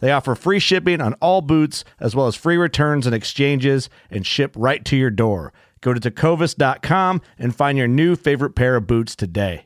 They 0.00 0.12
offer 0.12 0.34
free 0.34 0.58
shipping 0.58 1.00
on 1.00 1.14
all 1.14 1.40
boots, 1.40 1.84
as 1.98 2.14
well 2.14 2.26
as 2.26 2.36
free 2.36 2.56
returns 2.56 3.06
and 3.06 3.14
exchanges, 3.14 3.90
and 4.10 4.26
ship 4.26 4.54
right 4.56 4.84
to 4.84 4.96
your 4.96 5.10
door. 5.10 5.52
Go 5.80 5.94
to 5.94 6.00
tecovas.com 6.00 7.20
and 7.38 7.54
find 7.54 7.78
your 7.78 7.88
new 7.88 8.16
favorite 8.16 8.54
pair 8.54 8.76
of 8.76 8.86
boots 8.86 9.14
today. 9.16 9.64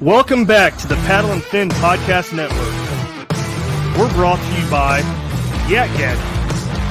Welcome 0.00 0.46
back 0.46 0.78
to 0.78 0.88
the 0.88 0.94
Paddle 1.04 1.32
and 1.32 1.42
Fin 1.42 1.68
Podcast 1.68 2.34
Network. 2.34 2.80
We're 3.98 4.10
brought 4.14 4.38
to 4.38 4.62
you 4.62 4.70
by 4.70 5.00
Yak 5.68 5.94
Gadget. 5.98 6.24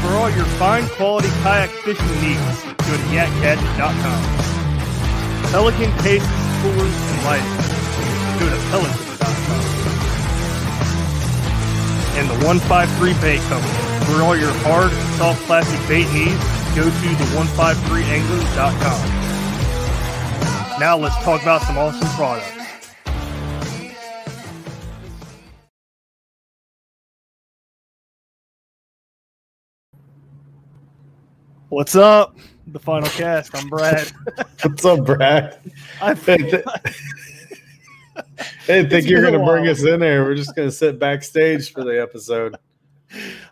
For 0.01 0.09
all 0.09 0.29
your 0.29 0.45
fine 0.45 0.87
quality 0.89 1.29
kayak 1.41 1.71
fishing 1.71 2.21
needs, 2.21 2.68
go 2.85 2.93
to 2.97 3.07
yakgadget.com. 3.11 4.21
Pelican 5.51 5.91
cases, 6.03 6.29
coolers, 6.61 6.95
and 6.95 7.19
lighting. 7.25 7.57
Go 8.39 8.45
to 8.49 8.59
pelican.com. 8.69 9.63
And 12.19 12.25
the 12.29 12.37
153 12.45 13.13
Bait 13.21 13.41
Company. 13.49 13.89
For 14.05 14.21
all 14.23 14.35
your 14.35 14.53
hard, 14.65 14.91
soft 15.17 15.41
plastic 15.45 15.79
bait 15.87 16.07
needs, 16.13 16.43
go 16.75 16.83
to 16.83 16.89
the 16.89 17.25
153anglers.com. 17.37 19.19
Now 20.79 20.97
let's 20.97 21.15
talk 21.23 21.41
about 21.41 21.61
some 21.63 21.77
awesome 21.77 22.07
products. 22.09 22.59
What's 31.69 31.95
up? 31.95 32.35
The 32.71 32.79
final 32.79 33.09
cast. 33.09 33.55
I'm 33.55 33.67
Brad. 33.69 34.11
What's 34.61 34.85
up, 34.85 35.05
Brad? 35.05 35.57
I 36.01 36.13
Hey, 36.13 36.37
th- 36.37 36.63
think 38.89 39.07
you're 39.07 39.23
gonna 39.23 39.43
bring 39.43 39.67
us 39.67 39.83
in 39.83 39.99
there. 39.99 40.23
We're 40.23 40.35
just 40.35 40.55
gonna 40.55 40.71
sit 40.71 40.99
backstage 40.99 41.71
for 41.71 41.83
the 41.83 41.99
episode. 42.01 42.55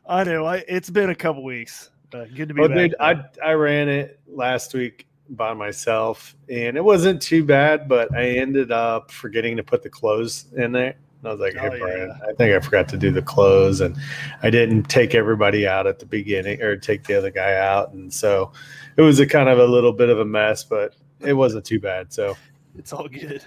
I 0.08 0.24
know. 0.24 0.46
I, 0.46 0.58
it's 0.68 0.90
been 0.90 1.10
a 1.10 1.16
couple 1.16 1.44
weeks. 1.44 1.90
Uh, 2.14 2.26
good 2.26 2.50
to 2.50 2.54
be 2.54 2.62
Well, 2.62 2.70
back. 2.70 2.78
dude, 2.78 2.96
I 3.00 3.24
I 3.44 3.54
ran 3.54 3.90
it 3.90 4.20
last 4.28 4.74
week 4.74 5.08
by 5.30 5.54
myself, 5.54 6.36
and 6.50 6.78
it 6.78 6.84
wasn't 6.84 7.22
too 7.22 7.44
bad. 7.44 7.88
But 7.90 8.14
I 8.16 8.24
ended 8.38 8.72
up 8.72 9.10
forgetting 9.12 9.58
to 9.58 9.64
put 9.64 9.82
the 9.84 9.90
clothes 9.90 10.46
in 10.56 10.72
there. 10.72 10.96
I 11.28 11.32
was 11.32 11.40
like, 11.40 11.54
"Hey, 11.54 11.68
Oh, 11.74 11.78
Brian, 11.80 12.08
yeah. 12.10 12.28
I 12.30 12.34
think 12.34 12.56
I 12.56 12.60
forgot 12.60 12.88
to 12.90 12.98
do 12.98 13.12
the 13.12 13.22
clothes, 13.22 13.82
and 13.82 13.96
I 14.44 14.50
didn't 14.50 14.84
take 14.84 15.14
everybody 15.16 15.68
out 15.68 15.86
at 15.88 16.00
the 16.00 16.06
beginning, 16.06 16.62
or 16.62 16.78
take 16.78 17.04
the 17.04 17.16
other 17.18 17.32
guy 17.32 17.56
out, 17.56 17.94
and 17.94 18.12
so 18.14 18.52
it 18.96 19.02
was 19.02 19.20
a 19.20 19.28
kind 19.28 19.50
of 19.50 19.60
a 19.60 19.66
little 19.66 19.94
bit 19.94 20.10
of 20.10 20.20
a 20.20 20.26
mess, 20.26 20.64
but 20.64 20.96
it 21.20 21.34
wasn't 21.34 21.66
too 21.66 21.80
bad. 21.80 22.12
So 22.14 22.36
it's 22.78 22.94
all 22.94 23.08
good. 23.08 23.44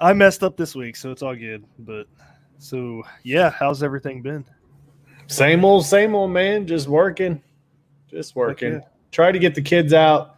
I 0.00 0.12
messed 0.12 0.42
up 0.42 0.56
this 0.56 0.74
week, 0.74 0.96
so 0.96 1.10
it's 1.10 1.22
all 1.22 1.34
good. 1.34 1.64
But 1.80 2.06
so 2.58 3.02
yeah, 3.22 3.50
how's 3.50 3.82
everything 3.82 4.22
been? 4.22 4.44
Same 5.26 5.64
old, 5.64 5.84
same 5.84 6.14
old, 6.14 6.30
man. 6.30 6.66
Just 6.66 6.88
working, 6.88 7.42
just 8.08 8.34
working. 8.34 8.74
yeah. 8.74 8.80
Try 9.12 9.32
to 9.32 9.38
get 9.38 9.54
the 9.54 9.62
kids 9.62 9.92
out 9.92 10.36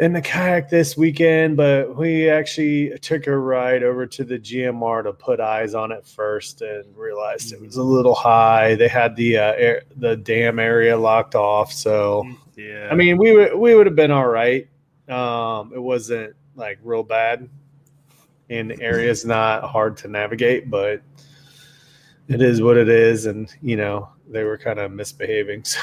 in 0.00 0.14
the 0.14 0.22
kayak 0.22 0.70
this 0.70 0.96
weekend, 0.96 1.58
but 1.58 1.94
we 1.94 2.28
actually 2.30 2.98
took 3.00 3.26
a 3.26 3.36
ride 3.36 3.82
over 3.82 4.06
to 4.06 4.24
the 4.24 4.38
GMR 4.38 5.04
to 5.04 5.12
put 5.12 5.40
eyes 5.40 5.74
on 5.74 5.92
it 5.92 6.06
first, 6.06 6.62
and 6.62 6.84
realized 6.96 7.52
it 7.52 7.60
was 7.60 7.76
a 7.76 7.82
little 7.82 8.14
high. 8.14 8.74
They 8.74 8.88
had 8.88 9.14
the 9.14 9.36
uh, 9.36 9.52
air, 9.52 9.82
the 9.96 10.16
dam 10.16 10.58
area 10.58 10.96
locked 10.96 11.34
off, 11.34 11.70
so 11.70 12.26
Yeah. 12.56 12.88
I 12.90 12.94
mean, 12.94 13.18
we 13.18 13.32
would 13.32 13.54
we 13.54 13.74
would 13.74 13.86
have 13.86 13.94
been 13.94 14.10
all 14.10 14.26
right. 14.26 14.66
Um, 15.08 15.72
it 15.74 15.82
wasn't 15.82 16.34
like 16.54 16.78
real 16.82 17.02
bad, 17.02 17.46
and 18.48 18.70
the 18.70 18.80
area's 18.80 19.26
not 19.26 19.64
hard 19.64 19.98
to 19.98 20.08
navigate, 20.08 20.70
but 20.70 21.02
it 22.28 22.40
is 22.40 22.62
what 22.62 22.78
it 22.78 22.88
is, 22.88 23.26
and 23.26 23.54
you 23.60 23.76
know 23.76 24.08
they 24.30 24.44
were 24.44 24.56
kind 24.56 24.78
of 24.78 24.92
misbehaving. 24.92 25.64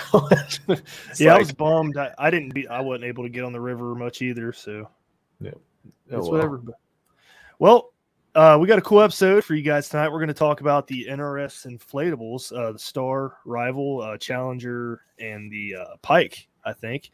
So 1.14 1.26
yeah, 1.26 1.36
I 1.36 1.40
was 1.40 1.52
bummed. 1.52 1.98
I, 1.98 2.14
I 2.18 2.30
didn't 2.30 2.54
be. 2.54 2.68
I 2.68 2.80
wasn't 2.82 3.06
able 3.06 3.24
to 3.24 3.30
get 3.30 3.44
on 3.44 3.52
the 3.52 3.60
river 3.60 3.96
much 3.96 4.22
either. 4.22 4.54
So 4.54 4.90
oh, 5.44 5.48
it's 5.48 5.62
well. 6.10 6.32
whatever. 6.32 6.58
But, 6.58 6.76
well, 7.60 7.94
uh, 8.36 8.58
we 8.60 8.68
got 8.68 8.78
a 8.78 8.82
cool 8.82 9.02
episode 9.02 9.44
for 9.44 9.56
you 9.56 9.64
guys 9.64 9.90
tonight. 9.90 10.10
We're 10.10 10.20
going 10.20 10.28
to 10.28 10.34
talk 10.34 10.62
about 10.62 10.88
the 10.88 11.08
NRS 11.10 11.66
inflatables, 11.66 12.56
uh, 12.56 12.74
the 12.74 12.80
Star, 12.80 13.38
Rival, 13.46 14.02
uh, 14.02 14.18
Challenger, 14.18 15.02
and 15.20 15.52
the 15.52 15.76
uh, 15.76 15.96
Pike. 16.02 16.48
I 16.66 16.74
think. 16.74 17.12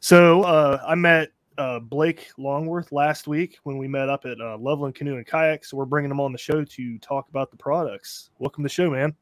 So 0.00 0.42
uh, 0.42 0.82
I 0.86 0.94
met 0.94 1.30
uh, 1.58 1.78
Blake 1.78 2.28
Longworth 2.36 2.92
last 2.92 3.28
week 3.28 3.58
when 3.62 3.78
we 3.78 3.88
met 3.88 4.08
up 4.08 4.24
at 4.24 4.40
uh, 4.40 4.56
Loveland 4.58 4.94
Canoe 4.94 5.16
and 5.16 5.26
Kayak. 5.26 5.64
So 5.64 5.76
we're 5.76 5.84
bringing 5.84 6.10
him 6.10 6.20
on 6.20 6.32
the 6.32 6.38
show 6.38 6.64
to 6.64 6.98
talk 6.98 7.28
about 7.28 7.50
the 7.50 7.56
products. 7.56 8.30
Welcome 8.38 8.64
to 8.64 8.66
the 8.66 8.72
show, 8.72 8.90
man. 8.90 9.14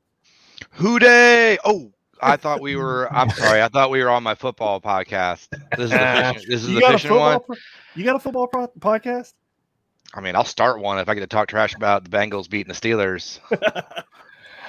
Who 0.72 0.98
Dey? 0.98 1.59
Oh, 1.65 1.93
I 2.21 2.37
thought 2.37 2.60
we 2.60 2.76
were. 2.82 3.12
I'm 3.12 3.31
sorry. 3.31 3.62
I 3.62 3.69
thought 3.69 3.91
we 3.91 4.03
were 4.03 4.10
on 4.10 4.22
my 4.22 4.34
football 4.34 4.81
podcast. 4.81 5.48
This 5.76 5.84
is 5.87 5.91
the 5.91 6.32
fishing, 6.34 6.50
this 6.50 6.62
is 6.62 6.69
You 6.69 6.75
the 6.76 6.81
got 6.81 6.91
a 6.91 6.93
fishing 6.94 7.09
football 7.10 7.31
one. 7.31 7.41
pro- 7.43 7.56
you 7.97 8.04
got 8.04 8.16
a 8.16 8.21
football 8.21 8.47
pro- 8.47 8.69
podcast? 8.78 9.32
I 10.15 10.20
mean, 10.20 10.34
I'll 10.37 10.44
start 10.44 10.81
one 10.81 10.99
if 10.99 11.09
I 11.09 11.15
get 11.15 11.20
to 11.20 11.26
talk 11.26 11.49
trash 11.49 11.75
about 11.75 12.05
the 12.05 12.11
Bengals 12.11 12.49
beating 12.50 12.73
the 12.73 12.79
Steelers. 12.79 13.38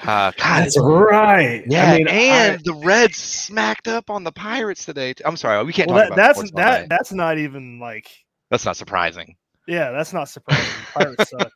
Uh, 0.04 0.32
God, 0.36 0.64
That's 0.64 0.76
right. 0.80 1.62
yeah, 1.68 1.92
I 1.92 1.98
mean, 1.98 2.08
and 2.08 2.54
I- 2.54 2.60
the 2.64 2.74
Reds 2.74 3.18
smacked 3.18 3.86
up 3.86 4.10
on 4.10 4.24
the 4.24 4.32
Pirates 4.32 4.84
today. 4.84 5.14
too. 5.14 5.22
I'm 5.24 5.36
sorry, 5.36 5.62
we 5.62 5.72
can't 5.72 5.88
Well, 5.88 5.98
talk 6.08 6.16
that, 6.16 6.30
about 6.32 6.34
that's 6.40 6.50
that 6.56 6.80
day. 6.80 6.86
that's 6.90 7.12
not 7.12 7.38
even 7.38 7.78
like 7.78 8.10
That's 8.50 8.64
not 8.64 8.76
surprising. 8.76 9.36
yeah, 9.68 9.92
that's 9.92 10.12
not 10.12 10.28
surprising. 10.28 10.66
Pirates 10.92 11.30
suck. 11.30 11.52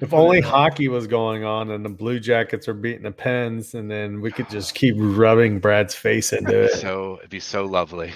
If 0.00 0.14
only 0.14 0.40
hockey 0.40 0.88
was 0.88 1.06
going 1.06 1.44
on 1.44 1.70
and 1.70 1.84
the 1.84 1.88
Blue 1.88 2.20
Jackets 2.20 2.68
are 2.68 2.74
beating 2.74 3.02
the 3.02 3.10
Pens, 3.10 3.74
and 3.74 3.90
then 3.90 4.20
we 4.20 4.30
could 4.30 4.48
just 4.48 4.74
keep 4.74 4.94
rubbing 4.98 5.58
Brad's 5.58 5.94
face 5.94 6.32
into 6.32 6.64
it. 6.64 6.72
So 6.72 7.16
it'd 7.18 7.30
be 7.30 7.40
so 7.40 7.64
lovely. 7.64 8.12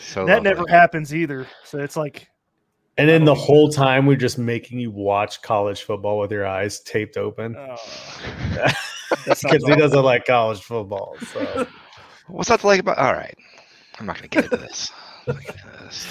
So 0.00 0.24
that 0.24 0.42
lovely. 0.42 0.50
never 0.50 0.64
happens 0.68 1.14
either. 1.14 1.46
So 1.64 1.78
it's 1.78 1.96
like 1.96 2.28
And 2.96 3.08
then 3.08 3.24
the 3.24 3.34
whole 3.34 3.68
time 3.68 4.06
we're 4.06 4.16
just 4.16 4.38
making 4.38 4.78
you 4.78 4.90
watch 4.90 5.42
college 5.42 5.82
football 5.82 6.18
with 6.18 6.32
your 6.32 6.46
eyes 6.46 6.80
taped 6.80 7.16
open 7.16 7.54
oh, 7.58 7.76
because 9.24 9.42
he 9.42 9.76
doesn't 9.76 10.02
like 10.02 10.24
college 10.24 10.60
football. 10.60 11.16
So 11.32 11.66
What's 12.28 12.48
that 12.48 12.64
like 12.64 12.80
about? 12.80 12.98
All 12.98 13.12
right, 13.12 13.36
I'm 13.98 14.06
not 14.06 14.16
gonna 14.16 14.28
get 14.28 14.44
into 14.44 14.56
this. 14.56 14.90
I'm 15.26 15.34
not 15.34 15.44
gonna 15.44 15.58
get 15.58 15.66
into 15.66 15.84
this. 15.84 16.06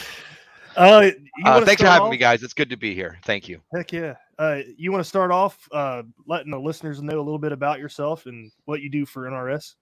Uh, 0.76 1.12
Uh, 1.44 1.66
thanks 1.66 1.82
for 1.82 1.88
having 1.88 2.06
off? 2.08 2.12
me, 2.12 2.18
guys. 2.18 2.44
It's 2.44 2.54
good 2.54 2.70
to 2.70 2.78
be 2.78 2.94
here. 2.96 3.18
Thank 3.24 3.48
you. 3.50 3.62
Heck 3.76 3.92
yeah. 3.92 4.16
Uh, 4.38 4.60
you 4.78 4.92
want 4.92 5.04
to 5.04 5.08
start 5.08 5.32
off 5.32 5.58
uh, 5.72 6.04
letting 6.28 6.52
the 6.52 6.60
listeners 6.60 7.02
know 7.02 7.18
a 7.18 7.22
little 7.22 7.40
bit 7.40 7.52
about 7.52 7.80
yourself 7.80 8.26
and 8.26 8.52
what 8.66 8.82
you 8.82 8.90
do 8.90 9.06
for 9.06 9.24
NRS? 9.30 9.76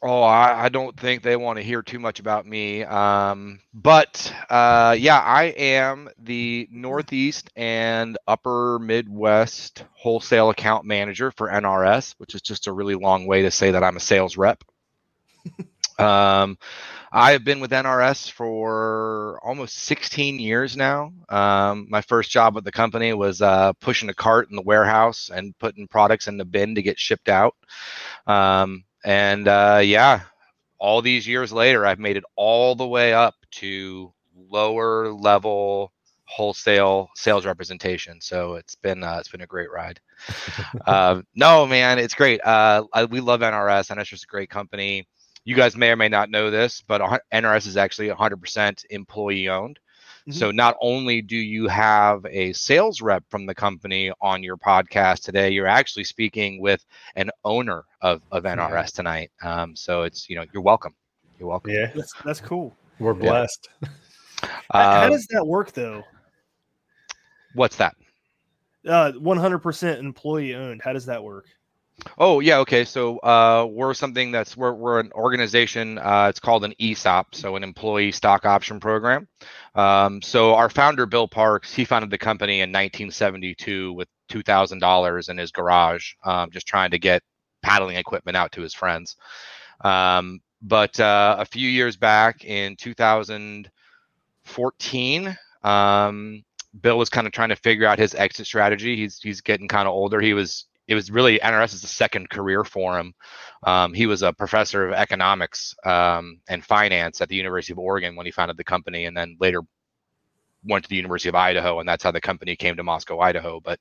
Oh, 0.00 0.22
I, 0.22 0.66
I 0.66 0.68
don't 0.68 0.98
think 0.98 1.22
they 1.22 1.34
want 1.34 1.56
to 1.56 1.62
hear 1.62 1.82
too 1.82 1.98
much 1.98 2.20
about 2.20 2.46
me. 2.46 2.84
Um, 2.84 3.58
but 3.74 4.32
uh, 4.48 4.94
yeah, 4.98 5.18
I 5.18 5.44
am 5.56 6.08
the 6.18 6.68
Northeast 6.70 7.50
and 7.56 8.16
Upper 8.28 8.78
Midwest 8.78 9.84
wholesale 9.92 10.50
account 10.50 10.84
manager 10.84 11.32
for 11.32 11.48
NRS, 11.48 12.14
which 12.18 12.34
is 12.36 12.42
just 12.42 12.68
a 12.68 12.72
really 12.72 12.94
long 12.94 13.26
way 13.26 13.42
to 13.42 13.50
say 13.50 13.72
that 13.72 13.82
I'm 13.82 13.96
a 13.96 14.00
sales 14.00 14.36
rep. 14.36 14.62
um, 15.98 16.58
I 17.10 17.32
have 17.32 17.44
been 17.44 17.60
with 17.60 17.70
NRS 17.70 18.30
for 18.30 19.40
almost 19.42 19.74
16 19.76 20.38
years 20.38 20.76
now. 20.76 21.12
Um, 21.28 21.86
my 21.88 22.02
first 22.02 22.30
job 22.30 22.54
with 22.54 22.64
the 22.64 22.72
company 22.72 23.12
was 23.14 23.40
uh, 23.40 23.72
pushing 23.74 24.08
a 24.10 24.14
cart 24.14 24.48
in 24.50 24.56
the 24.56 24.62
warehouse 24.62 25.30
and 25.32 25.56
putting 25.58 25.88
products 25.88 26.28
in 26.28 26.36
the 26.36 26.44
bin 26.44 26.74
to 26.74 26.82
get 26.82 26.98
shipped 26.98 27.28
out. 27.28 27.54
Um, 28.26 28.84
and 29.04 29.48
uh, 29.48 29.80
yeah, 29.82 30.20
all 30.78 31.00
these 31.00 31.26
years 31.26 31.52
later, 31.52 31.86
I've 31.86 31.98
made 31.98 32.16
it 32.16 32.24
all 32.36 32.74
the 32.74 32.86
way 32.86 33.14
up 33.14 33.34
to 33.52 34.12
lower 34.36 35.10
level 35.12 35.92
wholesale 36.26 37.08
sales 37.16 37.46
representation. 37.46 38.20
So 38.20 38.54
it's 38.54 38.74
been 38.74 39.02
uh, 39.02 39.16
it's 39.18 39.30
been 39.30 39.40
a 39.40 39.46
great 39.46 39.70
ride. 39.70 39.98
uh, 40.86 41.22
no, 41.34 41.66
man, 41.66 41.98
it's 41.98 42.14
great. 42.14 42.40
Uh, 42.44 42.84
I, 42.92 43.06
we 43.06 43.20
love 43.20 43.40
NRS. 43.40 43.90
NRS 43.90 44.12
is 44.12 44.24
a 44.24 44.26
great 44.26 44.50
company. 44.50 45.06
You 45.48 45.54
guys 45.54 45.78
may 45.78 45.90
or 45.90 45.96
may 45.96 46.10
not 46.10 46.28
know 46.28 46.50
this, 46.50 46.82
but 46.86 47.00
NRS 47.32 47.66
is 47.66 47.78
actually 47.78 48.08
100% 48.10 48.84
employee 48.90 49.48
owned. 49.48 49.78
So 50.30 50.50
not 50.50 50.76
only 50.82 51.22
do 51.22 51.36
you 51.38 51.68
have 51.68 52.26
a 52.26 52.52
sales 52.52 53.00
rep 53.00 53.24
from 53.30 53.46
the 53.46 53.54
company 53.54 54.12
on 54.20 54.42
your 54.42 54.58
podcast 54.58 55.22
today, 55.22 55.48
you're 55.48 55.66
actually 55.66 56.04
speaking 56.04 56.60
with 56.60 56.84
an 57.16 57.30
owner 57.46 57.84
of, 58.02 58.20
of 58.30 58.44
NRS 58.44 58.92
tonight. 58.92 59.30
Um, 59.42 59.74
so 59.74 60.02
it's 60.02 60.28
you 60.28 60.36
know 60.36 60.44
you're 60.52 60.62
welcome. 60.62 60.94
You're 61.38 61.48
welcome. 61.48 61.72
Yeah, 61.72 61.92
That's, 61.94 62.12
that's 62.26 62.40
cool. 62.42 62.76
we're 62.98 63.14
blessed. 63.14 63.70
How- 64.42 64.50
How 64.82 65.04
Um, 65.06 65.12
does 65.12 65.26
that 65.30 65.46
work 65.46 65.72
though? 65.72 66.04
what's 67.54 67.76
that? 67.76 67.94
Uh, 68.86 69.12
100% 69.12 69.98
employee 69.98 70.54
owned. 70.54 70.82
How 70.84 70.92
does 70.92 71.06
that 71.06 71.24
work? 71.24 71.46
Oh 72.16 72.40
yeah, 72.40 72.58
okay. 72.58 72.84
So 72.84 73.18
uh, 73.18 73.66
we're 73.68 73.94
something 73.94 74.30
that's 74.30 74.56
we're 74.56 74.72
we're 74.72 75.00
an 75.00 75.10
organization. 75.12 75.98
Uh, 75.98 76.26
it's 76.30 76.40
called 76.40 76.64
an 76.64 76.74
ESOP, 76.78 77.34
so 77.34 77.56
an 77.56 77.64
employee 77.64 78.12
stock 78.12 78.46
option 78.46 78.78
program. 78.78 79.26
Um, 79.74 80.22
so 80.22 80.54
our 80.54 80.70
founder 80.70 81.06
Bill 81.06 81.26
Parks, 81.26 81.74
he 81.74 81.84
founded 81.84 82.10
the 82.10 82.18
company 82.18 82.60
in 82.60 82.70
1972 82.70 83.92
with 83.92 84.08
two 84.28 84.42
thousand 84.42 84.78
dollars 84.78 85.28
in 85.28 85.36
his 85.38 85.50
garage, 85.50 86.12
um, 86.24 86.50
just 86.50 86.66
trying 86.66 86.90
to 86.92 86.98
get 86.98 87.22
paddling 87.62 87.96
equipment 87.96 88.36
out 88.36 88.52
to 88.52 88.60
his 88.62 88.74
friends. 88.74 89.16
Um, 89.80 90.40
but 90.62 90.98
uh, 91.00 91.36
a 91.38 91.44
few 91.44 91.68
years 91.68 91.96
back 91.96 92.44
in 92.44 92.76
2014, 92.76 95.36
um, 95.64 96.44
Bill 96.80 96.98
was 96.98 97.10
kind 97.10 97.26
of 97.26 97.32
trying 97.32 97.48
to 97.50 97.56
figure 97.56 97.86
out 97.86 97.98
his 97.98 98.14
exit 98.14 98.46
strategy. 98.46 98.96
He's 98.96 99.18
he's 99.20 99.40
getting 99.40 99.68
kind 99.68 99.88
of 99.88 99.94
older. 99.94 100.20
He 100.20 100.34
was 100.34 100.66
it 100.88 100.94
was 100.94 101.10
really 101.10 101.38
NRS 101.38 101.74
is 101.74 101.84
a 101.84 101.88
second 101.88 102.30
career 102.30 102.64
for 102.64 102.98
him. 102.98 103.14
Um, 103.62 103.92
he 103.92 104.06
was 104.06 104.22
a 104.22 104.32
professor 104.32 104.88
of 104.88 104.94
economics 104.94 105.74
um, 105.84 106.40
and 106.48 106.64
finance 106.64 107.20
at 107.20 107.28
the 107.28 107.36
University 107.36 107.74
of 107.74 107.78
Oregon 107.78 108.16
when 108.16 108.26
he 108.26 108.32
founded 108.32 108.56
the 108.56 108.64
company, 108.64 109.04
and 109.04 109.16
then 109.16 109.36
later 109.38 109.60
went 110.64 110.84
to 110.84 110.88
the 110.88 110.96
University 110.96 111.28
of 111.28 111.34
Idaho, 111.34 111.78
and 111.78 111.88
that's 111.88 112.02
how 112.02 112.10
the 112.10 112.20
company 112.20 112.56
came 112.56 112.76
to 112.76 112.82
Moscow, 112.82 113.20
Idaho. 113.20 113.60
But 113.60 113.80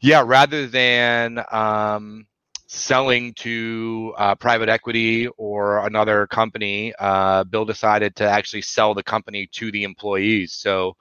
yeah, 0.00 0.22
rather 0.26 0.66
than 0.66 1.42
um, 1.52 2.26
selling 2.66 3.32
to 3.34 4.12
uh, 4.18 4.34
private 4.34 4.68
equity 4.68 5.28
or 5.38 5.86
another 5.86 6.26
company, 6.26 6.92
uh, 6.98 7.44
Bill 7.44 7.64
decided 7.64 8.16
to 8.16 8.28
actually 8.28 8.62
sell 8.62 8.92
the 8.92 9.04
company 9.04 9.48
to 9.52 9.70
the 9.70 9.84
employees. 9.84 10.52
So 10.52 10.96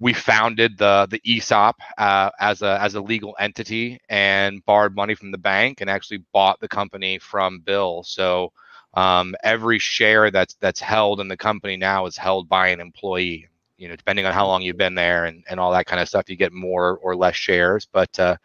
we 0.00 0.12
founded 0.12 0.78
the 0.78 1.06
the 1.10 1.20
ESOP 1.24 1.76
uh, 1.96 2.30
as 2.38 2.62
a 2.62 2.80
as 2.80 2.94
a 2.94 3.00
legal 3.00 3.34
entity 3.38 4.00
and 4.08 4.64
borrowed 4.64 4.94
money 4.94 5.14
from 5.14 5.32
the 5.32 5.38
bank 5.38 5.80
and 5.80 5.90
actually 5.90 6.22
bought 6.32 6.60
the 6.60 6.68
company 6.68 7.18
from 7.18 7.60
Bill. 7.60 8.02
So 8.04 8.52
um, 8.94 9.34
every 9.42 9.78
share 9.78 10.30
that's 10.30 10.54
that's 10.54 10.80
held 10.80 11.20
in 11.20 11.28
the 11.28 11.36
company 11.36 11.76
now 11.76 12.06
is 12.06 12.16
held 12.16 12.48
by 12.48 12.68
an 12.68 12.80
employee. 12.80 13.48
You 13.76 13.88
know, 13.88 13.96
depending 13.96 14.26
on 14.26 14.32
how 14.32 14.46
long 14.46 14.62
you've 14.62 14.76
been 14.76 14.96
there 14.96 15.26
and, 15.26 15.44
and 15.48 15.60
all 15.60 15.70
that 15.70 15.86
kind 15.86 16.00
of 16.00 16.08
stuff, 16.08 16.28
you 16.28 16.34
get 16.34 16.52
more 16.52 16.98
or 16.98 17.14
less 17.14 17.36
shares. 17.36 17.86
But 17.90 18.18
uh, 18.18 18.36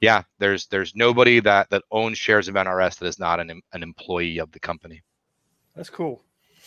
yeah, 0.00 0.22
there's 0.38 0.66
there's 0.66 0.94
nobody 0.94 1.40
that 1.40 1.70
that 1.70 1.82
owns 1.90 2.18
shares 2.18 2.48
of 2.48 2.54
NRS 2.54 2.98
that 2.98 3.06
is 3.06 3.18
not 3.18 3.40
an 3.40 3.62
an 3.72 3.82
employee 3.82 4.38
of 4.38 4.50
the 4.52 4.60
company. 4.60 5.02
That's 5.74 5.90
cool. 5.90 6.22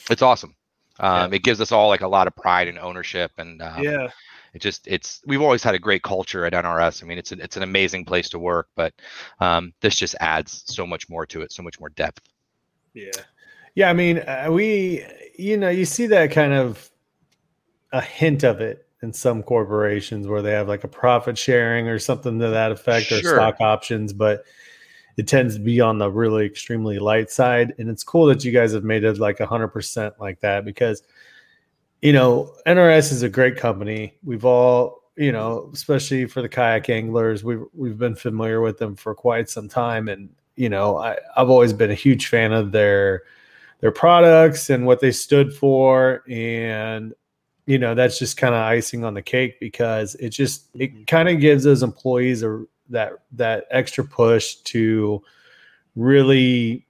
It's 0.10 0.22
awesome. 0.22 0.56
Um, 1.00 1.34
It 1.34 1.44
gives 1.44 1.62
us 1.62 1.72
all 1.72 1.88
like 1.88 2.01
a 2.01 2.07
lot 2.07 2.28
of 2.28 2.36
pride 2.36 2.68
and 2.68 2.78
ownership, 2.80 3.31
and 3.38 3.62
um, 3.62 3.81
yeah. 3.84 4.10
it 4.54 4.62
just 4.62 4.88
it's 4.88 5.22
we've 5.25 5.42
always 5.42 5.63
had 5.63 5.75
a 5.75 5.80
great 5.80 6.04
culture 6.04 6.46
at 6.46 6.54
NRS. 6.54 7.04
I 7.04 7.06
mean, 7.06 7.18
it's 7.18 7.31
a, 7.31 7.40
it's 7.40 7.57
an 7.57 7.63
amazing 7.63 8.06
place 8.06 8.30
to 8.30 8.40
work, 8.40 8.68
but 8.75 8.94
um, 9.40 9.74
this 9.81 9.96
just 9.96 10.16
adds 10.19 10.63
so 10.66 10.86
much 10.86 11.10
more 11.10 11.25
to 11.28 11.42
it, 11.42 11.51
so 11.51 11.63
much 11.63 11.80
more 11.80 11.90
depth. 11.90 12.22
Yeah. 12.94 13.12
Yeah, 13.75 13.90
I 13.90 13.94
mean, 13.94 14.18
uh, 14.19 14.48
we, 14.50 15.06
you 15.38 15.56
know, 15.56 15.69
you 15.69 15.86
see 15.86 16.07
that 16.07 16.31
kind 16.31 16.54
of 16.54 16.90
a 17.94 18.01
hint 18.01 18.44
of 18.44 18.60
it 18.62 18.86
in 19.01 19.13
some 19.13 19.44
corporations 19.44 20.28
where 20.28 20.42
they 20.42 20.51
have 20.51 20.68
like 20.68 20.84
a 20.84 20.88
profit 20.88 21.38
sharing 21.38 21.88
or 21.88 22.00
something 22.00 22.40
to 22.40 22.50
that 22.50 22.72
effect 22.72 23.12
or 23.12 23.19
stock 23.19 23.62
options, 23.62 24.12
but 24.12 24.44
it 25.19 25.27
tends 25.27 25.56
to 25.56 25.60
be 25.60 25.81
on 25.81 25.98
the 25.98 26.10
really 26.10 26.45
extremely 26.45 26.98
light 26.98 27.30
side. 27.30 27.75
And 27.77 27.89
it's 27.89 28.06
cool 28.06 28.25
that 28.27 28.45
you 28.45 28.54
guys 28.54 28.71
have 28.71 28.86
made 28.86 29.04
it 29.04 29.18
like 29.18 29.39
100% 29.39 30.18
like 30.18 30.39
that 30.39 30.63
because, 30.63 31.04
you 32.01 32.13
know, 32.13 32.54
NRS 32.66 33.12
is 33.12 33.21
a 33.21 33.27
great 33.27 33.57
company. 33.57 34.16
We've 34.24 34.45
all, 34.45 35.04
you 35.18 35.33
know, 35.33 35.71
especially 35.74 36.25
for 36.25 36.42
the 36.42 36.48
kayak 36.48 36.89
anglers, 36.89 37.44
we've, 37.44 37.66
we've 37.74 37.98
been 37.98 38.16
familiar 38.16 38.62
with 38.62 38.77
them 38.77 38.95
for 38.95 39.13
quite 39.13 39.50
some 39.50 39.68
time. 39.68 40.07
And, 40.07 40.30
you 40.56 40.69
know, 40.69 41.00
I, 41.00 41.18
I've 41.36 41.50
always 41.50 41.74
been 41.74 41.92
a 41.92 41.95
huge 41.95 42.27
fan 42.27 42.54
of 42.54 42.72
their, 42.72 43.24
their 43.81 43.92
products 43.92 44.69
and 44.69 44.86
what 44.86 45.01
they 45.01 45.12
stood 45.12 45.54
for 45.54 46.24
and 46.30 47.13
you 47.65 47.77
know 47.77 47.94
that's 47.94 48.18
just 48.18 48.36
kind 48.36 48.56
of 48.56 48.62
icing 48.62 49.06
on 49.06 49.13
the 49.13 49.22
cake 49.22 49.60
because 49.60 50.15
it 50.15 50.30
just 50.30 50.69
it 50.74 51.06
kind 51.06 51.30
of 51.30 51.39
gives 51.39 51.63
those 51.63 51.84
employees 51.84 52.41
a 52.41 52.65
that 52.89 53.13
that 53.31 53.65
extra 53.72 54.03
push 54.03 54.55
to 54.55 55.22
really 55.96 56.86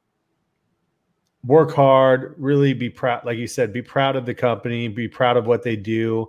work 1.46 1.74
hard 1.74 2.36
really 2.38 2.74
be 2.74 2.90
proud 2.90 3.24
like 3.26 3.38
you 3.38 3.48
said 3.48 3.72
be 3.72 3.82
proud 3.82 4.16
of 4.16 4.26
the 4.26 4.34
company 4.34 4.88
be 4.88 5.08
proud 5.08 5.38
of 5.38 5.48
what 5.48 5.64
they 5.64 5.76
do 5.76 6.28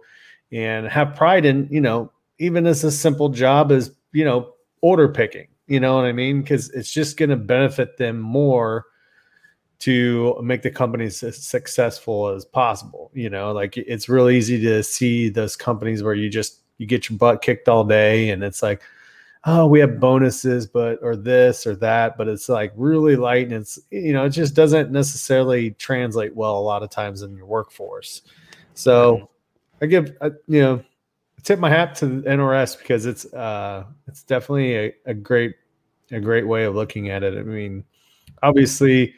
and 0.53 0.87
have 0.87 1.17
pride 1.17 1.45
in 1.45 1.67
you 1.71 1.81
know 1.81 2.11
even 2.39 2.67
as 2.67 2.85
a 2.85 2.91
simple 2.91 3.29
job 3.29 3.73
as 3.73 3.93
you 4.13 4.25
know 4.25 4.55
order 4.83 5.09
picking 5.09 5.49
you 5.67 5.81
know 5.81 5.97
what 5.97 6.05
i 6.05 6.13
mean 6.13 6.41
because 6.41 6.71
it's 6.71 6.93
just 6.93 7.17
going 7.17 7.29
to 7.29 7.37
benefit 7.37 7.97
them 7.97 8.21
more 8.21 8.87
to 9.81 10.39
make 10.43 10.61
the 10.61 10.71
company 10.71 11.07
as 11.07 11.19
successful 11.19 12.29
as 12.29 12.45
possible. 12.45 13.11
You 13.15 13.31
know, 13.31 13.53
like 13.53 13.77
it's 13.77 14.09
real 14.09 14.29
easy 14.29 14.61
to 14.63 14.83
see 14.83 15.31
those 15.31 15.57
companies 15.57 16.03
where 16.03 16.15
you 16.15 16.29
just 16.29 16.61
you 16.79 16.87
get 16.87 17.09
your 17.09 17.19
butt 17.19 17.43
kicked 17.43 17.69
all 17.69 17.85
day 17.85 18.31
and 18.31 18.45
it's 18.45 18.63
like, 18.63 18.83
oh, 19.45 19.67
we 19.67 19.81
have 19.81 19.99
bonuses, 20.01 20.67
but 20.67 20.99
or 21.03 21.17
this 21.17 21.67
or 21.67 21.75
that, 21.77 22.19
but 22.19 22.29
it's 22.29 22.49
like 22.49 22.73
really 22.77 23.17
light 23.17 23.47
and 23.47 23.55
it's 23.55 23.79
you 23.91 24.13
know, 24.13 24.25
it 24.25 24.31
just 24.31 24.55
doesn't 24.55 24.91
necessarily 24.91 25.71
translate 25.73 26.35
well 26.35 26.59
a 26.59 26.61
lot 26.61 26.83
of 26.83 26.91
times 26.91 27.23
in 27.23 27.37
your 27.37 27.47
workforce. 27.47 28.23
So 28.75 29.31
I 29.81 29.87
give 29.87 30.17
I, 30.21 30.27
you 30.47 30.61
know, 30.61 30.85
tip 31.43 31.59
my 31.59 31.71
hat 31.71 31.95
to 31.97 32.07
the 32.07 32.29
NRS 32.29 32.79
because 32.79 33.07
it's 33.07 33.33
uh 33.33 33.85
it's 34.07 34.23
definitely 34.23 34.77
a, 34.77 34.95
a 35.07 35.15
great 35.15 35.55
a 36.11 36.21
great 36.21 36.47
way 36.47 36.65
of 36.65 36.75
looking 36.75 37.09
at 37.09 37.23
it. 37.23 37.39
I 37.39 37.43
mean, 37.43 37.85
obviously 38.43 39.15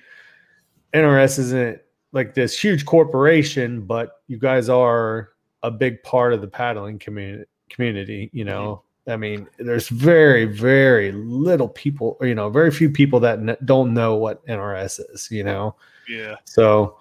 NRS 0.95 1.39
isn't 1.39 1.81
like 2.13 2.35
this 2.35 2.59
huge 2.59 2.85
corporation, 2.85 3.81
but 3.81 4.23
you 4.29 4.39
guys 4.39 4.69
are 4.69 5.31
a 5.63 5.71
big 5.71 6.03
part 6.03 6.33
of 6.33 6.41
the 6.41 6.49
paddling 6.49 6.99
community. 6.99 7.49
Community, 7.71 8.29
you 8.35 8.45
know. 8.45 8.83
I 9.07 9.17
mean, 9.17 9.49
there's 9.59 9.89
very, 9.89 10.45
very 10.45 11.13
little 11.13 11.69
people, 11.69 12.17
you 12.21 12.35
know, 12.35 12.51
very 12.51 12.71
few 12.71 12.91
people 12.91 13.19
that 13.21 13.39
n- 13.39 13.57
don't 13.65 13.95
know 13.95 14.17
what 14.17 14.47
NRS 14.47 15.01
is, 15.13 15.29
you 15.31 15.43
know. 15.43 15.75
Yeah. 16.09 16.37
So 16.45 16.99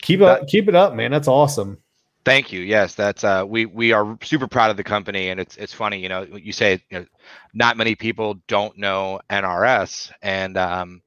keep 0.00 0.20
up, 0.22 0.46
keep 0.48 0.68
it 0.68 0.74
up, 0.74 0.94
man. 0.94 1.10
That's 1.10 1.28
awesome. 1.28 1.78
Thank 2.24 2.52
you. 2.52 2.60
Yes, 2.60 2.94
that's 2.94 3.24
uh, 3.24 3.44
we 3.46 3.66
we 3.66 3.92
are 3.92 4.16
super 4.22 4.46
proud 4.46 4.70
of 4.70 4.76
the 4.76 4.84
company, 4.84 5.28
and 5.28 5.40
it's 5.40 5.56
it's 5.56 5.72
funny, 5.72 5.98
you 5.98 6.08
know, 6.08 6.22
you 6.22 6.52
say 6.52 6.82
you 6.90 7.00
know, 7.00 7.06
not 7.52 7.76
many 7.76 7.96
people 7.96 8.34
don't 8.46 8.78
know 8.78 9.20
NRS, 9.28 10.12
and 10.22 10.56
um, 10.56 11.02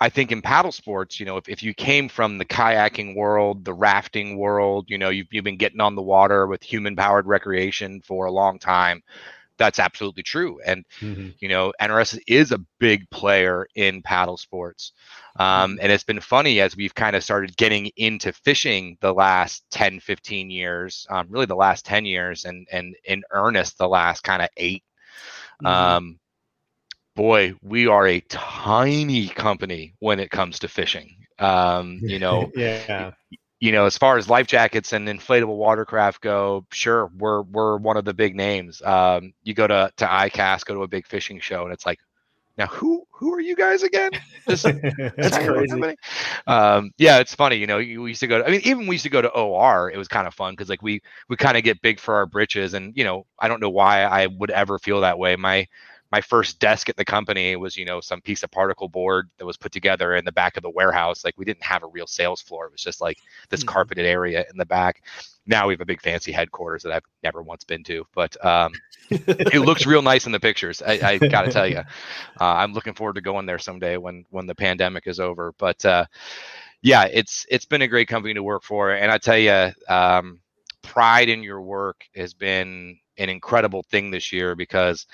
I 0.00 0.08
think 0.08 0.30
in 0.30 0.42
paddle 0.42 0.72
sports, 0.72 1.18
you 1.18 1.26
know, 1.26 1.36
if, 1.36 1.48
if 1.48 1.62
you 1.62 1.72
came 1.72 2.08
from 2.08 2.38
the 2.38 2.44
kayaking 2.44 3.16
world, 3.16 3.64
the 3.64 3.72
rafting 3.72 4.36
world, 4.36 4.86
you 4.88 4.98
know, 4.98 5.08
you've, 5.08 5.28
you've 5.30 5.44
been 5.44 5.56
getting 5.56 5.80
on 5.80 5.94
the 5.94 6.02
water 6.02 6.46
with 6.46 6.62
human 6.62 6.94
powered 6.96 7.26
recreation 7.26 8.02
for 8.02 8.26
a 8.26 8.32
long 8.32 8.58
time. 8.58 9.02
That's 9.58 9.78
absolutely 9.78 10.22
true. 10.22 10.60
And, 10.64 10.84
mm-hmm. 11.00 11.30
you 11.38 11.48
know, 11.48 11.72
NRS 11.80 12.18
is 12.26 12.52
a 12.52 12.64
big 12.78 13.08
player 13.10 13.66
in 13.74 14.02
paddle 14.02 14.36
sports. 14.36 14.92
Um, 15.38 15.72
mm-hmm. 15.72 15.78
and 15.82 15.92
it's 15.92 16.04
been 16.04 16.20
funny 16.20 16.60
as 16.60 16.76
we've 16.76 16.94
kind 16.94 17.16
of 17.16 17.24
started 17.24 17.56
getting 17.56 17.90
into 17.96 18.32
fishing 18.32 18.98
the 19.00 19.12
last 19.12 19.64
10, 19.70 20.00
15 20.00 20.50
years, 20.50 21.06
um, 21.10 21.26
really 21.30 21.46
the 21.46 21.54
last 21.54 21.84
10 21.84 22.04
years, 22.04 22.44
and, 22.44 22.66
and 22.70 22.94
in 23.04 23.22
earnest 23.30 23.78
the 23.78 23.88
last 23.88 24.22
kind 24.22 24.42
of 24.42 24.48
8 24.56 24.82
mm-hmm. 25.62 25.66
um, 25.66 26.18
boy, 27.14 27.54
we 27.62 27.88
are 27.88 28.06
a 28.06 28.20
tiny 28.20 29.28
company 29.28 29.94
when 29.98 30.20
it 30.20 30.30
comes 30.30 30.60
to 30.60 30.68
fishing. 30.68 31.16
Um, 31.38 31.98
you 32.02 32.18
know, 32.18 32.50
yeah. 32.56 33.12
You 33.60 33.72
know, 33.72 33.86
as 33.86 33.96
far 33.96 34.18
as 34.18 34.28
life 34.28 34.46
jackets 34.46 34.92
and 34.92 35.08
inflatable 35.08 35.56
watercraft 35.56 36.20
go, 36.20 36.66
sure, 36.72 37.10
we're 37.16 37.42
we're 37.42 37.76
one 37.78 37.96
of 37.96 38.04
the 38.04 38.12
big 38.14 38.34
names. 38.36 38.82
Um, 38.82 39.32
you 39.44 39.54
go 39.54 39.66
to 39.66 39.90
to 39.96 40.04
ICAST, 40.06 40.66
go 40.66 40.74
to 40.74 40.82
a 40.82 40.88
big 40.88 41.06
fishing 41.06 41.40
show, 41.40 41.64
and 41.64 41.72
it's 41.72 41.86
like, 41.86 41.98
now 42.58 42.66
who 42.66 43.04
who 43.10 43.32
are 43.34 43.40
you 43.40 43.56
guys 43.56 43.82
again? 43.82 44.10
This, 44.46 44.62
That's 45.16 45.38
crazy. 45.38 45.90
Um, 46.46 46.90
yeah, 46.98 47.18
it's 47.18 47.34
funny. 47.34 47.56
You 47.56 47.66
know, 47.66 47.78
we 47.78 47.86
used 47.86 48.20
to 48.20 48.26
go. 48.26 48.38
To, 48.38 48.46
I 48.46 48.50
mean, 48.50 48.60
even 48.64 48.86
we 48.86 48.94
used 48.96 49.04
to 49.04 49.10
go 49.10 49.22
to 49.22 49.28
OR. 49.28 49.90
It 49.90 49.96
was 49.96 50.08
kind 50.08 50.26
of 50.26 50.34
fun 50.34 50.52
because 50.52 50.68
like 50.68 50.82
we 50.82 51.00
we 51.28 51.36
kind 51.36 51.56
of 51.56 51.64
get 51.64 51.80
big 51.82 51.98
for 51.98 52.14
our 52.14 52.26
britches, 52.26 52.74
and 52.74 52.96
you 52.96 53.04
know, 53.04 53.26
I 53.38 53.48
don't 53.48 53.60
know 53.60 53.70
why 53.70 54.02
I 54.04 54.26
would 54.26 54.50
ever 54.50 54.78
feel 54.78 55.00
that 55.00 55.18
way. 55.18 55.36
My 55.36 55.66
my 56.12 56.20
first 56.20 56.60
desk 56.60 56.88
at 56.88 56.96
the 56.96 57.04
company 57.04 57.56
was 57.56 57.76
you 57.76 57.84
know 57.84 58.00
some 58.00 58.20
piece 58.20 58.42
of 58.42 58.50
particle 58.50 58.88
board 58.88 59.28
that 59.38 59.46
was 59.46 59.56
put 59.56 59.72
together 59.72 60.14
in 60.14 60.24
the 60.24 60.32
back 60.32 60.56
of 60.56 60.62
the 60.62 60.70
warehouse. 60.70 61.24
Like 61.24 61.34
we 61.36 61.44
didn't 61.44 61.64
have 61.64 61.82
a 61.82 61.88
real 61.88 62.06
sales 62.06 62.40
floor. 62.40 62.66
It 62.66 62.72
was 62.72 62.82
just 62.82 63.00
like 63.00 63.18
this 63.48 63.60
mm-hmm. 63.60 63.68
carpeted 63.68 64.06
area 64.06 64.44
in 64.50 64.56
the 64.56 64.66
back. 64.66 65.02
Now 65.46 65.68
we 65.68 65.74
have 65.74 65.80
a 65.80 65.86
big 65.86 66.02
fancy 66.02 66.32
headquarters 66.32 66.82
that 66.82 66.92
i've 66.92 67.04
never 67.22 67.42
once 67.42 67.64
been 67.64 67.82
to 67.84 68.04
but 68.14 68.44
um, 68.44 68.72
it 69.10 69.60
looks 69.60 69.86
real 69.86 70.02
nice 70.02 70.26
in 70.26 70.32
the 70.32 70.40
pictures 70.40 70.82
i, 70.82 70.92
I 70.92 71.18
gotta 71.18 71.50
tell 71.50 71.66
you 71.66 71.78
uh, 71.78 71.84
i'm 72.40 72.72
looking 72.72 72.94
forward 72.94 73.14
to 73.14 73.20
going 73.20 73.46
there 73.46 73.58
someday 73.58 73.96
when 73.96 74.24
when 74.30 74.46
the 74.46 74.54
pandemic 74.54 75.06
is 75.06 75.20
over 75.20 75.52
but 75.58 75.84
uh, 75.84 76.04
yeah 76.82 77.04
it's 77.04 77.46
it's 77.48 77.64
been 77.64 77.82
a 77.82 77.88
great 77.88 78.08
company 78.08 78.34
to 78.34 78.42
work 78.42 78.62
for 78.62 78.90
and 78.92 79.10
i 79.10 79.18
tell 79.18 79.38
you 79.38 79.70
um, 79.88 80.40
pride 80.82 81.28
in 81.28 81.42
your 81.42 81.60
work 81.60 82.04
has 82.14 82.34
been 82.34 82.98
an 83.18 83.28
incredible 83.28 83.82
thing 83.84 84.10
this 84.10 84.32
year 84.32 84.54
because 84.54 85.06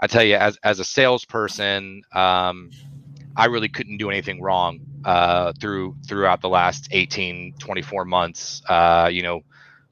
I 0.00 0.06
tell 0.06 0.22
you, 0.22 0.36
as 0.36 0.56
as 0.62 0.78
a 0.78 0.84
salesperson, 0.84 2.02
um, 2.12 2.70
I 3.36 3.46
really 3.46 3.68
couldn't 3.68 3.98
do 3.98 4.10
anything 4.10 4.40
wrong 4.40 4.80
uh, 5.04 5.52
through 5.60 5.96
throughout 6.06 6.40
the 6.40 6.48
last 6.48 6.88
18, 6.90 7.54
24 7.58 8.04
months. 8.04 8.62
Uh, 8.68 9.08
you 9.12 9.22
know, 9.22 9.42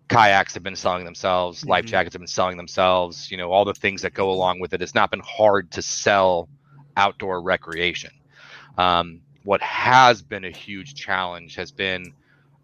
kayaks 0.09 0.55
have 0.55 0.63
been 0.63 0.77
selling 0.77 1.05
themselves, 1.05 1.61
mm-hmm. 1.61 1.71
life 1.71 1.85
jackets 1.87 2.15
have 2.15 2.21
been 2.21 2.29
selling 2.29 2.57
themselves. 2.57 3.31
You 3.31 3.37
know, 3.37 3.51
all 3.51 3.65
the 3.65 3.75
things 3.75 4.03
that 4.03 4.15
go 4.15 4.31
along 4.31 4.61
with 4.61 4.73
it. 4.73 4.83
It's 4.83 4.95
not 4.95 5.11
been 5.11 5.23
hard 5.25 5.71
to 5.73 5.83
sell 5.83 6.49
outdoor 6.97 7.43
recreation. 7.43 8.11
Um, 8.79 9.21
what 9.45 9.61
has 9.63 10.23
been 10.23 10.45
a 10.45 10.51
huge 10.51 10.95
challenge 10.95 11.55
has 11.57 11.71
been 11.71 12.13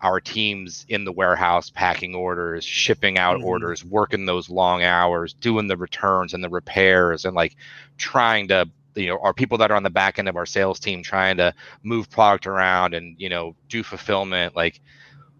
our 0.02 0.20
teams 0.20 0.84
in 0.88 1.04
the 1.04 1.12
warehouse 1.12 1.70
packing 1.70 2.14
orders, 2.14 2.64
shipping 2.64 3.18
out 3.18 3.36
mm-hmm. 3.38 3.46
orders, 3.46 3.84
working 3.84 4.26
those 4.26 4.50
long 4.50 4.82
hours, 4.82 5.32
doing 5.34 5.68
the 5.68 5.76
returns 5.76 6.34
and 6.34 6.42
the 6.42 6.48
repairs, 6.48 7.24
and 7.24 7.36
like 7.36 7.56
trying 7.98 8.48
to, 8.48 8.68
you 8.96 9.06
know, 9.06 9.18
our 9.22 9.32
people 9.32 9.58
that 9.58 9.70
are 9.70 9.76
on 9.76 9.84
the 9.84 9.90
back 9.90 10.18
end 10.18 10.28
of 10.28 10.36
our 10.36 10.44
sales 10.44 10.80
team 10.80 11.02
trying 11.02 11.36
to 11.36 11.54
move 11.84 12.10
product 12.10 12.46
around 12.46 12.94
and, 12.94 13.14
you 13.18 13.28
know, 13.28 13.54
do 13.68 13.82
fulfillment. 13.84 14.56
Like, 14.56 14.80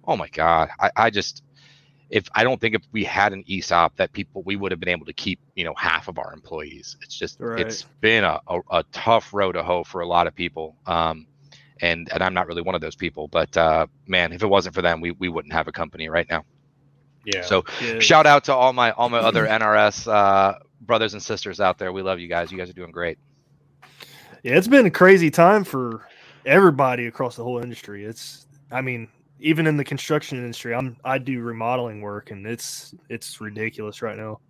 oh 0.05 0.17
my 0.17 0.29
God, 0.29 0.71
I, 0.81 0.91
I 0.97 1.11
just, 1.11 1.43
if 2.09 2.29
I 2.35 2.45
don't 2.45 2.61
think 2.61 2.77
if 2.77 2.83
we 2.93 3.03
had 3.03 3.33
an 3.33 3.43
ESOP 3.49 3.97
that 3.97 4.13
people, 4.13 4.43
we 4.43 4.55
would 4.55 4.71
have 4.71 4.79
been 4.79 4.91
able 4.91 5.07
to 5.07 5.13
keep, 5.13 5.41
you 5.57 5.65
know, 5.65 5.75
half 5.75 6.07
of 6.07 6.19
our 6.19 6.33
employees. 6.33 6.97
It's 7.03 7.19
just, 7.19 7.41
right. 7.41 7.59
it's 7.59 7.83
been 8.01 8.23
a, 8.23 8.39
a, 8.47 8.61
a, 8.71 8.85
tough 8.93 9.35
road 9.35 9.53
to 9.53 9.63
hoe 9.63 9.83
for 9.83 10.03
a 10.03 10.07
lot 10.07 10.27
of 10.27 10.35
people. 10.35 10.77
Um, 10.87 11.27
and 11.83 12.09
and 12.13 12.23
I'm 12.23 12.33
not 12.33 12.47
really 12.47 12.63
one 12.63 12.75
of 12.75 12.81
those 12.81 12.97
people. 12.97 13.29
But 13.29 13.55
uh, 13.57 13.87
man, 14.07 14.33
if 14.33 14.43
it 14.43 14.47
wasn't 14.47 14.75
for 14.75 14.81
them, 14.81 15.01
we 15.01 15.11
we 15.11 15.29
wouldn't 15.29 15.53
have 15.53 15.69
a 15.69 15.73
company 15.73 16.09
right 16.09 16.27
now. 16.31 16.45
Yeah. 17.27 17.43
So 17.43 17.65
yeah. 17.83 17.99
shout 17.99 18.27
out 18.27 18.45
to 18.45 18.55
all 18.55 18.73
my 18.73 18.93
all 18.93 19.11
my 19.11 19.19
other 19.19 19.47
NRS 19.47 20.11
uh, 20.11 20.59
brothers 20.81 21.13
and 21.13 21.23
sisters 21.23 21.61
out 21.61 21.79
there. 21.79 21.93
We 21.93 22.03
love 22.03 22.19
you 22.19 22.29
guys. 22.29 22.51
You 22.51 22.57
guys 22.57 22.71
are 22.71 22.75
doing 22.75 22.93
great. 22.93 23.19
Yeah, 24.43 24.57
it's 24.57 24.69
been 24.69 24.87
a 24.87 24.91
crazy 24.91 25.31
time 25.31 25.65
for 25.65 26.09
everybody 26.47 27.07
across 27.07 27.37
the 27.37 27.45
whole 27.45 27.59
industry. 27.59 28.05
It's 28.05 28.47
I 28.71 28.81
mean, 28.81 29.09
even 29.41 29.67
in 29.67 29.77
the 29.77 29.85
construction 29.85 30.39
industry, 30.39 30.75
I'm 30.75 30.97
I 31.05 31.19
do 31.19 31.41
remodeling 31.41 32.01
work 32.01 32.31
and 32.31 32.47
it's 32.47 32.95
it's 33.09 33.41
ridiculous 33.41 34.03
right 34.03 34.17
now 34.17 34.41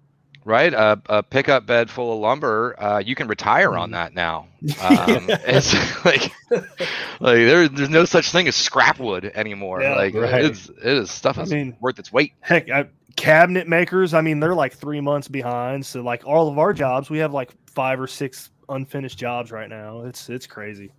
right? 0.44 0.72
A, 0.72 1.00
a, 1.06 1.22
pickup 1.22 1.66
bed 1.66 1.90
full 1.90 2.12
of 2.12 2.18
lumber, 2.18 2.74
uh, 2.78 2.98
you 2.98 3.14
can 3.14 3.28
retire 3.28 3.76
on 3.76 3.90
mm. 3.90 3.92
that 3.92 4.14
now. 4.14 4.48
Um, 4.80 5.26
it's 5.28 5.74
like, 6.04 6.32
like 6.50 7.36
there, 7.36 7.68
there's 7.68 7.88
no 7.88 8.04
such 8.04 8.30
thing 8.30 8.46
as 8.46 8.54
scrap 8.54 9.00
wood 9.00 9.24
anymore. 9.34 9.82
Yeah, 9.82 9.96
like 9.96 10.14
right. 10.14 10.44
it's, 10.44 10.68
it 10.68 10.84
is 10.84 11.10
stuff 11.10 11.38
I 11.38 11.44
mean, 11.44 11.76
worth 11.80 11.98
its 11.98 12.12
weight. 12.12 12.34
Heck, 12.40 12.70
I, 12.70 12.86
cabinet 13.16 13.68
makers, 13.68 14.14
I 14.14 14.20
mean, 14.20 14.40
they're 14.40 14.54
like 14.54 14.74
three 14.74 15.00
months 15.00 15.28
behind. 15.28 15.84
So 15.84 16.02
like 16.02 16.24
all 16.26 16.48
of 16.48 16.58
our 16.58 16.72
jobs, 16.72 17.10
we 17.10 17.18
have 17.18 17.32
like 17.32 17.50
five 17.66 18.00
or 18.00 18.06
six 18.06 18.50
unfinished 18.68 19.18
jobs 19.18 19.50
right 19.50 19.68
now. 19.68 20.02
It's 20.02 20.28
it's 20.28 20.46
crazy. 20.46 20.92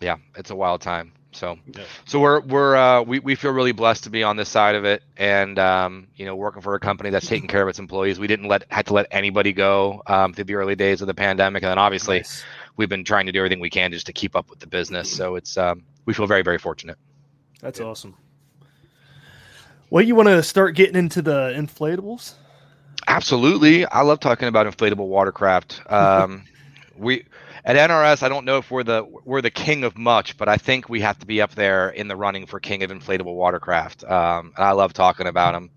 Yeah, 0.00 0.16
it's 0.36 0.50
a 0.50 0.56
wild 0.56 0.80
time. 0.80 1.12
So, 1.32 1.58
yeah. 1.74 1.84
so 2.06 2.18
we're 2.18 2.40
we're 2.40 2.76
uh, 2.76 3.02
we 3.02 3.20
we 3.20 3.34
feel 3.34 3.52
really 3.52 3.72
blessed 3.72 4.04
to 4.04 4.10
be 4.10 4.22
on 4.22 4.36
this 4.36 4.48
side 4.48 4.74
of 4.74 4.84
it, 4.84 5.02
and 5.16 5.58
um, 5.58 6.08
you 6.16 6.26
know, 6.26 6.34
working 6.34 6.60
for 6.60 6.74
a 6.74 6.80
company 6.80 7.10
that's 7.10 7.26
taking 7.26 7.48
care 7.48 7.62
of 7.62 7.68
its 7.68 7.78
employees. 7.78 8.18
We 8.18 8.26
didn't 8.26 8.48
let 8.48 8.64
had 8.70 8.86
to 8.86 8.94
let 8.94 9.06
anybody 9.10 9.52
go 9.52 10.02
um, 10.06 10.32
through 10.32 10.44
the 10.44 10.56
early 10.56 10.74
days 10.74 11.00
of 11.00 11.06
the 11.06 11.14
pandemic, 11.14 11.62
and 11.62 11.70
then 11.70 11.78
obviously, 11.78 12.18
nice. 12.18 12.44
we've 12.76 12.88
been 12.88 13.04
trying 13.04 13.26
to 13.26 13.32
do 13.32 13.38
everything 13.38 13.60
we 13.60 13.70
can 13.70 13.92
just 13.92 14.06
to 14.06 14.12
keep 14.12 14.34
up 14.34 14.50
with 14.50 14.58
the 14.58 14.66
business. 14.66 15.10
So 15.10 15.36
it's 15.36 15.56
um, 15.56 15.84
we 16.04 16.14
feel 16.14 16.26
very 16.26 16.42
very 16.42 16.58
fortunate. 16.58 16.98
That's 17.60 17.78
yeah. 17.78 17.86
awesome. 17.86 18.16
Well, 19.88 20.04
you 20.04 20.14
want 20.14 20.28
to 20.28 20.42
start 20.42 20.74
getting 20.74 20.96
into 20.96 21.22
the 21.22 21.52
inflatables? 21.56 22.34
Absolutely, 23.06 23.86
I 23.86 24.02
love 24.02 24.20
talking 24.20 24.48
about 24.48 24.66
inflatable 24.66 25.06
watercraft. 25.06 25.82
Um, 25.90 26.44
we 27.00 27.24
at 27.64 27.76
NRS, 27.76 28.22
I 28.22 28.28
don't 28.28 28.44
know 28.44 28.58
if 28.58 28.70
we're 28.70 28.84
the 28.84 29.04
we're 29.24 29.42
the 29.42 29.50
king 29.50 29.84
of 29.84 29.96
much, 29.98 30.36
but 30.36 30.48
I 30.48 30.56
think 30.56 30.88
we 30.88 31.00
have 31.00 31.18
to 31.18 31.26
be 31.26 31.40
up 31.40 31.54
there 31.54 31.90
in 31.90 32.08
the 32.08 32.16
running 32.16 32.46
for 32.46 32.60
king 32.60 32.82
of 32.82 32.90
inflatable 32.90 33.34
watercraft. 33.34 34.04
Um, 34.04 34.52
and 34.56 34.64
I 34.64 34.72
love 34.72 34.92
talking 34.92 35.26
about 35.26 35.52
them. 35.52 35.70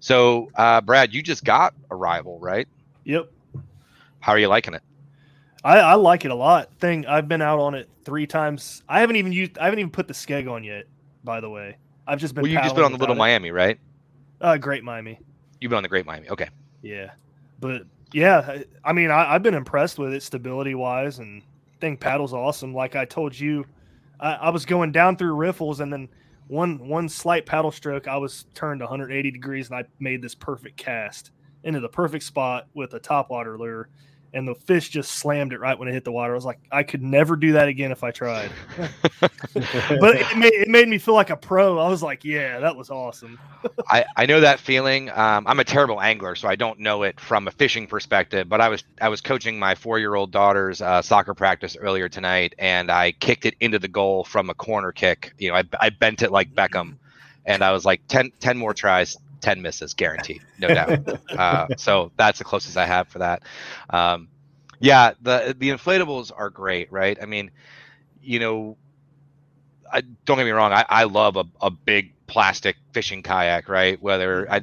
So, 0.00 0.50
uh, 0.56 0.80
Brad, 0.80 1.14
you 1.14 1.22
just 1.22 1.44
got 1.44 1.74
a 1.90 1.94
Rival, 1.96 2.38
right? 2.40 2.66
Yep. 3.04 3.30
How 4.20 4.32
are 4.32 4.38
you 4.38 4.48
liking 4.48 4.74
it? 4.74 4.82
I, 5.64 5.78
I 5.78 5.94
like 5.94 6.24
it 6.24 6.30
a 6.30 6.34
lot. 6.34 6.72
Thing 6.80 7.06
I've 7.06 7.28
been 7.28 7.42
out 7.42 7.60
on 7.60 7.74
it 7.74 7.88
three 8.04 8.26
times. 8.26 8.82
I 8.88 9.00
haven't 9.00 9.16
even 9.16 9.32
used. 9.32 9.58
I 9.58 9.64
haven't 9.64 9.78
even 9.78 9.90
put 9.90 10.08
the 10.08 10.14
skeg 10.14 10.50
on 10.50 10.64
yet. 10.64 10.86
By 11.22 11.40
the 11.40 11.48
way, 11.48 11.76
I've 12.06 12.18
just 12.18 12.34
been. 12.34 12.42
Well, 12.42 12.50
you 12.50 12.58
just 12.58 12.74
been 12.74 12.84
on 12.84 12.92
the 12.92 12.98
Little 12.98 13.14
it. 13.14 13.18
Miami, 13.18 13.52
right? 13.52 13.78
Uh, 14.40 14.56
Great 14.56 14.82
Miami. 14.82 15.20
You've 15.60 15.70
been 15.70 15.76
on 15.76 15.84
the 15.84 15.88
Great 15.88 16.04
Miami. 16.04 16.28
Okay. 16.30 16.48
Yeah, 16.82 17.12
but 17.60 17.82
yeah, 18.12 18.62
I 18.84 18.92
mean, 18.92 19.10
I, 19.10 19.32
have 19.32 19.42
been 19.42 19.54
impressed 19.54 19.98
with 19.98 20.12
it 20.12 20.22
stability 20.22 20.74
wise, 20.74 21.18
and 21.18 21.42
think 21.80 22.00
paddle's 22.00 22.32
awesome. 22.32 22.74
Like 22.74 22.96
I 22.96 23.04
told 23.04 23.38
you, 23.38 23.66
I, 24.20 24.34
I, 24.34 24.50
was 24.50 24.66
going 24.66 24.92
down 24.92 25.16
through 25.16 25.34
riffles, 25.34 25.80
and 25.80 25.92
then 25.92 26.08
one 26.48 26.88
one 26.88 27.08
slight 27.08 27.46
paddle 27.46 27.70
stroke, 27.70 28.08
I 28.08 28.16
was 28.16 28.46
turned 28.54 28.80
180 28.80 29.30
degrees, 29.30 29.70
and 29.70 29.78
I 29.78 29.84
made 29.98 30.22
this 30.22 30.34
perfect 30.34 30.76
cast 30.76 31.30
into 31.64 31.80
the 31.80 31.88
perfect 31.88 32.24
spot 32.24 32.68
with 32.74 32.94
a 32.94 32.98
top 32.98 33.30
water 33.30 33.56
lure 33.58 33.88
and 34.34 34.48
the 34.48 34.54
fish 34.54 34.88
just 34.88 35.12
slammed 35.12 35.52
it 35.52 35.60
right 35.60 35.78
when 35.78 35.88
it 35.88 35.92
hit 35.92 36.04
the 36.04 36.12
water. 36.12 36.32
I 36.32 36.34
was 36.34 36.44
like, 36.44 36.58
I 36.70 36.82
could 36.82 37.02
never 37.02 37.36
do 37.36 37.52
that 37.52 37.68
again 37.68 37.92
if 37.92 38.02
I 38.02 38.10
tried. 38.10 38.50
but 39.54 40.16
it 40.16 40.36
made, 40.36 40.52
it 40.54 40.68
made 40.68 40.88
me 40.88 40.98
feel 40.98 41.14
like 41.14 41.30
a 41.30 41.36
pro. 41.36 41.78
I 41.78 41.88
was 41.88 42.02
like, 42.02 42.24
yeah, 42.24 42.58
that 42.60 42.74
was 42.74 42.88
awesome. 42.88 43.38
I, 43.90 44.04
I 44.16 44.26
know 44.26 44.40
that 44.40 44.58
feeling. 44.58 45.10
Um, 45.10 45.46
I'm 45.46 45.60
a 45.60 45.64
terrible 45.64 46.00
angler, 46.00 46.34
so 46.34 46.48
I 46.48 46.56
don't 46.56 46.80
know 46.80 47.02
it 47.02 47.20
from 47.20 47.46
a 47.46 47.50
fishing 47.50 47.86
perspective. 47.86 48.48
But 48.48 48.60
I 48.60 48.68
was 48.68 48.84
I 49.00 49.08
was 49.08 49.20
coaching 49.20 49.58
my 49.58 49.74
four 49.74 49.98
year 49.98 50.14
old 50.14 50.30
daughter's 50.30 50.80
uh, 50.80 51.02
soccer 51.02 51.34
practice 51.34 51.76
earlier 51.76 52.08
tonight, 52.08 52.54
and 52.58 52.90
I 52.90 53.12
kicked 53.12 53.44
it 53.44 53.54
into 53.60 53.78
the 53.78 53.88
goal 53.88 54.24
from 54.24 54.48
a 54.48 54.54
corner 54.54 54.92
kick. 54.92 55.34
You 55.38 55.50
know, 55.50 55.56
I, 55.56 55.64
I 55.80 55.90
bent 55.90 56.22
it 56.22 56.32
like 56.32 56.54
Beckham, 56.54 56.96
and 57.44 57.62
I 57.62 57.72
was 57.72 57.84
like 57.84 58.00
10, 58.08 58.32
10 58.40 58.56
more 58.56 58.72
tries 58.72 59.16
10 59.42 59.60
misses 59.62 59.94
guaranteed 59.94 60.42
no 60.58 60.68
doubt 60.68 60.98
uh, 61.38 61.68
so 61.76 62.10
that's 62.16 62.38
the 62.38 62.44
closest 62.44 62.76
i 62.76 62.86
have 62.86 63.08
for 63.08 63.18
that 63.18 63.42
um, 63.90 64.28
yeah 64.80 65.12
the 65.20 65.54
the 65.58 65.68
inflatables 65.70 66.32
are 66.34 66.50
great 66.50 66.90
right 66.90 67.18
i 67.22 67.26
mean 67.26 67.50
you 68.22 68.38
know 68.38 68.76
I, 69.92 70.00
don't 70.24 70.38
get 70.38 70.44
me 70.44 70.52
wrong 70.52 70.72
I, 70.72 70.86
I 70.88 71.04
love 71.04 71.36
a, 71.36 71.44
a 71.60 71.70
big 71.70 72.14
plastic 72.26 72.76
fishing 72.92 73.22
kayak 73.22 73.68
right 73.68 74.00
whether 74.00 74.50
i 74.50 74.62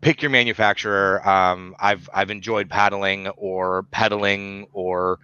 pick 0.00 0.22
your 0.22 0.30
manufacturer 0.30 1.26
um, 1.28 1.76
i've 1.78 2.10
i've 2.12 2.30
enjoyed 2.30 2.68
paddling 2.68 3.28
or 3.28 3.84
pedaling 3.84 4.66
or 4.72 5.20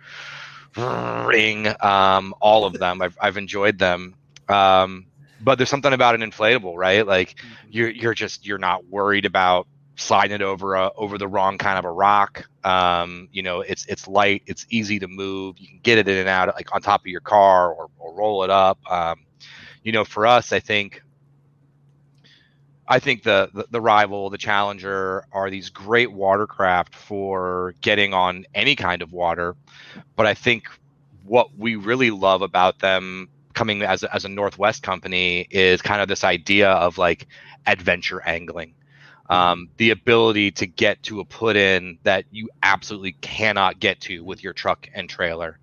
ring, 0.77 1.69
um, 1.81 2.35
all 2.41 2.65
of 2.65 2.75
them. 2.75 3.03
I've 3.03 3.17
I've 3.21 3.37
enjoyed 3.37 3.79
them. 3.79 4.15
Um, 4.49 5.07
but 5.45 5.59
there's 5.59 5.69
something 5.69 5.93
about 5.93 6.15
an 6.15 6.23
inflatable, 6.23 6.75
right? 6.77 7.07
Like 7.07 7.37
you're 7.71 7.91
you're 7.91 8.15
just 8.15 8.47
you're 8.47 8.59
not 8.59 8.87
worried 8.87 9.27
about 9.27 9.69
sliding 9.97 10.35
it 10.35 10.43
over 10.43 10.75
a 10.75 10.91
over 10.97 11.19
the 11.19 11.29
wrong 11.29 11.59
kind 11.59 11.79
of 11.79 11.85
a 11.85 11.91
rock. 11.91 12.49
Um, 12.65 13.29
you 13.33 13.43
know, 13.43 13.61
it's 13.61 13.85
it's 13.87 14.09
light, 14.09 14.43
it's 14.47 14.67
easy 14.71 14.99
to 14.99 15.09
move. 15.09 15.59
You 15.59 15.69
can 15.69 15.81
get 15.83 15.99
it 15.99 16.09
in 16.09 16.17
and 16.17 16.29
out 16.29 16.55
like 16.55 16.75
on 16.75 16.81
top 16.81 17.03
of 17.03 17.07
your 17.07 17.21
car 17.21 17.73
or, 17.73 17.89
or 17.99 18.15
roll 18.15 18.45
it 18.45 18.51
up. 18.51 18.79
Um, 18.91 19.21
you 19.83 19.93
know, 19.93 20.05
for 20.05 20.27
us, 20.27 20.53
I 20.53 20.61
think 20.61 21.03
I 22.87 22.99
think 22.99 23.23
the, 23.23 23.51
the, 23.55 23.67
the 23.71 23.81
rival, 23.81 24.29
the 24.29 24.39
challenger, 24.39 25.27
are 25.33 25.49
these 25.49 25.71
great 25.71 26.13
watercraft 26.13 26.95
for 26.95 27.75
getting 27.81 28.13
on 28.13 28.45
any 28.55 28.77
kind 28.77 29.01
of 29.03 29.13
water. 29.13 29.57
But 30.17 30.27
I 30.27 30.35
think 30.35 30.69
what 31.25 31.57
we 31.57 31.77
really 31.77 32.11
love 32.11 32.43
about 32.43 32.81
them 32.81 33.29
coming 33.55 33.83
as 33.83 34.03
a, 34.03 34.15
as 34.15 34.25
a 34.25 34.29
Northwest 34.29 34.83
company 34.83 35.47
is 35.51 35.83
kind 35.83 36.01
of 36.03 36.09
this 36.09 36.25
idea 36.25 36.71
of 36.71 36.99
like 36.99 37.27
adventure 37.67 38.23
angling. 38.23 38.75
Um, 39.31 39.71
the 39.79 39.91
ability 39.91 40.51
to 40.53 40.67
get 40.67 41.03
to 41.05 41.21
a 41.21 41.25
put 41.25 41.57
in 41.57 41.99
that 42.03 42.27
you 42.31 42.51
absolutely 42.63 43.13
cannot 43.13 43.81
get 43.81 44.01
to 44.03 44.23
with 44.23 44.45
your 44.45 44.53
truck 44.53 44.89
and 44.95 45.09
trailer. 45.09 45.59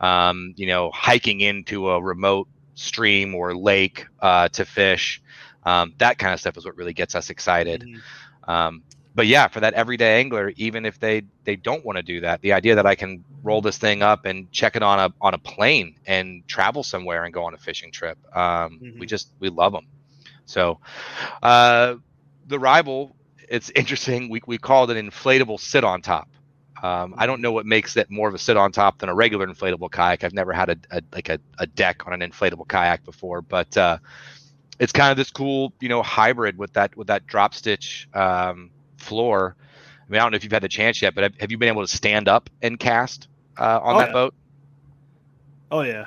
Um, 0.00 0.52
you 0.56 0.66
know, 0.66 0.90
hiking 0.90 1.40
into 1.40 1.88
a 1.88 2.02
remote 2.02 2.48
stream 2.74 3.34
or 3.34 3.56
lake 3.56 4.06
uh, 4.20 4.48
to 4.48 4.66
fish 4.66 5.22
um, 5.66 5.92
that 5.98 6.16
kind 6.16 6.32
of 6.32 6.40
stuff 6.40 6.56
is 6.56 6.64
what 6.64 6.76
really 6.76 6.94
gets 6.94 7.14
us 7.14 7.28
excited. 7.28 7.82
Mm-hmm. 7.82 8.50
But 9.16 9.26
yeah, 9.26 9.48
for 9.48 9.60
that 9.60 9.72
everyday 9.72 10.20
angler, 10.20 10.52
even 10.56 10.84
if 10.84 11.00
they 11.00 11.22
they 11.44 11.56
don't 11.56 11.82
want 11.86 11.96
to 11.96 12.02
do 12.02 12.20
that, 12.20 12.42
the 12.42 12.52
idea 12.52 12.74
that 12.74 12.84
I 12.84 12.94
can 12.94 13.24
roll 13.42 13.62
this 13.62 13.78
thing 13.78 14.02
up 14.02 14.26
and 14.26 14.52
check 14.52 14.76
it 14.76 14.82
on 14.82 14.98
a 15.00 15.12
on 15.22 15.32
a 15.32 15.38
plane 15.38 15.96
and 16.06 16.46
travel 16.46 16.82
somewhere 16.82 17.24
and 17.24 17.32
go 17.32 17.44
on 17.44 17.54
a 17.54 17.56
fishing 17.56 17.90
trip, 17.90 18.18
um, 18.36 18.78
mm-hmm. 18.78 18.98
we 19.00 19.06
just 19.06 19.32
we 19.40 19.48
love 19.48 19.72
them. 19.72 19.86
So, 20.44 20.80
uh, 21.42 21.94
the 22.46 22.58
rival, 22.58 23.16
it's 23.48 23.70
interesting. 23.74 24.28
We 24.28 24.42
we 24.46 24.58
called 24.58 24.90
it 24.90 24.98
an 24.98 25.10
inflatable 25.10 25.60
sit 25.60 25.82
on 25.82 26.02
top. 26.02 26.28
Um, 26.82 27.14
I 27.16 27.24
don't 27.24 27.40
know 27.40 27.52
what 27.52 27.64
makes 27.64 27.96
it 27.96 28.10
more 28.10 28.28
of 28.28 28.34
a 28.34 28.38
sit 28.38 28.58
on 28.58 28.70
top 28.70 28.98
than 28.98 29.08
a 29.08 29.14
regular 29.14 29.46
inflatable 29.46 29.90
kayak. 29.90 30.24
I've 30.24 30.34
never 30.34 30.52
had 30.52 30.68
a, 30.68 30.76
a 30.90 31.02
like 31.14 31.30
a, 31.30 31.40
a, 31.58 31.66
deck 31.66 32.06
on 32.06 32.12
an 32.12 32.20
inflatable 32.20 32.68
kayak 32.68 33.02
before, 33.02 33.40
but 33.40 33.74
uh, 33.78 33.96
it's 34.78 34.92
kind 34.92 35.10
of 35.10 35.16
this 35.16 35.30
cool, 35.30 35.72
you 35.80 35.88
know, 35.88 36.02
hybrid 36.02 36.58
with 36.58 36.74
that 36.74 36.94
with 36.94 37.06
that 37.06 37.26
drop 37.26 37.54
stitch 37.54 38.10
um, 38.12 38.70
floor. 39.06 39.56
I 39.58 40.10
mean, 40.10 40.20
I 40.20 40.24
don't 40.24 40.32
know 40.32 40.36
if 40.36 40.44
you've 40.44 40.52
had 40.52 40.62
the 40.62 40.68
chance 40.68 41.00
yet, 41.02 41.14
but 41.14 41.24
have, 41.24 41.34
have 41.40 41.50
you 41.50 41.58
been 41.58 41.68
able 41.68 41.86
to 41.86 41.96
stand 41.96 42.28
up 42.28 42.50
and 42.62 42.78
cast 42.78 43.28
uh, 43.58 43.80
on 43.82 43.96
oh, 43.96 43.98
that 43.98 44.08
yeah. 44.08 44.12
boat? 44.12 44.34
Oh 45.70 45.80
yeah, 45.80 46.06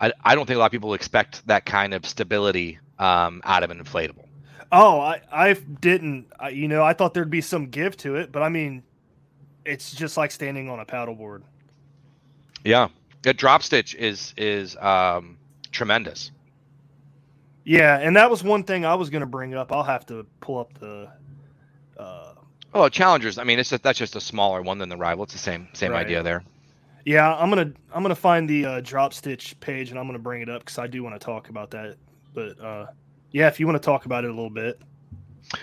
I, 0.00 0.12
I 0.24 0.34
don't 0.34 0.46
think 0.46 0.56
a 0.56 0.58
lot 0.58 0.66
of 0.66 0.72
people 0.72 0.94
expect 0.94 1.46
that 1.46 1.66
kind 1.66 1.92
of 1.92 2.06
stability 2.06 2.78
um, 2.98 3.42
out 3.44 3.62
of 3.62 3.70
an 3.70 3.82
inflatable. 3.82 4.26
Oh, 4.72 5.00
I 5.00 5.20
I 5.32 5.52
didn't. 5.52 6.26
I, 6.38 6.50
you 6.50 6.68
know, 6.68 6.82
I 6.82 6.92
thought 6.92 7.12
there'd 7.12 7.30
be 7.30 7.40
some 7.40 7.66
give 7.66 7.96
to 7.98 8.16
it, 8.16 8.30
but 8.30 8.42
I 8.42 8.48
mean, 8.48 8.82
it's 9.64 9.92
just 9.92 10.16
like 10.16 10.30
standing 10.30 10.70
on 10.70 10.78
a 10.80 10.86
paddleboard. 10.86 11.42
Yeah, 12.64 12.88
the 13.22 13.34
drop 13.34 13.62
stitch 13.62 13.94
is 13.94 14.32
is 14.36 14.76
um, 14.76 15.38
tremendous. 15.72 16.30
Yeah, 17.64 17.98
and 17.98 18.16
that 18.16 18.30
was 18.30 18.42
one 18.42 18.64
thing 18.64 18.84
I 18.84 18.94
was 18.94 19.10
going 19.10 19.20
to 19.20 19.26
bring 19.26 19.54
up. 19.54 19.72
I'll 19.72 19.82
have 19.82 20.06
to 20.06 20.24
pull 20.40 20.58
up 20.58 20.78
the. 20.78 21.10
Uh, 21.98 22.34
oh, 22.72 22.88
challengers. 22.88 23.38
I 23.38 23.44
mean, 23.44 23.58
it's 23.58 23.70
just, 23.70 23.82
that's 23.82 23.98
just 23.98 24.16
a 24.16 24.20
smaller 24.20 24.62
one 24.62 24.78
than 24.78 24.88
the 24.88 24.96
rival. 24.96 25.24
It's 25.24 25.32
the 25.32 25.38
same 25.38 25.68
same 25.72 25.92
right. 25.92 26.06
idea 26.06 26.22
there. 26.22 26.44
Yeah, 27.04 27.34
I'm 27.34 27.48
gonna 27.48 27.72
I'm 27.94 28.02
gonna 28.02 28.14
find 28.14 28.48
the 28.48 28.64
uh, 28.64 28.80
drop 28.82 29.12
stitch 29.14 29.58
page 29.60 29.90
and 29.90 29.98
I'm 29.98 30.06
gonna 30.06 30.18
bring 30.18 30.42
it 30.42 30.48
up 30.48 30.62
because 30.62 30.78
I 30.78 30.86
do 30.86 31.02
want 31.02 31.18
to 31.18 31.24
talk 31.24 31.48
about 31.48 31.70
that. 31.70 31.96
But 32.34 32.60
uh, 32.60 32.86
yeah, 33.32 33.48
if 33.48 33.58
you 33.58 33.66
want 33.66 33.80
to 33.80 33.84
talk 33.84 34.06
about 34.06 34.24
it 34.24 34.30
a 34.30 34.34
little 34.34 34.50
bit. 34.50 34.80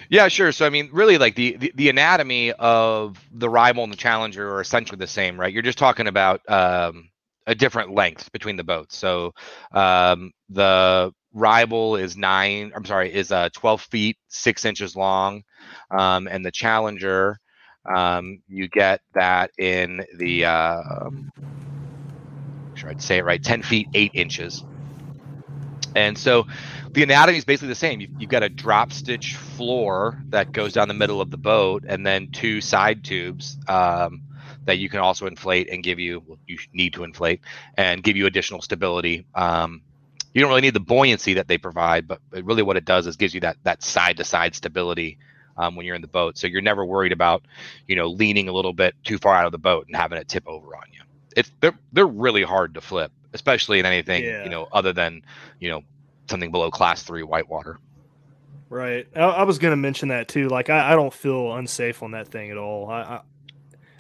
Yeah, 0.10 0.28
sure. 0.28 0.52
So 0.52 0.65
I 0.65 0.69
mean, 0.69 0.89
really, 0.91 1.17
like 1.17 1.36
the, 1.36 1.56
the, 1.58 1.71
the 1.76 1.89
anatomy 1.89 2.52
of 2.54 3.17
the 3.32 3.50
rival 3.50 3.84
and 3.84 3.93
the 3.93 3.97
challenger 3.97 4.50
are 4.52 4.62
essentially 4.62 4.97
the 4.97 5.08
same, 5.08 5.39
right? 5.39 5.54
You're 5.54 5.62
just 5.62 5.78
talking 5.78 6.08
about 6.08 6.41
um, 6.50 7.10
a 7.45 7.56
different 7.56 7.91
length 7.91 8.32
between 8.32 8.58
the 8.58 8.63
boats. 8.63 8.97
So 8.97 9.34
um, 9.71 10.32
the 10.50 11.13
rival 11.34 11.95
is 11.95 12.17
nine. 12.17 12.71
I'm 12.76 12.86
sorry, 12.86 13.13
is 13.13 13.32
uh, 13.32 13.50
12 13.54 13.82
feet 13.82 14.17
six 14.28 14.65
inches 14.65 14.95
long, 14.95 15.43
um, 15.91 16.28
and 16.28 16.45
the 16.45 16.52
challenger 16.52 17.39
um, 17.88 18.41
you 18.47 18.67
get 18.67 19.02
that 19.13 19.52
in 19.58 20.06
the, 20.17 20.45
uh, 20.45 21.10
sure 22.76 22.89
I'd 22.89 23.02
say 23.02 23.17
it 23.17 23.26
right, 23.26 23.41
10 23.41 23.62
feet, 23.63 23.88
8 23.93 24.12
inches. 24.13 24.63
And 25.95 26.17
so 26.17 26.45
the 26.91 27.04
anatomy 27.04 27.38
is 27.38 27.45
basically 27.45 27.69
the 27.69 27.76
same. 27.76 28.02
You've, 28.02 28.12
you've, 28.19 28.30
got 28.30 28.43
a 28.43 28.50
drop 28.50 28.91
stitch 28.91 29.36
floor 29.36 30.21
that 30.30 30.52
goes 30.52 30.73
down 30.73 30.88
the 30.88 30.93
middle 30.93 31.21
of 31.21 31.32
the 31.32 31.38
boat, 31.38 31.86
and 31.88 32.06
then 32.06 32.30
two 32.30 32.62
side 32.62 33.04
tubes 33.04 33.58
um, 33.67 34.21
that 34.65 34.78
you 34.78 34.89
can 34.89 35.00
also 35.00 35.26
inflate 35.26 35.69
and 35.69 35.82
give 35.84 35.97
you, 35.97 36.21
well, 36.26 36.38
you 36.45 36.58
need 36.73 36.93
to 36.93 37.04
inflate 37.04 37.41
and 37.78 38.04
give 38.04 38.15
you 38.15 38.28
additional 38.28 38.62
stability. 38.62 39.26
Um, 39.34 39.82
you 40.34 40.41
don't 40.41 40.50
really 40.50 40.62
need 40.62 40.76
the 40.76 40.80
buoyancy 40.80 41.36
that 41.36 41.47
they 41.47 41.58
provide, 41.58 42.08
but, 42.08 42.19
but 42.30 42.43
really 42.43 42.62
what 42.62 42.78
it 42.78 42.86
does 42.86 43.08
is 43.08 43.15
gives 43.15 43.34
you 43.34 43.39
that 43.39 43.58
that 43.63 43.82
side 43.82 44.17
to 44.17 44.23
side 44.23 44.54
stability 44.54 45.17
um, 45.58 45.76
when 45.76 45.86
you're 45.86 45.96
in 45.96 46.02
the 46.02 46.08
boat. 46.08 46.38
So 46.38 46.48
you're 46.48 46.62
never 46.62 46.86
worried 46.86 47.12
about, 47.12 47.43
you 47.88 47.96
know, 47.96 48.08
leaning 48.08 48.50
a 48.50 48.54
little 48.54 48.74
bit 48.74 48.96
too 49.04 49.17
far 49.17 49.36
out 49.36 49.46
of 49.46 49.52
the 49.52 49.58
boat 49.58 49.88
and 49.88 49.96
having 49.96 50.17
it 50.17 50.28
tip 50.28 50.48
over 50.48 50.76
on 50.76 50.84
you. 50.93 51.02
It's 51.36 51.52
they're 51.62 51.78
they're 51.93 52.08
really 52.08 52.43
hard 52.43 52.74
to 52.76 52.82
flip, 52.82 53.12
especially 53.34 53.80
in 53.80 53.86
anything 53.86 54.24
yeah. 54.24 54.43
you 54.43 54.50
know 54.50 54.67
other 54.72 54.93
than 54.93 55.22
you 55.60 55.70
know 55.70 55.84
something 56.30 56.52
below 56.52 56.72
class 56.72 57.04
three 57.04 57.24
whitewater. 57.24 57.80
Right. 58.70 59.08
I, 59.15 59.22
I 59.22 59.43
was 59.43 59.60
going 59.60 59.72
to 59.72 59.78
mention 59.78 60.10
that 60.10 60.28
too. 60.28 60.50
Like 60.50 60.70
I, 60.70 60.91
I, 60.91 60.96
don't 60.96 61.13
feel 61.13 61.54
unsafe 61.54 62.04
on 62.04 62.12
that 62.12 62.28
thing 62.28 62.52
at 62.52 62.58
all. 62.58 62.89
I, 62.89 63.02
I 63.02 63.22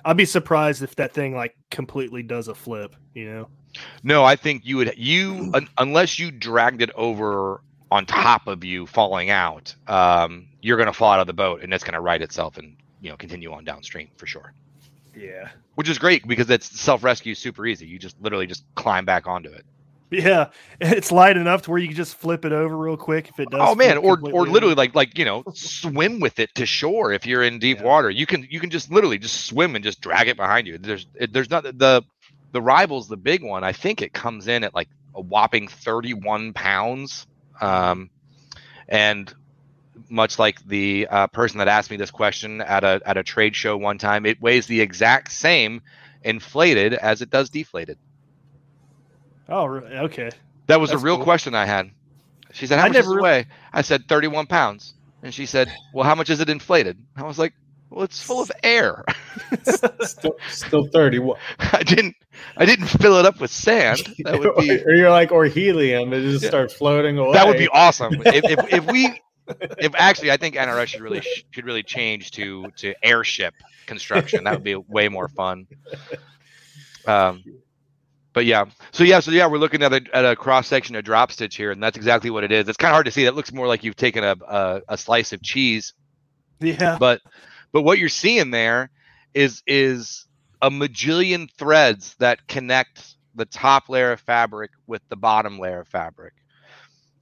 I'd 0.03 0.17
be 0.17 0.25
surprised 0.25 0.83
if 0.83 0.95
that 0.95 1.13
thing 1.13 1.35
like 1.35 1.55
completely 1.69 2.23
does 2.23 2.47
a 2.47 2.55
flip. 2.55 2.95
You 3.13 3.29
know. 3.29 3.47
No, 4.03 4.23
I 4.23 4.35
think 4.35 4.65
you 4.65 4.77
would 4.77 4.93
you 4.97 5.51
un, 5.53 5.67
unless 5.77 6.17
you 6.17 6.31
dragged 6.31 6.81
it 6.81 6.89
over 6.95 7.61
on 7.91 8.05
top 8.05 8.47
of 8.47 8.63
you 8.63 8.85
falling 8.85 9.29
out, 9.29 9.73
um, 9.87 10.47
you're 10.61 10.77
going 10.77 10.87
to 10.87 10.93
fall 10.93 11.11
out 11.11 11.19
of 11.19 11.27
the 11.27 11.33
boat 11.33 11.63
and 11.63 11.73
it's 11.73 11.83
going 11.83 11.93
to 11.93 12.01
right 12.01 12.21
itself 12.21 12.57
and 12.57 12.75
you 13.01 13.09
know 13.09 13.17
continue 13.17 13.51
on 13.51 13.63
downstream 13.63 14.09
for 14.17 14.25
sure. 14.25 14.53
Yeah, 15.15 15.49
which 15.75 15.89
is 15.89 15.97
great 15.97 16.27
because 16.27 16.49
it's 16.49 16.79
self 16.79 17.03
rescue 17.03 17.35
super 17.35 17.65
easy. 17.65 17.87
You 17.87 17.97
just 17.99 18.21
literally 18.21 18.47
just 18.47 18.63
climb 18.75 19.05
back 19.05 19.27
onto 19.27 19.49
it. 19.49 19.65
Yeah, 20.09 20.49
it's 20.81 21.11
light 21.11 21.37
enough 21.37 21.63
to 21.63 21.71
where 21.71 21.79
you 21.79 21.87
can 21.87 21.95
just 21.95 22.15
flip 22.15 22.45
it 22.45 22.51
over 22.51 22.75
real 22.75 22.97
quick 22.97 23.29
if 23.29 23.39
it 23.39 23.49
does. 23.49 23.61
Oh 23.63 23.75
man, 23.75 23.97
or 23.97 24.19
or 24.31 24.47
literally 24.47 24.75
like 24.75 24.95
like 24.95 25.17
you 25.17 25.25
know 25.25 25.43
swim 25.53 26.19
with 26.19 26.39
it 26.39 26.53
to 26.55 26.65
shore 26.65 27.11
if 27.11 27.25
you're 27.25 27.43
in 27.43 27.59
deep 27.59 27.79
yeah. 27.79 27.85
water. 27.85 28.09
You 28.09 28.25
can 28.25 28.47
you 28.49 28.59
can 28.59 28.69
just 28.69 28.91
literally 28.91 29.17
just 29.17 29.45
swim 29.45 29.75
and 29.75 29.83
just 29.83 30.01
drag 30.01 30.27
it 30.27 30.37
behind 30.37 30.67
you. 30.67 30.77
There's 30.77 31.07
it, 31.15 31.33
there's 31.33 31.49
not 31.49 31.63
the 31.63 32.03
the 32.51 32.61
rivals 32.61 33.07
the 33.07 33.17
big 33.17 33.43
one. 33.43 33.63
I 33.63 33.71
think 33.71 34.01
it 34.01 34.13
comes 34.13 34.47
in 34.47 34.63
at 34.63 34.73
like 34.73 34.89
a 35.15 35.21
whopping 35.21 35.67
31 35.67 36.53
pounds. 36.53 37.27
Um, 37.61 38.09
and 38.87 39.33
much 40.09 40.39
like 40.39 40.65
the 40.65 41.07
uh, 41.09 41.27
person 41.27 41.57
that 41.59 41.67
asked 41.67 41.89
me 41.91 41.97
this 41.97 42.11
question 42.11 42.61
at 42.61 42.83
a 42.83 43.01
at 43.05 43.17
a 43.17 43.23
trade 43.23 43.55
show 43.55 43.77
one 43.77 43.97
time, 43.97 44.25
it 44.25 44.41
weighs 44.41 44.67
the 44.67 44.81
exact 44.81 45.31
same 45.31 45.81
inflated 46.23 46.93
as 46.93 47.21
it 47.21 47.29
does 47.29 47.49
deflated. 47.49 47.97
Oh, 49.49 49.65
okay. 49.67 50.29
That 50.67 50.79
was 50.79 50.91
That's 50.91 51.01
a 51.01 51.05
real 51.05 51.15
cool. 51.17 51.23
question 51.23 51.55
I 51.55 51.65
had. 51.65 51.91
She 52.51 52.67
said, 52.67 52.79
"How 52.79 52.85
I 52.85 52.87
much 52.89 52.97
does 52.97 53.11
it 53.11 53.21
weigh?" 53.21 53.45
I 53.73 53.81
said, 53.81 54.07
"31 54.07 54.47
pounds." 54.47 54.93
And 55.23 55.33
she 55.33 55.45
said, 55.45 55.71
"Well, 55.93 56.05
how 56.05 56.15
much 56.15 56.29
is 56.29 56.39
it 56.39 56.49
inflated?" 56.49 56.97
I 57.15 57.23
was 57.23 57.39
like, 57.39 57.53
"Well, 57.89 58.03
it's 58.03 58.21
full 58.21 58.41
of 58.41 58.51
air." 58.63 59.03
still, 60.01 60.35
still 60.49 60.87
31. 60.87 61.37
I 61.59 61.83
didn't. 61.83 62.15
I 62.55 62.65
didn't 62.65 62.87
fill 62.87 63.17
it 63.17 63.25
up 63.25 63.39
with 63.39 63.51
sand. 63.51 64.13
That 64.19 64.39
would 64.39 64.55
be. 64.57 64.71
or 64.85 64.93
you're 64.93 65.09
like, 65.09 65.31
or 65.31 65.45
helium. 65.45 66.13
It 66.13 66.21
just 66.21 66.43
yeah. 66.43 66.49
starts 66.49 66.73
floating 66.73 67.17
away. 67.17 67.33
That 67.33 67.47
would 67.47 67.57
be 67.57 67.67
awesome. 67.69 68.13
if, 68.25 68.43
if, 68.45 68.73
if 68.73 68.85
we 68.91 69.19
if 69.79 69.93
actually, 69.95 70.31
I 70.31 70.37
think 70.37 70.55
NRS 70.55 70.87
should 70.87 71.01
really 71.01 71.21
should 71.51 71.65
really 71.65 71.83
change 71.83 72.31
to 72.31 72.69
to 72.77 72.93
airship 73.03 73.53
construction. 73.85 74.43
That 74.43 74.53
would 74.53 74.63
be 74.63 74.75
way 74.75 75.09
more 75.09 75.27
fun. 75.29 75.67
Um, 77.05 77.43
but 78.33 78.45
yeah, 78.45 78.65
so 78.91 79.03
yeah, 79.03 79.19
so 79.19 79.31
yeah, 79.31 79.47
we're 79.47 79.57
looking 79.57 79.81
at 79.81 79.91
a, 79.93 80.01
at 80.13 80.23
a 80.23 80.35
cross 80.35 80.67
section 80.67 80.95
of 80.95 81.03
drop 81.03 81.31
stitch 81.31 81.55
here, 81.55 81.71
and 81.71 81.81
that's 81.81 81.97
exactly 81.97 82.29
what 82.29 82.43
it 82.43 82.51
is. 82.51 82.67
It's 82.67 82.77
kind 82.77 82.91
of 82.91 82.93
hard 82.93 83.05
to 83.07 83.11
see. 83.11 83.23
That 83.23 83.33
looks 83.33 83.51
more 83.51 83.67
like 83.67 83.83
you've 83.83 83.95
taken 83.95 84.23
a, 84.23 84.35
a, 84.47 84.81
a 84.89 84.97
slice 84.97 85.33
of 85.33 85.41
cheese, 85.41 85.93
Yeah. 86.59 86.97
but 86.99 87.21
but 87.77 87.83
what 87.83 87.99
you're 87.99 88.09
seeing 88.09 88.51
there 88.51 88.91
is 89.33 89.63
is 89.67 90.25
a 90.61 90.71
majillion 90.71 91.51
threads 91.51 92.15
that 92.19 92.47
connect 92.47 93.15
the 93.35 93.45
top 93.45 93.89
layer 93.89 94.11
of 94.13 94.21
fabric 94.21 94.71
with 94.87 95.01
the 95.09 95.17
bottom 95.17 95.59
layer 95.59 95.81
of 95.81 95.87
fabric. 95.87 96.33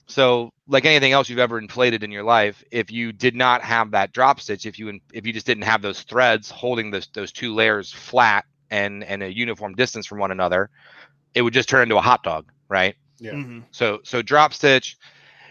So, 0.08 0.52
like 0.68 0.86
anything 0.86 1.14
else 1.14 1.30
you've 1.30 1.40
ever 1.40 1.60
inflated 1.60 2.04
in 2.04 2.12
your 2.12 2.24
life, 2.24 2.64
if 2.72 2.92
you 2.92 3.12
did 3.14 3.36
not 3.36 3.64
have 3.64 3.92
that 3.92 4.14
drop 4.14 4.40
stitch, 4.40 4.66
if 4.66 4.80
you 4.80 5.00
if 5.14 5.26
you 5.26 5.34
just 5.34 5.46
didn't 5.48 5.64
have 5.64 5.82
those 5.82 6.04
threads 6.04 6.50
holding 6.52 6.92
those 6.92 7.08
those 7.14 7.32
two 7.34 7.54
layers 7.54 7.92
flat 7.92 8.46
and 8.72 9.04
and 9.04 9.24
a 9.24 9.34
uniform 9.34 9.76
distance 9.76 10.06
from 10.08 10.20
one 10.20 10.32
another, 10.32 10.70
it 11.36 11.42
would 11.42 11.54
just 11.54 11.70
turn 11.70 11.84
into 11.84 11.98
a 11.98 12.02
hot 12.02 12.24
dog, 12.24 12.52
right? 12.70 12.96
Yeah. 13.20 13.34
Mhm. 13.34 13.66
So 13.72 14.00
so 14.04 14.22
drop 14.22 14.54
stitch 14.54 14.98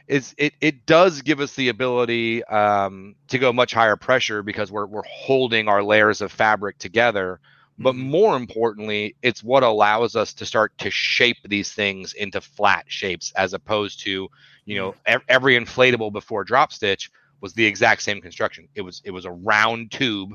is 0.06 0.34
it 0.38 0.54
it 0.60 0.86
does 0.86 1.22
give 1.22 1.40
us 1.40 1.54
the 1.54 1.68
ability 1.68 2.44
um, 2.44 3.14
to 3.28 3.38
go 3.38 3.52
much 3.52 3.72
higher 3.72 3.96
pressure 3.96 4.42
because 4.42 4.70
we're 4.70 4.86
we're 4.86 5.02
holding 5.06 5.68
our 5.68 5.82
layers 5.82 6.20
of 6.20 6.32
fabric 6.32 6.78
together. 6.78 7.40
But 7.78 7.94
Mhm. 7.94 7.96
more 7.96 8.36
importantly, 8.36 9.16
it's 9.22 9.42
what 9.42 9.62
allows 9.62 10.14
us 10.16 10.34
to 10.34 10.46
start 10.46 10.72
to 10.78 10.90
shape 10.90 11.38
these 11.48 11.72
things 11.72 12.12
into 12.14 12.40
flat 12.40 12.84
shapes 12.88 13.32
as 13.36 13.52
opposed 13.54 14.00
to, 14.04 14.28
you 14.66 14.76
know, 14.78 14.94
ev- 15.06 15.22
every 15.28 15.58
inflatable 15.58 16.12
before 16.12 16.44
drop 16.44 16.72
stitch 16.72 17.10
was 17.40 17.52
the 17.54 17.64
exact 17.66 18.02
same 18.02 18.20
construction. 18.20 18.68
It 18.74 18.82
was 18.82 19.00
it 19.04 19.10
was 19.10 19.24
a 19.24 19.32
round 19.32 19.90
tube 19.92 20.30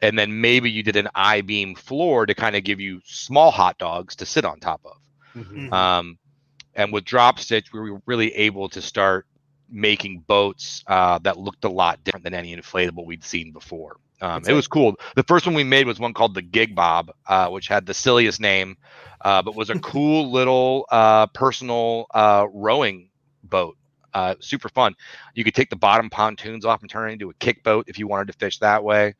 and 0.00 0.18
then 0.18 0.40
maybe 0.40 0.70
you 0.70 0.82
did 0.82 0.96
an 0.96 1.08
I-beam 1.14 1.74
floor 1.74 2.26
to 2.26 2.34
kind 2.34 2.56
of 2.56 2.64
give 2.64 2.80
you 2.80 3.00
small 3.04 3.50
hot 3.50 3.78
dogs 3.78 4.16
to 4.16 4.26
sit 4.26 4.44
on 4.44 4.60
top 4.60 4.80
of. 4.84 4.96
Mhm. 5.34 5.72
Mhm. 5.72 5.74
Um, 5.76 6.18
and 6.74 6.92
with 6.92 7.04
drop 7.04 7.38
stitch, 7.38 7.72
we 7.72 7.90
were 7.90 8.02
really 8.06 8.34
able 8.34 8.68
to 8.70 8.82
start 8.82 9.26
making 9.68 10.20
boats 10.20 10.84
uh, 10.86 11.18
that 11.20 11.38
looked 11.38 11.64
a 11.64 11.68
lot 11.68 12.02
different 12.04 12.24
than 12.24 12.34
any 12.34 12.54
inflatable 12.54 13.06
we'd 13.06 13.24
seen 13.24 13.52
before. 13.52 13.96
Um, 14.20 14.42
it 14.46 14.52
was 14.52 14.68
cool. 14.68 14.94
The 15.16 15.24
first 15.24 15.46
one 15.46 15.54
we 15.54 15.64
made 15.64 15.86
was 15.86 15.98
one 15.98 16.14
called 16.14 16.34
the 16.34 16.42
Gig 16.42 16.76
Bob, 16.76 17.10
uh, 17.26 17.48
which 17.48 17.66
had 17.66 17.86
the 17.86 17.94
silliest 17.94 18.40
name, 18.40 18.76
uh, 19.20 19.42
but 19.42 19.56
was 19.56 19.68
a 19.68 19.78
cool 19.80 20.30
little 20.30 20.86
uh, 20.90 21.26
personal 21.28 22.06
uh, 22.14 22.46
rowing 22.52 23.10
boat. 23.42 23.76
Uh, 24.14 24.36
super 24.40 24.68
fun. 24.68 24.94
You 25.34 25.42
could 25.42 25.54
take 25.54 25.70
the 25.70 25.76
bottom 25.76 26.08
pontoons 26.08 26.64
off 26.64 26.82
and 26.82 26.90
turn 26.90 27.10
it 27.10 27.14
into 27.14 27.30
a 27.30 27.34
kick 27.34 27.64
boat 27.64 27.86
if 27.88 27.98
you 27.98 28.06
wanted 28.06 28.28
to 28.28 28.34
fish 28.34 28.58
that 28.58 28.84
way. 28.84 29.14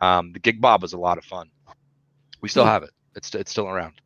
Um, 0.00 0.32
the 0.32 0.38
Gig 0.40 0.60
Bob 0.60 0.82
was 0.82 0.92
a 0.92 0.98
lot 0.98 1.18
of 1.18 1.24
fun. 1.24 1.50
We 2.40 2.48
still 2.48 2.64
have 2.64 2.82
it. 2.82 2.90
It's 3.14 3.34
it's 3.34 3.50
still 3.50 3.68
around. 3.68 4.00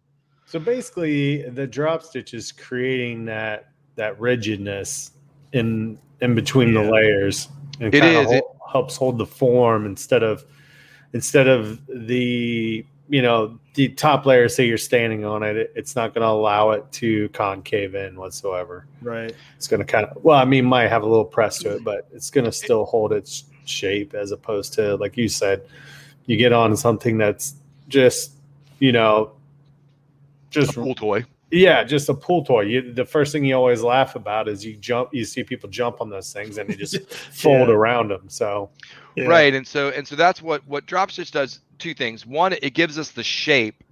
So 0.53 0.59
basically, 0.59 1.49
the 1.49 1.67
drop 1.67 2.03
stitch 2.03 2.35
is 2.35 2.53
creating 2.53 3.25
that 3.25 3.71
that 3.95 4.21
rigidness 4.21 5.13
in 5.55 5.99
in 6.21 6.35
between 6.35 6.75
the 6.75 6.83
layers. 6.83 7.49
And 7.81 7.95
It 7.95 7.99
kinda. 8.03 8.31
It- 8.31 8.45
helps 8.71 8.97
hold 8.97 9.17
the 9.19 9.27
form 9.27 9.85
instead 9.85 10.23
of 10.23 10.45
instead 11.15 11.47
of 11.49 11.81
the 11.89 12.85
you 13.09 13.23
know 13.23 13.59
the 13.73 13.89
top 13.89 14.27
layer. 14.27 14.47
Say 14.51 14.67
you're 14.67 14.77
standing 14.77 15.25
on 15.25 15.43
it, 15.43 15.57
it- 15.57 15.73
it's 15.75 15.97
not 15.97 16.13
going 16.13 16.23
to 16.23 16.29
allow 16.29 16.73
it 16.73 16.85
to 16.93 17.31
concave 17.31 17.95
in 17.95 18.17
whatsoever. 18.17 18.85
Right. 19.01 19.35
It's 19.57 19.69
going 19.69 19.81
to 19.81 19.87
kind 19.87 20.05
of 20.05 20.23
well, 20.23 20.39
I 20.39 20.45
mean, 20.45 20.67
might 20.67 20.89
have 20.89 21.03
a 21.03 21.07
little 21.07 21.25
press 21.25 21.61
to 21.61 21.77
it, 21.77 21.83
but 21.85 22.09
it's 22.13 22.29
going 22.29 22.45
to 22.45 22.53
still 22.53 22.85
hold 22.85 23.15
its 23.15 23.45
shape 23.65 24.13
as 24.13 24.33
opposed 24.33 24.75
to 24.75 24.97
like 24.97 25.17
you 25.17 25.29
said, 25.29 25.63
you 26.27 26.37
get 26.37 26.53
on 26.53 26.77
something 26.77 27.17
that's 27.17 27.55
just 27.89 28.33
you 28.81 28.93
know 28.93 29.33
just 30.53 30.73
A 30.77 30.81
pool 30.81 30.95
toy. 30.95 31.25
yeah, 31.51 31.85
just 31.85 32.09
a 32.09 32.15
pool 32.15 32.45
toy. 32.45 32.63
You, 32.63 32.93
the 32.93 33.05
first 33.05 33.33
thing 33.33 33.45
you 33.45 33.55
always 33.55 33.83
laugh 33.83 34.15
about 34.15 34.49
is 34.49 34.65
you 34.65 34.77
jump, 34.77 35.11
you 35.13 35.25
see 35.25 35.43
people 35.45 35.69
jump 35.69 36.01
on 36.01 36.09
those 36.11 36.33
things 36.33 36.59
and 36.59 36.69
they 36.71 36.77
just 36.77 37.11
fold 37.33 37.69
Yeah. 37.69 37.75
around 37.75 38.09
them. 38.09 38.29
So 38.29 38.71
Yeah. 39.17 39.25
Right, 39.27 39.53
and 39.55 39.67
so 39.67 39.91
and 39.91 40.07
so 40.07 40.17
that's 40.17 40.41
what 40.41 40.67
what 40.67 40.87
drop 40.87 41.11
stitch 41.11 41.31
does. 41.33 41.61
Two 41.79 41.95
things. 41.95 42.25
One, 42.25 42.53
it 42.53 42.75
gives 42.75 42.99
us 42.99 43.11
the 43.11 43.25
shape, 43.25 43.83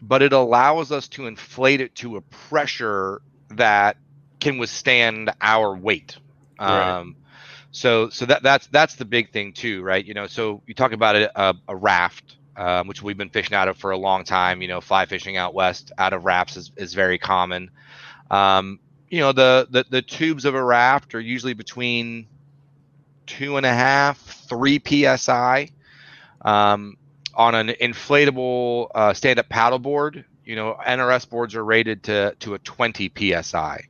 but 0.00 0.22
it 0.22 0.32
allows 0.32 0.92
us 0.92 1.08
to 1.08 1.26
inflate 1.26 1.80
it 1.80 1.94
to 1.96 2.16
a 2.16 2.20
pressure 2.20 3.20
that 3.50 3.96
can 4.38 4.56
withstand 4.58 5.30
our 5.40 5.76
weight. 5.76 6.16
Right. 6.58 6.98
Um, 7.00 7.16
so 7.72 8.08
so 8.08 8.24
that 8.26 8.42
that's 8.42 8.66
that's 8.68 8.94
the 8.96 9.04
big 9.04 9.30
thing 9.32 9.52
too, 9.52 9.82
right? 9.82 10.04
You 10.04 10.14
know, 10.14 10.26
so 10.26 10.62
you 10.66 10.74
talk 10.74 10.92
about 10.92 11.16
a, 11.16 11.40
a, 11.40 11.54
a 11.68 11.76
raft, 11.76 12.36
um, 12.60 12.86
which 12.86 13.02
we've 13.02 13.16
been 13.16 13.30
fishing 13.30 13.54
out 13.54 13.68
of 13.68 13.78
for 13.78 13.90
a 13.90 13.96
long 13.96 14.22
time. 14.22 14.60
You 14.60 14.68
know, 14.68 14.82
fly 14.82 15.06
fishing 15.06 15.38
out 15.38 15.54
west 15.54 15.92
out 15.96 16.12
of 16.12 16.26
rafts 16.26 16.58
is, 16.58 16.70
is 16.76 16.92
very 16.92 17.18
common. 17.18 17.70
Um, 18.30 18.78
you 19.08 19.20
know, 19.20 19.32
the, 19.32 19.66
the 19.70 19.86
the 19.88 20.02
tubes 20.02 20.44
of 20.44 20.54
a 20.54 20.62
raft 20.62 21.14
are 21.14 21.20
usually 21.20 21.54
between 21.54 22.26
two 23.26 23.56
and 23.56 23.64
a 23.64 23.72
half, 23.72 24.18
three 24.18 24.80
psi. 24.84 25.70
Um, 26.42 26.96
on 27.34 27.54
an 27.54 27.68
inflatable 27.68 28.90
uh, 28.94 29.14
stand-up 29.14 29.48
paddleboard, 29.48 30.24
you 30.44 30.56
know, 30.56 30.76
NRS 30.86 31.28
boards 31.30 31.54
are 31.54 31.64
rated 31.64 32.02
to 32.04 32.34
to 32.40 32.54
a 32.54 32.58
20 32.58 33.10
psi. 33.42 33.84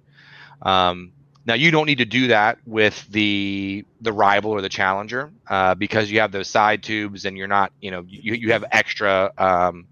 Um, 0.63 1.13
now 1.47 1.55
you 1.55 1.71
don't 1.71 1.87
need 1.87 1.99
to 1.99 2.05
do 2.05 2.29
that 2.29 2.59
with 2.67 3.07
the 3.09 3.85
the 4.01 4.13
rival 4.13 4.51
or 4.53 4.61
the 4.61 4.69
challenger 4.69 5.33
uh, 5.49 5.75
because 5.75 6.11
you 6.11 6.21
have 6.21 6.33
those 6.33 6.49
side 6.49 6.83
tubes 6.83 7.25
and 7.25 7.37
you're 7.37 7.49
not, 7.49 7.73
you 7.81 7.91
know, 7.91 8.05
you, 8.07 8.35
you 8.35 8.53
have 8.53 8.65
extra 8.71 9.33
um, 9.39 9.87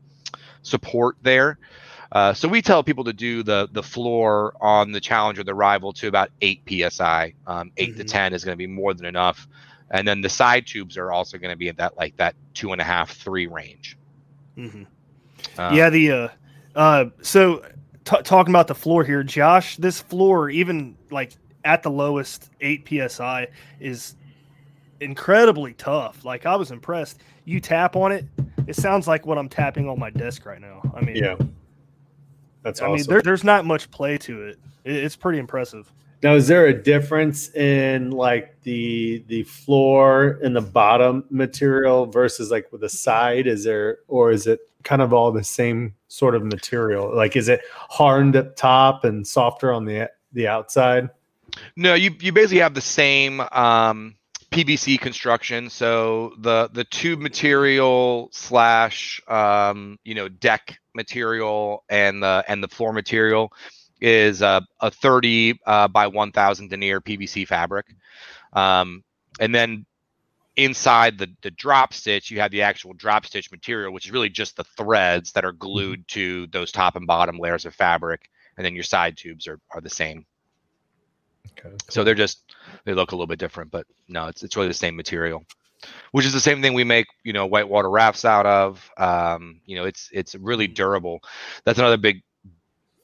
support 0.62 1.16
there. 1.22 1.58
Uh, 2.12 2.32
so 2.32 2.48
we 2.48 2.62
tell 2.62 2.82
people 2.82 3.04
to 3.04 3.12
do 3.12 3.42
the 3.42 3.68
the 3.72 3.82
floor 3.82 4.54
on 4.60 4.92
the 4.92 5.00
challenger, 5.00 5.42
the 5.44 5.54
rival, 5.54 5.92
to 5.92 6.08
about 6.08 6.30
eight 6.40 6.62
psi. 6.66 7.34
Um, 7.46 7.70
8 7.76 7.96
to 7.96 8.04
Mhm. 8.04 8.08
ten 8.08 8.32
is 8.32 8.44
going 8.44 8.54
to 8.54 8.58
be 8.58 8.66
more 8.66 8.94
than 8.94 9.06
enough, 9.06 9.46
and 9.90 10.06
then 10.06 10.20
the 10.22 10.28
side 10.28 10.66
tubes 10.66 10.96
are 10.96 11.12
also 11.12 11.38
going 11.38 11.50
to 11.50 11.56
be 11.56 11.68
at 11.68 11.76
that 11.78 11.96
like 11.96 12.16
that 12.16 12.34
two 12.54 12.72
and 12.72 12.80
a 12.80 12.84
half, 12.84 13.12
three 13.16 13.46
range. 13.46 13.98
Mhm. 14.56 14.86
Uh, 15.58 15.70
yeah. 15.74 15.90
The 15.90 16.10
uh, 16.12 16.28
uh, 16.74 17.04
so 17.22 17.62
t- 18.08 18.22
talking 18.22 18.52
about 18.52 18.66
the 18.68 18.74
floor 18.74 19.04
here, 19.04 19.22
Josh. 19.22 19.76
This 19.76 20.00
floor, 20.00 20.50
even 20.50 20.96
like 21.10 21.32
at 21.64 21.82
the 21.82 21.90
lowest 21.90 22.50
eight 22.60 22.88
psi, 22.88 23.48
is 23.80 24.16
incredibly 25.00 25.74
tough. 25.74 26.24
Like 26.24 26.46
I 26.46 26.56
was 26.56 26.70
impressed. 26.70 27.20
You 27.44 27.60
tap 27.60 27.96
on 27.96 28.12
it, 28.12 28.24
it 28.66 28.76
sounds 28.76 29.06
like 29.06 29.26
what 29.26 29.38
I'm 29.38 29.48
tapping 29.48 29.88
on 29.88 29.98
my 29.98 30.10
desk 30.10 30.46
right 30.46 30.60
now. 30.60 30.82
I 30.94 31.00
mean, 31.00 31.16
yeah, 31.16 31.36
that's 32.62 32.82
I 32.82 32.88
mean, 32.88 33.04
there, 33.06 33.22
there's 33.22 33.44
not 33.44 33.64
much 33.64 33.90
play 33.90 34.18
to 34.18 34.48
it. 34.48 34.58
it. 34.84 34.96
It's 34.96 35.16
pretty 35.16 35.38
impressive. 35.38 35.92
now, 36.22 36.34
is 36.34 36.48
there 36.48 36.66
a 36.66 36.74
difference 36.74 37.54
in 37.54 38.10
like 38.10 38.60
the 38.62 39.24
the 39.28 39.42
floor 39.44 40.38
and 40.42 40.54
the 40.56 40.60
bottom 40.60 41.24
material 41.30 42.06
versus 42.06 42.50
like 42.50 42.70
with 42.72 42.80
the 42.80 42.88
side? 42.88 43.46
Is 43.46 43.64
there 43.64 43.98
or 44.08 44.30
is 44.30 44.46
it 44.46 44.60
kind 44.84 45.02
of 45.02 45.12
all 45.12 45.32
the 45.32 45.44
same 45.44 45.94
sort 46.08 46.34
of 46.34 46.44
material? 46.44 47.14
Like, 47.14 47.36
is 47.36 47.48
it 47.48 47.60
hardened 47.72 48.36
up 48.36 48.56
top 48.56 49.04
and 49.04 49.26
softer 49.26 49.72
on 49.72 49.84
the 49.84 50.10
the 50.32 50.48
outside? 50.48 51.10
No, 51.76 51.94
you 51.94 52.14
you 52.20 52.32
basically 52.32 52.58
have 52.58 52.74
the 52.74 52.80
same 52.80 53.40
um, 53.52 54.14
PVC 54.50 55.00
construction. 55.00 55.70
So 55.70 56.34
the 56.38 56.68
the 56.72 56.84
tube 56.84 57.20
material 57.20 58.28
slash 58.32 59.20
um, 59.28 59.98
you 60.04 60.14
know 60.14 60.28
deck 60.28 60.78
material 60.94 61.84
and 61.88 62.22
the 62.22 62.44
and 62.48 62.62
the 62.62 62.68
floor 62.68 62.92
material 62.92 63.52
is 64.00 64.42
a, 64.42 64.62
a 64.80 64.90
30 64.90 65.58
uh, 65.66 65.88
by 65.88 66.06
1000 66.06 66.68
denier 66.68 67.00
PVC 67.00 67.46
fabric. 67.46 67.86
Um, 68.52 69.02
and 69.40 69.54
then 69.54 69.86
inside 70.58 71.16
the 71.16 71.30
the 71.40 71.50
drop 71.52 71.94
stitch, 71.94 72.30
you 72.30 72.40
have 72.40 72.50
the 72.50 72.62
actual 72.62 72.92
drop 72.92 73.24
stitch 73.24 73.50
material, 73.50 73.92
which 73.92 74.04
is 74.04 74.12
really 74.12 74.28
just 74.28 74.56
the 74.56 74.64
threads 74.64 75.32
that 75.32 75.44
are 75.44 75.52
glued 75.52 76.06
to 76.08 76.46
those 76.48 76.70
top 76.70 76.96
and 76.96 77.06
bottom 77.06 77.38
layers 77.38 77.64
of 77.64 77.74
fabric. 77.74 78.28
And 78.56 78.66
then 78.66 78.74
your 78.74 78.84
side 78.84 79.16
tubes 79.16 79.46
are, 79.46 79.60
are 79.70 79.80
the 79.80 79.88
same. 79.88 80.26
Okay. 81.58 81.74
So 81.88 82.02
they're 82.02 82.14
just 82.14 82.54
they 82.84 82.92
look 82.92 83.12
a 83.12 83.14
little 83.14 83.28
bit 83.28 83.38
different, 83.38 83.70
but 83.70 83.86
no, 84.08 84.26
it's 84.26 84.42
it's 84.42 84.56
really 84.56 84.68
the 84.68 84.74
same 84.74 84.96
material, 84.96 85.44
which 86.10 86.26
is 86.26 86.32
the 86.32 86.40
same 86.40 86.60
thing 86.60 86.74
we 86.74 86.84
make 86.84 87.06
you 87.22 87.32
know 87.32 87.46
whitewater 87.46 87.88
rafts 87.88 88.24
out 88.24 88.44
of. 88.44 88.90
Um, 88.98 89.60
you 89.64 89.76
know, 89.76 89.84
it's 89.84 90.10
it's 90.12 90.34
really 90.34 90.66
durable. 90.66 91.20
That's 91.64 91.78
another 91.78 91.96
big 91.96 92.22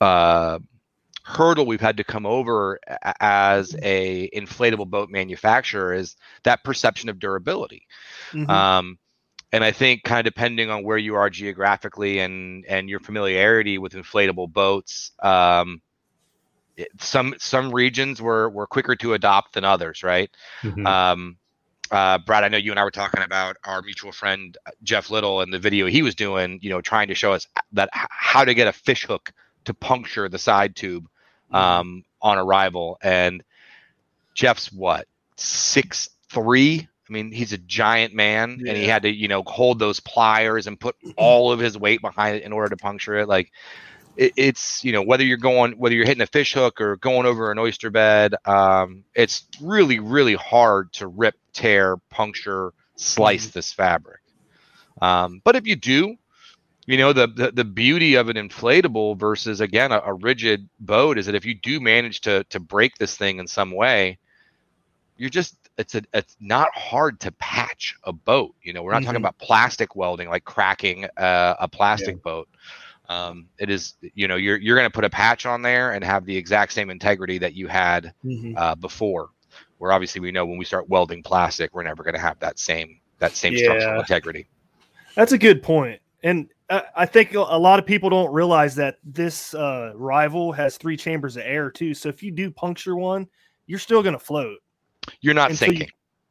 uh, 0.01 0.59
hurdle 1.25 1.67
we've 1.67 1.81
had 1.81 1.97
to 1.97 2.05
come 2.05 2.27
over 2.27 2.79
as 3.21 3.75
a 3.83 4.29
inflatable 4.31 4.89
boat 4.89 5.11
manufacturer 5.11 5.95
is 5.95 6.17
that 6.45 6.63
perception 6.65 7.09
of 7.09 7.19
durability. 7.19 7.87
Mhm. 8.33 8.49
Um, 8.49 8.99
and 9.53 9.65
I 9.65 9.73
think 9.73 10.03
kind 10.05 10.21
of 10.21 10.25
depending 10.33 10.71
on 10.71 10.85
where 10.85 10.99
you 10.99 11.15
are 11.15 11.31
geographically 11.31 12.19
and 12.19 12.65
and 12.67 12.89
your 12.89 13.01
familiarity 13.01 13.79
with 13.79 13.93
inflatable 13.95 14.53
boats, 14.53 15.13
um, 15.23 15.81
it- 16.77 16.91
some 17.01 17.35
some 17.39 17.73
regions 17.73 18.21
were 18.21 18.51
were 18.51 18.67
quicker 18.67 18.97
to 18.97 19.15
adopt 19.15 19.55
than 19.55 19.65
others, 19.65 20.03
right? 20.03 20.31
Mhm. 20.63 20.87
Um, 20.87 21.37
uh, 21.91 22.19
Brad, 22.19 22.45
I 22.45 22.49
know 22.49 22.59
you 22.59 22.71
and 22.73 22.81
I 22.81 22.85
were 22.85 22.91
talking 22.91 23.23
about 23.23 23.57
our 23.65 23.81
mutual 23.83 24.13
friend 24.13 24.57
uh, 24.67 24.73
Jeff 24.83 25.11
Little 25.11 25.41
and 25.41 25.53
the 25.53 25.59
video 25.59 25.87
he 25.87 26.03
was 26.03 26.15
doing, 26.15 26.59
you 26.63 26.71
know, 26.71 26.81
trying 26.81 27.09
to 27.09 27.15
show 27.15 27.33
us 27.33 27.47
that 27.73 27.89
how 27.93 28.45
to 28.45 28.55
get 28.55 28.67
a 28.67 28.73
fish 28.73 29.07
hook 29.07 29.33
to 29.65 29.75
puncture 29.75 30.29
the 30.29 30.39
side 30.39 30.77
tube 30.77 31.05
mm-hmm. 31.05 31.14
Um, 31.55 32.05
on 32.25 32.39
a 32.39 32.45
Rival. 32.45 32.99
And 33.03 33.45
Jeff's 34.35 34.73
what 34.73 35.07
six 35.37 36.09
three. 36.31 36.89
I 37.09 37.13
mean, 37.13 37.31
he's 37.33 37.53
a 37.53 37.59
giant 37.59 38.15
man, 38.15 38.59
yeah. 38.61 38.71
and 38.71 38.79
he 38.79 38.87
had 38.87 39.03
to, 39.03 39.11
you 39.11 39.29
know, 39.29 39.43
hold 39.47 39.79
those 39.79 40.01
pliers 40.01 40.67
and 40.67 40.81
put 40.81 40.97
all 41.17 41.53
of 41.53 41.61
his 41.61 41.79
weight 41.79 42.01
behind 42.01 42.37
it 42.37 42.43
in 42.43 42.53
order 42.53 42.71
to 42.71 42.77
puncture 42.77 43.19
it. 43.19 43.29
Like, 43.29 43.53
it, 44.17 44.33
it's 44.37 44.85
you 44.85 44.93
know 44.93 45.03
whether 45.03 45.25
you're 45.25 45.37
going 45.37 45.73
whether 45.73 45.95
you're 45.95 46.07
hitting 46.07 46.23
a 46.23 46.27
fish 46.27 46.55
hook 46.55 46.81
or 46.81 46.97
going 46.97 47.27
over 47.27 47.53
an 47.53 47.59
oyster 47.59 47.91
bed, 47.91 48.35
um, 48.45 49.05
it's 49.15 49.47
really 49.61 49.99
really 49.99 50.35
hard 50.35 50.93
to 50.95 51.07
rip, 51.07 51.35
tear, 51.53 51.97
puncture, 52.11 52.73
slice 52.97 53.47
mm-hmm. 53.47 53.59
this 53.59 53.73
fabric. 53.73 54.21
Um, 55.03 55.41
but 55.45 55.57
if 55.57 55.67
you 55.67 55.77
do, 55.77 56.17
you 56.87 56.99
know 56.99 57.13
the, 57.13 57.27
the, 57.27 57.51
the 57.53 57.65
beauty 57.65 58.15
of 58.15 58.29
an 58.29 58.37
inflatable 58.37 59.17
versus 59.19 59.61
again 59.61 59.93
a, 59.93 60.01
a, 60.05 60.13
rigid 60.13 60.69
boat 60.81 61.19
is 61.19 61.27
that 61.27 61.35
if 61.35 61.45
you 61.45 61.55
do 61.55 61.81
manage 61.81 62.21
to 62.23 62.45
to 62.45 62.61
break 62.61 62.97
this 62.99 63.17
thing 63.17 63.39
in 63.39 63.47
some 63.47 63.71
way 63.71 64.19
you're 65.17 65.31
just 65.31 65.57
it's 65.79 65.95
a 65.95 66.03
it's 66.13 66.37
not 66.41 66.69
hard 66.75 67.21
to 67.21 67.33
patch 67.33 67.97
a 68.05 68.13
boat 68.13 68.55
you 68.63 68.73
know 68.73 68.83
we're 68.83 68.93
not 68.93 68.99
mm-hmm. 68.99 69.07
talking 69.07 69.21
about 69.21 69.39
plastic 69.39 69.97
welding 69.97 70.29
like 70.29 70.45
cracking 70.45 71.07
uh, 71.17 71.55
a 71.59 71.69
plastic 71.69 72.17
yeah. 72.17 72.23
boat 72.23 72.49
um, 73.09 73.47
it 73.59 73.71
is 73.71 73.95
you 74.15 74.29
know 74.29 74.37
you're 74.37 74.57
you're 74.57 74.77
going 74.77 74.89
to 74.89 74.95
put 74.95 75.05
a 75.05 75.11
patch 75.11 75.47
on 75.47 75.63
there 75.63 75.93
and 75.93 76.05
have 76.05 76.25
the 76.25 76.37
exact 76.37 76.73
same 76.73 76.91
integrity 76.91 77.39
that 77.39 77.55
you 77.55 77.67
had 77.67 78.15
mm-hmm. 78.25 78.57
uh, 78.57 78.75
before 78.75 79.31
where 79.79 79.93
obviously 79.93 80.21
we 80.21 80.33
know 80.33 80.47
when 80.47 80.59
we 80.59 80.65
start 80.65 80.89
welding 80.89 81.23
plastic 81.23 81.75
we're 81.75 81.83
never 81.83 82.03
going 82.03 82.15
to 82.15 82.21
have 82.21 82.39
that 82.39 82.59
same 82.59 82.99
that 83.19 83.33
same 83.37 83.53
yeah. 83.53 83.65
structural 83.65 84.01
integrity 84.01 84.47
that's 85.15 85.33
a 85.33 85.39
good 85.39 85.63
point 85.63 86.01
and 86.23 86.49
I 86.71 87.05
think 87.05 87.35
a 87.35 87.41
lot 87.41 87.79
of 87.79 87.85
people 87.85 88.09
don't 88.09 88.33
realize 88.33 88.75
that 88.77 88.97
this 89.05 89.53
uh, 89.55 89.93
rival 89.95 90.51
has 90.53 90.79
three 90.79 90.97
chambers 90.97 91.37
of 91.37 91.43
air 91.45 91.71
too. 91.71 91.93
So 91.93 92.09
if 92.09 92.23
you 92.23 92.31
do 92.31 92.51
puncture 92.51 92.97
one, 92.97 93.27
you're 93.67 93.79
still 93.79 94.03
going 94.03 94.15
to 94.15 94.19
float. 94.19 94.59
You're 95.21 95.35
not 95.35 95.53
sinking, 95.53 95.83
you, 95.83 95.87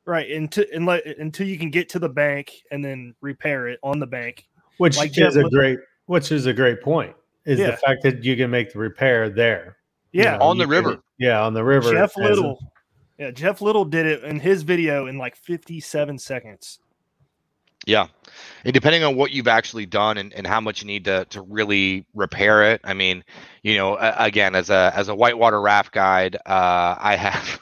right? 0.05 0.29
Until 0.31 0.65
until 0.73 1.47
you 1.47 1.59
can 1.59 1.69
get 1.69 1.87
to 1.89 1.99
the 1.99 2.09
bank 2.09 2.51
and 2.71 2.83
then 2.83 3.13
repair 3.21 3.67
it 3.67 3.79
on 3.83 3.99
the 3.99 4.07
bank, 4.07 4.47
which 4.77 4.97
like 4.97 5.11
is 5.11 5.15
Jeff 5.15 5.35
a 5.35 5.49
great 5.49 5.79
which 6.07 6.31
is 6.31 6.47
a 6.47 6.53
great 6.53 6.81
point. 6.81 7.15
Is 7.45 7.59
yeah. 7.59 7.71
the 7.71 7.77
fact 7.77 8.01
that 8.03 8.23
you 8.23 8.35
can 8.35 8.49
make 8.49 8.73
the 8.73 8.79
repair 8.79 9.29
there? 9.29 9.77
Yeah, 10.11 10.33
you 10.33 10.39
know, 10.39 10.45
on 10.45 10.57
the 10.57 10.67
river. 10.67 10.91
Can, 10.93 11.03
yeah, 11.19 11.43
on 11.43 11.53
the 11.53 11.63
river. 11.63 11.91
Jeff 11.91 12.17
Little. 12.17 12.57
A, 13.19 13.23
yeah, 13.23 13.31
Jeff 13.31 13.61
Little 13.61 13.85
did 13.85 14.07
it 14.07 14.23
in 14.23 14.39
his 14.39 14.63
video 14.63 15.05
in 15.05 15.17
like 15.19 15.35
57 15.35 16.17
seconds. 16.17 16.79
Yeah. 17.85 18.07
And 18.65 18.73
depending 18.73 19.03
on 19.03 19.15
what 19.15 19.31
you've 19.31 19.47
actually 19.47 19.85
done 19.85 20.17
and, 20.17 20.33
and 20.33 20.47
how 20.47 20.61
much 20.61 20.81
you 20.81 20.87
need 20.87 21.05
to, 21.05 21.25
to 21.25 21.41
really 21.41 22.05
repair 22.13 22.71
it. 22.71 22.81
I 22.83 22.93
mean, 22.93 23.23
you 23.61 23.75
know, 23.75 23.97
again, 23.97 24.55
as 24.55 24.69
a, 24.69 24.91
as 24.95 25.09
a 25.09 25.15
whitewater 25.15 25.59
raft 25.61 25.91
guide, 25.91 26.35
uh, 26.35 26.95
I 26.97 27.15
have, 27.17 27.61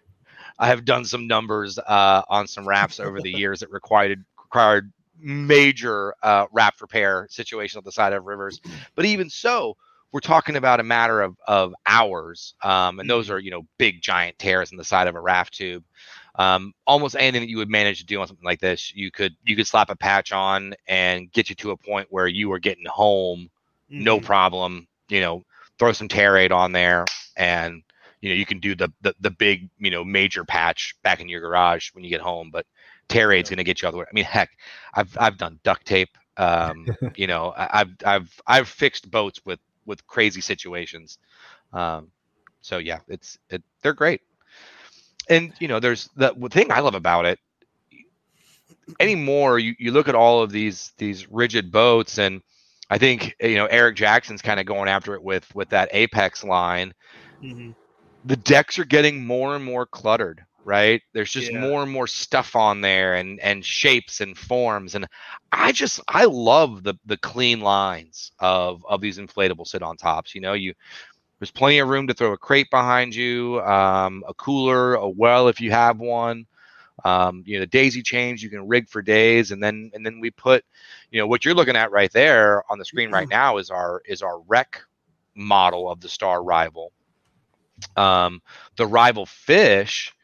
I 0.58 0.68
have 0.68 0.84
done 0.84 1.04
some 1.04 1.26
numbers, 1.26 1.78
uh, 1.78 2.22
on 2.28 2.46
some 2.46 2.66
rafts 2.66 3.00
over 3.00 3.20
the 3.20 3.30
years 3.30 3.60
that 3.60 3.70
required, 3.70 4.24
required 4.38 4.92
major, 5.18 6.14
uh, 6.22 6.46
raft 6.52 6.80
repair 6.80 7.26
situations 7.28 7.76
on 7.76 7.84
the 7.84 7.92
side 7.92 8.12
of 8.12 8.24
rivers. 8.24 8.60
But 8.94 9.04
even 9.04 9.28
so, 9.28 9.76
we're 10.12 10.20
talking 10.20 10.56
about 10.56 10.80
a 10.80 10.84
matter 10.84 11.20
of, 11.20 11.36
of 11.46 11.74
hours. 11.86 12.54
Um, 12.62 13.00
and 13.00 13.10
those 13.10 13.28
are, 13.28 13.38
you 13.38 13.50
know, 13.50 13.66
big 13.76 14.00
giant 14.00 14.38
tears 14.38 14.70
in 14.70 14.78
the 14.78 14.84
side 14.84 15.08
of 15.08 15.14
a 15.14 15.20
raft 15.20 15.52
tube 15.52 15.84
um, 16.36 16.74
almost 16.86 17.16
anything 17.18 17.40
that 17.42 17.48
you 17.48 17.56
would 17.56 17.70
manage 17.70 17.98
to 18.00 18.06
do 18.06 18.20
on 18.20 18.26
something 18.26 18.44
like 18.44 18.60
this, 18.60 18.94
you 18.94 19.10
could 19.10 19.34
you 19.44 19.56
could 19.56 19.66
slap 19.66 19.90
a 19.90 19.96
patch 19.96 20.32
on 20.32 20.74
and 20.86 21.32
get 21.32 21.48
you 21.48 21.54
to 21.56 21.70
a 21.70 21.76
point 21.76 22.08
where 22.10 22.26
you 22.26 22.52
are 22.52 22.58
getting 22.58 22.84
home, 22.86 23.50
mm-hmm. 23.90 24.04
no 24.04 24.20
problem. 24.20 24.86
You 25.08 25.20
know, 25.20 25.44
throw 25.78 25.92
some 25.92 26.08
Tear-Aid 26.08 26.52
on 26.52 26.72
there, 26.72 27.06
and 27.36 27.82
you 28.20 28.28
know 28.28 28.34
you 28.34 28.44
can 28.44 28.60
do 28.60 28.74
the, 28.74 28.92
the 29.00 29.14
the 29.20 29.30
big 29.30 29.70
you 29.78 29.90
know 29.90 30.04
major 30.04 30.44
patch 30.44 30.94
back 31.02 31.20
in 31.20 31.28
your 31.28 31.40
garage 31.40 31.90
when 31.94 32.04
you 32.04 32.10
get 32.10 32.20
home. 32.20 32.50
But 32.52 32.66
Tear-Aid's 33.08 33.48
going 33.48 33.58
to 33.58 33.64
get 33.64 33.80
you 33.80 33.86
all 33.86 33.92
the 33.92 33.98
way. 33.98 34.04
I 34.08 34.14
mean, 34.14 34.24
heck, 34.24 34.50
I've 34.94 35.16
I've 35.18 35.38
done 35.38 35.58
duct 35.62 35.86
tape. 35.86 36.18
Um, 36.36 36.86
you 37.16 37.26
know, 37.26 37.54
I've 37.56 37.92
I've 38.04 38.40
I've 38.46 38.68
fixed 38.68 39.10
boats 39.10 39.40
with 39.46 39.60
with 39.86 40.06
crazy 40.06 40.42
situations. 40.42 41.18
Um, 41.72 42.08
so 42.60 42.76
yeah, 42.76 42.98
it's 43.08 43.38
it, 43.48 43.62
they're 43.80 43.94
great 43.94 44.20
and 45.28 45.52
you 45.58 45.68
know, 45.68 45.80
there's 45.80 46.08
the, 46.16 46.34
thing 46.50 46.70
I 46.70 46.80
love 46.80 46.94
about 46.94 47.24
it. 47.24 47.38
Anymore, 49.00 49.58
you, 49.58 49.74
you 49.78 49.90
look 49.90 50.08
at 50.08 50.14
all 50.14 50.42
of 50.42 50.50
these 50.50 50.92
these 50.96 51.30
rigid 51.30 51.72
boats, 51.72 52.18
and 52.18 52.40
I 52.88 52.98
think 52.98 53.34
you 53.40 53.56
know 53.56 53.66
Eric 53.66 53.96
Jackson's 53.96 54.42
kind 54.42 54.60
of 54.60 54.66
going 54.66 54.88
after 54.88 55.14
it 55.14 55.22
with 55.22 55.52
with 55.54 55.70
that 55.70 55.88
Apex 55.92 56.44
line. 56.44 56.94
Mm-hmm. 57.42 57.72
The 58.24 58.36
decks 58.36 58.78
are 58.78 58.84
getting 58.84 59.26
more 59.26 59.56
and 59.56 59.64
more 59.64 59.86
cluttered, 59.86 60.44
right? 60.64 61.02
There's 61.12 61.32
just 61.32 61.52
yeah. 61.52 61.60
more 61.60 61.82
and 61.82 61.90
more 61.90 62.06
stuff 62.06 62.54
on 62.54 62.80
there, 62.80 63.16
and 63.16 63.40
and 63.40 63.64
shapes 63.64 64.20
and 64.20 64.38
forms, 64.38 64.94
and 64.94 65.08
I 65.50 65.72
just 65.72 66.00
I 66.06 66.26
love 66.26 66.84
the 66.84 66.94
the 67.06 67.16
clean 67.16 67.60
lines 67.60 68.30
of 68.38 68.84
of 68.88 69.00
these 69.00 69.18
inflatable 69.18 69.66
sit 69.66 69.82
on 69.82 69.96
tops. 69.96 70.32
You 70.32 70.42
know, 70.42 70.52
you 70.52 70.74
there's 71.38 71.50
plenty 71.50 71.78
of 71.78 71.88
room 71.88 72.06
to 72.06 72.14
throw 72.14 72.32
a 72.32 72.38
crate 72.38 72.70
behind 72.70 73.14
you, 73.14 73.60
um, 73.62 74.24
a 74.26 74.34
cooler, 74.34 74.94
a 74.94 75.08
well 75.08 75.48
if 75.48 75.60
you 75.60 75.70
have 75.70 75.98
one. 75.98 76.46
Um, 77.04 77.42
you 77.46 77.56
know, 77.56 77.60
the 77.60 77.66
daisy 77.66 78.02
chains 78.02 78.42
you 78.42 78.48
can 78.48 78.66
rig 78.66 78.88
for 78.88 79.02
days, 79.02 79.50
and 79.50 79.62
then 79.62 79.90
and 79.92 80.04
then 80.04 80.18
we 80.18 80.30
put, 80.30 80.64
you 81.10 81.20
know, 81.20 81.26
what 81.26 81.44
you're 81.44 81.54
looking 81.54 81.76
at 81.76 81.92
right 81.92 82.10
there 82.10 82.62
on 82.70 82.78
the 82.78 82.84
screen 82.84 83.10
right 83.10 83.24
mm-hmm. 83.24 83.30
now 83.30 83.58
is 83.58 83.70
our 83.70 84.02
is 84.06 84.22
our 84.22 84.40
rec 84.40 84.80
model 85.34 85.90
of 85.90 86.00
the 86.00 86.08
Star 86.08 86.42
Rival. 86.42 86.92
Um, 87.96 88.40
the 88.76 88.86
Rival 88.86 89.26
Fish 89.26 90.14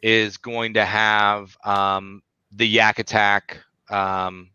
is 0.00 0.38
going 0.38 0.74
to 0.74 0.84
have 0.84 1.56
um, 1.64 2.22
the 2.52 2.66
Yak 2.66 2.98
Attack 2.98 3.58
um, 3.90 4.50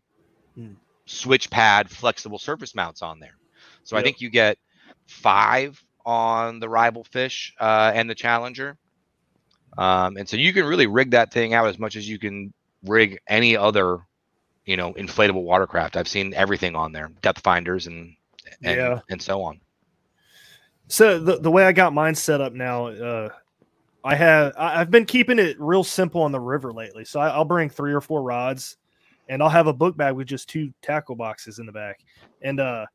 mm. 0.58 0.74
switch 1.06 1.48
pad 1.48 1.88
flexible 1.88 2.38
surface 2.38 2.74
mounts 2.74 3.02
on 3.02 3.20
there. 3.20 3.36
So 3.84 3.96
yep. 3.96 4.02
I 4.02 4.04
think 4.04 4.20
you 4.20 4.30
get 4.30 4.58
five 5.06 5.82
on 6.08 6.58
the 6.58 6.68
rival 6.68 7.04
fish 7.04 7.54
uh, 7.60 7.92
and 7.94 8.08
the 8.08 8.14
challenger. 8.14 8.78
Um, 9.76 10.16
and 10.16 10.26
so 10.26 10.38
you 10.38 10.54
can 10.54 10.64
really 10.64 10.86
rig 10.86 11.10
that 11.10 11.30
thing 11.30 11.52
out 11.52 11.68
as 11.68 11.78
much 11.78 11.96
as 11.96 12.08
you 12.08 12.18
can 12.18 12.54
rig 12.82 13.18
any 13.28 13.54
other, 13.54 13.98
you 14.64 14.78
know, 14.78 14.94
inflatable 14.94 15.42
watercraft. 15.42 15.98
I've 15.98 16.08
seen 16.08 16.32
everything 16.32 16.74
on 16.74 16.92
there, 16.92 17.10
depth 17.20 17.42
finders 17.42 17.86
and 17.86 18.14
and, 18.62 18.76
yeah. 18.76 19.00
and 19.10 19.20
so 19.20 19.42
on. 19.42 19.60
So 20.86 21.20
the 21.20 21.38
the 21.40 21.50
way 21.50 21.64
I 21.64 21.72
got 21.72 21.92
mine 21.92 22.14
set 22.14 22.40
up 22.40 22.54
now, 22.54 22.86
uh, 22.86 23.28
I 24.02 24.14
have 24.14 24.54
I've 24.56 24.90
been 24.90 25.04
keeping 25.04 25.38
it 25.38 25.60
real 25.60 25.84
simple 25.84 26.22
on 26.22 26.32
the 26.32 26.40
river 26.40 26.72
lately. 26.72 27.04
So 27.04 27.20
I, 27.20 27.36
will 27.36 27.44
bring 27.44 27.68
three 27.68 27.92
or 27.92 28.00
four 28.00 28.22
rods, 28.22 28.78
and 29.28 29.42
I'll 29.42 29.50
have 29.50 29.66
a 29.66 29.74
book 29.74 29.98
bag 29.98 30.14
with 30.14 30.26
just 30.26 30.48
two 30.48 30.72
tackle 30.80 31.16
boxes 31.16 31.58
in 31.58 31.66
the 31.66 31.72
back. 31.72 32.00
And 32.40 32.60
uh, 32.60 32.86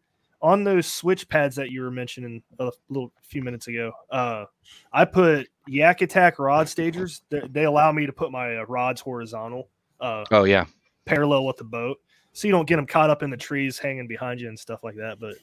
on 0.44 0.66
those 0.66 0.86
switch 0.86 1.28
pads 1.30 1.56
that 1.56 1.72
you 1.72 1.82
were 1.82 1.90
mentioning 1.90 2.44
a 2.60 2.70
little 2.90 3.14
few 3.24 3.42
minutes 3.42 3.68
ago, 3.68 3.94
uh, 4.12 4.44
I 4.92 5.06
put 5.06 5.48
Yak 5.68 6.02
Attack 6.02 6.38
rod 6.38 6.68
stagers. 6.68 7.22
They, 7.30 7.42
they 7.50 7.64
allow 7.64 7.94
me 7.94 8.06
to 8.06 8.12
put 8.12 8.30
my 8.30 8.58
uh, 8.58 8.66
rods 8.66 9.00
horizontal. 9.00 9.70
Uh, 10.02 10.26
oh 10.32 10.44
yeah, 10.44 10.66
parallel 11.06 11.46
with 11.46 11.56
the 11.56 11.64
boat, 11.64 11.98
so 12.34 12.48
you 12.48 12.52
don't 12.52 12.68
get 12.68 12.76
them 12.76 12.86
caught 12.86 13.10
up 13.10 13.24
in 13.24 13.30
the 13.30 13.38
trees 13.38 13.80
hanging 13.80 14.06
behind 14.06 14.42
you 14.42 14.50
and 14.50 14.60
stuff 14.60 14.84
like 14.84 14.96
that. 14.98 15.18
But 15.18 15.36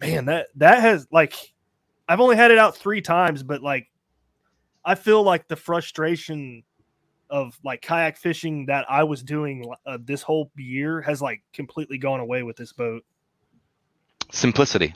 man, 0.00 0.26
that 0.26 0.46
that 0.54 0.80
has 0.80 1.08
like, 1.10 1.34
I've 2.08 2.20
only 2.20 2.36
had 2.36 2.52
it 2.52 2.58
out 2.58 2.76
three 2.76 3.02
times, 3.02 3.42
but 3.42 3.62
like, 3.62 3.88
I 4.84 4.94
feel 4.94 5.24
like 5.24 5.48
the 5.48 5.56
frustration 5.56 6.62
of 7.30 7.58
like 7.64 7.82
kayak 7.82 8.16
fishing 8.16 8.66
that 8.66 8.84
I 8.88 9.02
was 9.02 9.24
doing 9.24 9.64
uh, 9.86 9.98
this 10.04 10.22
whole 10.22 10.52
year 10.56 11.00
has 11.00 11.20
like 11.20 11.42
completely 11.52 11.98
gone 11.98 12.20
away 12.20 12.44
with 12.44 12.56
this 12.56 12.72
boat 12.72 13.04
simplicity, 14.32 14.94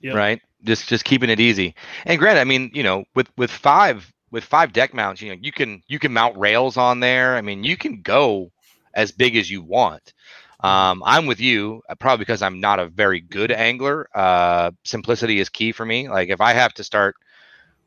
yep. 0.00 0.14
right? 0.14 0.40
Just 0.64 0.88
just 0.88 1.04
keeping 1.04 1.30
it 1.30 1.40
easy. 1.40 1.74
And 2.04 2.18
granted, 2.18 2.40
I 2.40 2.44
mean, 2.44 2.70
you 2.74 2.82
know, 2.82 3.04
with 3.14 3.28
with 3.36 3.50
five 3.50 4.12
with 4.30 4.44
five 4.44 4.72
deck 4.72 4.94
mounts, 4.94 5.22
you 5.22 5.30
know, 5.30 5.40
you 5.40 5.52
can 5.52 5.82
you 5.88 5.98
can 5.98 6.12
mount 6.12 6.36
rails 6.36 6.76
on 6.76 7.00
there. 7.00 7.36
I 7.36 7.40
mean, 7.40 7.64
you 7.64 7.76
can 7.76 8.02
go 8.02 8.50
as 8.94 9.12
big 9.12 9.36
as 9.36 9.50
you 9.50 9.62
want. 9.62 10.12
Um, 10.60 11.02
I'm 11.04 11.26
with 11.26 11.38
you, 11.38 11.82
uh, 11.88 11.94
probably 11.94 12.24
because 12.24 12.40
I'm 12.40 12.60
not 12.60 12.80
a 12.80 12.86
very 12.86 13.20
good 13.20 13.52
angler. 13.52 14.08
Uh, 14.14 14.70
simplicity 14.84 15.38
is 15.38 15.48
key 15.48 15.72
for 15.72 15.84
me. 15.84 16.08
Like 16.08 16.30
if 16.30 16.40
I 16.40 16.54
have 16.54 16.72
to 16.74 16.84
start 16.84 17.16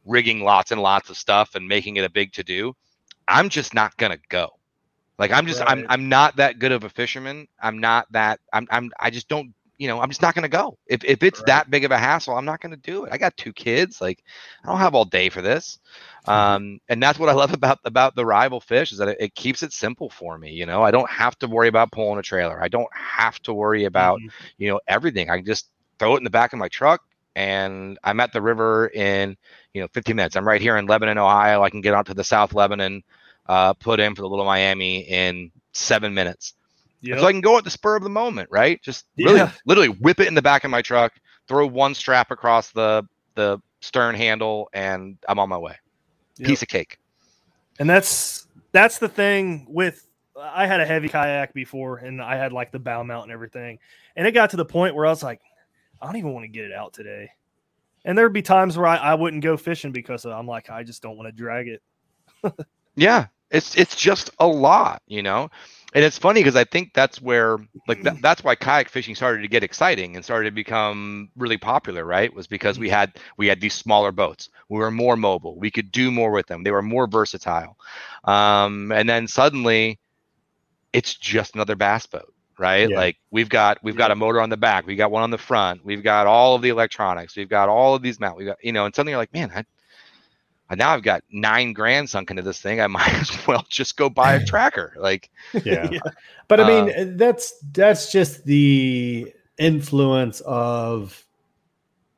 rigging 0.05 0.41
lots 0.41 0.71
and 0.71 0.81
lots 0.81 1.09
of 1.09 1.17
stuff 1.17 1.55
and 1.55 1.67
making 1.67 1.97
it 1.97 2.03
a 2.03 2.09
big 2.09 2.33
to 2.33 2.43
do, 2.43 2.75
I'm 3.27 3.49
just 3.49 3.73
not 3.73 3.97
gonna 3.97 4.19
go. 4.29 4.49
Like 5.17 5.31
I'm 5.31 5.45
just 5.45 5.59
right. 5.59 5.69
I'm 5.69 5.85
I'm 5.89 6.09
not 6.09 6.38
that 6.38 6.59
good 6.59 6.71
of 6.71 6.83
a 6.83 6.89
fisherman. 6.89 7.47
I'm 7.62 7.79
not 7.79 8.09
that 8.12 8.39
I'm 8.53 8.67
I'm 8.71 8.91
I 8.99 9.09
just 9.09 9.27
don't 9.27 9.53
you 9.79 9.87
know, 9.87 10.01
I'm 10.01 10.09
just 10.09 10.21
not 10.21 10.35
going 10.35 10.43
to 10.43 10.49
go. 10.49 10.77
If 10.87 11.03
if 11.05 11.23
it's 11.23 11.41
Right. 11.41 11.47
that 11.47 11.71
big 11.71 11.85
of 11.85 11.91
a 11.91 11.97
hassle, 11.99 12.35
I'm 12.37 12.45
not 12.45 12.61
going 12.61 12.71
to 12.73 12.77
do 12.77 13.05
it. 13.05 13.11
I 13.13 13.17
got 13.17 13.37
two 13.37 13.53
kids. 13.53 14.01
Like, 14.01 14.23
I 14.63 14.69
don't 14.69 14.79
have 14.79 14.95
all 14.95 15.05
day 15.05 15.29
for 15.29 15.41
this. 15.41 15.79
Mm-hmm. 16.27 16.53
Um, 16.55 16.79
and 16.89 17.01
that's 17.01 17.19
what 17.19 17.29
I 17.29 17.33
love 17.35 17.53
about 17.53 17.79
about 17.85 18.15
the 18.15 18.25
rival 18.25 18.61
fish 18.61 18.91
is 18.93 18.99
that 18.99 19.09
it, 19.09 19.17
it 19.21 19.35
keeps 19.35 19.63
it 19.63 19.73
simple 19.73 20.09
for 20.09 20.37
me. 20.37 20.51
You 20.51 20.67
know, 20.67 20.83
I 20.83 20.91
don't 20.91 21.09
have 21.09 21.37
to 21.39 21.47
worry 21.47 21.69
about 21.69 21.91
pulling 21.91 22.19
a 22.19 22.23
trailer. 22.23 22.61
I 22.61 22.69
don't 22.69 22.89
have 22.93 23.39
to 23.43 23.53
worry 23.53 23.85
about 23.85 24.21
Mhm. 24.21 24.31
you 24.57 24.69
know 24.69 24.79
everything. 24.87 25.29
I 25.29 25.37
can 25.37 25.45
just 25.45 25.69
throw 25.99 26.15
it 26.15 26.19
in 26.19 26.23
the 26.25 26.29
back 26.31 26.53
of 26.53 26.59
my 26.59 26.69
truck, 26.69 27.01
and 27.35 27.97
I'm 28.03 28.19
at 28.19 28.33
the 28.33 28.41
river 28.41 28.87
in 28.93 29.37
you 29.73 29.81
know 29.81 29.87
15 29.93 30.15
minutes. 30.17 30.35
I'm 30.35 30.47
right 30.47 30.61
here 30.61 30.77
in 30.77 30.87
Lebanon, 30.87 31.17
Ohio. 31.17 31.63
I 31.63 31.69
can 31.69 31.81
get 31.81 31.93
out 31.93 32.07
to 32.07 32.13
the 32.13 32.23
South 32.23 32.53
Lebanon, 32.53 33.03
uh, 33.47 33.73
put 33.73 33.99
in 33.99 34.15
for 34.15 34.21
the 34.21 34.29
Little 34.29 34.45
Miami 34.45 35.01
in 35.01 35.51
seven 35.73 36.13
minutes. 36.13 36.53
Yep. 37.01 37.19
So 37.19 37.27
I 37.27 37.31
can 37.31 37.41
go 37.41 37.57
at 37.57 37.63
the 37.63 37.69
spur 37.69 37.95
of 37.95 38.03
the 38.03 38.09
moment, 38.09 38.49
right? 38.51 38.81
Just 38.81 39.05
really, 39.17 39.38
Yeah. 39.38 39.51
literally 39.65 39.89
whip 39.89 40.19
it 40.19 40.27
in 40.27 40.33
the 40.33 40.41
back 40.41 40.63
of 40.65 40.71
my 40.71 40.81
truck, 40.81 41.13
throw 41.47 41.65
one 41.65 41.93
strap 41.95 42.31
across 42.31 42.71
the 42.71 43.03
the 43.35 43.59
stern 43.79 44.15
handle, 44.15 44.69
and 44.73 45.17
I'm 45.29 45.39
on 45.39 45.47
my 45.49 45.57
way. 45.57 45.75
Yep. 46.38 46.47
Piece 46.47 46.62
of 46.62 46.67
cake. 46.67 46.97
and 47.79 47.89
that's 47.89 48.47
that's 48.73 48.99
the 48.99 49.07
thing 49.07 49.65
with 49.69 50.05
I 50.38 50.67
had 50.67 50.79
a 50.81 50.85
heavy 50.85 51.07
kayak 51.09 51.53
before 51.53 51.97
and 51.97 52.21
I 52.21 52.35
had 52.35 52.51
like 52.53 52.71
the 52.71 52.79
bow 52.79 53.03
mount 53.03 53.23
and 53.23 53.31
everything. 53.31 53.79
And 54.15 54.25
it 54.27 54.31
got 54.31 54.49
to 54.51 54.57
the 54.57 54.65
point 54.65 54.95
where 54.95 55.05
I 55.05 55.09
was 55.09 55.23
like, 55.23 55.41
I 56.01 56.05
don't 56.05 56.15
even 56.17 56.33
want 56.33 56.43
to 56.45 56.47
get 56.49 56.65
it 56.65 56.71
out 56.73 56.93
today. 56.93 57.29
And 58.05 58.17
there'd 58.17 58.31
be 58.31 58.41
times 58.41 58.77
where 58.77 58.88
I, 58.88 58.95
I 58.97 59.15
wouldn't 59.15 59.43
go 59.43 59.57
fishing 59.57 59.91
because 59.91 60.25
I'm 60.25 60.47
like, 60.47 60.69
I 60.69 60.83
just 60.83 61.01
don't 61.01 61.17
want 61.17 61.27
to 61.27 61.31
drag 61.33 61.67
it. 61.67 61.81
Yeah, 62.95 63.27
it's 63.51 63.75
it's 63.77 63.95
just 63.95 64.29
a 64.39 64.47
lot, 64.47 65.01
you 65.07 65.23
know. 65.23 65.49
And 65.93 66.06
it's 66.06 66.19
funny 66.19 66.41
because 66.41 66.56
I 66.56 66.65
think 66.65 66.93
that's 66.93 67.19
where 67.19 67.58
like 67.88 68.04
that, 68.04 68.21
that's 68.21 68.43
why 68.43 68.54
kayak 68.54 68.89
fishing 68.89 69.15
started 69.15 69.41
to 69.41 69.47
get 69.47 69.63
exciting 69.63 70.15
and 70.15 70.23
started 70.23 70.49
to 70.49 70.54
become 70.54 71.30
really 71.36 71.58
popular, 71.58 72.06
right? 72.06 72.32
Was 72.34 72.45
because 72.45 72.78
we 72.78 72.89
had 72.89 73.17
we 73.38 73.47
had 73.47 73.60
these 73.60 73.73
smaller 73.73 74.12
boats. 74.12 74.49
We 74.69 74.78
were 74.78 74.91
more 74.91 75.17
mobile. 75.17 75.58
We 75.58 75.71
could 75.71 75.91
do 75.91 76.12
more 76.12 76.32
with 76.32 76.45
them. 76.45 76.63
They 76.63 76.71
were 76.71 76.84
more 76.84 77.08
versatile. 77.08 77.75
Um, 78.23 78.91
and 78.91 79.10
then 79.10 79.28
suddenly 79.28 79.99
it's 80.93 81.15
just 81.15 81.56
another 81.56 81.75
bass 81.75 82.06
boat, 82.06 82.34
right? 82.60 82.89
Yeah. 82.89 82.95
Like 82.95 83.17
we've 83.32 83.49
got 83.49 83.80
we've 83.82 83.97
got 83.97 84.12
a 84.12 84.15
motor 84.15 84.41
on 84.41 84.49
the 84.49 84.58
back, 84.58 84.86
we've 84.86 84.97
got 84.97 85.10
one 85.10 85.23
on 85.23 85.32
the 85.32 85.39
front, 85.39 85.84
we've 85.84 86.04
got 86.04 86.28
all 86.28 86.56
of 86.56 86.62
the 86.62 86.69
electronics, 86.69 87.36
we've 87.36 87.49
got 87.49 87.67
all 87.67 87.95
of 87.95 88.04
these 88.04 88.19
mount, 88.19 88.38
we 88.38 88.45
got 88.45 88.63
you 88.63 88.73
know, 88.73 88.86
and 88.86 88.93
suddenly 88.93 89.12
you're 89.13 89.21
like, 89.21 89.34
man, 89.34 89.52
I 89.56 89.65
now 90.77 90.91
I've 90.91 91.03
got 91.03 91.23
nine 91.32 91.73
grand 91.73 92.10
sunk 92.10 92.29
into 92.29 92.43
this 92.43 92.62
thing. 92.62 92.79
I 92.82 92.88
might 92.97 93.13
as 93.13 93.47
well 93.47 93.65
just 93.69 93.97
go 93.97 94.10
buy 94.10 94.34
a 94.36 94.43
tracker. 94.45 94.93
Like, 94.97 95.29
Yeah. 95.63 95.89
Yeah. 95.91 95.99
But 96.47 96.60
I 96.60 96.63
Uh, 96.63 96.67
mean, 96.86 97.17
that's 97.17 97.53
that's 97.73 98.12
just 98.12 98.45
the 98.45 99.34
influence 99.58 100.41
of 100.41 101.25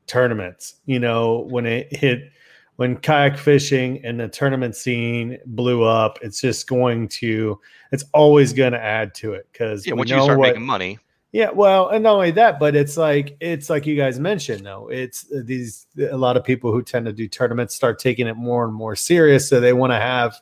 tournaments. 0.07 0.75
You 0.85 0.99
know, 0.99 1.39
when 1.49 1.65
it 1.65 1.95
hit 1.95 2.31
when 2.77 2.97
kayak 2.97 3.37
fishing 3.37 4.03
and 4.03 4.19
the 4.19 4.27
tournament 4.27 4.75
scene 4.75 5.37
blew 5.45 5.83
up, 5.83 6.17
it's 6.21 6.41
just 6.41 6.67
going 6.67 7.07
to 7.09 7.59
it's 7.91 8.03
always 8.13 8.53
going 8.53 8.73
to 8.73 8.81
add 8.81 9.13
to 9.15 9.33
it 9.33 9.47
because 9.51 9.85
yeah, 9.85 9.93
once 9.93 10.09
you 10.09 10.15
know 10.15 10.23
start 10.23 10.39
what, 10.39 10.47
making 10.49 10.65
money, 10.65 10.97
yeah, 11.31 11.49
well, 11.49 11.89
and 11.89 12.03
not 12.03 12.15
only 12.15 12.31
that, 12.31 12.59
but 12.59 12.75
it's 12.75 12.97
like 12.97 13.37
it's 13.39 13.69
like 13.69 13.85
you 13.85 13.95
guys 13.95 14.19
mentioned 14.19 14.65
though. 14.65 14.89
It's 14.89 15.25
uh, 15.31 15.41
these 15.45 15.87
a 15.97 16.17
lot 16.17 16.35
of 16.35 16.43
people 16.43 16.71
who 16.73 16.81
tend 16.81 17.05
to 17.05 17.13
do 17.13 17.27
tournaments 17.27 17.73
start 17.73 17.99
taking 17.99 18.27
it 18.27 18.35
more 18.35 18.65
and 18.65 18.73
more 18.73 18.95
serious, 18.97 19.47
so 19.47 19.59
they 19.59 19.73
want 19.73 19.91
to 19.93 19.99
have 19.99 20.35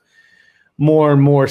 more 0.78 1.12
and 1.12 1.22
more 1.22 1.48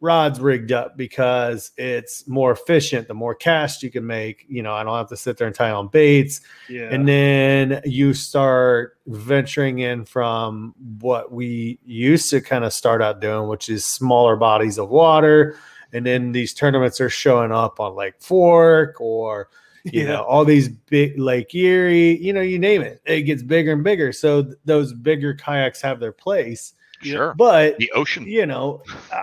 rods 0.00 0.40
rigged 0.40 0.72
up 0.72 0.96
because 0.96 1.72
it's 1.76 2.28
more 2.28 2.52
efficient. 2.52 3.08
The 3.08 3.14
more 3.14 3.34
cast 3.34 3.82
you 3.82 3.90
can 3.90 4.06
make, 4.06 4.44
you 4.48 4.62
know, 4.62 4.74
I 4.74 4.84
don't 4.84 4.96
have 4.96 5.08
to 5.08 5.16
sit 5.16 5.36
there 5.38 5.46
and 5.46 5.56
tie 5.56 5.70
on 5.70 5.88
baits. 5.88 6.42
Yeah. 6.68 6.90
And 6.92 7.08
then 7.08 7.80
you 7.84 8.12
start 8.12 8.98
venturing 9.06 9.78
in 9.78 10.04
from 10.04 10.74
what 11.00 11.32
we 11.32 11.78
used 11.84 12.30
to 12.30 12.40
kind 12.40 12.64
of 12.64 12.72
start 12.72 13.00
out 13.00 13.20
doing, 13.20 13.48
which 13.48 13.68
is 13.68 13.84
smaller 13.84 14.36
bodies 14.36 14.78
of 14.78 14.90
water. 14.90 15.56
And 15.94 16.04
then 16.04 16.32
these 16.32 16.52
tournaments 16.52 17.00
are 17.00 17.08
showing 17.08 17.52
up 17.52 17.80
on 17.80 17.94
Lake 17.94 18.14
Fork 18.20 19.00
or, 19.00 19.48
you 19.84 20.02
Yeah. 20.02 20.06
know, 20.08 20.22
all 20.24 20.44
these 20.44 20.68
big 20.68 21.18
Lake 21.18 21.54
Erie, 21.54 22.18
you 22.18 22.32
know, 22.32 22.40
you 22.40 22.58
name 22.58 22.82
it. 22.82 23.00
It 23.06 23.22
gets 23.22 23.42
bigger 23.42 23.72
and 23.72 23.84
bigger. 23.84 24.12
So 24.12 24.42
th- 24.42 24.56
those 24.64 24.92
bigger 24.92 25.32
kayaks 25.34 25.80
have 25.82 26.00
their 26.00 26.12
place. 26.12 26.74
Sure. 27.00 27.34
But, 27.36 27.78
The 27.78 27.90
ocean. 27.94 28.26
you 28.26 28.44
know, 28.46 28.82
uh, 29.12 29.22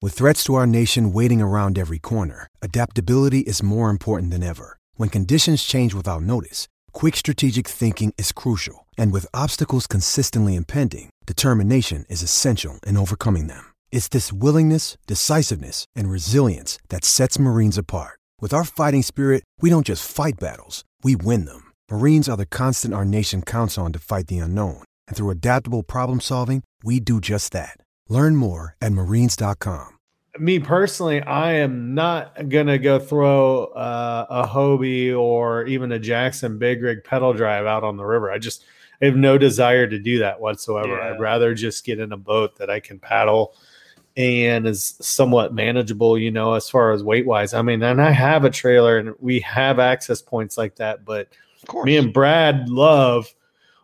With 0.00 0.12
threats 0.14 0.44
to 0.44 0.54
our 0.54 0.66
nation 0.66 1.12
waiting 1.12 1.42
around 1.42 1.76
every 1.78 1.98
corner, 1.98 2.46
adaptability 2.62 3.40
is 3.40 3.62
more 3.62 3.90
important 3.90 4.30
than 4.30 4.44
ever. 4.44 4.78
When 4.94 5.08
conditions 5.08 5.64
change 5.64 5.92
without 5.94 6.22
notice, 6.22 6.68
quick 6.92 7.16
strategic 7.16 7.66
thinking 7.66 8.12
is 8.16 8.30
crucial. 8.30 8.86
And 8.96 9.10
with 9.12 9.26
obstacles 9.34 9.88
consistently 9.88 10.54
impending, 10.54 11.10
determination 11.26 12.04
is 12.08 12.22
essential 12.22 12.78
in 12.86 12.96
overcoming 12.96 13.48
them. 13.48 13.64
It's 13.90 14.08
this 14.08 14.32
willingness, 14.32 14.96
decisiveness, 15.06 15.84
and 15.94 16.10
resilience 16.10 16.78
that 16.88 17.04
sets 17.04 17.38
Marines 17.38 17.76
apart. 17.76 18.18
With 18.40 18.54
our 18.54 18.64
fighting 18.64 19.02
spirit, 19.02 19.44
we 19.60 19.68
don't 19.68 19.86
just 19.86 20.10
fight 20.10 20.38
battles, 20.40 20.84
we 21.02 21.16
win 21.16 21.44
them. 21.44 21.72
Marines 21.90 22.28
are 22.28 22.36
the 22.36 22.46
constant 22.46 22.94
our 22.94 23.04
nation 23.04 23.42
counts 23.42 23.76
on 23.76 23.92
to 23.92 23.98
fight 23.98 24.28
the 24.28 24.38
unknown. 24.38 24.84
And 25.06 25.16
through 25.16 25.30
adaptable 25.30 25.82
problem 25.82 26.20
solving, 26.20 26.62
we 26.82 27.00
do 27.00 27.20
just 27.20 27.52
that. 27.52 27.78
Learn 28.08 28.36
more 28.36 28.74
at 28.80 28.92
marines.com. 28.92 29.96
me 30.38 30.60
personally, 30.60 31.20
I 31.22 31.54
am 31.54 31.94
not 31.94 32.48
gonna 32.48 32.78
go 32.78 32.98
throw 32.98 33.64
uh, 33.66 34.26
a 34.28 34.46
Hobie 34.46 35.18
or 35.18 35.64
even 35.64 35.92
a 35.92 35.98
Jackson 35.98 36.58
Big 36.58 36.82
Rig 36.82 37.04
pedal 37.04 37.32
drive 37.32 37.66
out 37.66 37.84
on 37.84 37.96
the 37.96 38.04
river. 38.04 38.30
I 38.30 38.38
just 38.38 38.64
I 39.00 39.06
have 39.06 39.16
no 39.16 39.38
desire 39.38 39.86
to 39.86 39.98
do 39.98 40.18
that 40.18 40.40
whatsoever. 40.40 40.96
Yeah. 40.96 41.14
I'd 41.14 41.20
rather 41.20 41.54
just 41.54 41.84
get 41.84 41.98
in 41.98 42.12
a 42.12 42.16
boat 42.16 42.56
that 42.56 42.68
I 42.70 42.80
can 42.80 42.98
paddle 42.98 43.54
and 44.18 44.66
is 44.66 44.96
somewhat 45.00 45.54
manageable, 45.54 46.18
you 46.18 46.30
know, 46.32 46.54
as 46.54 46.68
far 46.68 46.90
as 46.90 47.02
weight 47.04 47.24
wise. 47.24 47.54
I 47.54 47.62
mean, 47.62 47.82
and 47.82 48.02
I 48.02 48.10
have 48.10 48.44
a 48.44 48.50
trailer 48.50 48.98
and 48.98 49.14
we 49.20 49.38
have 49.40 49.78
access 49.78 50.20
points 50.20 50.58
like 50.58 50.74
that, 50.76 51.04
but 51.04 51.28
Of 51.62 51.68
course. 51.68 51.86
me 51.86 51.96
and 51.96 52.12
Brad 52.12 52.68
love 52.68 53.32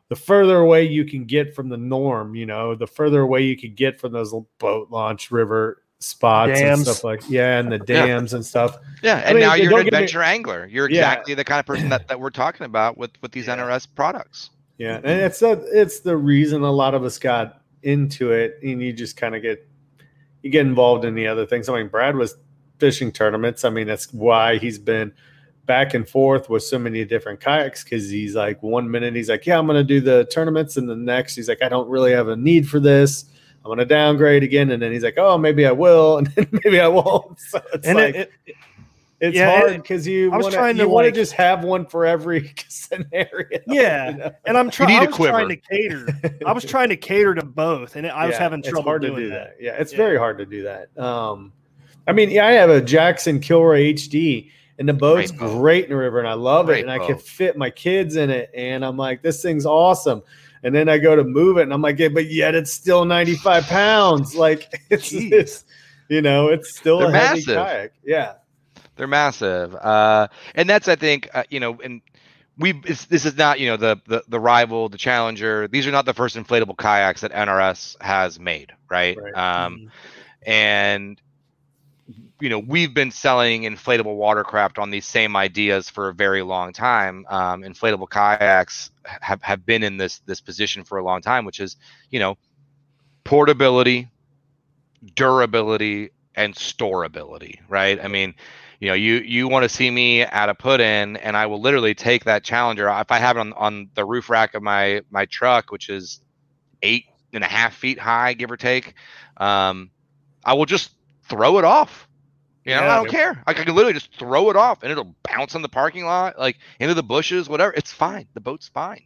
the 0.08 0.16
further 0.16 0.56
away 0.58 0.84
you 0.84 1.04
can 1.04 1.24
get 1.24 1.54
from 1.54 1.68
the 1.68 1.76
norm, 1.76 2.34
you 2.34 2.46
know, 2.46 2.74
the 2.74 2.86
further 2.86 3.20
away 3.20 3.42
you 3.44 3.56
can 3.56 3.74
get 3.74 4.00
from 4.00 4.12
those 4.12 4.34
boat 4.58 4.90
launch 4.90 5.30
river 5.30 5.82
spots 6.00 6.58
Dams. 6.60 6.80
and 6.80 6.86
stuff 6.88 7.04
like 7.04 7.22
yeah, 7.30 7.58
and 7.60 7.70
the 7.72 7.76
Yeah. 7.88 8.06
dams 8.06 8.34
and 8.34 8.44
stuff. 8.44 8.76
yeah, 9.04 9.18
and 9.24 9.36
mean, 9.38 9.46
now 9.46 9.54
you're 9.54 9.70
don't 9.70 9.78
an 9.80 9.84
get 9.86 9.92
me- 9.92 9.98
adventure 9.98 10.22
angler. 10.22 10.66
You're 10.66 10.90
Yeah. 10.90 10.98
exactly 11.12 11.34
the 11.34 11.44
kind 11.44 11.60
of 11.60 11.64
person 11.66 11.88
that, 11.90 12.08
that 12.08 12.18
we're 12.20 12.30
talking 12.30 12.66
about 12.66 12.98
with 12.98 13.12
with 13.22 13.30
these 13.32 13.46
Yeah. 13.46 13.56
NRS 13.56 13.86
products. 13.94 14.50
Yeah, 14.78 14.96
and 14.96 15.06
it's 15.20 15.38
that 15.38 15.62
it's 15.72 16.00
the 16.00 16.16
reason 16.16 16.62
a 16.62 16.70
lot 16.72 16.94
of 16.94 17.04
us 17.04 17.18
got 17.18 17.62
into 17.84 18.32
it, 18.32 18.58
and 18.64 18.82
you 18.82 18.92
just 18.92 19.16
kind 19.16 19.34
of 19.36 19.40
get 19.40 19.66
you 20.44 20.50
get 20.50 20.66
involved 20.66 21.06
in 21.06 21.14
the 21.14 21.26
other 21.26 21.46
things. 21.46 21.70
I 21.70 21.76
mean, 21.76 21.88
Brad 21.88 22.16
was 22.16 22.36
fishing 22.78 23.10
tournaments. 23.10 23.64
I 23.64 23.70
mean, 23.70 23.86
that's 23.86 24.12
why 24.12 24.58
he's 24.58 24.78
been 24.78 25.10
back 25.64 25.94
and 25.94 26.06
forth 26.06 26.50
with 26.50 26.62
so 26.62 26.78
many 26.78 27.02
different 27.06 27.40
kayaks 27.40 27.82
because 27.82 28.10
he's 28.10 28.34
like 28.34 28.62
one 28.62 28.90
minute 28.90 29.14
he's 29.14 29.30
like, 29.30 29.46
yeah, 29.46 29.58
I'm 29.58 29.66
going 29.66 29.78
to 29.78 29.82
do 29.82 30.02
the 30.02 30.26
tournaments, 30.26 30.76
and 30.76 30.86
the 30.86 30.94
next 30.94 31.34
he's 31.34 31.48
like, 31.48 31.62
I 31.62 31.70
don't 31.70 31.88
really 31.88 32.12
have 32.12 32.28
a 32.28 32.36
need 32.36 32.68
for 32.68 32.78
this. 32.78 33.24
I'm 33.64 33.68
going 33.70 33.78
to 33.78 33.86
downgrade 33.86 34.42
again, 34.42 34.70
and 34.70 34.82
then 34.82 34.92
he's 34.92 35.02
like, 35.02 35.16
oh, 35.16 35.38
maybe 35.38 35.64
I 35.64 35.72
will, 35.72 36.18
and 36.18 36.26
then 36.28 36.46
maybe 36.52 36.78
I 36.78 36.88
won't. 36.88 37.40
So 37.48 37.62
it's 37.72 37.86
and 37.86 37.96
like 37.96 38.14
it, 38.14 38.32
it, 38.44 38.56
it's 39.28 39.36
yeah, 39.36 39.58
hard 39.58 39.72
it- 39.72 39.82
because 39.82 40.06
you 40.06 40.32
I 40.32 40.36
was 40.36 40.44
want 40.44 40.54
trying 40.54 40.74
to 40.76 40.82
to, 40.82 40.84
you 40.86 40.92
want 40.92 41.04
to 41.04 41.08
like- 41.08 41.14
just 41.14 41.32
have 41.32 41.64
one 41.64 41.86
for 41.86 42.04
every 42.06 42.52
scenario. 42.68 43.58
Yeah. 43.66 44.10
you 44.10 44.16
know? 44.18 44.30
and 44.46 44.58
I'm 44.58 44.70
trying. 44.70 44.90
need 44.90 44.96
I 45.00 45.04
a 45.04 45.06
was 45.06 45.16
quiver. 45.16 45.32
trying 45.32 45.48
to 45.48 45.56
cater. 45.56 46.06
I 46.46 46.52
was 46.52 46.64
trying 46.74 46.88
to 46.90 46.96
cater 46.96 47.34
to 47.34 47.44
both, 47.44 47.96
and 47.96 48.06
I 48.06 48.26
was 48.26 48.34
Yeah, 48.34 48.38
having 48.40 48.60
it's 48.60 48.68
trouble 48.68 48.84
hard 48.90 49.02
doing 49.02 49.16
to 49.16 49.22
do 49.22 49.28
that. 49.30 49.56
that. 49.58 49.64
Yeah, 49.64 49.72
it's 49.78 49.92
Yeah. 49.92 49.98
very 49.98 50.18
hard 50.18 50.38
to 50.38 50.46
do 50.46 50.62
that. 50.64 50.96
Um, 50.98 51.52
I 52.06 52.12
mean, 52.12 52.30
yeah, 52.30 52.46
I 52.46 52.52
have 52.52 52.70
a 52.70 52.80
Jackson 52.80 53.40
Kilroy 53.40 53.92
HD, 53.94 54.50
and 54.78 54.88
the 54.88 54.92
boat's 54.92 55.30
Great 55.30 55.40
boat. 55.40 55.58
great 55.60 55.84
in 55.84 55.90
the 55.90 55.96
river, 55.96 56.18
and 56.18 56.28
I 56.28 56.34
love 56.34 56.66
Great 56.66 56.80
it, 56.80 56.82
and 56.82 56.90
I 56.90 56.98
can 56.98 57.16
fit 57.16 57.56
my 57.56 57.70
kids 57.70 58.16
in 58.16 58.28
it, 58.30 58.50
and 58.54 58.84
I'm 58.84 58.96
like, 58.96 59.22
this 59.22 59.40
thing's 59.42 59.64
awesome. 59.64 60.22
And 60.64 60.74
then 60.74 60.88
I 60.88 60.98
go 60.98 61.14
to 61.14 61.24
move 61.24 61.58
it, 61.58 61.62
and 61.62 61.72
I'm 61.72 61.82
like, 61.82 61.98
yeah, 61.98 62.08
but 62.08 62.30
yet 62.30 62.54
it's 62.54 62.72
still 62.72 63.04
95 63.04 63.64
pounds. 63.64 64.34
Like 64.34 64.68
it's, 64.90 65.12
Jeez. 65.12 65.32
it's 65.32 65.64
you 66.08 66.20
know, 66.20 66.48
it's 66.48 66.76
still 66.76 66.98
They're 66.98 67.08
a 67.08 67.18
heavy 67.18 67.40
massive. 67.40 67.54
kayak. 67.56 67.92
Yeah, 68.04 68.32
They're 68.96 69.06
massive, 69.06 69.74
uh, 69.74 70.28
and 70.54 70.68
that's 70.68 70.88
I 70.88 70.96
think 70.96 71.28
uh, 71.34 71.44
you 71.50 71.60
know, 71.60 71.80
and 71.82 72.00
we 72.58 72.72
this 72.72 73.06
is 73.10 73.36
not 73.36 73.58
you 73.58 73.66
know 73.66 73.76
the, 73.76 74.00
the 74.06 74.22
the 74.28 74.40
rival, 74.40 74.88
the 74.88 74.98
challenger. 74.98 75.68
These 75.68 75.86
are 75.86 75.92
not 75.92 76.04
the 76.06 76.14
first 76.14 76.36
inflatable 76.36 76.78
kayaks 76.78 77.22
that 77.22 77.32
NRS 77.32 78.00
has 78.00 78.38
made, 78.38 78.72
right? 78.88 79.16
Right. 79.16 79.34
Um, 79.34 79.90
and 80.46 81.20
you 82.40 82.48
know 82.48 82.58
we've 82.58 82.94
been 82.94 83.10
selling 83.10 83.62
inflatable 83.62 84.16
watercraft 84.16 84.78
on 84.78 84.90
these 84.90 85.06
same 85.06 85.36
ideas 85.36 85.90
for 85.90 86.08
a 86.08 86.14
very 86.14 86.42
long 86.42 86.72
time. 86.72 87.26
Um, 87.28 87.62
inflatable 87.62 88.10
kayaks 88.10 88.90
have, 89.04 89.42
have 89.42 89.66
been 89.66 89.82
in 89.82 89.96
this 89.96 90.20
this 90.20 90.40
position 90.40 90.84
for 90.84 90.98
a 90.98 91.04
long 91.04 91.22
time, 91.22 91.44
which 91.44 91.60
is 91.60 91.76
you 92.10 92.20
know 92.20 92.36
portability, 93.24 94.08
durability, 95.14 96.10
and 96.36 96.54
storability, 96.54 97.58
right? 97.68 97.98
I 98.02 98.08
mean, 98.08 98.34
you 98.80 98.88
know, 98.88 98.94
you 98.94 99.14
you 99.16 99.48
want 99.48 99.64
to 99.64 99.68
see 99.68 99.90
me 99.90 100.22
at 100.22 100.48
a 100.48 100.54
put 100.54 100.80
in, 100.80 101.16
and 101.16 101.36
I 101.36 101.46
will 101.46 101.60
literally 101.60 101.94
take 101.94 102.24
that 102.24 102.44
Challenger 102.44 102.88
if 102.88 103.10
I 103.10 103.18
have 103.18 103.36
it 103.36 103.40
on 103.40 103.52
on 103.54 103.90
the 103.94 104.04
roof 104.04 104.28
rack 104.30 104.54
of 104.54 104.62
my 104.62 105.02
my 105.10 105.26
truck, 105.26 105.70
which 105.70 105.88
is 105.88 106.20
eight 106.82 107.04
and 107.32 107.44
a 107.44 107.46
half 107.48 107.74
feet 107.74 107.98
high, 107.98 108.34
give 108.34 108.50
or 108.50 108.56
take. 108.56 108.94
Um, 109.36 109.90
I 110.44 110.54
will 110.54 110.66
just 110.66 110.94
throw 111.28 111.58
it 111.58 111.64
off. 111.64 112.08
You 112.64 112.74
know, 112.74 112.82
Yeah, 112.82 112.88
I 112.88 112.96
don't 112.96 113.08
dude. 113.08 113.10
care. 113.10 113.42
I 113.46 113.54
can 113.54 113.66
literally 113.74 113.92
just 113.94 114.16
throw 114.18 114.50
it 114.50 114.56
off, 114.56 114.82
and 114.82 114.90
it'll 114.92 115.14
bounce 115.28 115.54
in 115.54 115.62
the 115.62 115.68
parking 115.68 116.04
lot, 116.04 116.38
like 116.38 116.56
into 116.78 116.94
the 116.94 117.02
bushes, 117.02 117.48
whatever. 117.48 117.72
It's 117.76 117.92
fine. 117.92 118.26
The 118.34 118.40
boat's 118.40 118.68
fine. 118.68 119.02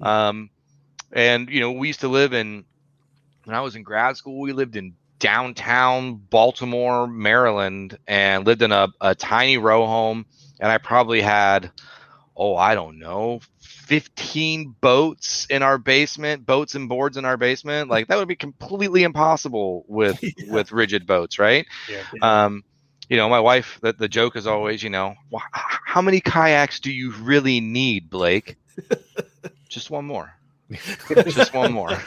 Um, 0.00 0.50
and 1.12 1.48
you 1.48 1.60
know, 1.60 1.72
we 1.72 1.88
used 1.88 2.00
to 2.00 2.08
live 2.08 2.32
in 2.32 2.64
when 3.44 3.56
I 3.56 3.60
was 3.60 3.76
in 3.76 3.82
grad 3.82 4.16
school. 4.16 4.40
We 4.40 4.52
lived 4.52 4.76
in 4.76 4.94
downtown 5.18 6.14
Baltimore, 6.16 7.06
Maryland, 7.06 7.98
and 8.06 8.46
lived 8.46 8.62
in 8.62 8.72
a, 8.72 8.88
a 9.00 9.14
tiny 9.14 9.58
row 9.58 9.86
home. 9.86 10.26
And 10.60 10.70
I 10.70 10.78
probably 10.78 11.20
had, 11.20 11.70
oh, 12.36 12.56
I 12.56 12.74
don't 12.74 12.98
know, 12.98 13.40
15 13.60 14.74
boats 14.80 15.46
in 15.48 15.62
our 15.62 15.78
basement, 15.78 16.44
boats 16.44 16.74
and 16.74 16.88
boards 16.88 17.16
in 17.16 17.24
our 17.24 17.36
basement. 17.36 17.88
Like 17.88 18.08
that 18.08 18.18
would 18.18 18.28
be 18.28 18.36
completely 18.36 19.02
impossible 19.04 19.84
with 19.88 20.22
Yeah. 20.38 20.52
with 20.52 20.72
rigid 20.72 21.06
boats, 21.06 21.38
right? 21.38 21.66
Yeah. 21.88 22.02
Um, 22.44 22.64
you 23.08 23.16
know, 23.16 23.28
my 23.30 23.40
wife, 23.40 23.78
the, 23.80 23.92
the 23.94 24.08
joke 24.08 24.36
is 24.36 24.46
always, 24.46 24.82
you 24.82 24.90
know, 24.90 25.14
how 25.52 26.02
many 26.02 26.20
kayaks 26.20 26.78
do 26.80 26.92
you 26.92 27.12
really 27.12 27.60
need, 27.60 28.10
Blake? 28.10 28.56
Just 29.70 29.90
one 29.90 30.04
more. 30.04 30.34
Just 31.08 31.54
one 31.54 31.72
more. 31.72 31.98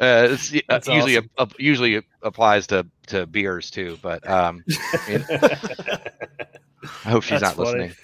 Uh, 0.00 0.28
it's 0.30 0.54
uh, 0.54 0.60
That's 0.68 0.86
usually 0.86 1.16
awesome. 1.16 1.30
a, 1.38 1.48
usually 1.58 2.00
applies 2.22 2.66
to 2.68 2.86
to 3.08 3.26
beers 3.26 3.70
too, 3.70 3.98
but 4.02 4.26
um, 4.28 4.64
I 7.04 7.10
hope 7.10 7.22
she's 7.22 7.40
That's 7.40 7.42
not 7.42 7.56
funny. 7.56 7.56
listening. 7.58 7.94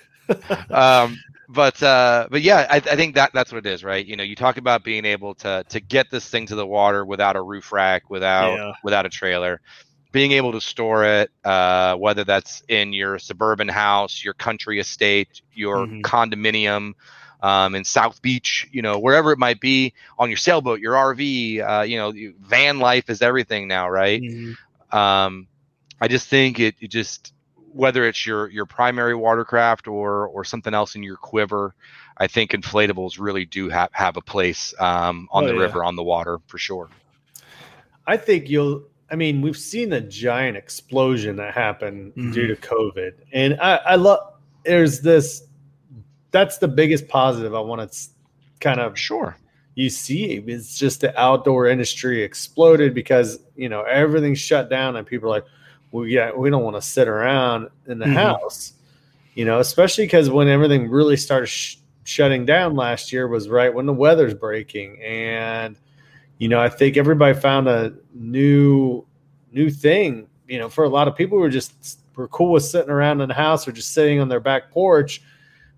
um, 0.73 1.23
but 1.49 1.83
uh, 1.83 2.27
but 2.31 2.43
yeah, 2.43 2.67
I, 2.71 2.77
I 2.77 2.97
think 2.97 3.15
that 3.15 3.31
that's 3.35 3.53
what 3.53 3.65
it 3.67 3.71
is, 3.71 3.85
right? 3.85 4.05
You 4.05 4.17
know, 4.17 4.25
you 4.25 4.35
talk 4.37 4.57
about 4.57 4.85
being 4.85 5.05
able 5.05 5.35
to 5.37 5.65
to 5.69 5.81
get 5.81 6.07
this 6.11 6.29
thing 6.29 6.47
to 6.47 6.55
the 6.57 6.67
water 6.67 7.05
without 7.05 7.37
a 7.37 7.43
roof 7.43 7.73
rack, 7.73 8.11
without 8.11 8.61
Yeah. 8.61 8.73
without 8.83 9.07
a 9.07 9.11
trailer, 9.11 9.61
being 10.13 10.33
able 10.33 10.53
to 10.53 10.61
store 10.61 11.05
it, 11.05 11.31
uh, 11.45 11.95
whether 11.97 12.25
that's 12.25 12.63
in 12.69 12.93
your 12.93 13.19
suburban 13.19 13.69
house, 13.69 14.25
your 14.25 14.35
country 14.35 14.79
estate, 14.81 15.41
your 15.53 15.89
Mhm. 15.89 16.05
condominium. 16.05 16.93
Um, 17.45 17.75
in 17.75 17.85
South 17.85 18.23
Beach, 18.23 18.67
you 18.73 18.81
know, 18.81 18.99
wherever 18.99 19.31
it 19.33 19.39
might 19.39 19.61
be, 19.61 19.93
on 20.19 20.31
your 20.31 20.39
sailboat, 20.39 20.81
your 20.81 20.95
RV, 20.95 21.61
uh, 21.61 21.83
you 21.83 21.99
know, 21.99 22.13
van 22.41 22.79
life 22.79 23.11
is 23.11 23.21
everything 23.21 23.69
now, 23.69 23.89
right? 23.91 24.23
Mhm. 24.23 24.57
um, 24.91 25.47
I 26.01 26.09
just 26.09 26.29
think 26.29 26.59
it, 26.59 26.75
it 26.81 26.91
just 26.91 27.35
whether 27.73 28.07
it's 28.09 28.25
your 28.25 28.49
your 28.51 28.67
primary 28.67 29.15
watercraft 29.15 29.89
or 29.89 30.27
or 30.29 30.45
something 30.45 30.73
else 30.75 30.95
in 30.97 31.03
your 31.03 31.17
quiver, 31.17 31.75
I 32.17 32.29
think 32.29 32.53
inflatables 32.53 33.19
really 33.19 33.45
do 33.45 33.69
have 33.69 33.91
have 33.93 34.17
a 34.17 34.23
place 34.23 34.73
um, 34.79 35.29
on 35.31 35.45
Oh, 35.45 35.47
the 35.49 35.55
yeah. 35.55 35.61
river 35.61 35.85
on 35.85 35.97
the 35.97 36.03
water 36.05 36.39
for 36.47 36.59
sure. 36.59 36.89
I 38.07 38.17
think 38.17 38.49
you'll. 38.49 38.85
I 39.11 39.17
mean, 39.17 39.43
we've 39.43 39.57
seen 39.57 39.91
the 39.91 40.01
giant 40.01 40.57
explosion 40.57 41.37
that 41.37 41.53
happened 41.55 42.15
Mhm. 42.17 42.33
due 42.33 42.47
to 42.47 42.57
COVID, 42.57 43.13
and 43.33 43.59
I, 43.61 43.77
I 43.77 43.95
love. 43.97 44.21
There's 44.65 45.01
this. 45.01 45.43
That's 46.35 46.59
the 46.59 46.67
biggest 46.67 47.07
positive 47.07 47.55
I 47.55 47.61
want 47.61 47.93
to 47.93 47.99
kind 48.61 48.81
of 48.81 48.99
Sure. 48.99 49.37
you 49.77 49.89
see. 49.89 50.43
It's 50.49 50.77
just 50.77 51.01
the 51.01 51.17
outdoor 51.19 51.69
industry 51.69 52.23
exploded 52.25 52.93
because 52.93 53.39
you 53.57 53.69
know 53.69 53.83
everything's 53.83 54.41
shut 54.41 54.69
down, 54.69 54.97
and 54.97 55.07
people 55.07 55.29
are 55.29 55.37
like, 55.37 55.45
"Well, 55.93 56.07
yeah, 56.07 56.33
we 56.33 56.51
don't 56.51 56.65
want 56.65 56.75
to 56.75 56.83
sit 56.83 57.07
around 57.07 57.69
in 57.87 57.99
the 58.01 58.07
Mhm. 58.07 58.15
house," 58.15 58.73
you 59.35 59.45
know, 59.45 59.61
especially 59.61 60.07
because 60.07 60.29
when 60.29 60.49
everything 60.49 60.91
really 60.91 61.17
started 61.17 61.47
sh- 61.47 61.77
shutting 62.03 62.45
down 62.45 62.75
last 62.75 63.13
year 63.13 63.29
was 63.29 63.49
right 63.49 63.73
when 63.73 63.87
the 63.87 63.93
weather's 63.93 64.35
breaking 64.35 65.01
and 65.03 65.77
you 66.39 66.49
know, 66.49 66.61
I 66.61 66.69
think 66.69 66.97
everybody 66.97 67.33
found 67.39 67.69
a 67.69 67.93
new 68.13 69.05
new 69.53 69.71
thing. 69.71 70.27
You 70.49 70.59
know, 70.59 70.69
for 70.69 70.83
a 70.85 70.89
lot 70.89 71.07
of 71.07 71.15
people 71.15 71.39
who 71.39 71.43
were 71.43 71.49
just 71.49 72.01
were 72.17 72.27
cool 72.29 72.51
with 72.53 72.65
sitting 72.65 72.91
around 72.91 73.21
in 73.21 73.29
the 73.29 73.35
house 73.35 73.67
or 73.69 73.73
just 73.73 73.93
sitting 73.93 74.19
on 74.21 74.29
their 74.29 74.41
back 74.41 74.71
porch. 74.73 75.23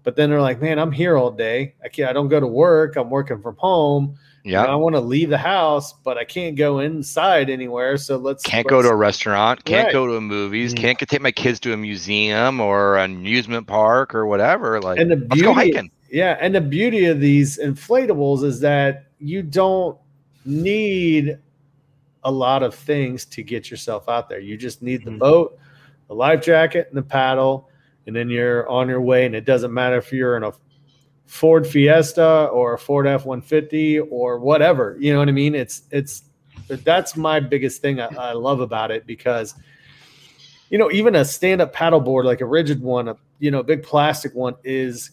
But 0.06 0.14
then 0.14 0.30
they're 0.30 0.40
like, 0.40 0.62
man, 0.62 0.78
I'm 0.78 0.92
here 0.92 1.16
all 1.18 1.32
day. 1.32 1.74
I 1.82 1.88
can't. 1.88 2.08
I 2.08 2.12
don't 2.12 2.28
go 2.28 2.38
to 2.38 2.46
work. 2.46 2.94
I'm 2.94 3.10
working 3.10 3.42
from 3.42 3.56
home. 3.56 4.16
You 4.44 4.52
know, 4.52 4.62
Yeah. 4.62 4.70
I 4.72 4.76
want 4.76 4.94
to 4.94 5.00
leave 5.00 5.30
the 5.30 5.36
house, 5.36 5.92
but 6.04 6.16
I 6.16 6.22
can't 6.22 6.54
go 6.54 6.78
inside 6.78 7.50
anywhere. 7.50 7.96
So 7.96 8.16
let's 8.16 8.44
Can't 8.44 8.68
go 8.68 8.76
let's- 8.76 8.86
to 8.86 8.92
a 8.92 8.96
restaurant. 8.96 9.64
Can't 9.64 9.86
Right. 9.86 9.92
go 9.92 10.06
to 10.06 10.14
a 10.14 10.20
movies. 10.20 10.74
Mhm. 10.74 10.76
Can't 10.78 10.98
take 11.00 11.20
my 11.20 11.32
kids 11.32 11.58
to 11.58 11.72
a 11.72 11.76
museum 11.76 12.60
or 12.60 12.96
an 12.98 13.16
amusement 13.16 13.66
park 13.66 14.14
or 14.14 14.26
whatever. 14.28 14.80
Like, 14.80 15.00
and 15.00 15.10
the 15.10 15.16
let's 15.16 15.42
go 15.42 15.52
beauty, 15.52 15.72
hiking. 15.72 15.90
yeah, 16.08 16.38
and 16.40 16.54
the 16.54 16.60
beauty 16.60 17.06
of 17.06 17.18
these 17.18 17.58
inflatables 17.58 18.44
is 18.44 18.60
that 18.60 19.06
you 19.18 19.42
don't 19.42 19.98
need 20.44 21.36
a 22.22 22.30
lot 22.30 22.62
of 22.62 22.76
things 22.76 23.24
to 23.24 23.42
get 23.42 23.72
yourself 23.72 24.08
out 24.08 24.28
there. 24.28 24.38
You 24.38 24.56
just 24.56 24.82
need 24.82 25.04
the 25.04 25.10
Mhm. 25.10 25.18
boat, 25.18 25.58
the 26.06 26.14
life 26.14 26.42
jacket, 26.42 26.86
and 26.90 26.96
the 26.96 27.02
paddle, 27.02 27.68
and 28.06 28.14
then 28.14 28.28
you're 28.30 28.68
on 28.68 28.88
your 28.88 29.00
way. 29.00 29.26
And 29.26 29.34
it 29.34 29.44
doesn't 29.44 29.72
matter 29.72 29.96
if 29.96 30.12
you're 30.12 30.36
in 30.36 30.42
a 30.44 30.52
Ford 31.26 31.66
Fiesta 31.66 32.44
or 32.52 32.74
a 32.74 32.78
Ford 32.78 33.06
F 33.06 33.24
one 33.26 33.40
fifty 33.42 33.98
or 33.98 34.38
whatever. 34.38 34.96
You 35.00 35.12
know 35.12 35.18
what 35.18 35.28
I 35.28 35.32
mean? 35.32 35.54
It's 35.54 35.82
it's 35.90 36.22
that's 36.68 37.16
my 37.16 37.40
biggest 37.40 37.80
thing 37.82 38.00
I, 38.00 38.06
I 38.16 38.32
love 38.32 38.60
about 38.60 38.90
it 38.90 39.06
because 39.06 39.54
you 40.70 40.78
know 40.78 40.90
even 40.90 41.14
a 41.16 41.24
stand 41.24 41.60
up 41.60 41.74
paddleboard 41.74 42.24
like 42.24 42.40
a 42.40 42.46
rigid 42.46 42.80
one, 42.80 43.08
a 43.08 43.16
you 43.38 43.50
know 43.50 43.62
big 43.62 43.82
plastic 43.82 44.34
one 44.34 44.54
is 44.64 45.10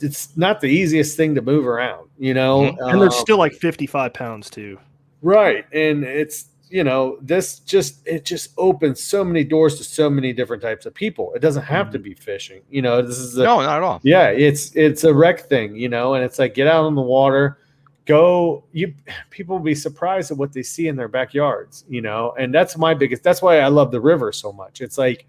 it's 0.00 0.34
not 0.36 0.60
the 0.60 0.66
easiest 0.68 1.16
thing 1.16 1.34
to 1.34 1.42
move 1.42 1.66
around. 1.66 2.08
You 2.18 2.32
know, 2.34 2.62
Mhm. 2.62 2.90
And 2.92 3.00
they're 3.00 3.08
Um, 3.08 3.10
still 3.10 3.36
like 3.38 3.52
55 3.52 4.12
pounds 4.14 4.48
too. 4.50 4.78
right 5.22 5.66
and 5.72 6.02
it's 6.04 6.46
you 6.70 6.84
know 6.84 7.18
this 7.20 7.58
just 7.60 8.06
it 8.06 8.24
just 8.24 8.50
opens 8.56 9.02
so 9.02 9.24
many 9.24 9.44
doors 9.44 9.76
to 9.76 9.84
so 9.84 10.08
many 10.08 10.32
different 10.32 10.62
types 10.62 10.86
of 10.86 10.94
people. 10.94 11.34
It 11.34 11.40
doesn't 11.40 11.64
have 11.64 11.90
to 11.90 11.98
mm-hmm. 11.98 12.04
be 12.04 12.14
fishing 12.14 12.62
you 12.70 12.80
know 12.80 13.02
this 13.02 13.18
is 13.18 13.36
a, 13.36 13.44
No, 13.44 13.60
not 13.60 13.78
at 13.78 13.82
all. 13.82 14.00
yeah 14.02 14.28
it's 14.28 14.74
it's 14.76 15.04
a 15.04 15.12
rec 15.12 15.48
thing 15.48 15.74
you 15.74 15.88
know 15.88 16.14
and 16.14 16.24
it's 16.24 16.38
like 16.38 16.54
get 16.54 16.66
out 16.66 16.84
on 16.84 16.94
the 16.94 17.02
water 17.02 17.58
go 18.06 18.64
you 18.72 18.94
people 19.30 19.56
will 19.56 19.64
be 19.64 19.74
surprised 19.74 20.30
at 20.30 20.36
what 20.36 20.52
they 20.52 20.62
see 20.62 20.88
in 20.88 20.96
their 20.96 21.08
backyards 21.08 21.84
you 21.88 22.00
know 22.00 22.34
and 22.38 22.54
that's 22.54 22.76
my 22.76 22.94
biggest 22.94 23.22
that's 23.22 23.42
why 23.42 23.60
i 23.60 23.68
love 23.68 23.90
the 23.90 24.00
river 24.00 24.32
so 24.32 24.52
much. 24.52 24.80
It's 24.80 24.96
like 24.96 25.26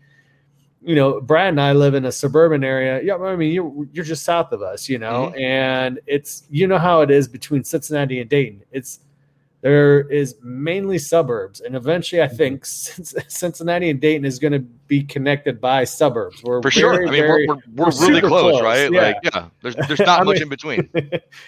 you 0.83 0.95
know 0.95 1.21
brad 1.21 1.49
and 1.49 1.61
i 1.61 1.73
live 1.73 1.95
in 1.95 2.05
a 2.05 2.11
suburban 2.11 2.63
area. 2.63 3.01
Yeah 3.03 3.17
i 3.17 3.35
mean 3.35 3.51
you're, 3.51 3.87
you're 3.91 4.05
just 4.05 4.23
south 4.23 4.51
of 4.51 4.61
us 4.61 4.87
you 4.87 4.99
know 4.99 5.27
mm-hmm. 5.27 5.39
and 5.39 5.99
it's 6.05 6.43
you 6.49 6.67
know 6.67 6.77
how 6.77 7.01
it 7.01 7.09
is 7.09 7.27
between 7.27 7.63
cincinnati 7.63 8.21
and 8.21 8.29
dayton. 8.29 8.63
It's 8.71 8.99
there 9.61 10.01
is 10.09 10.35
mainly 10.41 10.97
suburbs 10.97 11.61
and 11.61 11.75
eventually 11.75 12.21
i 12.21 12.25
mm-hmm. 12.25 12.35
think 12.35 12.65
Cin- 12.65 13.05
cincinnati 13.27 13.89
and 13.89 14.01
dayton 14.01 14.25
is 14.25 14.39
going 14.39 14.53
to 14.53 14.59
be 14.59 15.03
connected 15.03 15.61
by 15.61 15.83
suburbs 15.83 16.43
we're 16.43 16.61
For 16.61 16.71
sure. 16.71 16.93
very, 16.93 17.07
I 17.07 17.11
mean, 17.11 17.21
very- 17.21 17.47
we're, 17.47 17.55
we're, 17.55 17.85
we're, 17.85 18.07
really 18.07 18.21
close, 18.21 18.59
close, 18.59 18.61
right? 18.61 18.91
yeah. 18.91 19.01
Like, 19.01 19.15
yeah, 19.23 19.47
there's, 19.61 19.75
there's 19.87 19.99
not 19.99 20.25
much 20.25 20.35
mean- 20.35 20.43
in 20.43 20.49
between. 20.49 20.89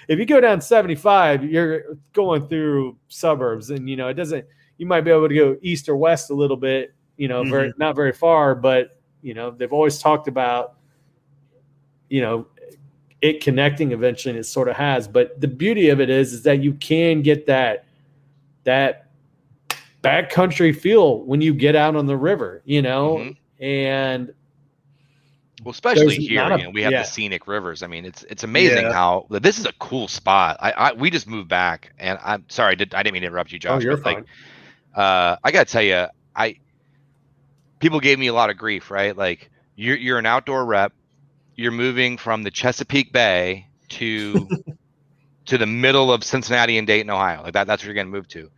if 0.07 0.19
you 0.19 0.25
go 0.25 0.39
down 0.39 0.61
75 0.61 1.43
you're 1.43 1.97
going 2.13 2.47
through 2.47 2.97
suburbs 3.09 3.69
and 3.69 3.89
you 3.89 3.95
know 3.95 4.07
it 4.07 4.13
doesn't 4.13 4.45
you 4.77 4.85
might 4.85 5.01
be 5.01 5.11
able 5.11 5.27
to 5.27 5.35
go 5.35 5.57
east 5.61 5.89
or 5.89 5.95
west 5.95 6.29
a 6.29 6.33
little 6.33 6.57
bit 6.57 6.93
you 7.17 7.27
know 7.27 7.43
very 7.43 7.69
mm-hmm. 7.69 7.79
not 7.79 7.95
very 7.95 8.13
far 8.13 8.55
but 8.55 8.99
you 9.21 9.33
know 9.33 9.51
they've 9.51 9.73
always 9.73 9.97
talked 9.99 10.27
about 10.27 10.75
you 12.09 12.21
know 12.21 12.47
it 13.21 13.41
connecting 13.41 13.93
eventually 13.93 14.31
and 14.31 14.39
it 14.39 14.43
sort 14.43 14.67
of 14.67 14.75
has 14.75 15.07
but 15.07 15.39
the 15.39 15.47
beauty 15.47 15.89
of 15.89 16.01
it 16.01 16.09
is 16.09 16.33
is 16.33 16.43
that 16.43 16.61
you 16.61 16.73
can 16.73 17.21
get 17.21 17.45
that 17.45 17.85
that 18.63 19.09
backcountry 20.03 20.75
feel 20.75 21.19
when 21.23 21.41
you 21.41 21.53
get 21.53 21.75
out 21.75 21.95
on 21.95 22.05
the 22.05 22.17
river 22.17 22.61
you 22.65 22.81
know 22.81 23.17
Mhm. 23.17 23.37
and 23.61 24.33
Well, 25.63 25.71
especially 25.71 26.07
There's 26.17 26.27
here, 26.27 26.41
a- 26.41 26.57
you 26.57 26.63
know, 26.65 26.69
we 26.71 26.81
have 26.81 26.91
yeah. 26.91 27.03
the 27.03 27.07
scenic 27.07 27.47
rivers. 27.47 27.83
I 27.83 27.87
mean, 27.87 28.03
it's 28.03 28.23
it's 28.23 28.43
amazing 28.43 28.83
Yeah. 28.87 28.91
how 28.91 29.27
this 29.29 29.57
is 29.57 29.65
a 29.65 29.71
cool 29.79 30.09
spot. 30.09 30.57
I, 30.59 30.71
I 30.71 30.91
we 30.91 31.09
just 31.09 31.25
moved 31.25 31.47
back, 31.47 31.93
and 31.97 32.19
I'm 32.21 32.43
sorry, 32.49 32.73
I, 32.73 32.75
did, 32.75 32.93
I 32.93 33.01
didn't 33.01 33.13
mean 33.13 33.21
to 33.21 33.27
interrupt 33.27 33.53
you, 33.53 33.59
Josh. 33.59 33.77
oh 33.77 33.79
you're 33.81 33.95
but, 33.95 34.05
like, 34.15 34.25
uh, 34.93 35.37
I 35.41 35.51
gotta 35.51 35.63
tell 35.71 35.81
you, 35.83 36.07
I 36.35 36.57
people 37.79 38.01
gave 38.01 38.19
me 38.19 38.27
a 38.27 38.33
lot 38.33 38.49
of 38.49 38.57
grief, 38.57 38.91
right? 38.91 39.15
Like 39.15 39.49
you're 39.77 39.95
you're 39.95 40.19
an 40.19 40.25
outdoor 40.25 40.65
rep, 40.65 40.91
you're 41.55 41.71
moving 41.71 42.17
from 42.17 42.43
the 42.43 42.51
Chesapeake 42.51 43.13
Bay 43.13 43.67
to 43.89 44.49
to 45.45 45.57
the 45.57 45.65
middle 45.67 46.11
of 46.11 46.25
Cincinnati 46.25 46.77
and 46.77 46.85
Dayton, 46.85 47.09
Ohio. 47.09 47.41
Like 47.41 47.53
that, 47.53 47.67
that's 47.67 47.83
where 47.83 47.93
you're 47.93 48.03
gonna 48.03 48.13
move 48.13 48.27
to. 48.29 48.49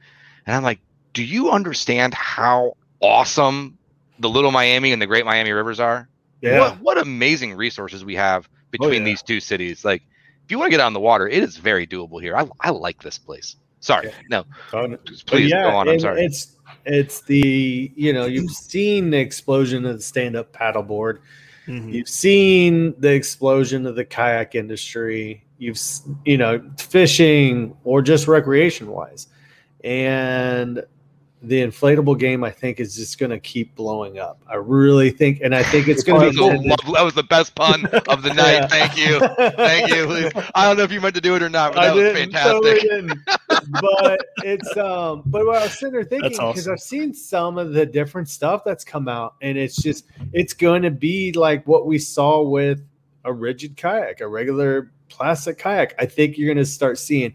And 0.46 0.56
I'm 0.56 0.64
like, 0.64 0.80
do 1.14 1.24
you 1.24 1.52
understand 1.52 2.14
how 2.14 2.76
awesome 3.00 3.78
the 4.20 4.30
Little 4.30 4.52
Miami 4.52 4.92
and 4.92 5.02
the 5.02 5.08
Great 5.08 5.26
Miami 5.26 5.52
Rivers 5.52 5.80
are? 5.80 6.08
Yeah. 6.42 6.60
What 6.60 6.82
what 6.82 6.98
amazing 6.98 7.56
resources 7.56 8.04
we 8.06 8.16
have 8.16 8.48
between 8.72 9.02
yeah. 9.02 9.06
these 9.06 9.22
two 9.22 9.40
cities. 9.40 9.86
Like 9.86 10.04
if 10.44 10.52
you 10.52 10.60
want 10.60 10.70
to 10.72 10.78
get 10.78 10.84
on 10.84 10.94
the 10.94 11.00
water, 11.00 11.28
it 11.28 11.42
is 11.42 11.58
very 11.58 11.88
doable 11.88 12.22
here. 12.22 12.36
I 12.36 12.48
I 12.62 12.70
like 12.70 13.02
this 13.02 13.18
place. 13.18 13.56
Sorry, 13.80 14.08
Yeah. 14.08 14.14
no, 14.30 14.46
Fun. 14.72 14.98
please 15.06 15.24
But 15.30 15.50
go 15.50 15.70
on. 15.70 15.88
I'm 15.90 16.00
sorry. 16.00 16.24
It's 16.26 16.56
It's 16.86 17.22
the 17.22 17.92
you 17.96 18.14
know 18.14 18.26
you've 18.26 18.52
seen 18.52 19.10
the 19.10 19.18
explosion 19.20 19.86
of 19.86 19.98
the 19.98 20.02
stand 20.04 20.36
up 20.36 20.52
paddleboard. 20.54 21.20
Mhm. 21.68 21.94
You've 21.94 22.10
seen 22.10 22.94
the 23.00 23.12
explosion 23.12 23.86
of 23.88 23.96
the 23.96 24.06
kayak 24.06 24.54
industry. 24.56 25.44
You've 25.58 25.80
you 26.26 26.38
know 26.38 26.62
fishing 26.78 27.76
or 27.84 28.02
just 28.02 28.28
recreation 28.28 28.88
wise, 28.88 29.28
and 29.86 30.84
the 31.44 31.62
inflatable 31.62 32.18
game 32.18 32.44
I 32.44 32.50
think 32.50 32.80
is 32.80 32.96
just 32.96 33.20
going 33.20 33.30
to 33.30 33.40
keep 33.40 33.76
blowing 33.76 34.18
up. 34.18 34.42
I 34.48 34.56
really 34.56 35.12
think, 35.12 35.42
and 35.44 35.54
I 35.54 35.62
think 35.62 35.88
it's 35.88 36.02
going 36.04 36.22
to 36.22 36.32
be 36.32 36.42
was, 36.42 36.66
lovely- 36.66 36.94
that 36.94 37.04
was 37.04 37.14
the 37.14 37.24
best 37.24 37.54
pun 37.54 37.86
of 37.86 38.24
the 38.24 38.34
night. 38.34 38.54
Yeah. 38.54 38.68
Thank 38.68 38.98
you. 38.98 39.20
Thank 39.52 39.90
you. 39.94 40.32
I 40.56 40.66
don't 40.66 40.76
know 40.76 40.84
if 40.84 40.92
you 40.92 41.00
meant 41.00 41.14
to 41.16 41.22
do 41.22 41.36
it 41.36 41.44
or 41.44 41.50
not, 41.50 41.76
but 41.76 41.82
that 41.82 41.92
I 41.92 41.94
was 41.94 42.04
didn't, 42.04 42.32
fantastic. 42.32 42.90
totally 42.90 43.22
but 43.82 44.20
it's 44.44 44.78
um 44.78 45.24
but 45.26 45.46
what 45.46 45.58
I 45.58 45.64
was 45.64 45.80
sitting 45.80 45.94
there 45.94 46.04
thinking 46.04 46.30
because 46.30 46.40
awesome. 46.40 46.74
I've 46.74 46.80
seen 46.80 47.14
some 47.14 47.58
of 47.58 47.74
the 47.74 47.86
different 47.86 48.30
stuff 48.30 48.64
that's 48.64 48.84
come 48.84 49.08
out 49.08 49.36
and 49.42 49.58
it's 49.58 49.82
just 49.82 50.06
it's 50.34 50.54
going 50.54 50.82
to 50.84 50.92
be 50.92 51.32
like 51.32 51.66
what 51.68 51.86
we 51.86 51.98
saw 51.98 52.42
with 52.42 52.82
a 53.24 53.34
rigid 53.34 53.76
kayak, 53.76 54.22
a 54.22 54.28
regular 54.28 54.92
plastic 55.10 55.58
kayak. 55.58 55.96
I 56.00 56.06
think 56.06 56.38
you're 56.38 56.48
going 56.48 56.64
to 56.64 56.70
start 56.70 57.00
seeing 57.00 57.34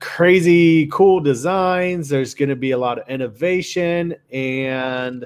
crazy 0.00 0.86
cool 0.88 1.20
designs. 1.20 2.08
There's 2.08 2.34
going 2.34 2.48
to 2.48 2.56
be 2.56 2.72
a 2.72 2.78
lot 2.78 2.98
of 2.98 3.08
innovation 3.08 4.14
and 4.32 5.24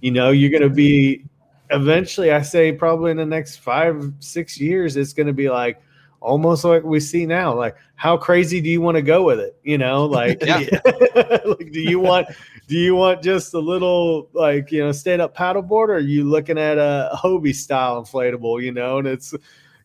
you 0.00 0.10
know, 0.10 0.30
you're 0.30 0.50
going 0.50 0.62
to 0.62 0.74
be 0.74 1.24
eventually 1.70 2.32
I 2.32 2.42
say 2.42 2.72
probably 2.72 3.12
in 3.12 3.16
the 3.16 3.26
next 3.26 3.58
5 3.58 4.12
6 4.18 4.60
years 4.60 4.96
it's 4.96 5.12
going 5.12 5.28
to 5.28 5.32
be 5.32 5.48
like 5.48 5.80
almost 6.20 6.64
like 6.64 6.82
we 6.82 6.98
see 6.98 7.24
now 7.24 7.54
like 7.54 7.76
how 7.94 8.16
crazy 8.16 8.60
do 8.60 8.68
you 8.68 8.80
want 8.80 8.96
to 8.96 9.02
go 9.02 9.22
with 9.22 9.38
it 9.38 9.56
you 9.62 9.78
know? 9.78 10.04
Like, 10.04 10.42
like 10.46 11.70
do 11.72 11.80
you 11.80 12.00
want 12.00 12.28
do 12.66 12.76
you 12.76 12.94
want 12.94 13.22
just 13.22 13.54
a 13.54 13.58
little 13.58 14.28
like 14.32 14.70
you 14.70 14.84
know 14.84 14.92
stand 14.92 15.22
up 15.22 15.36
paddleboard 15.36 15.88
or 15.88 15.94
are 15.94 15.98
you 15.98 16.24
looking 16.24 16.58
at 16.58 16.76
a 16.76 17.10
hobie 17.14 17.54
style 17.54 18.02
inflatable 18.02 18.62
you 18.62 18.72
know? 18.72 18.98
And 18.98 19.06
it's 19.06 19.32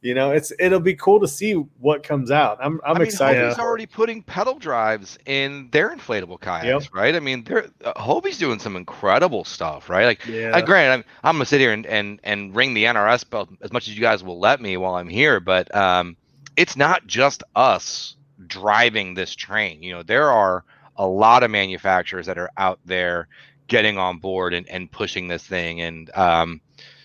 you 0.06 0.14
know 0.14 0.32
it's 0.32 0.54
it'll 0.60 0.80
be 0.80 0.94
cool 0.94 1.20
to 1.20 1.28
see 1.28 1.54
what 1.54 2.04
comes 2.04 2.30
out 2.30 2.60
i'm 2.62 2.80
i'm 2.86 2.96
I 2.96 3.00
mean, 3.00 3.08
excited 3.08 3.42
Hobie's 3.42 3.58
already 3.60 3.86
putting 3.88 4.22
pedal 4.22 4.60
drives 4.60 5.18
in 5.26 5.70
their 5.72 5.90
inflatable 5.90 6.40
kayaks, 6.40 6.90
right? 6.94 7.16
I 7.16 7.20
mean, 7.20 7.44
they're 7.44 7.68
uh, 7.84 7.94
Hobie's 8.00 8.38
doing 8.38 8.60
some 8.60 8.76
incredible 8.76 9.44
stuff, 9.44 9.90
right? 9.90 10.06
Like, 10.06 10.26
Yeah. 10.28 10.52
uh, 10.54 10.62
granted, 10.62 10.94
I'm, 10.94 11.04
I'm 11.24 11.36
gonna 11.36 11.46
sit 11.46 11.60
here 11.60 11.74
and, 11.74 11.86
and 11.88 12.20
and 12.24 12.56
ring 12.56 12.74
the 12.76 12.86
NRS 12.86 13.28
bell 13.30 13.50
as 13.62 13.74
much 13.74 13.88
as 13.88 13.96
you 13.96 14.02
guys 14.02 14.24
will 14.24 14.40
let 14.40 14.62
me 14.62 14.78
while 14.78 14.96
I'm 14.96 15.10
here, 15.10 15.40
but 15.40 15.74
um, 15.76 16.16
it's 16.56 16.76
not 16.78 17.06
just 17.08 17.44
us 17.56 18.16
driving 18.48 19.16
this 19.16 19.36
train. 19.36 19.82
You 19.82 19.94
know, 19.94 20.04
there 20.04 20.32
are 20.32 20.64
a 20.98 21.08
lot 21.08 21.44
of 21.44 21.50
manufacturers 21.52 22.28
that 22.28 22.38
are 22.38 22.52
out 22.58 22.80
there 22.86 23.28
getting 23.68 23.98
on 23.98 24.20
board 24.20 24.54
and, 24.54 24.70
and 24.70 24.92
pushing 24.92 25.28
this 25.28 25.44
thing, 25.44 25.82
and 25.82 26.16
um, 26.16 26.62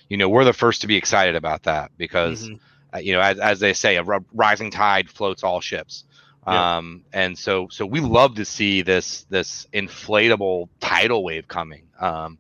you 0.09 0.17
know, 0.17 0.29
we're 0.29 0.45
the 0.45 0.53
first 0.53 0.83
to 0.83 0.87
be 0.87 0.97
excited 0.97 1.37
about 1.37 1.63
that 1.63 1.91
because 1.97 2.49
Mhm. 2.49 2.61
Uh, 2.95 2.99
you 2.99 3.13
know, 3.13 3.21
as, 3.21 3.39
as 3.39 3.61
they 3.61 3.73
say, 3.73 3.97
a 3.97 4.05
rising 4.33 4.71
tide 4.71 5.11
floats 5.11 5.43
all 5.43 5.61
ships. 5.61 6.05
Yeah. 6.47 6.79
Um, 6.79 7.05
and 7.13 7.39
so, 7.39 7.69
so 7.71 7.85
we 7.85 8.01
love 8.01 8.37
to 8.37 8.45
see 8.45 8.83
this 8.83 9.25
this 9.25 9.67
inflatable 9.73 10.69
tidal 10.81 11.23
wave 11.23 11.47
coming. 11.47 11.83
Um, 12.01 12.39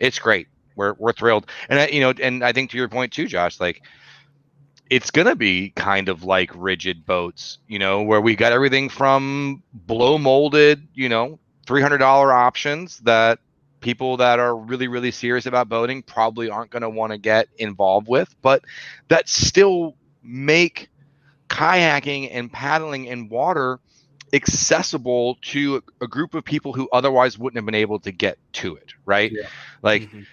it's 0.00 0.18
great. 0.18 0.48
We're 0.74 0.94
we're 0.94 1.12
thrilled, 1.12 1.46
and 1.68 1.78
I, 1.80 1.86
you 1.88 2.00
know, 2.00 2.12
and 2.20 2.44
I 2.44 2.52
think 2.52 2.70
to 2.70 2.76
your 2.76 2.88
point 2.88 3.12
too, 3.12 3.26
Josh, 3.26 3.60
like 3.60 3.82
it's 4.90 5.10
gonna 5.10 5.36
be 5.36 5.70
kind 5.70 6.08
of 6.08 6.22
like 6.24 6.50
rigid 6.54 7.06
boats, 7.06 7.58
you 7.66 7.78
know, 7.78 8.02
where 8.02 8.20
we 8.20 8.36
got 8.36 8.52
everything 8.52 8.88
from 8.88 9.62
blow 9.72 10.18
molded, 10.18 10.86
you 10.94 11.08
know, 11.08 11.38
three 11.66 11.82
hundred 11.82 11.98
dollar 11.98 12.32
options 12.32 12.98
that 13.00 13.38
people 13.86 14.18
that 14.18 14.40
are 14.40 14.56
really 14.56 14.88
really 14.88 15.12
serious 15.12 15.46
about 15.46 15.68
boating 15.68 16.02
probably 16.02 16.50
aren't 16.50 16.70
going 16.70 16.82
to 16.82 16.90
want 16.90 17.12
to 17.12 17.18
get 17.18 17.48
involved 17.58 18.08
with 18.08 18.34
but 18.42 18.64
that 19.08 19.28
still 19.28 19.96
make 20.22 20.90
kayaking 21.48 22.28
and 22.32 22.52
paddling 22.52 23.06
in 23.06 23.28
water 23.28 23.80
accessible 24.32 25.36
to 25.42 25.82
a, 26.02 26.08
group 26.08 26.34
of 26.34 26.44
people 26.44 26.72
who 26.72 26.88
otherwise 26.92 27.38
wouldn't 27.38 27.58
have 27.58 27.66
been 27.66 27.74
able 27.74 28.00
to 28.00 28.12
get 28.12 28.38
to 28.52 28.76
it 28.76 28.92
right 29.06 29.32
Yeah. 29.32 29.48
like 29.82 30.08
Mhm. 30.08 30.26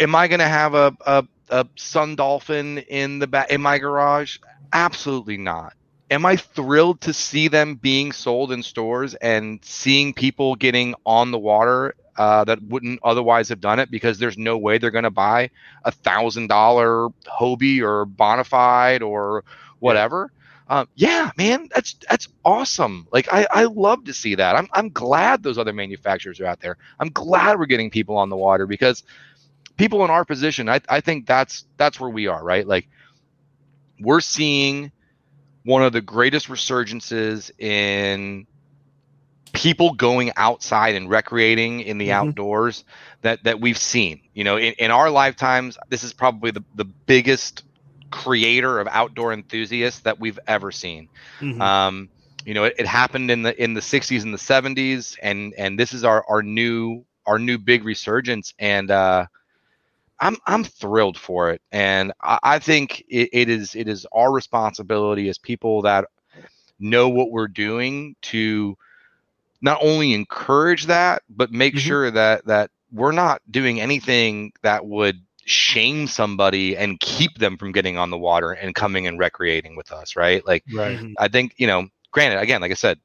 am 0.00 0.14
i 0.16 0.28
going 0.28 0.40
to 0.40 0.48
have 0.48 0.74
a, 0.74 0.96
a, 1.06 1.24
a 1.50 1.66
sun 1.76 2.16
dolphin 2.16 2.78
in 2.78 3.18
the 3.18 3.26
back 3.28 3.50
in 3.50 3.60
my 3.62 3.78
garage 3.78 4.38
absolutely 4.72 5.38
not 5.38 5.74
am 6.10 6.26
i 6.26 6.36
thrilled 6.36 7.00
to 7.00 7.12
see 7.12 7.48
them 7.48 7.76
being 7.76 8.12
sold 8.12 8.52
in 8.52 8.62
stores 8.62 9.14
and 9.14 9.60
seeing 9.64 10.12
people 10.14 10.54
getting 10.56 10.94
on 11.06 11.30
the 11.30 11.38
water 11.38 11.94
uh, 12.20 12.44
that 12.44 12.62
wouldn't 12.64 13.00
otherwise 13.02 13.48
have 13.48 13.62
done 13.62 13.78
it 13.78 13.90
because 13.90 14.18
there's 14.18 14.36
no 14.36 14.58
way 14.58 14.76
they're 14.76 14.90
going 14.90 15.04
to 15.04 15.10
buy 15.10 15.48
a 15.86 15.90
thousand 15.90 16.48
dollar 16.48 17.08
hobie 17.24 17.80
or 17.80 18.04
bonafide 18.04 19.00
or 19.00 19.42
whatever. 19.78 20.30
Um, 20.68 20.86
yeah 20.96 21.30
man 21.38 21.68
that's 21.74 21.96
that's 22.10 22.28
awesome. 22.44 23.08
Like 23.10 23.32
I, 23.32 23.46
I 23.50 23.64
love 23.64 24.04
to 24.04 24.12
see 24.12 24.34
that. 24.34 24.54
I'm, 24.54 24.68
I'm 24.74 24.90
glad 24.90 25.42
those 25.42 25.56
other 25.56 25.72
manufacturers 25.72 26.40
are 26.40 26.46
out 26.46 26.60
there. 26.60 26.76
I'm 27.00 27.08
glad 27.08 27.58
we're 27.58 27.64
getting 27.64 27.90
people 27.90 28.18
on 28.18 28.28
the 28.28 28.36
water 28.36 28.66
because 28.66 29.02
people 29.78 30.04
in 30.04 30.10
our 30.10 30.26
position 30.26 30.68
I, 30.68 30.82
I 30.90 31.00
think 31.00 31.26
that's 31.26 31.64
that's 31.78 31.98
where 31.98 32.10
we 32.10 32.26
are 32.26 32.44
right? 32.44 32.66
Like 32.66 32.86
we're 33.98 34.20
seeing 34.20 34.92
one 35.64 35.82
of 35.82 35.94
the 35.94 36.02
greatest 36.02 36.48
resurgences 36.48 37.50
in 37.58 38.46
people 39.52 39.92
going 39.94 40.30
outside 40.36 40.94
and 40.94 41.08
recreating 41.10 41.80
in 41.80 41.98
the 41.98 42.12
Mhm. 42.12 42.12
outdoors 42.12 42.84
that 43.22 43.42
that 43.44 43.60
we've 43.60 43.78
seen 43.78 44.20
you 44.32 44.44
know 44.44 44.56
in, 44.56 44.74
in 44.78 44.90
our 44.90 45.10
lifetimes 45.10 45.78
this 45.88 46.02
is 46.04 46.12
probably 46.12 46.50
the, 46.50 46.64
the 46.74 46.84
biggest 47.06 47.64
creator 48.10 48.78
of 48.80 48.86
outdoor 48.90 49.32
enthusiasts 49.32 50.00
that 50.02 50.18
we've 50.20 50.38
ever 50.46 50.70
seen 50.70 51.08
Mhm. 51.40 51.70
um, 51.70 52.08
you 52.44 52.54
know, 52.54 52.64
it, 52.64 52.74
it 52.78 52.86
happened 52.86 53.30
in 53.30 53.42
the 53.42 53.62
in 53.62 53.74
the 53.74 53.82
60s 53.82 54.24
and 54.24 54.32
the 54.32 54.38
70s, 54.38 55.16
and 55.22 55.52
and 55.58 55.78
this 55.78 55.92
is 55.92 56.04
our 56.04 56.24
our 56.28 56.42
new 56.42 57.04
our 57.26 57.38
new 57.38 57.58
big 57.58 57.84
resurgence, 57.84 58.54
and 58.58 58.90
uh, 58.90 59.26
I'm 60.20 60.36
I'm 60.46 60.64
thrilled 60.64 61.18
for 61.18 61.50
it, 61.50 61.60
and 61.72 62.12
I, 62.20 62.38
I 62.42 62.58
think 62.58 63.00
it, 63.08 63.28
it 63.32 63.48
is 63.48 63.74
it 63.74 63.88
is 63.88 64.06
our 64.12 64.32
responsibility 64.32 65.28
as 65.28 65.38
people 65.38 65.82
that 65.82 66.06
know 66.78 67.08
what 67.08 67.30
we're 67.30 67.48
doing 67.48 68.14
to 68.22 68.76
not 69.60 69.78
only 69.82 70.12
encourage 70.12 70.86
that, 70.86 71.22
but 71.28 71.52
make 71.52 71.76
Mhm. 71.76 71.78
sure 71.78 72.10
that 72.10 72.46
that 72.46 72.70
we're 72.92 73.12
not 73.12 73.40
doing 73.50 73.80
anything 73.80 74.52
that 74.62 74.86
would 74.86 75.20
shame 75.44 76.06
somebody 76.06 76.76
and 76.76 76.98
keep 77.00 77.38
them 77.38 77.56
from 77.56 77.72
getting 77.72 77.96
on 77.96 78.10
the 78.10 78.18
water 78.18 78.52
and 78.52 78.74
coming 78.74 79.06
and 79.06 79.18
recreating 79.18 79.76
with 79.76 79.92
us, 79.92 80.16
right? 80.16 80.44
Like 80.46 80.64
right 80.72 81.00
Mhm. 81.00 81.14
I 81.18 81.28
think 81.28 81.54
you 81.56 81.66
know. 81.66 81.86
Granted, 82.12 82.40
again, 82.40 82.60
like 82.60 82.70
I 82.70 82.74
said, 82.74 82.98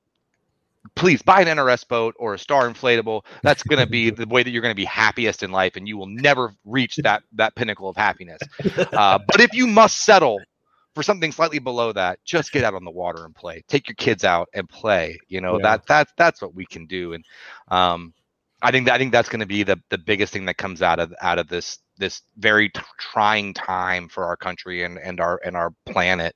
please 0.95 1.21
buy 1.21 1.41
an 1.41 1.47
NRS 1.47 1.83
boat 1.83 2.15
or 2.17 2.33
a 2.33 2.39
Star 2.39 2.69
inflatable. 2.69 3.23
That's 3.43 3.63
going 3.63 3.79
to 3.79 3.87
be 3.87 4.09
the 4.11 4.25
way 4.27 4.43
that 4.43 4.49
you're 4.49 4.61
going 4.61 4.73
to 4.73 4.75
be 4.75 4.85
happiest 4.85 5.43
in 5.43 5.51
life, 5.51 5.75
and 5.75 5.87
you 5.87 5.97
will 5.97 6.07
never 6.07 6.53
reach 6.65 6.97
that 6.97 7.23
that 7.33 7.55
pinnacle 7.55 7.89
of 7.89 7.95
happiness. 7.97 8.47
Uh, 8.95 9.19
but 9.19 9.41
if 9.41 9.53
you 9.53 9.67
must 9.67 9.97
settle 10.03 10.47
for 10.95 11.03
something 11.03 11.31
slightly 11.31 11.59
below 11.59 11.93
that, 11.93 12.19
just 12.25 12.51
get 12.51 12.63
out 12.63 12.73
on 12.75 12.85
the 12.85 12.91
water 12.91 13.25
and 13.25 13.35
play. 13.35 13.63
Take 13.67 13.87
your 13.87 13.95
kids 13.95 14.23
out 14.25 14.49
and 14.53 14.69
play. 14.69 15.19
You 15.27 15.41
know 15.41 15.59
Yeah. 15.59 15.63
that 15.63 15.85
that 15.87 16.09
that's 16.17 16.41
what 16.41 16.55
we 16.55 16.65
can 16.65 16.87
do, 16.87 17.13
and 17.13 17.25
um, 17.69 18.13
I 18.61 18.71
think 18.71 18.89
I 18.89 18.97
think 18.97 19.11
that's 19.11 19.29
going 19.29 19.41
to 19.41 19.45
be 19.47 19.63
the 19.63 19.77
the 19.89 19.97
biggest 19.97 20.33
thing 20.33 20.45
that 20.45 20.57
comes 20.57 20.81
out 20.81 20.99
of 20.99 21.13
out 21.21 21.39
of 21.39 21.47
this 21.49 21.79
this 21.97 22.21
very 22.37 22.69
t- 22.69 22.81
trying 22.99 23.53
time 23.53 24.09
for 24.09 24.25
our 24.25 24.37
country 24.37 24.83
and 24.83 24.97
and 24.99 25.19
our 25.19 25.39
and 25.45 25.55
our 25.55 25.71
planet 25.85 26.35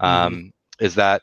um, 0.00 0.52
is 0.80 0.94
that 0.96 1.22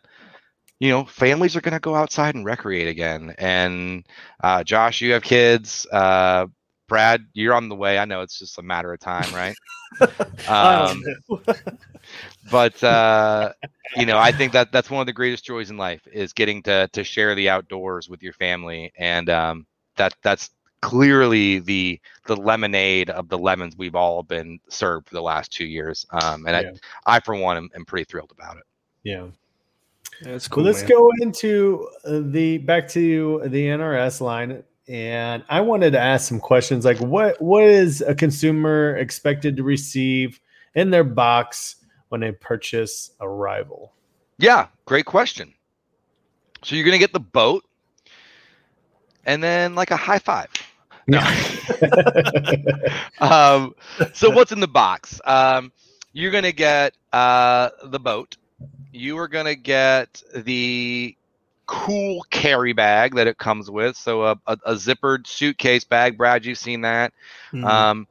you 0.79 0.89
know 0.89 1.05
families 1.05 1.55
are 1.55 1.61
going 1.61 1.73
to 1.73 1.79
go 1.79 1.95
outside 1.95 2.35
and 2.35 2.45
recreate 2.45 2.87
again 2.87 3.33
and 3.37 4.05
uh, 4.43 4.63
josh 4.63 5.01
you 5.01 5.13
have 5.13 5.23
kids 5.23 5.85
uh, 5.91 6.45
brad 6.93 7.25
you're 7.33 7.55
on 7.55 7.69
the 7.69 7.75
way. 7.75 7.97
I 7.97 8.05
know 8.05 8.21
it's 8.21 8.37
just 8.37 8.59
a 8.59 8.61
matter 8.61 8.93
of 8.93 8.99
time 8.99 9.33
right? 9.33 9.55
Um, 10.47 11.03
but 12.51 12.83
uh, 12.83 13.53
you 13.95 14.05
know 14.07 14.17
i 14.17 14.31
think 14.31 14.51
that 14.53 14.71
that's 14.71 14.89
one 14.89 15.01
of 15.01 15.05
the 15.05 15.13
greatest 15.13 15.45
joys 15.45 15.69
in 15.69 15.77
life 15.77 16.01
is 16.11 16.33
getting 16.33 16.63
to 16.63 16.87
to 16.93 17.03
share 17.03 17.35
the 17.35 17.47
outdoors 17.49 18.09
with 18.09 18.21
your 18.23 18.33
family. 18.33 18.91
And 18.97 19.29
um, 19.29 19.65
that 19.97 20.15
that's 20.23 20.49
clearly 20.81 21.59
the 21.59 21.99
the 22.25 22.35
lemonade 22.35 23.09
of 23.09 23.29
the 23.29 23.37
lemons 23.37 23.75
we've 23.77 23.95
all 23.95 24.23
been 24.23 24.59
served 24.69 25.07
for 25.07 25.13
the 25.15 25.21
last 25.21 25.51
two 25.51 25.65
years. 25.65 26.05
Um, 26.11 26.45
and 26.47 26.65
Yeah. 26.65 26.71
I, 27.05 27.17
I 27.17 27.19
for 27.19 27.35
one 27.35 27.57
am, 27.57 27.69
am 27.75 27.85
pretty 27.85 28.05
thrilled 28.05 28.31
about 28.31 28.57
it. 28.57 28.63
Yeah. 29.03 29.27
That's 30.23 30.49
Well, 30.49 30.55
cool. 30.57 30.63
let's 30.65 30.81
man. 30.81 30.89
go 30.89 31.11
into 31.21 31.87
uh, 32.05 32.21
the 32.23 32.57
back 32.57 32.87
to 32.89 33.41
the 33.45 33.65
NRS 33.67 34.21
line, 34.21 34.63
and 34.87 35.43
I 35.49 35.61
wanted 35.61 35.91
to 35.91 35.99
ask 35.99 36.27
some 36.27 36.39
questions 36.39 36.85
like 36.85 36.99
what 36.99 37.41
what 37.41 37.63
is 37.63 38.01
a 38.01 38.13
consumer 38.13 38.95
expected 38.97 39.57
to 39.57 39.63
receive 39.63 40.39
in 40.75 40.89
their 40.89 41.03
box 41.03 41.77
when 42.09 42.21
they 42.21 42.31
purchase 42.31 43.11
a 43.19 43.27
rival? 43.27 43.93
Yeah, 44.37 44.67
great 44.85 45.05
question. 45.05 45.53
So 46.63 46.75
you're 46.75 46.85
gonna 46.85 46.97
get 46.97 47.13
the 47.13 47.19
boat, 47.19 47.63
and 49.25 49.41
then 49.41 49.75
like 49.75 49.91
a 49.91 49.97
high 49.97 50.19
five. 50.19 50.49
No. 51.07 51.19
um, 53.19 53.75
so 54.13 54.29
what's 54.29 54.51
in 54.51 54.61
the 54.61 54.67
box? 54.67 55.19
Um, 55.25 55.71
you're 56.13 56.31
gonna 56.31 56.51
get 56.51 56.95
uh, 57.11 57.69
the 57.85 57.99
boat. 57.99 58.37
You 58.91 59.17
are 59.17 59.27
gonna 59.27 59.55
get 59.55 60.21
the 60.35 61.17
cool 61.65 62.23
carry 62.29 62.73
bag 62.73 63.15
that 63.15 63.27
it 63.27 63.37
comes 63.37 63.69
with. 63.69 63.95
So 63.95 64.23
a, 64.23 64.31
a, 64.47 64.57
a 64.65 64.73
zippered 64.75 65.27
suitcase 65.27 65.83
bag. 65.83 66.17
Brad, 66.17 66.45
you've 66.45 66.57
seen 66.57 66.81
that. 66.81 67.13
Mhm. 67.53 67.85
Um, 67.85 68.07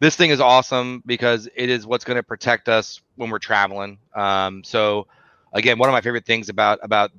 this 0.00 0.16
thing 0.16 0.30
is 0.30 0.40
awesome 0.40 1.02
because 1.06 1.48
it 1.54 1.70
is 1.70 1.86
what's 1.86 2.04
going 2.04 2.16
to 2.16 2.22
protect 2.22 2.68
us 2.68 3.00
when 3.16 3.30
we're 3.30 3.38
traveling. 3.38 3.98
Um, 4.14 4.62
so, 4.64 5.06
again, 5.52 5.78
one 5.78 5.88
of 5.88 5.92
my 5.92 6.00
favorite 6.00 6.24
things 6.26 6.48
about 6.48 6.78
about 6.82 7.10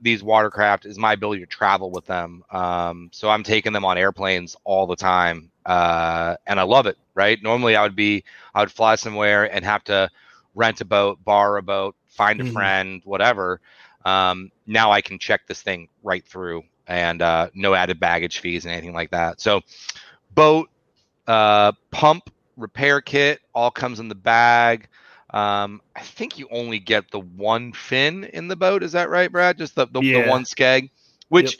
these 0.00 0.22
watercraft 0.22 0.84
is 0.86 0.98
my 0.98 1.12
ability 1.12 1.40
to 1.40 1.46
travel 1.46 1.90
with 1.90 2.06
them. 2.06 2.42
Um, 2.50 3.08
so 3.12 3.28
I'm 3.28 3.42
taking 3.42 3.72
them 3.72 3.84
on 3.84 3.96
airplanes 3.98 4.56
all 4.64 4.86
the 4.86 4.96
time, 4.96 5.50
uh, 5.64 6.36
and 6.46 6.58
I 6.58 6.62
love 6.64 6.86
it. 6.86 6.96
Right? 7.14 7.38
Normally, 7.42 7.76
I 7.76 7.82
would 7.82 7.96
be 7.96 8.24
I 8.54 8.60
would 8.60 8.70
fly 8.72 8.96
somewhere 8.96 9.52
and 9.52 9.64
have 9.64 9.84
to 9.84 10.10
rent 10.54 10.80
a 10.80 10.84
boat, 10.84 11.18
borrow 11.24 11.58
a 11.58 11.62
boat, 11.62 11.96
find 12.06 12.40
a 12.40 12.44
Mhm. 12.44 12.44
friend, 12.44 13.02
whatever. 13.04 13.60
Um, 14.06 14.52
now 14.66 14.92
I 14.92 15.00
can 15.00 15.18
check 15.18 15.46
this 15.48 15.60
thing 15.60 15.88
right 16.04 16.24
through, 16.24 16.62
and 16.86 17.20
uh, 17.20 17.48
no 17.54 17.74
added 17.74 17.98
baggage 17.98 18.38
fees 18.38 18.64
and 18.64 18.72
anything 18.72 18.94
like 18.94 19.10
that. 19.10 19.40
So, 19.40 19.62
boat 20.34 20.70
uh, 21.26 21.72
pump 21.90 22.30
repair 22.56 23.00
kit 23.00 23.40
all 23.52 23.70
comes 23.70 23.98
in 23.98 24.08
the 24.08 24.14
bag. 24.14 24.88
Um, 25.30 25.82
I 25.96 26.02
think 26.02 26.38
you 26.38 26.46
only 26.52 26.78
get 26.78 27.10
the 27.10 27.18
one 27.18 27.72
fin 27.72 28.24
in 28.24 28.46
the 28.46 28.54
boat. 28.54 28.84
Is 28.84 28.92
that 28.92 29.10
right, 29.10 29.30
Brad? 29.30 29.58
Just 29.58 29.74
the 29.74 29.86
the, 29.86 30.00
the 30.00 30.28
one 30.28 30.44
skeg, 30.44 30.90
which 31.28 31.58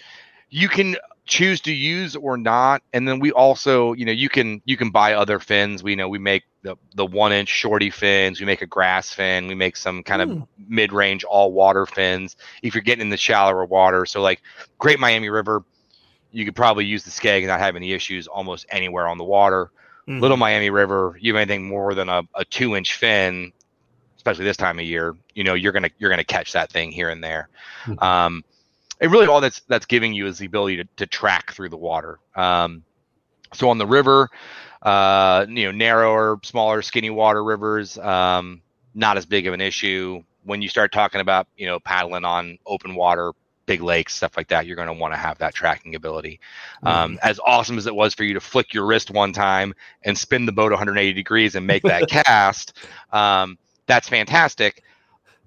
you 0.49 0.69
can 0.69 0.97
choose 1.27 1.61
to 1.63 1.73
use 1.73 2.15
or 2.15 2.37
not. 2.37 2.83
And 2.93 3.07
then 3.07 3.19
we 3.19 3.33
also, 3.33 3.93
you 3.93 4.05
know, 4.05 4.13
you 4.13 4.29
can 4.29 4.63
you 4.65 4.77
can 4.77 4.91
buy 4.91 5.15
other 5.15 5.41
fins. 5.41 5.83
We 5.83 5.97
know 5.97 6.09
we 6.09 6.19
make 6.19 6.45
the 6.67 6.77
the 6.95 7.07
one 7.07 7.33
inch 7.33 7.49
shorty 7.49 7.91
fins. 7.91 8.41
We 8.41 8.47
make 8.47 8.63
a 8.63 8.67
grass 8.67 9.13
fin. 9.13 9.47
We 9.47 9.55
make 9.55 9.77
some 9.77 10.03
kind 10.03 10.23
Hmm. 10.23 10.31
of 10.43 10.49
mid 10.69 10.93
range 10.93 11.25
all 11.25 11.53
water 11.53 11.87
fins. 11.87 12.37
If 12.63 12.75
you're 12.75 12.83
getting 12.83 13.03
in 13.03 13.11
the 13.11 13.17
shallower 13.17 13.65
water, 13.65 14.05
so 14.07 14.21
like 14.21 14.43
Great 14.79 14.99
Miami 14.99 15.29
River, 15.31 15.65
you 16.33 16.45
could 16.45 16.57
probably 16.57 16.85
use 16.85 17.05
the 17.05 17.11
skeg 17.11 17.39
and 17.39 17.47
not 17.47 17.61
have 17.61 17.77
any 17.77 17.93
issues 17.93 18.27
almost 18.27 18.67
anywhere 18.71 19.09
on 19.09 19.17
the 19.19 19.25
water. 19.25 19.71
Mhm. 20.09 20.21
Little 20.21 20.37
Miami 20.37 20.71
River, 20.71 21.17
you 21.21 21.33
have 21.35 21.41
anything 21.41 21.67
more 21.69 21.95
than 21.95 22.09
a, 22.09 22.23
a 22.35 22.45
two 22.45 22.77
inch 22.77 22.95
fin, 22.95 23.53
especially 24.17 24.45
this 24.45 24.57
time 24.57 24.79
of 24.79 24.85
year, 24.85 25.15
you 25.35 25.45
know, 25.45 25.55
you're 25.55 25.73
gonna 25.73 25.91
you're 25.99 26.11
gonna 26.11 26.25
catch 26.25 26.53
that 26.53 26.71
thing 26.71 26.91
here 26.91 27.11
and 27.11 27.23
there. 27.23 27.49
Mhm. 27.87 28.03
Um, 28.03 28.45
and 29.01 29.13
really 29.13 29.27
all 29.27 29.41
that's 29.41 29.61
that's 29.69 29.87
giving 29.87 30.13
you 30.13 30.27
is 30.27 30.39
the 30.39 30.47
ability 30.47 30.77
to, 30.79 30.85
to 30.97 31.07
track 31.07 31.53
through 31.53 31.69
the 31.69 31.77
water. 31.77 32.19
Um, 32.35 32.83
so 33.55 33.69
on 33.71 33.79
the 33.79 33.87
river, 33.87 34.29
uh, 34.87 35.45
you 35.49 35.65
know, 35.65 35.73
narrower, 35.73 36.39
smaller, 36.45 36.81
skinny 36.81 37.11
water 37.11 37.43
rivers, 37.43 37.99
um, 37.99 38.63
not 38.95 39.19
as 39.19 39.27
big 39.27 39.49
of 39.49 39.53
an 39.53 39.61
issue. 39.61 40.23
When 40.45 40.63
you 40.63 40.69
start 40.69 40.93
talking 40.93 41.21
about, 41.21 41.49
you 41.57 41.67
know, 41.67 41.81
paddling 41.81 42.25
on 42.25 42.57
open 42.67 42.95
water, 42.95 43.33
big 43.67 43.83
lakes, 43.83 44.15
stuff 44.15 44.37
like 44.37 44.47
that, 44.47 44.65
you're 44.65 44.77
going 44.77 44.87
to 44.87 44.95
want 44.95 45.13
to 45.13 45.19
have 45.19 45.39
that 45.39 45.55
tracking 45.55 45.97
ability. 45.97 46.39
Um, 46.85 47.19
as 47.25 47.41
awesome 47.45 47.79
as 47.79 47.89
it 47.89 47.95
was 47.97 48.15
for 48.15 48.23
you 48.23 48.33
to 48.35 48.41
flick 48.41 48.73
your 48.73 48.87
wrist 48.87 49.11
one 49.11 49.33
time 49.33 49.75
and 50.05 50.17
spin 50.17 50.47
the 50.47 50.53
boat 50.53 50.71
180 50.71 51.13
degrees 51.13 51.57
and 51.57 51.67
make 51.67 51.83
that 51.83 52.09
cast, 52.09 52.79
um, 53.13 53.59
that's 53.87 54.09
fantastic. 54.09 54.85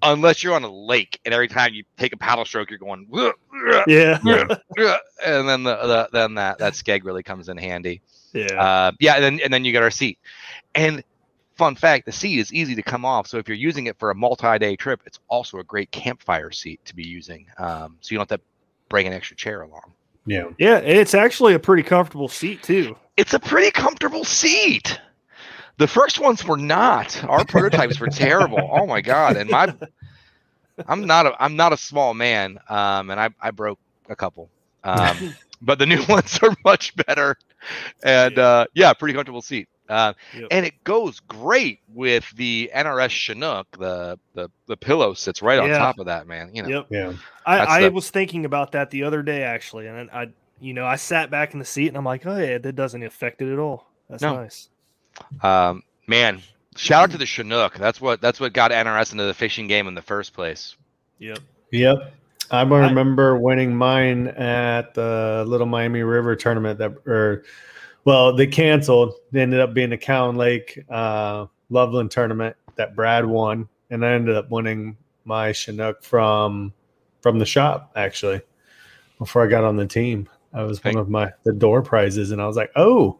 Unless 0.02 0.44
you're 0.44 0.54
on 0.56 0.64
a 0.64 0.72
lake 0.72 1.20
and 1.26 1.34
every 1.34 1.48
time 1.48 1.74
you 1.74 1.84
take 1.98 2.14
a 2.14 2.18
paddle 2.18 2.46
stroke, 2.46 2.70
you're 2.70 2.80
going, 2.80 3.08
"Ugh, 3.14 3.34
ugh, 3.74 3.84
Yeah. 3.88 4.18
and 5.26 5.50
then 5.50 5.64
the, 5.64 5.76
the 5.76 6.10
then 6.14 6.36
that 6.36 6.58
that 6.60 6.74
skeg 6.74 7.04
really 7.04 7.24
comes 7.24 7.50
in 7.50 7.58
handy. 7.58 8.02
Yeah. 8.34 8.46
Uh, 8.62 8.92
yeah, 9.00 9.16
and 9.16 9.24
then 9.24 9.40
and 9.44 9.54
then 9.54 9.66
you 9.66 9.74
got 9.74 9.84
our 9.84 9.92
seat. 9.92 10.18
And 10.76 11.04
fun 11.58 11.76
fact, 11.76 12.06
the 12.06 12.12
seat 12.12 12.40
is 12.40 12.54
easy 12.54 12.76
to 12.76 12.82
come 12.84 13.04
off. 13.04 13.28
So 13.28 13.38
if 13.38 13.48
you're 13.48 13.58
using 13.58 13.88
it 13.88 13.98
for 14.00 14.12
a 14.12 14.16
multi-day 14.16 14.76
trip, 14.78 15.02
it's 15.06 15.20
also 15.28 15.58
a 15.60 15.64
great 15.64 15.92
campfire 15.92 16.52
seat 16.52 16.80
to 16.86 16.96
be 16.96 17.04
using. 17.04 17.46
Um, 17.58 17.98
so 18.00 18.14
you 18.14 18.18
don't 18.18 18.30
have 18.30 18.40
to 18.40 18.46
bring 18.88 19.08
an 19.08 19.14
extra 19.14 19.36
chair 19.36 19.64
along. 19.64 19.94
yeah. 20.26 20.46
yeah. 20.58 20.78
and 20.78 20.98
It's 20.98 21.14
actually 21.14 21.54
a 21.56 21.60
pretty 21.60 21.84
comfortable 21.84 22.28
seat 22.30 22.64
too. 22.64 22.96
It's 23.18 23.34
a 23.34 23.40
pretty 23.40 23.72
comfortable 23.72 24.24
seat. 24.24 25.00
The 25.80 25.88
first 25.88 26.20
ones 26.20 26.46
were 26.46 26.58
not. 26.58 27.24
Our 27.24 27.46
prototypes 27.46 28.00
were 28.02 28.08
terrible. 28.08 28.70
Oh 28.72 28.86
my 28.86 29.00
god! 29.00 29.38
And 29.38 29.50
my, 29.50 29.74
I'm 30.88 31.06
not 31.08 31.26
a 31.26 31.42
I'm 31.42 31.56
not 31.56 31.72
a 31.74 31.78
small 31.78 32.14
man, 32.14 32.60
um, 32.68 33.10
and 33.10 33.20
I 33.20 33.30
I 33.42 33.52
broke 33.52 33.80
a 34.10 34.16
couple. 34.16 34.50
Um, 34.84 35.34
but 35.62 35.80
the 35.80 35.86
new 35.86 36.04
ones 36.10 36.38
are 36.44 36.54
much 36.66 36.96
better, 37.08 37.38
and 38.04 38.38
uh, 38.38 38.66
yeah, 38.74 38.92
pretty 38.94 39.14
comfortable 39.14 39.42
seat. 39.42 39.70
Uh, 39.88 40.14
Yep. 40.36 40.48
And 40.52 40.66
it 40.68 40.84
goes 40.84 41.20
great 41.22 41.80
with 41.96 42.30
the 42.36 42.70
NRS 42.76 43.10
Chinook. 43.10 43.66
The 43.80 44.20
the 44.36 44.50
the 44.68 44.76
pillow 44.78 45.14
sits 45.14 45.42
right 45.42 45.60
on 45.60 45.70
top 45.70 45.98
of 45.98 46.06
that, 46.08 46.28
man. 46.28 46.52
You 46.54 46.64
know, 46.64 46.70
Yep. 46.70 46.88
Yeah. 46.92 47.14
I, 47.46 47.60
I 47.66 47.82
the- 47.84 47.92
was 47.92 48.10
thinking 48.12 48.44
about 48.46 48.74
that 48.74 48.92
the 48.92 49.04
other 49.04 49.24
day 49.24 49.42
actually, 49.44 49.88
and 49.88 50.12
I, 50.12 50.28
you 50.60 50.74
know, 50.76 50.86
I 50.86 50.98
sat 50.98 51.32
back 51.32 51.54
in 51.54 51.60
the 51.60 51.66
seat 51.66 51.88
and 51.88 51.98
I'm 51.98 52.04
like, 52.06 52.26
oh 52.28 52.38
yeah, 52.38 52.58
that 52.60 52.76
doesn't 52.76 53.02
affect 53.02 53.42
it 53.42 53.52
at 53.52 53.58
all. 53.58 53.88
That's 54.10 54.22
No. 54.22 54.36
nice. 54.36 54.70
Um, 55.42 55.84
man. 56.08 56.42
Shout 56.76 57.04
out 57.04 57.12
to 57.12 57.18
the 57.18 57.26
Chinook. 57.26 57.76
That's 57.76 58.00
what 58.00 58.22
that's 58.22 58.40
what 58.40 58.54
got 58.54 58.72
NRS 58.72 59.12
into 59.12 59.26
the 59.26 59.34
fishing 59.34 59.68
game 59.68 59.88
in 59.88 59.96
the 59.96 60.02
first 60.02 60.34
place. 60.34 60.78
Yep. 61.18 61.40
Yep. 61.72 62.14
I 62.52 62.64
remember 62.64 63.38
winning 63.38 63.76
mine 63.76 64.28
at 64.30 64.94
the 64.96 65.44
Little 65.48 65.68
Miami 65.68 66.02
River 66.02 66.36
tournament 66.36 66.80
that, 66.80 66.94
or, 67.06 67.44
well, 68.06 68.36
they 68.36 68.48
canceled. 68.48 69.14
They 69.32 69.42
ended 69.42 69.60
up 69.60 69.74
being 69.74 69.92
a 69.92 69.98
Cowan 69.98 70.36
Lake 70.36 70.84
uh, 70.90 71.46
Loveland 71.70 72.10
tournament 72.10 72.56
that 72.76 72.96
Brad 72.96 73.26
won, 73.26 73.70
and 73.92 74.04
I 74.04 74.14
ended 74.14 74.36
up 74.36 74.50
winning 74.50 74.98
my 75.26 75.52
Chinook 75.52 76.04
from 76.04 76.74
from 77.22 77.38
the 77.38 77.46
shop 77.46 77.92
actually. 77.96 78.42
Before 79.20 79.44
I 79.44 79.48
got 79.48 79.66
on 79.66 79.76
the 79.76 79.86
team, 79.86 80.28
I 80.54 80.64
was 80.64 80.84
one 80.84 80.96
of 80.96 81.10
my 81.10 81.32
the 81.44 81.54
door 81.54 81.82
prizes, 81.84 82.32
and 82.32 82.42
I 82.42 82.48
was 82.48 82.56
like, 82.56 82.72
oh, 82.76 83.20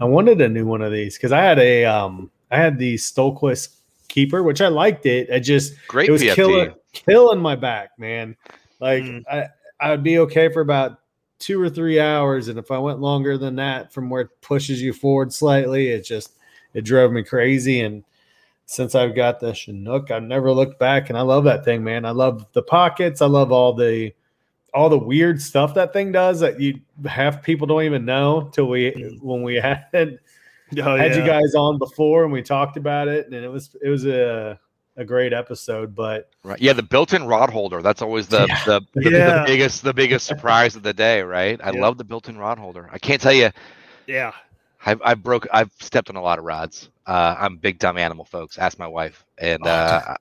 I 0.00 0.04
wanted 0.04 0.40
a 0.40 0.48
new 0.48 0.66
one 0.66 0.82
of 0.82 0.92
these 0.92 1.16
because 1.16 1.32
I 1.32 1.40
had 1.40 1.58
a 1.58 1.84
um 1.84 2.30
I 2.50 2.56
had 2.56 2.78
the 2.78 2.94
Stohlquist 2.94 3.76
keeper, 4.08 4.42
which 4.42 4.60
I 4.60 4.68
liked 4.68 5.06
it. 5.06 5.30
I 5.32 5.38
just 5.38 5.74
Great 5.88 6.08
it 6.08 6.12
was 6.12 6.22
PFD. 6.22 6.34
killing 6.34 6.74
killing 6.92 7.40
my 7.40 7.56
back, 7.56 7.90
man. 7.98 8.36
Like 8.80 9.02
Mm. 9.04 9.22
I 9.30 9.46
I 9.80 9.90
would 9.90 10.02
be 10.02 10.18
okay 10.20 10.50
for 10.50 10.60
about 10.60 11.00
two 11.38 11.60
or 11.60 11.68
three 11.68 12.00
hours, 12.00 12.48
and 12.48 12.58
if 12.58 12.70
I 12.70 12.78
went 12.78 13.00
longer 13.00 13.36
than 13.36 13.56
that, 13.56 13.92
from 13.92 14.08
where 14.08 14.22
it 14.22 14.40
pushes 14.40 14.80
you 14.80 14.92
forward 14.94 15.32
slightly, 15.32 15.88
it 15.88 16.02
just 16.02 16.32
it 16.74 16.82
drove 16.82 17.12
me 17.12 17.22
crazy. 17.22 17.80
And 17.80 18.04
since 18.66 18.94
I've 18.94 19.14
got 19.14 19.38
the 19.38 19.52
Chinook, 19.52 20.10
I've 20.10 20.22
never 20.22 20.52
looked 20.52 20.78
back, 20.78 21.08
and 21.08 21.18
I 21.18 21.22
love 21.22 21.44
that 21.44 21.64
thing, 21.64 21.84
man. 21.84 22.04
I 22.04 22.10
love 22.10 22.46
the 22.52 22.62
pockets. 22.62 23.20
I 23.22 23.26
love 23.26 23.52
all 23.52 23.72
the 23.74 24.12
all 24.76 24.88
the 24.88 24.98
weird 24.98 25.40
stuff 25.40 25.74
that 25.74 25.92
thing 25.92 26.12
does 26.12 26.40
that 26.40 26.60
you 26.60 26.78
half 27.06 27.42
people 27.42 27.66
don't 27.66 27.82
even 27.84 28.04
know 28.04 28.48
till 28.52 28.68
we 28.68 28.92
Mm. 28.92 29.20
when 29.22 29.42
we 29.42 29.54
had 29.60 29.86
Oh, 30.82 30.96
had 30.96 31.12
yeah. 31.12 31.16
you 31.18 31.24
guys 31.26 31.54
on 31.54 31.78
before 31.78 32.24
and 32.24 32.32
we 32.32 32.42
talked 32.42 32.76
about 32.76 33.08
it 33.08 33.26
and 33.26 33.34
it 33.34 33.48
was 33.50 33.74
it 33.82 33.88
was 33.88 34.04
a 34.06 34.58
a 34.98 35.04
great 35.04 35.32
episode 35.32 35.94
but 35.94 36.30
Right. 36.42 36.60
Yeah, 36.60 36.72
the 36.72 36.82
built-in 36.82 37.24
rod 37.26 37.50
holder. 37.50 37.82
That's 37.82 38.00
always 38.02 38.28
the 38.28 38.46
Yeah. 38.48 38.64
the, 38.64 38.80
the, 38.94 39.10
Yeah. 39.10 39.38
the 39.40 39.44
biggest 39.46 39.82
the 39.82 39.94
biggest 39.94 40.26
surprise 40.32 40.74
of 40.76 40.82
the 40.82 40.92
day, 40.94 41.22
right? 41.22 41.60
I 41.62 41.70
Yeah. 41.72 41.80
love 41.80 41.98
the 41.98 42.04
built-in 42.04 42.36
rod 42.38 42.58
holder. 42.58 42.88
I 42.92 42.98
can't 42.98 43.20
tell 43.20 43.32
you. 43.32 43.50
yeah. 44.06 44.32
I've 44.84 45.00
I've 45.04 45.22
broke 45.22 45.46
I've 45.52 45.70
stepped 45.80 46.10
on 46.10 46.16
a 46.16 46.22
lot 46.22 46.38
of 46.38 46.44
rods. 46.44 46.90
Uh, 47.06 47.34
I'm 47.38 47.56
big 47.56 47.78
dumb 47.78 47.96
animal, 47.98 48.24
folks. 48.24 48.56
Ask 48.58 48.78
my 48.78 48.86
wife, 48.86 49.24
and 49.38 49.60
Oh, 49.64 49.68
uh, 49.70 50.02
I- 50.08 50.16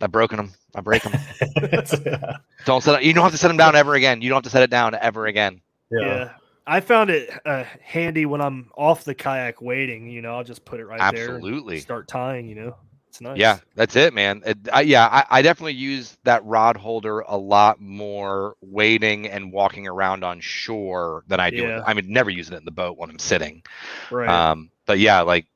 I've 0.00 0.12
broken 0.12 0.36
them. 0.36 0.52
I 0.74 0.80
break 0.80 1.02
them. 1.02 1.12
don't 2.64 2.82
set. 2.82 3.02
It, 3.02 3.06
you 3.06 3.12
don't 3.12 3.22
have 3.22 3.32
to 3.32 3.38
set 3.38 3.48
them 3.48 3.56
down 3.56 3.76
ever 3.76 3.94
again. 3.94 4.22
You 4.22 4.30
don't 4.30 4.36
have 4.36 4.44
to 4.44 4.50
set 4.50 4.62
it 4.62 4.70
down 4.70 4.94
ever 4.94 5.26
again. 5.26 5.60
Yeah. 5.90 6.32
I 6.66 6.80
found 6.80 7.10
it 7.10 7.30
uh, 7.44 7.64
handy 7.82 8.26
when 8.26 8.40
I'm 8.40 8.70
off 8.76 9.04
the 9.04 9.14
kayak 9.14 9.60
waiting. 9.60 10.08
You 10.08 10.22
know, 10.22 10.36
I'll 10.36 10.44
just 10.44 10.64
put 10.64 10.78
it 10.78 10.86
right 10.86 11.12
there. 11.12 11.34
Absolutely. 11.34 11.76
and 11.76 11.82
Start 11.82 12.06
tying. 12.06 12.48
You 12.48 12.54
know, 12.54 12.76
it's 13.08 13.20
nice. 13.20 13.38
Yeah, 13.38 13.58
that's 13.74 13.96
it, 13.96 14.14
man. 14.14 14.42
It, 14.46 14.68
I, 14.72 14.82
yeah, 14.82 15.06
I, 15.06 15.38
I 15.38 15.42
definitely 15.42 15.74
use 15.74 16.16
that 16.22 16.44
rod 16.44 16.76
holder 16.76 17.20
a 17.20 17.36
lot 17.36 17.80
more 17.80 18.54
waiting 18.60 19.28
and 19.28 19.52
walking 19.52 19.88
around 19.88 20.22
on 20.22 20.38
shore 20.40 21.24
than 21.26 21.40
I 21.40 21.50
do. 21.50 21.62
Yeah. 21.62 21.82
I 21.84 21.92
mean, 21.92 22.12
never 22.12 22.30
using 22.30 22.54
it 22.54 22.58
in 22.58 22.64
the 22.64 22.70
boat 22.70 22.96
when 22.96 23.10
I'm 23.10 23.18
sitting. 23.18 23.64
Right. 24.12 24.28
Um, 24.28 24.70
but 24.86 25.00
yeah, 25.00 25.22
like 25.22 25.46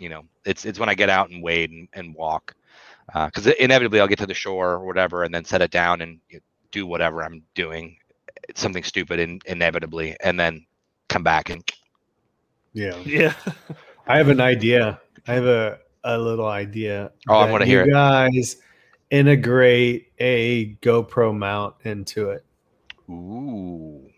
you 0.00 0.08
know, 0.08 0.24
it's 0.44 0.64
it's 0.64 0.80
when 0.80 0.88
I 0.88 0.94
get 0.94 1.08
out 1.08 1.30
and 1.30 1.40
wade 1.40 1.70
and, 1.70 1.88
and 1.92 2.14
walk, 2.16 2.56
Uh, 3.12 3.26
because 3.26 3.46
inevitably 3.46 4.00
I'll 4.00 4.08
get 4.08 4.18
to 4.20 4.26
the 4.26 4.34
shore 4.34 4.70
or 4.72 4.86
whatever, 4.86 5.24
and 5.24 5.34
then 5.34 5.44
set 5.44 5.60
it 5.62 5.70
down 5.70 6.00
and 6.00 6.20
do 6.70 6.86
whatever 6.86 7.22
I'm 7.22 7.42
doing, 7.54 7.96
it's 8.48 8.60
something 8.60 8.82
stupid 8.82 9.20
in, 9.20 9.40
inevitably, 9.46 10.16
and 10.22 10.38
then 10.38 10.64
come 11.08 11.22
back 11.22 11.50
and 11.50 11.62
yeah. 12.72 12.96
Yeah. 13.04 13.34
i 14.06 14.16
have 14.18 14.28
an 14.28 14.40
idea. 14.40 15.00
I 15.26 15.34
have 15.34 15.46
a 15.46 15.78
a 16.06 16.18
little 16.18 16.46
idea 16.46 17.10
Oh, 17.28 17.36
I 17.36 17.50
wanna 17.50 17.64
you 17.64 17.70
hear 17.70 17.84
it. 17.84 17.90
guys 17.90 18.56
integrate 19.10 20.12
a 20.18 20.74
gopro 20.82 21.34
mount 21.34 21.76
into 21.84 22.30
it. 22.30 22.44
Ooh, 23.08 24.10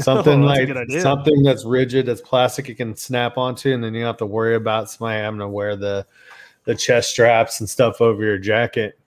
Something 0.00 0.42
that's 0.46 0.58
a 0.58 0.62
like 0.66 0.88
good 0.88 1.02
something 1.02 1.42
that's 1.42 1.64
rigid, 1.64 2.06
that's 2.06 2.20
plastic, 2.20 2.68
it 2.68 2.74
can 2.74 2.94
snap 2.94 3.36
onto, 3.38 3.72
and 3.72 3.82
then 3.82 3.94
you 3.94 4.00
don't 4.00 4.08
have 4.08 4.16
to 4.18 4.26
worry 4.26 4.54
about 4.54 4.90
somebody 4.90 5.20
having 5.20 5.40
to 5.40 5.48
wear 5.48 5.76
the 5.76 6.06
the 6.64 6.74
chest 6.74 7.10
straps 7.10 7.60
and 7.60 7.68
stuff 7.68 8.00
over 8.00 8.22
your 8.22 8.38
jacket. 8.38 8.98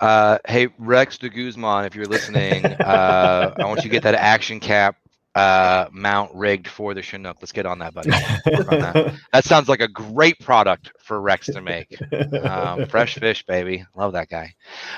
Uh, 0.00 0.38
hey 0.46 0.68
Rex 0.78 1.18
de 1.18 1.28
Guzman, 1.28 1.84
if 1.84 1.94
you're 1.94 2.06
listening, 2.06 2.64
uh, 2.64 3.54
I 3.58 3.64
want 3.64 3.78
you 3.78 3.82
to 3.84 3.88
get 3.88 4.02
that 4.04 4.14
action 4.14 4.60
cam 4.60 4.94
uh, 5.34 5.88
mount 5.92 6.34
rigged 6.34 6.68
for 6.68 6.94
the 6.94 7.02
Chinook. 7.02 7.36
Let's 7.40 7.52
get 7.52 7.66
on 7.66 7.78
that, 7.78 7.94
buddy. 7.94 8.10
On 8.12 8.80
that. 8.80 9.14
That 9.32 9.44
sounds 9.44 9.68
like 9.68 9.80
a 9.80 9.88
great 9.88 10.38
product 10.40 10.92
for 10.98 11.20
Rex 11.20 11.46
to 11.46 11.60
make. 11.60 11.96
Um, 12.42 12.86
fresh 12.86 13.14
fish, 13.16 13.44
baby. 13.46 13.84
Love 13.94 14.12
that 14.12 14.28
guy. 14.28 14.54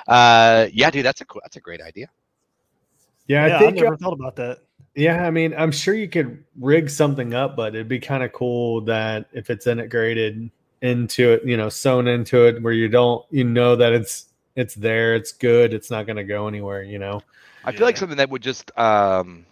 Uh, 0.06 0.68
yeah, 0.72 0.90
dude, 0.90 1.04
that's 1.04 1.20
a 1.20 1.24
cool, 1.24 1.40
that's 1.44 1.56
a 1.56 1.60
great 1.60 1.80
idea. 1.82 2.08
yeah, 3.26 3.46
yeah, 3.46 3.54
I 3.54 3.56
I 3.56 3.60
think 3.60 3.76
never 3.76 3.96
thought 3.96 4.12
about 4.12 4.36
that. 4.36 4.60
Yeah, 4.94 5.26
I 5.26 5.30
mean, 5.30 5.54
I'm 5.56 5.72
sure 5.72 5.94
you 5.94 6.08
could 6.08 6.42
rig 6.58 6.88
something 6.90 7.34
up, 7.34 7.56
but 7.56 7.74
it'd 7.74 7.88
be 7.88 8.00
kind 8.00 8.22
of 8.22 8.32
cool 8.32 8.80
that 8.82 9.26
if 9.32 9.50
it's 9.50 9.66
integrated 9.66 10.50
into 10.82 11.32
it, 11.32 11.44
you 11.44 11.56
know, 11.56 11.68
sewn 11.68 12.08
into 12.08 12.46
it, 12.46 12.62
where 12.62 12.72
you 12.72 12.88
don't, 12.88 13.24
you 13.30 13.44
know, 13.44 13.76
that 13.76 13.92
it's 13.92 14.26
it's 14.56 14.74
there, 14.74 15.14
it's 15.14 15.32
good, 15.32 15.72
it's 15.72 15.90
not 15.90 16.06
going 16.06 16.16
to 16.16 16.24
go 16.24 16.48
anywhere, 16.48 16.82
you 16.82 16.98
know. 16.98 17.20
I 17.64 17.72
feel 17.72 17.86
like 17.86 17.96
something 17.96 18.18
that 18.18 18.28
would 18.30 18.42
just 18.42 18.76
um, 18.78 19.46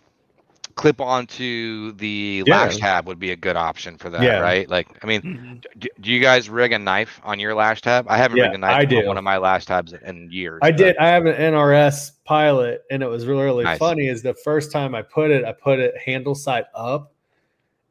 clip 0.74 1.00
onto 1.00 1.92
the 1.92 2.42
Yeah. 2.46 2.56
lash 2.64 2.76
tab 2.78 3.06
would 3.06 3.18
be 3.18 3.30
a 3.30 3.36
good 3.36 3.54
option 3.56 3.96
for 3.96 4.10
that, 4.10 4.22
Yeah. 4.22 4.38
right? 4.40 4.68
Like, 4.68 4.88
I 5.02 5.06
mean, 5.06 5.22
Mhm. 5.22 5.80
do, 5.80 5.88
do 6.00 6.10
you 6.10 6.20
guys 6.20 6.48
rig 6.50 6.72
a 6.72 6.78
knife 6.78 7.20
on 7.24 7.38
your 7.38 7.54
lash 7.54 7.80
tab? 7.82 8.06
I 8.08 8.16
haven't 8.16 8.38
Yeah, 8.38 8.44
rigged 8.44 8.56
a 8.56 8.58
knife 8.58 8.76
I 8.76 8.82
on 8.82 8.88
do. 8.88 9.06
one 9.06 9.18
of 9.18 9.24
my 9.24 9.36
lash 9.38 9.66
tabs 9.66 9.92
in 9.92 10.30
years. 10.32 10.58
I 10.62 10.70
but- 10.72 10.78
did. 10.78 10.96
I 10.98 11.08
have 11.08 11.26
an 11.26 11.34
NRS 11.34 12.12
pilot, 12.24 12.82
and 12.90 13.02
it 13.02 13.08
was 13.08 13.26
really, 13.26 13.44
really 13.44 13.64
Nice. 13.64 13.78
funny. 13.78 14.08
Is 14.08 14.22
the 14.22 14.34
first 14.34 14.72
time 14.72 14.94
I 14.94 15.02
put 15.02 15.30
it, 15.30 15.44
I 15.44 15.52
put 15.52 15.78
it 15.78 15.94
handle 15.98 16.34
side 16.34 16.64
up, 16.74 17.12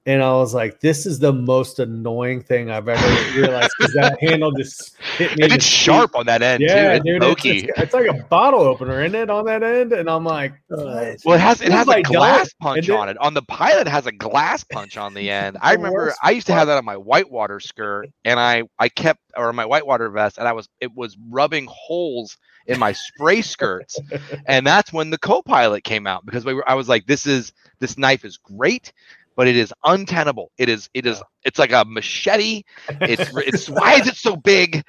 and 0.07 0.23
I 0.23 0.31
was 0.33 0.53
like, 0.53 0.79
"This 0.79 1.05
is 1.05 1.19
the 1.19 1.33
most 1.33 1.79
annoying 1.79 2.41
thing 2.41 2.71
I've 2.71 2.87
ever 2.87 3.37
realized." 3.37 3.71
Because 3.77 3.93
that 3.93 4.17
handle 4.21 4.51
just 4.53 4.95
hit 5.17 5.37
me. 5.37 5.43
And 5.43 5.53
it's 5.53 5.65
sharp 5.65 6.15
on 6.15 6.25
that 6.27 6.41
end 6.41 6.63
Yeah, 6.63 6.97
too. 6.97 7.19
It's 7.19 7.43
dude, 7.43 7.45
it's, 7.45 7.79
it's, 7.79 7.93
like 7.93 8.07
a 8.07 8.23
bottle 8.23 8.61
opener, 8.61 9.03
isn't 9.03 9.15
it, 9.15 9.29
on 9.29 9.45
that 9.45 9.63
end? 9.63 9.91
And 9.91 10.09
I'm 10.09 10.23
like? 10.23 10.53
Well, 10.69 11.35
it 11.35 11.41
has 11.41 11.61
it 11.61 11.71
has 11.71 11.87
a 11.89 12.01
glass 12.01 12.53
And 12.59 12.59
punch 12.61 12.87
then- 12.87 12.97
on 12.97 13.09
it. 13.09 13.17
On 13.17 13.33
the 13.33 13.41
pilot, 13.41 13.81
it 13.81 13.91
has 13.91 14.07
a 14.07 14.11
glass 14.13 14.63
punch 14.63 14.95
on 14.97 15.13
the 15.13 15.29
end. 15.29 15.57
I 15.61 15.73
remember 15.73 16.13
I 16.23 16.31
used 16.31 16.47
to 16.47 16.53
have 16.53 16.67
that 16.67 16.77
on 16.77 16.85
my 16.85 16.97
whitewater 16.97 17.59
skirt, 17.59 18.09
and 18.23 18.39
I 18.39 18.63
I 18.79 18.89
kept 18.89 19.19
or 19.35 19.51
my 19.51 19.65
whitewater 19.65 20.09
vest, 20.09 20.37
and 20.37 20.47
I 20.47 20.53
was 20.53 20.69
it 20.79 20.95
was 20.95 21.17
rubbing 21.29 21.67
holes 21.69 22.37
in 22.65 22.79
my 22.79 22.93
spray 22.93 23.41
skirts, 23.41 23.99
and 24.47 24.65
that's 24.65 24.93
when 24.93 25.09
the 25.09 25.17
co-pilot 25.17 25.83
came 25.83 26.07
out 26.07 26.25
because 26.25 26.45
we 26.45 26.53
were 26.53 26.69
I 26.69 26.75
was 26.75 26.87
like, 26.87 27.05
this 27.07 27.25
is 27.25 27.51
this 27.79 27.97
knife 27.97 28.23
is 28.23 28.37
great. 28.37 28.93
But 29.37 29.47
it 29.47 29.55
is 29.55 29.71
untenable. 29.85 30.51
It 30.57 30.67
is. 30.67 30.89
It 30.93 31.05
is. 31.05 31.21
It's 31.45 31.59
like 31.59 31.71
a 31.71 31.85
machete. 31.85 32.63
It's. 33.01 33.31
It's. 33.37 33.69
Why 33.69 33.93
is 33.93 34.07
it 34.07 34.15
so 34.15 34.35
big? 34.35 34.83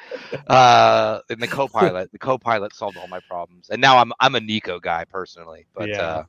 Uh, 0.48 1.20
in 1.30 1.38
the 1.38 1.46
co-pilot, 1.46 2.10
the 2.10 2.18
co-pilot 2.18 2.74
solved 2.74 2.96
all 2.96 3.06
my 3.06 3.20
problems, 3.20 3.68
and 3.70 3.80
now 3.80 3.98
I'm. 3.98 4.12
I'm 4.18 4.34
a 4.34 4.40
Nico 4.40 4.80
guy 4.80 5.04
personally. 5.04 5.66
But 5.74 5.90
Yeah. 5.90 6.02
uh, 6.02 6.24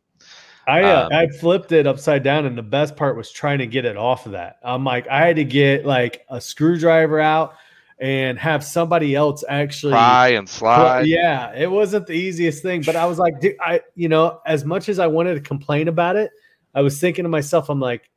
I 0.67 0.83
uh, 0.83 1.05
Um, 1.05 1.13
I 1.13 1.27
flipped 1.39 1.71
it 1.71 1.87
upside 1.87 2.21
down, 2.21 2.45
and 2.45 2.57
the 2.57 2.61
best 2.61 2.95
part 2.95 3.15
was 3.15 3.31
trying 3.31 3.59
to 3.59 3.67
get 3.67 3.85
it 3.85 3.97
off 3.97 4.25
of 4.27 4.33
that. 4.33 4.57
I'm 4.63 4.83
like, 4.83 5.07
I 5.07 5.25
had 5.25 5.37
to 5.37 5.45
get 5.45 5.85
like 5.85 6.25
a 6.29 6.39
screwdriver 6.39 7.19
out 7.19 7.55
and 7.99 8.37
have 8.37 8.63
somebody 8.63 9.15
else 9.15 9.43
actually. 9.47 9.93
pry 9.93 10.29
and 10.29 10.47
slide. 10.47 11.05
Yeah, 11.07 11.53
it 11.55 11.71
wasn't 11.71 12.05
the 12.05 12.13
easiest 12.13 12.61
thing, 12.61 12.81
but 12.85 12.95
I 12.95 13.05
was 13.05 13.17
like, 13.17 13.39
dude, 13.39 13.55
I 13.61 13.81
you 13.95 14.09
know, 14.09 14.41
as 14.45 14.63
much 14.65 14.89
as 14.89 14.99
I 14.99 15.07
wanted 15.07 15.35
to 15.35 15.41
complain 15.41 15.87
about 15.87 16.15
it, 16.17 16.31
I 16.73 16.81
was 16.81 16.99
thinking 16.99 17.23
to 17.23 17.29
myself, 17.29 17.69
I'm 17.69 17.79
like, 17.79 18.09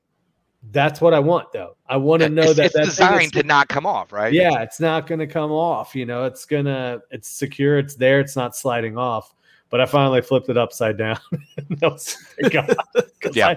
that's 0.70 1.00
what 1.00 1.12
I 1.12 1.18
want 1.18 1.52
though. 1.52 1.76
I 1.88 1.96
want 1.96 2.22
to 2.22 2.28
know 2.28 2.42
it's, 2.42 2.56
that 2.56 2.66
it's 2.66 2.74
that 2.74 2.84
designed 2.84 3.32
to 3.32 3.42
not 3.42 3.68
come 3.68 3.86
off, 3.86 4.12
right? 4.12 4.32
yeah, 4.32 4.62
it's 4.62 4.78
not 4.78 5.06
going 5.06 5.18
to 5.18 5.26
come 5.26 5.50
off. 5.50 5.94
You 5.94 6.06
know, 6.06 6.24
it's 6.24 6.44
gonna, 6.44 7.00
it's 7.10 7.28
secure, 7.28 7.78
it's 7.78 7.96
there, 7.96 8.20
it's 8.20 8.36
not 8.36 8.54
sliding 8.56 8.96
off. 8.96 9.34
But 9.70 9.80
I 9.80 9.86
finally 9.86 10.20
flipped 10.20 10.50
it 10.50 10.58
upside 10.58 10.98
down. 10.98 11.18
Was- 11.82 12.18
God. 12.50 12.76
Yeah. 13.32 13.54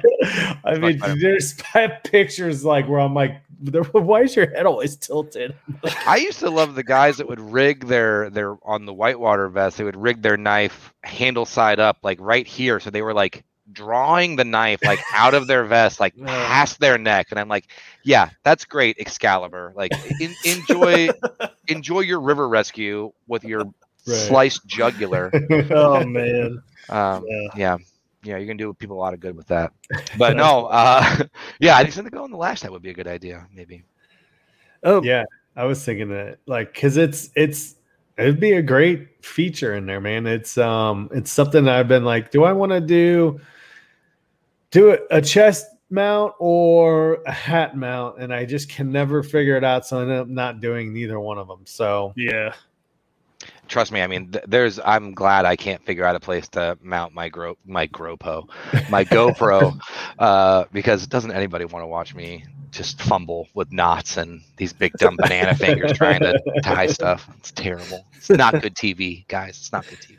I, 0.63 0.73
I 0.73 0.77
mean, 0.77 0.99
there's 1.19 1.55
I 1.73 1.81
have 1.81 2.03
pictures 2.03 2.63
like 2.63 2.87
where 2.87 2.99
I'm 2.99 3.15
like, 3.15 3.41
why 3.91 4.21
is 4.21 4.35
your 4.35 4.47
head 4.51 4.67
always 4.67 4.95
tilted? 4.95 5.55
I 6.05 6.17
used 6.17 6.39
to 6.39 6.51
love 6.51 6.75
the 6.75 6.83
guys 6.83 7.17
that 7.17 7.27
would 7.27 7.39
rig 7.39 7.87
their 7.87 8.29
their 8.29 8.57
on 8.63 8.85
the 8.85 8.93
whitewater 8.93 9.49
vest. 9.49 9.77
They 9.77 9.83
would 9.83 9.95
rig 9.95 10.21
their 10.21 10.37
knife 10.37 10.93
handle 11.03 11.47
side 11.47 11.79
up, 11.79 11.97
like 12.03 12.19
right 12.21 12.45
here, 12.45 12.79
so 12.79 12.91
they 12.91 13.01
were 13.01 13.13
like 13.13 13.43
drawing 13.71 14.35
the 14.35 14.43
knife 14.45 14.79
like 14.83 14.99
out 15.13 15.33
of 15.33 15.47
their 15.47 15.65
vest, 15.65 15.99
like 15.99 16.15
past 16.25 16.79
their 16.79 16.97
neck. 16.97 17.27
And 17.31 17.39
I'm 17.39 17.47
like, 17.49 17.65
yeah, 18.03 18.29
that's 18.43 18.65
great, 18.65 18.97
Excalibur. 18.99 19.73
Like, 19.75 19.91
in, 20.19 20.35
enjoy 20.43 21.09
enjoy 21.67 22.01
your 22.01 22.21
river 22.21 22.47
rescue 22.47 23.11
with 23.27 23.43
your 23.43 23.65
Right. 24.07 24.17
sliced 24.17 24.67
jugular. 24.67 25.31
Oh 25.71 26.05
man. 26.05 26.61
Um, 26.89 27.25
Yeah. 27.27 27.47
yeah. 27.55 27.77
Yeah, 28.23 28.37
you 28.37 28.47
can 28.47 28.57
do 28.57 28.73
people 28.73 28.97
a 28.97 29.01
lot 29.01 29.13
of 29.13 29.19
good 29.19 29.35
with 29.35 29.47
that. 29.47 29.71
But 30.17 30.35
no, 30.35 30.65
uh, 30.65 31.25
yeah, 31.59 31.75
I 31.75 31.81
think 31.83 31.93
something 31.93 32.11
go 32.11 32.23
on 32.23 32.31
the 32.31 32.37
lash 32.37 32.61
that 32.61 32.71
would 32.71 32.81
be 32.81 32.89
a 32.89 32.93
good 32.93 33.07
idea, 33.07 33.47
maybe. 33.53 33.83
Oh 34.83 35.03
yeah, 35.03 35.25
I 35.55 35.65
was 35.65 35.83
thinking 35.83 36.09
that 36.09 36.37
like 36.47 36.73
because 36.73 36.97
it's 36.97 37.29
it's 37.35 37.75
it'd 38.17 38.39
be 38.39 38.53
a 38.53 38.61
great 38.61 39.23
feature 39.23 39.75
in 39.75 39.85
there, 39.85 40.01
man. 40.01 40.27
It's 40.27 40.57
um 40.57 41.09
it's 41.13 41.31
something 41.31 41.67
I've 41.67 41.87
been 41.87 42.05
like, 42.05 42.31
do 42.31 42.43
I 42.43 42.53
want 42.53 42.71
to 42.71 42.81
do 42.81 43.39
do 44.71 44.89
it 44.89 45.03
a 45.11 45.21
chest 45.21 45.67
mount 45.89 46.33
or 46.39 47.21
a 47.25 47.31
hat 47.31 47.77
mount, 47.77 48.19
and 48.19 48.33
I 48.33 48.45
just 48.45 48.69
can 48.69 48.91
never 48.91 49.23
figure 49.23 49.55
it 49.55 49.63
out. 49.63 49.85
So 49.85 49.99
I 49.99 50.01
end 50.03 50.11
up 50.11 50.27
not 50.27 50.61
doing 50.61 50.93
neither 50.93 51.19
one 51.19 51.37
of 51.37 51.47
them. 51.47 51.61
So 51.65 52.13
yeah. 52.15 52.53
Trust 53.67 53.91
me, 53.91 54.01
I 54.01 54.07
mean, 54.07 54.31
th- 54.31 54.45
there's. 54.47 54.79
I'm 54.85 55.11
glad 55.11 55.45
I 55.45 55.55
can't 55.55 55.83
figure 55.83 56.05
out 56.05 56.15
a 56.15 56.19
place 56.19 56.47
to 56.49 56.77
mount 56.81 57.13
my 57.13 57.29
gro 57.29 57.57
my 57.65 57.87
GoPro, 57.87 58.47
my 58.89 59.03
GoPro, 59.05 59.79
uh, 60.19 60.65
because 60.71 61.07
doesn't 61.07 61.31
anybody 61.31 61.65
want 61.65 61.81
to 61.81 61.87
watch 61.87 62.13
me 62.13 62.45
just 62.75 63.01
fumble 63.01 63.47
with 63.53 63.71
knots 63.71 64.17
and 64.17 64.41
these 64.57 64.73
big 64.73 64.93
dumb 64.93 65.15
banana 65.17 65.55
fingers 65.55 65.93
trying 65.93 66.19
to 66.21 66.39
tie 66.63 66.87
stuff? 66.87 67.27
It's 67.37 67.51
terrible. 67.51 68.05
It's 68.15 68.29
not 68.29 68.61
good 68.61 68.75
TV, 68.75 69.27
guys. 69.27 69.57
It's 69.57 69.71
not 69.71 69.87
good 69.87 69.99
TV. 69.99 70.17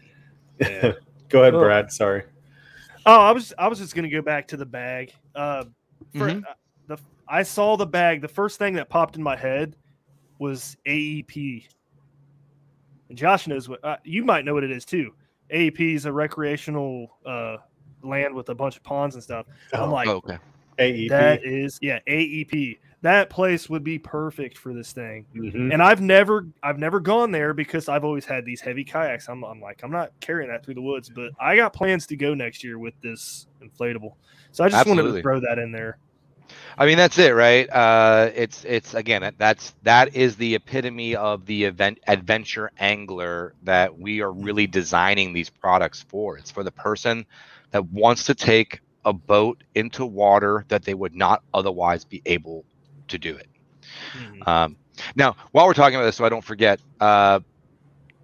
Yeah. 0.60 0.92
go 1.28 1.42
ahead, 1.42 1.54
Oh. 1.54 1.60
Brad. 1.60 1.92
Sorry. 1.92 2.22
Oh, 3.04 3.20
I 3.20 3.30
was 3.32 3.52
I 3.58 3.68
was 3.68 3.78
just 3.78 3.94
gonna 3.94 4.08
go 4.08 4.22
back 4.22 4.48
to 4.48 4.56
the 4.56 4.66
bag. 4.66 5.12
Uh, 5.34 5.64
for, 6.14 6.28
Mhm. 6.30 6.44
uh, 6.44 6.54
the 6.88 6.98
I 7.28 7.42
saw 7.42 7.76
the 7.76 7.86
bag. 7.86 8.20
The 8.20 8.28
first 8.28 8.58
thing 8.58 8.74
that 8.74 8.88
popped 8.88 9.16
in 9.16 9.22
my 9.22 9.36
head 9.36 9.76
was 10.38 10.76
AEP. 10.86 11.66
And 13.08 13.16
Josh 13.18 13.46
knows 13.46 13.68
what 13.68 13.84
uh, 13.84 13.96
you 14.04 14.24
might 14.24 14.44
know 14.44 14.54
what 14.54 14.64
it 14.64 14.70
is 14.70 14.84
too. 14.84 15.12
AEP 15.52 15.94
is 15.94 16.06
a 16.06 16.12
recreational 16.12 17.16
uh, 17.24 17.58
land 18.02 18.34
with 18.34 18.48
a 18.48 18.54
bunch 18.54 18.76
of 18.76 18.82
ponds 18.82 19.14
and 19.14 19.22
stuff. 19.22 19.46
I'm 19.72 19.90
like, 19.90 20.08
Oh, 20.08 20.16
okay. 20.16 20.38
AEP. 20.78 21.08
that 21.10 21.44
is 21.44 21.78
yeah, 21.80 22.00
AEP. 22.08 22.78
That 23.02 23.30
place 23.30 23.68
would 23.68 23.84
be 23.84 23.98
perfect 23.98 24.58
for 24.58 24.72
this 24.72 24.92
thing. 24.92 25.26
Mhm. 25.34 25.72
And 25.72 25.82
I've 25.82 26.00
never 26.00 26.46
I've 26.62 26.78
never 26.78 26.98
gone 26.98 27.30
there 27.30 27.54
because 27.54 27.88
I've 27.88 28.04
always 28.04 28.24
had 28.24 28.44
these 28.44 28.60
heavy 28.60 28.84
kayaks. 28.84 29.28
I'm, 29.28 29.44
I'm 29.44 29.60
like 29.60 29.82
I'm 29.82 29.92
not 29.92 30.12
carrying 30.20 30.50
that 30.50 30.64
through 30.64 30.74
the 30.74 30.82
woods, 30.82 31.10
but 31.14 31.30
I 31.38 31.56
got 31.56 31.72
plans 31.72 32.06
to 32.08 32.16
go 32.16 32.34
next 32.34 32.64
year 32.64 32.78
with 32.78 32.94
this 33.02 33.46
inflatable. 33.62 34.14
So 34.52 34.64
I 34.64 34.68
just 34.68 34.86
wanted 34.86 35.02
to 35.12 35.22
throw 35.22 35.40
that 35.40 35.58
in 35.58 35.72
there. 35.72 35.98
I 36.78 36.86
mean, 36.86 36.96
that's 36.96 37.18
it, 37.18 37.34
right? 37.34 37.68
Uh, 37.70 38.30
it's 38.34 38.64
it's 38.64 38.94
again, 38.94 39.34
that's 39.38 39.74
that 39.82 40.14
is 40.14 40.36
the 40.36 40.54
epitome 40.54 41.16
of 41.16 41.46
the 41.46 41.64
event 41.64 41.98
adventure 42.06 42.70
angler 42.78 43.54
that 43.62 43.98
we 43.98 44.20
are 44.20 44.32
really 44.32 44.66
designing 44.66 45.32
these 45.32 45.50
products 45.50 46.04
for. 46.08 46.36
It's 46.38 46.50
for 46.50 46.62
the 46.64 46.72
person 46.72 47.26
that 47.70 47.84
wants 47.90 48.24
to 48.24 48.34
take 48.34 48.80
a 49.06 49.14
boat 49.14 49.64
into 49.74 50.06
water 50.06 50.66
that 50.68 50.84
they 50.84 50.94
would 50.94 51.14
not 51.16 51.44
otherwise 51.54 52.04
be 52.04 52.22
able 52.26 52.66
to 53.08 53.18
do 53.18 53.36
it. 53.36 53.48
Um, 54.46 54.76
now, 55.16 55.36
while 55.52 55.66
we're 55.66 55.74
talking 55.74 55.96
about 55.96 56.06
this, 56.06 56.16
so 56.16 56.24
I 56.26 56.30
don't 56.30 56.44
forget, 56.44 56.80
uh, 57.00 57.40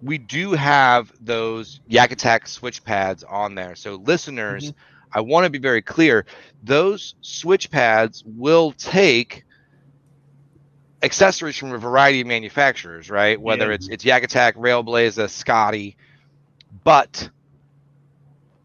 we 0.01 0.19
do 0.19 0.53
have 0.53 1.11
those 1.19 1.81
Yak 1.87 2.11
Attack 2.11 2.47
switch 2.47 2.83
pads 2.83 3.23
on 3.23 3.55
there. 3.55 3.75
So, 3.75 3.95
listeners, 3.95 4.73
I 5.13 5.21
want 5.21 5.45
to 5.45 5.49
be 5.51 5.59
very 5.59 5.81
clear: 5.81 6.25
those 6.63 7.15
switch 7.21 7.71
pads 7.71 8.23
will 8.25 8.71
take 8.73 9.45
accessories 11.03 11.57
from 11.57 11.73
a 11.73 11.77
variety 11.77 12.21
of 12.21 12.27
manufacturers, 12.27 13.09
right? 13.09 13.39
Whether 13.39 13.71
Yeah. 13.71 13.73
it's 13.73 13.87
it's 13.89 14.05
Yak 14.05 14.23
Attack, 14.23 14.55
Railblaza, 14.55 15.29
Scotty, 15.29 15.97
but 16.83 17.29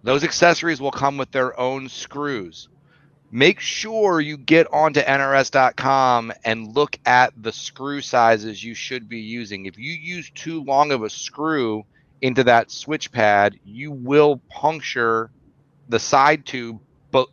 those 0.03 0.25
accessories 0.25 0.81
will 0.81 0.91
come 0.91 1.17
with 1.17 1.31
their 1.31 1.59
own 1.59 1.89
screws 1.89 2.69
make 3.31 3.61
sure 3.61 4.21
you 4.21 4.37
get 4.37 4.67
onto 4.73 5.01
nrs.com 5.01 6.33
and 6.45 6.75
look 6.75 6.99
at 7.05 7.33
the 7.41 7.53
screw 7.53 8.01
sizes 8.01 8.63
you 8.63 8.75
should 8.75 9.09
be 9.09 9.21
using. 9.21 9.67
If 9.67 9.79
you 9.79 9.93
use 9.93 10.31
too 10.31 10.63
long 10.65 10.93
of 10.93 11.03
a 11.03 11.11
screw 11.11 11.85
into 12.21 12.45
that 12.45 12.71
switch 12.71 13.13
pad, 13.13 13.59
you 13.65 13.91
will 13.93 14.41
puncture 14.49 15.31
the 15.89 15.99
side 15.99 16.47
tube, 16.47 16.81
but 17.11 17.29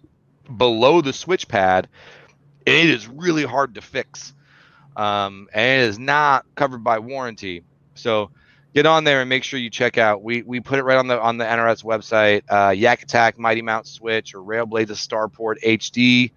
below 0.57 1.01
the 1.01 1.13
switch 1.13 1.47
pad, 1.47 1.87
and 2.67 2.75
it 2.75 2.89
is 2.89 3.07
really 3.07 3.45
hard 3.45 3.75
to 3.75 3.81
fix. 3.81 4.33
Um, 4.95 5.49
and 5.53 5.81
it 5.83 5.89
is 5.89 5.99
not 5.99 6.45
covered 6.55 6.83
by 6.83 6.99
warranty. 6.99 7.63
So 7.95 8.31
get 8.75 8.85
on 8.85 9.05
there 9.05 9.21
and 9.21 9.29
make 9.29 9.43
sure 9.43 9.57
you 9.57 9.69
check 9.69 9.97
out. 9.97 10.21
We 10.21 10.43
we 10.43 10.59
put 10.59 10.77
it 10.77 10.83
right 10.83 10.97
on 10.97 11.07
the 11.07 11.19
on 11.19 11.37
the 11.37 11.45
NRS 11.45 11.83
website. 11.83 12.43
Uh, 12.49 12.71
Yak 12.71 13.01
Attack 13.01 13.39
Mighty 13.39 13.61
Mount 13.61 13.87
Switch 13.87 14.35
or 14.35 14.39
Railblaza 14.39 14.91
Starport 14.91 15.55
HD. 15.63 16.31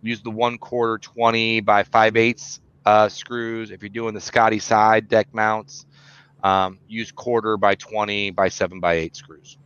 Use 0.00 0.22
the 0.22 0.30
one 0.30 0.58
quarter 0.58 0.98
twenty 0.98 1.60
by 1.60 1.84
five 1.84 2.16
eighths 2.16 2.60
uh, 2.84 3.08
screws. 3.08 3.70
If 3.70 3.82
you're 3.82 3.90
doing 3.90 4.14
the 4.14 4.20
Scotty 4.20 4.58
side 4.58 5.08
deck 5.08 5.32
mounts, 5.32 5.86
um, 6.42 6.78
use 6.88 7.12
quarter 7.12 7.56
by 7.56 7.74
twenty 7.76 8.30
by 8.30 8.48
seven 8.48 8.80
by 8.80 8.94
eight 8.94 9.14
screws. 9.14 9.58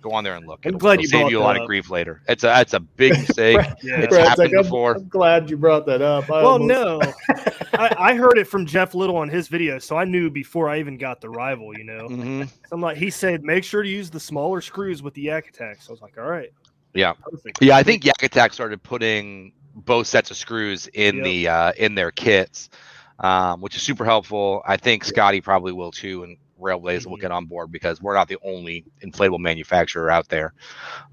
Just 0.00 0.10
go 0.10 0.12
on 0.16 0.24
there 0.24 0.34
and 0.34 0.46
look. 0.46 0.60
I'm 0.64 0.70
It'll, 0.70 0.78
glad 0.78 0.94
it'll 0.94 1.02
you 1.02 1.08
save 1.08 1.20
brought 1.20 1.30
you 1.32 1.36
a 1.38 1.40
that 1.40 1.46
lot 1.46 1.60
of 1.60 1.66
grief 1.66 1.90
later. 1.90 2.22
It's 2.28 2.42
a 2.44 2.60
it's 2.60 2.72
a 2.72 2.80
big 2.80 3.12
mistake. 3.18 3.58
Yeah. 3.82 4.00
It's 4.00 4.08
Brad's 4.08 4.28
happened 4.30 4.54
I'm- 4.54 4.62
before. 4.64 4.94
I'm, 4.96 5.08
glad 5.08 5.50
you 5.50 5.56
brought 5.56 5.86
that 5.86 6.00
up. 6.02 6.30
I 6.30 6.42
Well, 6.42 6.46
almost- 6.52 6.68
no, 6.68 7.00
I, 7.74 7.94
I 7.98 8.14
heard 8.14 8.38
it 8.38 8.46
from 8.46 8.66
Jeff 8.66 8.94
Little 8.94 9.16
on 9.16 9.28
his 9.28 9.48
video, 9.48 9.78
so 9.78 9.96
I 9.96 10.04
knew 10.04 10.30
before 10.30 10.68
I 10.68 10.78
even 10.80 10.96
got 10.96 11.20
the 11.20 11.28
rival. 11.28 11.76
You 11.76 11.84
know, 11.84 12.06
hmm 12.08 12.42
so 12.44 12.48
I'm 12.72 12.80
like, 12.80 12.96
he 12.96 13.10
said, 13.10 13.42
make 13.42 13.64
sure 13.64 13.82
to 13.82 13.88
use 13.88 14.10
the 14.10 14.20
smaller 14.20 14.60
screws 14.60 15.02
with 15.02 15.14
the 15.14 15.22
yak 15.22 15.48
attack. 15.48 15.82
So 15.82 15.90
I 15.90 15.92
was 15.92 16.00
like, 16.02 16.16
all 16.18 16.24
right, 16.24 16.50
Yeah. 16.94 17.12
perfect. 17.12 17.58
Yeah, 17.62 17.76
I 17.76 17.82
think 17.82 18.04
Yak 18.04 18.22
Attack 18.22 18.52
started 18.54 18.82
putting 18.82 19.52
both 19.74 20.06
sets 20.06 20.30
of 20.30 20.36
screws 20.36 20.86
in 20.94 21.16
Yep. 21.16 21.24
the 21.24 21.48
uh, 21.48 21.72
in 21.76 21.94
their 21.94 22.10
kits, 22.10 22.70
um, 23.18 23.60
which 23.60 23.76
is 23.76 23.82
super 23.82 24.04
helpful. 24.04 24.62
I 24.66 24.76
think 24.76 25.04
Scotty 25.04 25.40
probably 25.40 25.72
will 25.72 25.92
too, 25.92 26.24
and 26.24 26.36
Railblaza 26.60 27.06
will 27.06 27.16
Mhm. 27.16 27.20
get 27.22 27.30
on 27.32 27.46
board 27.46 27.72
because 27.72 28.00
we're 28.00 28.14
not 28.14 28.28
the 28.28 28.38
only 28.42 28.84
inflatable 29.02 29.38
manufacturer 29.40 30.10
out 30.10 30.28
there. 30.28 30.54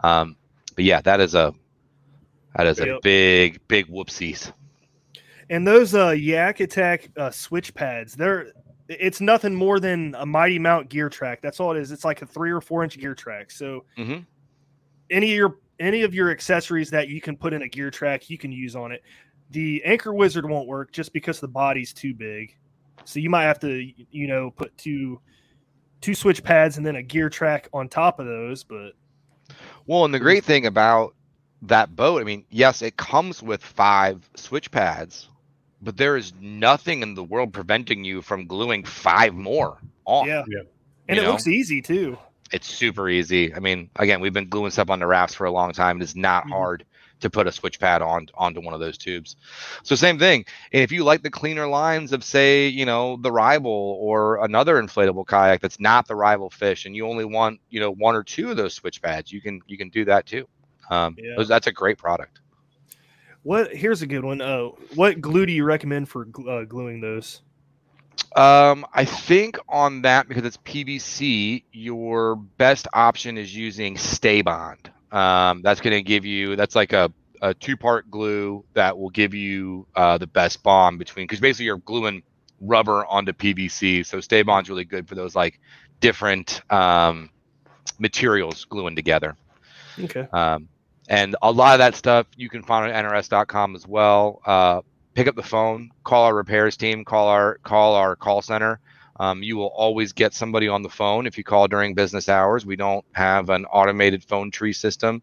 Um, 0.04 0.36
but 0.76 0.84
yeah, 0.86 1.02
that 1.02 1.20
is 1.20 1.36
a 1.36 1.54
that 2.56 2.68
is 2.68 2.80
a 2.80 3.00
big 3.04 3.60
big 3.68 3.88
whoopsies. 3.88 4.52
And 5.50 5.66
those 5.66 5.96
uh, 5.96 6.10
Yak 6.10 6.60
Attack 6.60 7.10
uh, 7.18 7.32
switch 7.32 7.74
pads, 7.74 8.16
they're 8.16 8.52
it's 8.90 9.20
nothing 9.20 9.54
more 9.54 9.80
than 9.80 10.16
a 10.18 10.26
Mighty 10.26 10.60
Mount 10.60 10.90
gear 10.90 11.10
track. 11.10 11.42
That's 11.42 11.60
all 11.60 11.76
it 11.76 11.80
is. 11.80 11.92
It's 11.92 12.06
like 12.06 12.22
a 12.22 12.26
three 12.26 12.52
or 12.52 12.62
four 12.62 12.84
inch 12.84 12.98
gear 12.98 13.14
track. 13.16 13.52
So 13.52 13.86
Mhm. 13.98 14.26
any 15.10 15.32
of 15.32 15.38
your 15.38 15.58
any 15.80 16.02
of 16.04 16.14
your 16.16 16.32
accessories 16.32 16.90
that 16.90 17.08
you 17.10 17.22
can 17.22 17.38
put 17.38 17.54
in 17.54 17.62
a 17.62 17.68
gear 17.68 17.92
track, 17.92 18.30
you 18.30 18.38
can 18.38 18.52
use 18.52 18.76
on 18.76 18.92
it. 18.92 19.04
The 19.52 19.84
Anchor 19.86 20.14
Wizard 20.14 20.50
won't 20.50 20.68
work 20.68 20.92
just 20.92 21.14
because 21.14 21.40
the 21.40 21.48
body's 21.48 21.94
too 21.94 22.14
big. 22.14 22.56
So 23.08 23.20
you 23.20 23.30
might 23.30 23.44
have 23.44 23.60
to, 23.62 23.90
you 24.12 24.28
know, 24.28 24.52
put 24.52 24.78
two 24.78 25.22
two 26.02 26.14
switch 26.14 26.44
pads 26.44 26.76
and 26.78 26.86
then 26.86 26.98
a 26.98 27.02
gear 27.02 27.30
track 27.30 27.70
on 27.74 27.88
top 27.88 28.20
of 28.20 28.26
those. 28.26 28.64
But 28.66 28.92
Well, 29.86 30.04
and 30.04 30.14
the 30.14 30.20
great 30.20 30.44
thing 30.44 30.66
about 30.66 31.16
that 31.64 31.96
boat, 31.96 32.20
I 32.22 32.26
mean, 32.26 32.44
yes, 32.50 32.82
it 32.82 32.98
comes 32.98 33.42
with 33.42 33.64
five 33.64 34.30
switch 34.36 34.70
pads, 34.72 35.30
but 35.82 35.96
there 35.96 36.18
is 36.18 36.34
nothing 36.42 37.02
in 37.02 37.16
the 37.16 37.24
world 37.24 37.54
preventing 37.54 38.04
you 38.04 38.22
from 38.22 38.46
gluing 38.46 38.84
five 38.84 39.34
more 39.34 39.80
on. 40.06 40.28
yeah, 40.28 40.44
Yeah. 40.50 40.60
and 41.08 41.16
You 41.16 41.22
it 41.24 41.26
know? 41.26 41.32
looks 41.32 41.48
easy 41.48 41.82
too. 41.82 42.18
it's 42.52 42.68
super 42.68 43.10
easy. 43.10 43.54
I 43.56 43.60
mean, 43.60 43.90
again, 43.98 44.20
we've 44.22 44.34
been 44.34 44.50
gluing 44.50 44.72
stuff 44.72 44.90
on 44.90 45.00
the 45.00 45.08
rafts 45.08 45.34
for 45.36 45.46
a 45.46 45.52
long 45.52 45.72
time. 45.72 46.02
It's 46.02 46.16
not 46.16 46.46
Mhm. 46.46 46.52
hard 46.52 46.86
to 47.20 47.30
put 47.30 47.48
a 47.48 47.52
switch 47.52 47.80
pad 47.80 48.02
on 48.02 48.28
onto 48.36 48.62
one 48.62 48.74
of 48.74 48.80
those 48.80 48.98
tubes. 48.98 49.36
So 49.84 49.96
same 49.96 50.20
thing. 50.20 50.46
And 50.72 50.84
if 50.84 50.92
you 50.92 51.04
like 51.04 51.24
the 51.24 51.30
cleaner 51.30 51.68
lines 51.68 52.14
of 52.14 52.24
say, 52.24 52.68
you 52.68 52.86
know, 52.86 53.18
the 53.18 53.32
rival 53.32 53.98
or 54.00 54.44
another 54.44 54.82
inflatable 54.82 55.26
kayak 55.26 55.62
that's 55.62 55.80
not 55.80 56.08
the 56.08 56.16
rival 56.16 56.50
fish, 56.50 56.86
and 56.86 56.96
you 56.96 57.08
only 57.08 57.26
want, 57.26 57.60
you 57.70 57.80
know, 57.80 57.92
one 57.92 58.16
or 58.16 58.24
two 58.24 58.52
of 58.52 58.58
those 58.58 58.74
switch 58.74 59.02
pads, 59.02 59.32
you 59.32 59.42
can 59.42 59.62
you 59.68 59.78
can 59.78 59.90
do 59.90 60.06
that 60.06 60.26
too. 60.26 60.48
Um, 60.90 61.16
Yeah. 61.18 61.36
those- 61.38 61.48
that's 61.48 61.68
a 61.68 61.72
great 61.72 61.98
product. 61.98 62.40
What 63.44 63.74
here's 63.74 64.02
a 64.02 64.08
good 64.08 64.26
one. 64.26 64.42
Uh, 64.42 64.68
what 64.96 65.22
glue 65.22 65.46
do 65.46 65.54
you 65.54 65.64
recommend 65.64 66.10
for 66.10 66.28
uh, 66.50 66.64
gluing 66.66 67.00
those? 67.02 67.42
Um, 68.36 68.86
I 68.94 69.06
think 69.06 69.58
on 69.70 70.02
that 70.02 70.28
because 70.28 70.44
it's 70.44 70.58
PVC, 70.58 71.64
your 71.72 72.36
best 72.36 72.88
option 72.94 73.38
is 73.38 73.56
using 73.56 73.96
Stabond. 73.96 74.92
Um, 75.12 75.62
that's 75.62 75.80
going 75.82 75.96
to 75.96 76.04
give 76.04 76.26
you 76.26 76.56
that's 76.56 76.76
like 76.76 76.94
a, 76.94 77.12
a 77.42 77.54
two 77.54 77.78
part 77.78 78.10
glue 78.12 78.66
that 78.74 78.98
will 78.98 79.10
give 79.10 79.34
you 79.34 79.88
uh, 79.96 80.18
the 80.18 80.28
best 80.28 80.64
bond 80.64 81.00
between 81.00 81.26
because 81.26 81.40
basically 81.40 81.66
you're 81.66 81.78
gluing 81.78 82.24
rubber 82.62 83.06
onto 83.06 83.34
PVC. 83.34 84.06
So 84.06 84.20
Stabond's 84.20 84.70
really 84.70 84.86
good 84.86 85.08
for 85.08 85.16
those 85.16 85.36
like 85.36 85.60
different 86.00 86.62
um, 86.72 87.30
materials 88.00 88.66
gluing 88.66 88.96
together. 88.96 89.36
Okay. 90.00 90.28
Um, 90.32 90.68
and 91.08 91.36
a 91.42 91.52
lot 91.52 91.74
of 91.74 91.80
that 91.80 91.96
stuff 91.96 92.28
you 92.36 92.50
can 92.50 92.64
find 92.64 92.92
on 92.92 93.06
nrs.com 93.06 93.76
as 93.76 93.88
well. 93.88 94.42
Uh, 94.46 94.82
pick 95.14 95.28
up 95.28 95.36
the 95.36 95.44
phone, 95.44 95.92
call 96.04 96.26
our 96.26 96.36
repairs 96.36 96.76
team, 96.78 97.06
call 97.06 97.28
our 97.28 97.60
call 97.64 97.96
our 97.96 98.16
call 98.16 98.42
center. 98.42 98.80
Um, 99.20 99.44
you 99.44 99.58
will 99.58 99.68
always 99.76 100.14
get 100.14 100.34
somebody 100.34 100.68
on 100.68 100.84
the 100.84 100.90
phone 100.90 101.28
if 101.28 101.38
you 101.38 101.44
call 101.44 101.68
during 101.68 101.94
business 101.94 102.30
hours. 102.30 102.66
We 102.66 102.76
don't 102.76 103.06
have 103.14 103.50
an 103.50 103.66
automated 103.66 104.24
phone 104.24 104.52
tree 104.52 104.74
system. 104.74 105.22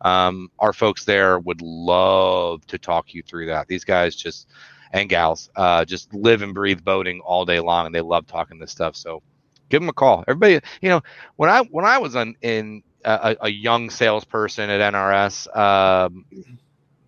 Um, 0.00 0.50
our 0.58 0.72
folks 0.72 1.04
there 1.04 1.38
would 1.38 1.62
love 1.62 2.66
to 2.66 2.78
talk 2.78 3.14
you 3.14 3.22
through 3.22 3.46
that. 3.46 3.68
These 3.68 3.84
guys 3.84 4.14
just 4.14 4.48
and 4.92 5.08
gals 5.08 5.50
uh, 5.56 5.84
just 5.84 6.12
live 6.14 6.42
and 6.42 6.54
breathe 6.54 6.84
boating 6.84 7.20
all 7.20 7.44
day 7.44 7.60
long, 7.60 7.86
and 7.86 7.94
they 7.94 8.00
love 8.00 8.26
talking 8.26 8.58
this 8.58 8.72
stuff. 8.72 8.96
So 8.96 9.22
give 9.68 9.82
them 9.82 9.88
a 9.88 9.92
call. 9.92 10.24
Everybody, 10.28 10.60
you 10.80 10.88
know, 10.88 11.02
when 11.36 11.50
I 11.50 11.62
when 11.62 11.84
I 11.84 11.98
was 11.98 12.16
on, 12.16 12.36
in 12.42 12.82
a, 13.04 13.36
a 13.42 13.48
young 13.48 13.90
salesperson 13.90 14.70
at 14.70 14.92
NRS, 14.92 15.56
um, 15.56 16.24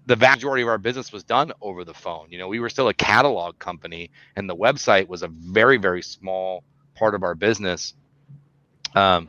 the 0.09 0.16
vast 0.16 0.38
majority 0.38 0.62
of 0.62 0.68
our 0.68 0.78
business 0.78 1.12
was 1.12 1.22
done 1.22 1.52
over 1.61 1.84
the 1.84 1.92
phone. 1.92 2.28
You 2.30 2.38
know, 2.38 2.48
we 2.48 2.61
were 2.61 2.70
still 2.70 2.88
a 2.88 2.94
catalog 2.94 3.59
company, 3.59 4.11
and 4.36 4.48
the 4.48 4.56
website 4.56 5.06
was 5.06 5.22
a 5.22 5.28
very, 5.28 5.76
very 5.76 6.00
small 6.00 6.64
part 6.94 7.14
of 7.14 7.22
our 7.22 7.34
business. 7.34 7.92
Um, 8.94 9.28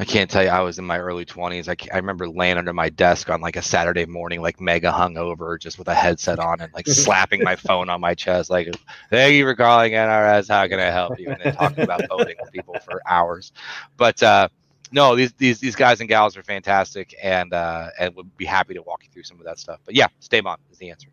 I 0.00 0.04
can't 0.04 0.28
tell 0.28 0.42
you, 0.42 0.48
I 0.48 0.60
was 0.62 0.80
in 0.80 0.84
my 0.84 0.98
early 0.98 1.24
20s. 1.24 1.68
I, 1.68 1.94
I 1.94 1.98
remember 1.98 2.28
laying 2.28 2.58
under 2.58 2.72
my 2.72 2.88
desk 2.90 3.30
on 3.30 3.40
like 3.40 3.54
a 3.54 3.62
Saturday 3.62 4.06
morning, 4.06 4.42
like 4.42 4.60
mega 4.60 4.90
hungover, 4.90 5.58
just 5.58 5.78
with 5.78 5.86
a 5.86 5.94
headset 5.94 6.40
on 6.40 6.60
and 6.60 6.74
like 6.74 6.88
slapping 6.88 7.44
my 7.44 7.54
phone 7.68 7.88
on 7.88 8.00
my 8.00 8.14
chest, 8.14 8.50
like, 8.50 8.68
thank 9.08 9.34
you 9.34 9.44
for 9.44 9.54
calling 9.54 9.92
NRS. 9.92 10.48
How 10.48 10.66
can 10.66 10.80
I 10.80 10.90
help 10.90 11.16
you? 11.16 11.30
And 11.30 11.40
then 11.40 11.52
talking 11.52 11.84
about 11.84 12.08
voting 12.08 12.34
with 12.40 12.50
people 12.50 12.80
for 12.80 13.00
hours. 13.06 13.52
But, 13.96 14.20
uh, 14.20 14.48
no, 14.92 15.16
these, 15.16 15.32
these 15.34 15.60
these 15.60 15.76
guys 15.76 16.00
and 16.00 16.08
gals 16.08 16.36
are 16.36 16.42
fantastic, 16.42 17.14
and 17.22 17.52
uh, 17.52 17.88
and 17.98 18.14
would 18.16 18.36
be 18.36 18.44
happy 18.44 18.74
to 18.74 18.82
walk 18.82 19.02
you 19.04 19.10
through 19.10 19.24
some 19.24 19.38
of 19.38 19.44
that 19.44 19.58
stuff. 19.58 19.80
But 19.84 19.94
yeah, 19.94 20.08
Stabond 20.20 20.58
is 20.70 20.78
the 20.78 20.90
answer. 20.90 21.08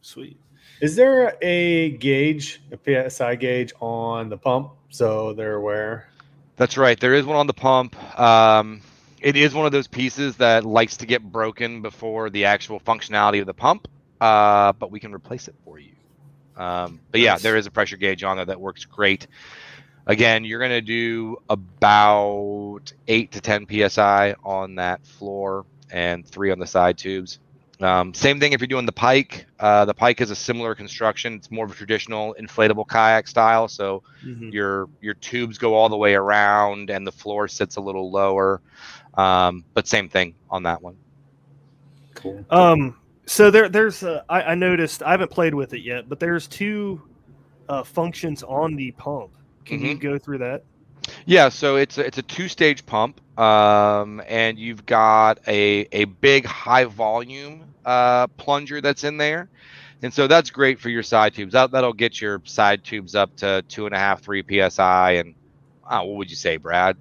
Sweet. 0.00 0.38
Is 0.80 0.96
there 0.96 1.36
a 1.42 1.90
gauge, 1.90 2.62
a 2.72 3.10
PSI 3.10 3.34
gauge 3.36 3.72
on 3.80 4.30
the 4.30 4.38
pump 4.38 4.72
so 4.88 5.34
they're 5.34 5.56
aware? 5.56 6.08
That's 6.56 6.76
right. 6.78 6.98
There 6.98 7.14
is 7.14 7.26
one 7.26 7.36
on 7.36 7.46
the 7.46 7.54
pump. 7.54 7.96
Um, 8.18 8.80
it 9.20 9.36
is 9.36 9.54
one 9.54 9.66
of 9.66 9.72
those 9.72 9.86
pieces 9.86 10.36
that 10.36 10.64
likes 10.64 10.96
to 10.98 11.06
get 11.06 11.22
broken 11.22 11.82
before 11.82 12.30
the 12.30 12.46
actual 12.46 12.80
functionality 12.80 13.40
of 13.40 13.46
the 13.46 13.54
pump, 13.54 13.88
uh, 14.20 14.72
but 14.72 14.90
we 14.90 15.00
can 15.00 15.12
replace 15.14 15.48
it 15.48 15.54
for 15.64 15.78
you. 15.78 15.92
Um, 16.56 17.00
but 17.10 17.20
yeah, 17.20 17.36
there 17.38 17.56
is 17.56 17.66
a 17.66 17.70
pressure 17.70 17.96
gauge 17.96 18.24
on 18.24 18.36
there 18.36 18.46
that 18.46 18.60
works 18.60 18.84
great. 18.84 19.26
Again, 20.10 20.44
you're 20.44 20.58
going 20.58 20.72
to 20.72 20.80
do 20.80 21.36
about 21.48 22.92
8 23.06 23.30
to 23.30 23.40
10 23.40 23.88
psi 23.88 24.34
on 24.42 24.74
that 24.74 25.06
floor 25.06 25.64
and 25.92 26.26
3 26.26 26.50
on 26.50 26.58
the 26.58 26.66
side 26.66 26.98
tubes. 26.98 27.38
Um, 27.80 28.12
same 28.12 28.40
thing 28.40 28.52
if 28.52 28.60
you're 28.60 28.66
doing 28.66 28.86
the 28.86 28.92
pike. 28.92 29.46
Uh, 29.60 29.84
the 29.84 29.94
pike 29.94 30.20
is 30.20 30.32
a 30.32 30.34
similar 30.34 30.74
construction. 30.74 31.34
It's 31.34 31.52
more 31.52 31.64
of 31.64 31.70
a 31.70 31.74
traditional 31.76 32.34
inflatable 32.40 32.88
kayak 32.88 33.28
style. 33.28 33.68
So 33.68 34.02
Mhm. 34.26 34.52
your 34.52 34.88
your 35.00 35.14
tubes 35.14 35.58
go 35.58 35.74
all 35.74 35.88
the 35.88 35.96
way 35.96 36.16
around 36.16 36.90
and 36.90 37.06
the 37.06 37.12
floor 37.12 37.46
sits 37.46 37.76
a 37.76 37.80
little 37.80 38.10
lower. 38.10 38.60
Um, 39.14 39.64
but 39.74 39.86
same 39.86 40.08
thing 40.08 40.34
on 40.50 40.64
that 40.64 40.82
one. 40.82 40.96
Cool. 42.14 42.44
Um, 42.50 42.96
so 43.26 43.52
there, 43.52 43.68
there's, 43.68 44.02
uh, 44.02 44.24
I, 44.28 44.42
I 44.42 44.54
noticed, 44.56 45.04
I 45.04 45.12
haven't 45.12 45.30
played 45.30 45.54
with 45.54 45.72
it 45.72 45.82
yet, 45.82 46.08
but 46.08 46.18
there's 46.18 46.48
two 46.48 47.00
uh, 47.68 47.84
functions 47.84 48.42
on 48.42 48.74
the 48.74 48.90
pump. 48.90 49.30
Can 49.64 49.80
you 49.80 49.94
go 49.96 50.18
through 50.18 50.38
that? 50.38 50.64
Yeah, 51.26 51.48
so 51.48 51.76
it's 51.76 51.98
a, 51.98 52.06
it's 52.06 52.18
a 52.18 52.22
two 52.22 52.48
stage 52.48 52.84
pump, 52.86 53.20
um, 53.38 54.22
and 54.26 54.58
you've 54.58 54.84
got 54.86 55.38
a 55.46 55.86
a 55.92 56.04
big 56.04 56.44
high 56.46 56.84
volume 56.84 57.74
uh, 57.84 58.26
plunger 58.28 58.80
that's 58.80 59.04
in 59.04 59.16
there, 59.16 59.50
and 60.02 60.12
so 60.12 60.26
that's 60.26 60.50
great 60.50 60.80
for 60.80 60.88
your 60.88 61.02
side 61.02 61.34
tubes. 61.34 61.52
That 61.52 61.72
that'll 61.72 61.92
get 61.92 62.20
your 62.20 62.40
side 62.44 62.84
tubes 62.84 63.14
up 63.14 63.36
to 63.36 63.62
two 63.68 63.86
and 63.86 63.94
a 63.94 63.98
half, 63.98 64.22
three 64.22 64.42
psi, 64.68 65.12
and 65.12 65.34
uh, 65.84 66.02
what 66.02 66.16
would 66.16 66.30
you 66.30 66.36
say, 66.36 66.56
Brad? 66.56 66.96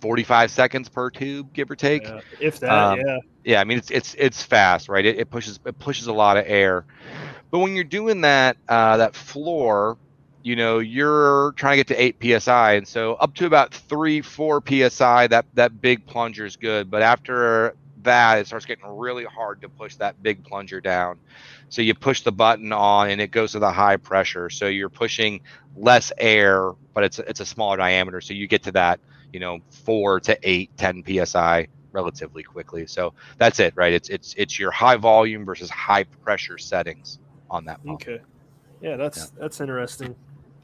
Forty 0.00 0.24
five 0.24 0.50
seconds 0.50 0.88
per 0.88 1.10
tube, 1.10 1.52
give 1.52 1.70
or 1.70 1.76
take. 1.76 2.04
Yeah, 2.04 2.20
if 2.40 2.58
that, 2.60 2.90
Um, 2.90 2.94
yeah. 2.94 3.18
yeah 3.44 3.60
i 3.60 3.64
mean 3.64 3.78
it's 3.78 3.90
it's 3.90 4.14
it's 4.18 4.42
fast 4.42 4.88
right 4.88 5.04
it, 5.04 5.18
it 5.18 5.30
pushes 5.30 5.58
it 5.64 5.78
pushes 5.78 6.06
a 6.06 6.12
lot 6.12 6.36
of 6.36 6.44
air 6.46 6.84
but 7.50 7.58
when 7.58 7.74
you're 7.74 7.84
doing 7.84 8.22
that 8.22 8.56
uh, 8.68 8.96
that 8.98 9.14
floor 9.14 9.96
you 10.44 10.54
know 10.54 10.78
you're 10.78 11.52
trying 11.56 11.72
to 11.72 11.76
get 11.78 11.88
to 11.88 12.24
8 12.24 12.40
psi 12.40 12.74
and 12.74 12.86
so 12.86 13.14
up 13.14 13.34
to 13.34 13.46
about 13.46 13.74
3 13.74 14.20
4 14.20 14.62
psi 14.66 15.26
that 15.26 15.46
that 15.54 15.80
big 15.80 16.06
plunger 16.06 16.44
is 16.44 16.54
good 16.54 16.90
but 16.90 17.02
after 17.02 17.74
that, 18.04 18.38
it 18.38 18.46
starts 18.46 18.64
getting 18.64 18.86
really 18.86 19.24
hard 19.24 19.60
to 19.62 19.68
push 19.68 19.96
that 19.96 20.22
big 20.22 20.44
plunger 20.44 20.80
down. 20.80 21.18
So 21.68 21.82
you 21.82 21.94
push 21.94 22.22
the 22.22 22.32
button 22.32 22.72
on, 22.72 23.10
and 23.10 23.20
it 23.20 23.30
goes 23.30 23.52
to 23.52 23.58
the 23.58 23.72
high 23.72 23.96
pressure. 23.96 24.48
So 24.48 24.66
you're 24.66 24.88
pushing 24.88 25.40
less 25.76 26.12
air, 26.16 26.72
but 26.92 27.04
it's 27.04 27.18
it's 27.18 27.40
a 27.40 27.46
smaller 27.46 27.76
diameter. 27.76 28.20
So 28.20 28.32
you 28.34 28.46
get 28.46 28.62
to 28.64 28.72
that, 28.72 29.00
you 29.32 29.40
know, 29.40 29.58
four 29.70 30.20
to 30.20 30.38
eight, 30.42 30.70
10 30.76 31.02
psi 31.24 31.66
relatively 31.92 32.42
quickly. 32.42 32.86
So 32.86 33.14
that's 33.38 33.58
it, 33.58 33.74
right? 33.76 33.92
It's 33.92 34.08
it's 34.08 34.34
it's 34.38 34.58
your 34.58 34.70
high 34.70 34.96
volume 34.96 35.44
versus 35.44 35.68
high 35.70 36.04
pressure 36.04 36.58
settings 36.58 37.18
on 37.50 37.64
that 37.64 37.84
pump. 37.84 38.02
Okay. 38.02 38.20
Yeah, 38.80 38.96
that's 38.96 39.18
yeah. 39.18 39.40
that's 39.40 39.60
interesting. 39.60 40.14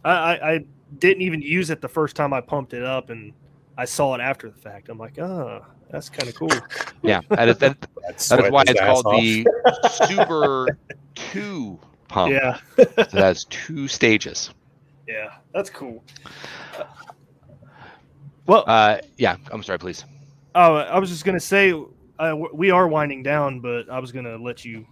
I, 0.04 0.10
I, 0.10 0.52
I 0.52 0.64
didn't 0.98 1.22
even 1.22 1.42
use 1.42 1.70
it 1.70 1.80
the 1.80 1.88
first 1.88 2.16
time 2.16 2.32
I 2.32 2.40
pumped 2.40 2.74
it 2.74 2.82
up, 2.82 3.10
and 3.10 3.32
I 3.76 3.84
saw 3.84 4.14
it 4.14 4.20
after 4.20 4.48
the 4.50 4.58
fact. 4.58 4.88
I'm 4.88 4.98
like, 4.98 5.18
oh, 5.18 5.64
that's 5.90 6.08
kind 6.08 6.28
of 6.28 6.34
cool. 6.34 6.50
Yeah, 7.02 7.20
that 7.30 7.48
is, 7.48 7.58
that, 7.58 7.80
that 8.28 8.44
is 8.44 8.50
why 8.50 8.64
it's 8.66 8.80
called 8.80 9.06
off. 9.06 9.20
the 9.20 9.46
Super 10.06 10.78
Two 11.14 11.78
pump. 12.08 12.32
Yeah, 12.32 12.58
so 12.76 13.06
that's 13.12 13.44
two 13.44 13.88
stages. 13.88 14.50
Yeah, 15.06 15.34
that's 15.52 15.70
cool. 15.70 16.04
Well, 18.46 18.64
uh, 18.66 18.98
yeah, 19.16 19.36
I'm 19.52 19.62
sorry, 19.62 19.78
please. 19.78 20.04
Oh, 20.54 20.76
I 20.76 20.98
was 20.98 21.10
just 21.10 21.24
gonna 21.24 21.40
say 21.40 21.72
uh, 22.18 22.36
we 22.52 22.70
are 22.70 22.88
winding 22.88 23.22
down, 23.22 23.60
but 23.60 23.88
I 23.88 23.98
was 23.98 24.12
gonna 24.12 24.36
let 24.36 24.64
you 24.64 24.86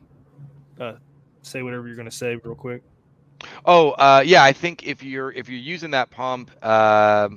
uh, 0.80 0.94
say 1.42 1.62
whatever 1.62 1.86
you're 1.86 1.96
gonna 1.96 2.10
say 2.10 2.36
real 2.36 2.54
quick. 2.54 2.82
Oh, 3.64 3.90
uh, 3.92 4.22
yeah, 4.24 4.42
I 4.42 4.52
think 4.52 4.86
if 4.86 5.02
you're 5.02 5.32
if 5.32 5.48
you're 5.48 5.58
using 5.58 5.90
that 5.92 6.10
pump, 6.10 6.50
uh, 6.62 7.28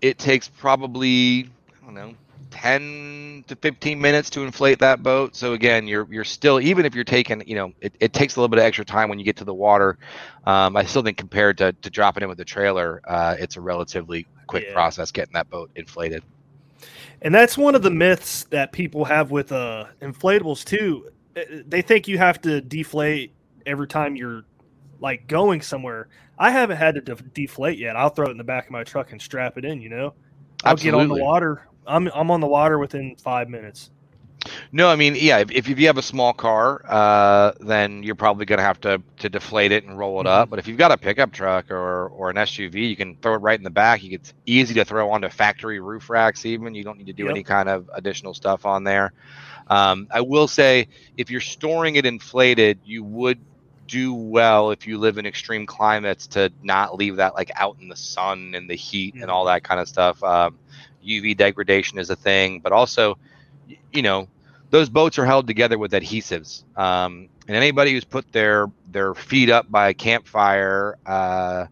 it 0.00 0.18
takes 0.18 0.48
probably 0.48 1.50
I 1.82 1.84
don't 1.84 1.94
know 1.94 2.14
10 2.50 3.44
to 3.48 3.56
15 3.56 4.00
minutes 4.00 4.30
to 4.30 4.42
inflate 4.42 4.78
that 4.78 5.02
boat. 5.02 5.36
So 5.36 5.52
again, 5.52 5.86
you're 5.86 6.06
you're 6.10 6.24
still 6.24 6.60
even 6.60 6.86
if 6.86 6.94
you're 6.94 7.04
taking, 7.04 7.42
you 7.46 7.54
know, 7.54 7.72
it, 7.80 7.94
it 8.00 8.12
takes 8.12 8.36
a 8.36 8.40
little 8.40 8.48
bit 8.48 8.58
of 8.58 8.64
extra 8.64 8.84
time 8.84 9.08
when 9.08 9.18
you 9.18 9.24
get 9.24 9.36
to 9.36 9.44
the 9.44 9.54
water. 9.54 9.98
Um, 10.46 10.76
I 10.76 10.84
still 10.84 11.02
think 11.02 11.18
compared 11.18 11.58
to, 11.58 11.72
to 11.72 11.90
dropping 11.90 12.22
in 12.22 12.28
with 12.28 12.38
the 12.38 12.44
trailer, 12.44 13.02
uh, 13.06 13.36
it's 13.38 13.56
a 13.56 13.60
relatively 13.60 14.26
quick 14.46 14.64
yeah. 14.68 14.72
process 14.72 15.12
getting 15.12 15.34
that 15.34 15.50
boat 15.50 15.70
inflated. 15.76 16.22
And 17.22 17.34
that's 17.34 17.58
one 17.58 17.74
of 17.74 17.82
the 17.82 17.90
myths 17.90 18.44
that 18.44 18.72
people 18.72 19.04
have 19.04 19.30
with 19.30 19.52
uh, 19.52 19.86
inflatables 20.00 20.64
too. 20.64 21.10
They 21.66 21.82
think 21.82 22.08
you 22.08 22.18
have 22.18 22.40
to 22.42 22.60
deflate 22.60 23.32
every 23.66 23.86
time 23.86 24.16
you're 24.16 24.44
like 25.00 25.26
going 25.26 25.60
somewhere. 25.60 26.08
I 26.38 26.50
haven't 26.50 26.76
had 26.76 26.94
to 26.96 27.00
de- 27.00 27.14
deflate 27.14 27.78
yet. 27.78 27.96
I'll 27.96 28.10
throw 28.10 28.26
it 28.26 28.30
in 28.30 28.38
the 28.38 28.44
back 28.44 28.66
of 28.66 28.70
my 28.70 28.84
truck 28.84 29.12
and 29.12 29.20
strap 29.20 29.56
it 29.58 29.64
in. 29.64 29.80
You 29.80 29.88
know, 29.88 30.14
I'll 30.64 30.72
Absolutely. 30.72 31.06
get 31.06 31.12
on 31.12 31.18
the 31.18 31.24
water. 31.24 31.66
I'm 31.86 32.08
I'm 32.14 32.30
on 32.30 32.40
the 32.40 32.46
water 32.46 32.78
within 32.78 33.16
five 33.16 33.48
minutes. 33.48 33.90
No, 34.72 34.88
I 34.88 34.96
mean, 34.96 35.16
yeah, 35.16 35.38
if, 35.38 35.50
if 35.50 35.68
you 35.68 35.86
have 35.86 35.98
a 35.98 36.02
small 36.02 36.32
car, 36.32 36.82
uh, 36.88 37.52
then 37.60 38.02
you're 38.02 38.14
probably 38.14 38.46
going 38.46 38.58
to 38.58 38.64
have 38.64 38.80
to 38.82 39.02
to 39.18 39.28
deflate 39.28 39.72
it 39.72 39.84
and 39.84 39.98
roll 39.98 40.20
it 40.20 40.24
mm-hmm. 40.24 40.42
up. 40.42 40.50
But 40.50 40.58
if 40.58 40.68
you've 40.68 40.76
got 40.76 40.92
a 40.92 40.96
pickup 40.96 41.32
truck 41.32 41.70
or 41.70 42.08
or 42.08 42.30
an 42.30 42.36
SUV, 42.36 42.88
you 42.88 42.96
can 42.96 43.16
throw 43.16 43.34
it 43.34 43.38
right 43.38 43.58
in 43.58 43.64
the 43.64 43.70
back. 43.70 44.02
You 44.02 44.12
It's 44.12 44.34
easy 44.44 44.74
to 44.74 44.84
throw 44.84 45.10
onto 45.10 45.28
factory 45.28 45.80
roof 45.80 46.10
racks. 46.10 46.44
Even 46.46 46.74
you 46.74 46.84
don't 46.84 46.98
need 46.98 47.06
to 47.06 47.12
do 47.12 47.24
yep. 47.24 47.30
any 47.30 47.42
kind 47.42 47.68
of 47.68 47.90
additional 47.94 48.34
stuff 48.34 48.66
on 48.66 48.84
there. 48.84 49.12
Um, 49.68 50.06
I 50.12 50.20
will 50.20 50.46
say, 50.46 50.88
if 51.16 51.30
you're 51.30 51.40
storing 51.40 51.96
it 51.96 52.06
inflated, 52.06 52.78
you 52.84 53.02
would 53.02 53.40
do 53.86 54.14
well 54.14 54.70
if 54.70 54.86
you 54.86 54.98
live 54.98 55.18
in 55.18 55.26
extreme 55.26 55.66
climates 55.66 56.26
to 56.28 56.52
not 56.62 56.96
leave 56.96 57.16
that 57.16 57.34
like 57.34 57.50
out 57.54 57.76
in 57.80 57.88
the 57.88 57.96
sun 57.96 58.54
and 58.54 58.68
the 58.68 58.74
heat 58.74 59.14
mm-hmm. 59.14 59.22
and 59.22 59.30
all 59.30 59.46
that 59.46 59.62
kind 59.62 59.80
of 59.80 59.88
stuff. 59.88 60.22
Um, 60.22 60.58
UV 61.06 61.36
degradation 61.36 61.98
is 61.98 62.10
a 62.10 62.16
thing, 62.16 62.60
but 62.60 62.72
also, 62.72 63.18
you 63.92 64.02
know, 64.02 64.28
those 64.70 64.88
boats 64.88 65.18
are 65.18 65.24
held 65.24 65.46
together 65.46 65.78
with 65.78 65.92
adhesives. 65.92 66.64
Um, 66.76 67.28
and 67.46 67.56
anybody 67.56 67.92
who's 67.92 68.04
put 68.04 68.30
their 68.32 68.70
their 68.90 69.14
feet 69.14 69.50
up 69.50 69.70
by 69.70 69.88
a 69.88 69.94
campfire 69.94 70.98
uh, 71.06 71.66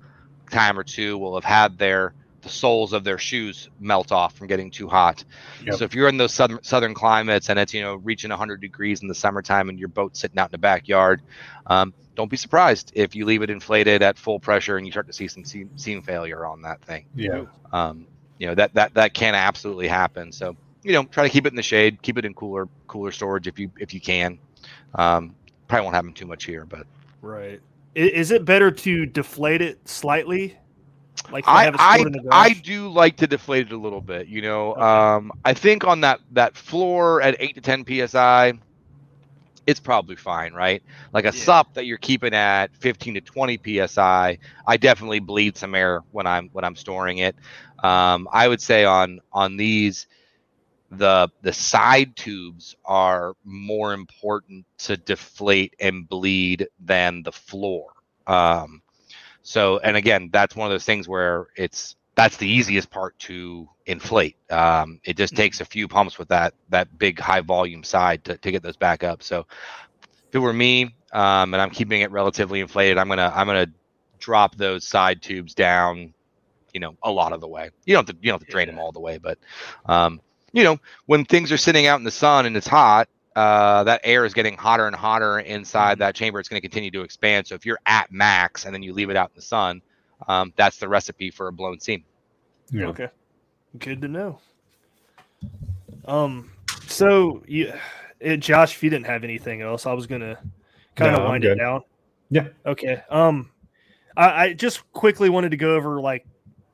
time 0.51 0.79
or 0.79 0.85
two 0.85 1.19
will 1.19 1.35
have 1.35 1.45
had 1.45 1.79
their 1.79 2.15
the 2.45 2.49
soles 2.49 2.93
of 2.93 3.03
their 3.03 3.19
shoes 3.19 3.69
melt 3.81 4.13
off 4.13 4.35
from 4.35 4.47
getting 4.47 4.71
too 4.71 4.89
hot. 4.89 5.25
Yep. 5.65 5.75
So 5.75 5.85
if 5.85 5.95
you're 5.95 6.09
in 6.09 6.17
those 6.17 6.33
southern 6.33 6.63
southern 6.63 6.95
climates 6.95 7.49
and 7.49 7.59
it's 7.59 7.75
you 7.75 7.83
know 7.83 7.97
reaching 7.97 8.31
100 8.31 8.61
degrees 8.61 9.03
in 9.03 9.09
the 9.09 9.15
summertime 9.15 9.69
and 9.69 9.79
your 9.79 9.89
boat's 9.89 10.21
sitting 10.21 10.39
out 10.39 10.49
in 10.49 10.53
the 10.53 10.59
backyard, 10.59 11.23
um, 11.67 11.93
don't 12.15 12.31
be 12.31 12.37
surprised 12.37 12.93
if 12.95 13.17
you 13.17 13.25
leave 13.25 13.43
it 13.43 13.51
inflated 13.51 14.03
at 14.03 14.17
full 14.17 14.39
pressure 14.39 14.77
and 14.77 14.87
you 14.87 14.93
start 14.93 15.09
to 15.09 15.13
see 15.13 15.27
some 15.27 15.45
seam, 15.45 15.71
seam 15.77 16.03
failure 16.03 16.47
on 16.47 16.63
that 16.63 16.81
thing. 16.83 17.07
Yeah. 17.15 17.47
Um, 17.73 18.07
you 18.39 18.47
know 18.47 18.55
that 18.55 18.75
that 18.75 18.95
that 18.95 19.15
can 19.15 19.35
absolutely 19.35 19.89
happen. 19.89 20.31
So 20.33 20.57
you 20.85 20.93
know, 20.93 21.05
try 21.05 21.25
to 21.25 21.31
keep 21.31 21.47
it 21.47 21.49
in 21.49 21.57
the 21.57 21.63
shade, 21.63 22.03
keep 22.03 22.19
it 22.19 22.25
in 22.25 22.35
cooler 22.35 22.69
cooler 22.87 23.11
storage 23.11 23.49
if 23.49 23.59
you 23.59 23.71
if 23.79 23.95
you 23.95 24.01
can. 24.01 24.39
Um, 24.95 25.35
probably 25.67 25.85
won't 25.85 25.97
happen 25.97 26.13
too 26.13 26.27
much 26.27 26.45
here, 26.45 26.65
but 26.65 26.87
right. 27.23 27.61
Is 27.95 28.33
it 28.33 28.45
better 28.45 28.71
to 28.71 29.07
deflate 29.07 29.63
it 29.63 29.89
slightly? 29.89 30.59
Like 31.31 31.45
I 31.47 31.73
I, 31.75 32.05
I 32.31 32.53
do 32.53 32.89
like 32.89 33.17
to 33.17 33.27
deflate 33.27 33.67
it 33.67 33.73
a 33.73 33.79
little 33.79 34.01
bit. 34.01 34.29
You 34.29 34.43
know, 34.43 34.73
okay. 34.73 34.83
um, 34.83 35.33
I 35.45 35.55
think 35.55 35.85
on 35.85 36.01
that 36.03 36.21
that 36.33 36.57
floor 36.57 37.23
at 37.23 37.37
eight 37.39 37.55
to 37.55 37.61
ten 37.61 37.85
psi, 37.87 38.55
it's 39.67 39.81
probably 39.81 40.17
fine, 40.17 40.53
right? 40.53 40.83
Like 41.13 41.25
a 41.25 41.35
yeah. 41.35 41.45
sup 41.45 41.75
that 41.75 41.87
you're 41.87 41.99
keeping 41.99 42.35
at 42.35 42.75
15 42.77 43.15
to 43.15 43.21
20 43.21 43.87
psi, 43.87 44.39
I 44.67 44.77
definitely 44.77 45.21
bleed 45.21 45.57
some 45.57 45.75
air 45.75 46.03
when 46.13 46.27
I'm 46.27 46.51
when 46.53 46.65
I'm 46.65 46.77
storing 46.77 47.19
it. 47.19 47.37
Um, 47.83 48.29
I 48.33 48.49
would 48.49 48.61
say 48.61 48.85
on 48.85 49.21
on 49.33 49.57
these, 49.57 50.07
the 50.91 51.29
the 51.43 51.53
side 51.53 52.17
tubes 52.17 52.77
are 52.85 53.35
more 53.45 53.93
important 53.93 54.67
to 54.79 54.97
deflate 54.97 55.75
and 55.81 56.09
bleed 56.09 56.69
than 56.79 57.23
the 57.23 57.33
floor. 57.33 57.93
Um, 58.27 58.83
so, 59.45 59.79
and 59.79 59.97
again, 59.97 60.31
that's 60.33 60.57
one 60.57 60.67
of 60.67 60.73
those 60.73 60.85
things 60.85 61.07
where 61.07 61.49
it's 61.55 61.97
that's 62.17 62.37
the 62.39 62.49
easiest 62.49 62.91
part 62.91 63.19
to 63.19 63.69
inflate. 63.87 64.37
Um, 64.51 65.01
it 65.05 65.17
just 65.17 65.37
takes 65.37 65.61
a 65.61 65.65
few 65.65 65.87
pumps 65.87 66.19
with 66.19 66.29
that 66.29 66.55
that 66.71 66.99
big 66.99 67.21
high 67.21 67.43
volume 67.43 67.85
side 67.85 68.25
to, 68.25 68.39
to 68.39 68.51
get 68.51 68.63
those 68.63 68.77
back 68.77 69.05
up. 69.05 69.23
So, 69.23 69.47
if 70.29 70.35
it 70.35 70.39
were 70.39 70.53
me 70.53 70.95
um, 71.13 71.55
and 71.55 71.57
I'm 71.57 71.71
keeping 71.71 72.01
it 72.01 72.11
relatively 72.11 72.61
inflated, 72.61 72.99
I'm 72.99 73.09
gonna 73.09 73.31
I'm 73.35 73.47
gonna 73.47 73.69
drop 74.19 74.57
those 74.57 74.85
side 74.85 75.21
tubes 75.21 75.55
down 75.55 76.15
you 76.73 76.81
know 76.81 76.97
a 77.03 77.11
lot 77.11 77.33
of 77.33 77.41
the 77.41 77.49
way. 77.49 77.71
You 77.85 77.95
don't 77.95 78.09
have 78.09 78.17
to 78.17 78.23
you 78.23 78.31
don't 78.31 78.41
have 78.41 78.47
to 78.47 78.53
drain 78.53 78.69
yeah. 78.69 78.75
them 78.75 78.81
all 78.81 78.93
the 78.93 79.01
way, 79.01 79.19
but 79.19 79.39
um, 79.87 80.23
you 80.53 80.65
know 80.65 80.79
when 81.05 81.27
things 81.27 81.53
are 81.53 81.59
sitting 81.59 81.87
out 81.87 81.99
in 81.99 82.05
the 82.05 82.11
sun 82.11 82.47
and 82.47 82.57
it's 82.57 82.67
hot, 82.67 83.09
uh, 83.37 83.85
that 83.85 84.01
air 84.05 84.25
is 84.25 84.33
getting 84.33 84.57
hotter 84.57 84.87
and 84.87 84.95
hotter 84.95 85.41
inside 85.41 85.95
mm-hmm. 85.95 86.01
that 86.01 86.15
chamber. 86.15 86.39
It's 86.39 86.49
going 86.49 86.61
to 86.61 86.67
continue 86.67 86.91
to 86.93 87.03
expand. 87.03 87.47
So 87.47 87.55
if 87.55 87.67
you're 87.67 87.81
at 87.87 88.13
max 88.13 88.65
and 88.65 88.75
then 88.75 88.83
you 88.83 88.93
leave 88.93 89.11
it 89.11 89.17
out 89.17 89.31
in 89.31 89.37
the 89.37 89.43
sun, 89.43 89.83
um, 90.29 90.53
that's 90.57 90.79
the 90.79 90.89
recipe 90.89 91.31
for 91.31 91.49
a 91.49 91.53
blown 91.53 91.81
seam. 91.81 92.05
Yeah. 92.71 92.87
Okay, 92.87 93.09
good 93.79 94.01
to 94.03 94.09
know. 94.09 94.39
Um, 96.07 96.53
so 96.87 97.43
you, 97.47 97.73
it, 98.21 98.39
Josh, 98.39 98.75
if 98.75 98.83
you 98.83 98.91
didn't 98.91 99.07
have 99.07 99.25
anything 99.25 99.63
else, 99.63 99.87
I 99.87 99.93
was 99.93 100.07
gonna 100.07 100.39
kind 100.95 101.15
of 101.15 101.23
no, 101.23 101.29
wind 101.29 101.45
it 101.45 101.57
down. 101.57 101.83
Yeah. 102.31 102.49
Okay. 102.65 103.03
Um, 103.11 103.51
I, 104.17 104.45
I 104.45 104.53
just 104.55 104.91
quickly 104.93 105.29
wanted 105.29 105.51
to 105.51 105.57
go 105.57 105.75
over 105.75 106.01
like 106.01 106.27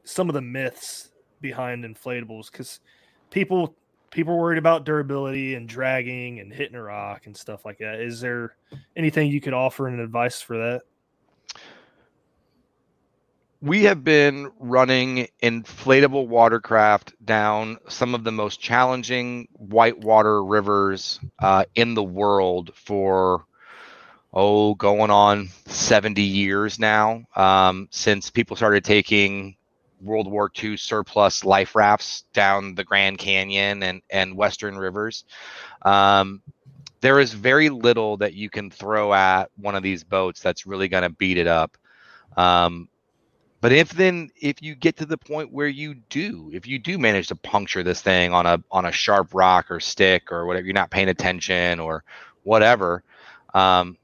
some 0.04 0.28
of 0.28 0.34
the 0.34 0.40
myths 0.40 1.10
behind 1.40 1.84
inflatables 1.84 2.50
because 2.50 2.80
people 3.30 3.74
people 4.10 4.36
worried 4.36 4.58
about 4.58 4.84
durability 4.84 5.54
and 5.54 5.68
dragging 5.68 6.40
and 6.40 6.52
hitting 6.52 6.74
a 6.74 6.82
rock 6.82 7.26
and 7.26 7.36
stuff 7.36 7.64
like 7.64 7.78
that. 7.78 8.00
Is 8.00 8.20
there 8.20 8.56
anything 8.96 9.30
you 9.30 9.40
could 9.40 9.54
offer 9.54 9.88
in 9.88 10.00
advice 10.00 10.40
for 10.40 10.58
that? 10.58 10.82
We 13.62 13.84
have 13.84 14.02
been 14.02 14.50
running 14.58 15.28
inflatable 15.42 16.28
watercraft 16.28 17.12
down 17.24 17.76
some 17.88 18.14
of 18.14 18.24
the 18.24 18.32
most 18.32 18.58
challenging 18.58 19.48
whitewater 19.52 20.42
rivers 20.42 21.20
uh, 21.38 21.64
in 21.74 21.94
the 21.94 22.02
world 22.02 22.72
for 22.74 23.44
oh, 24.32 24.74
going 24.76 25.10
on 25.10 25.48
70 25.66 26.22
years 26.22 26.78
now 26.78 27.24
um, 27.36 27.88
since 27.90 28.30
people 28.30 28.56
started 28.56 28.82
taking 28.82 29.56
World 30.00 30.30
War 30.30 30.50
II 30.62 30.76
surplus 30.76 31.44
life 31.44 31.74
rafts 31.74 32.24
down 32.32 32.74
the 32.74 32.84
Grand 32.84 33.18
Canyon 33.18 33.82
and, 33.82 34.02
and 34.10 34.36
Western 34.36 34.76
rivers. 34.76 35.24
Um, 35.82 36.42
there 37.00 37.20
is 37.20 37.32
very 37.32 37.68
little 37.70 38.16
that 38.18 38.34
you 38.34 38.50
can 38.50 38.70
throw 38.70 39.12
at 39.12 39.50
one 39.56 39.74
of 39.74 39.82
these 39.82 40.04
boats 40.04 40.40
that's 40.40 40.66
really 40.66 40.88
going 40.88 41.02
to 41.02 41.10
beat 41.10 41.38
it 41.38 41.46
up. 41.46 41.76
Um, 42.36 42.88
but 43.60 43.72
if 43.72 43.90
then 43.90 44.30
if 44.40 44.62
you 44.62 44.74
get 44.74 44.96
to 44.98 45.06
the 45.06 45.18
point 45.18 45.52
where 45.52 45.68
you 45.68 45.94
do, 45.94 46.50
if 46.52 46.66
you 46.66 46.78
do 46.78 46.98
manage 46.98 47.28
to 47.28 47.36
puncture 47.36 47.82
this 47.82 48.00
thing 48.00 48.32
on 48.32 48.46
a 48.46 48.62
on 48.70 48.86
a 48.86 48.92
sharp 48.92 49.34
rock 49.34 49.70
or 49.70 49.80
stick 49.80 50.32
or 50.32 50.46
whatever, 50.46 50.64
you're 50.64 50.74
not 50.74 50.90
paying 50.90 51.10
attention 51.10 51.78
or 51.78 52.02
whatever, 52.42 53.02
um, 53.52 53.98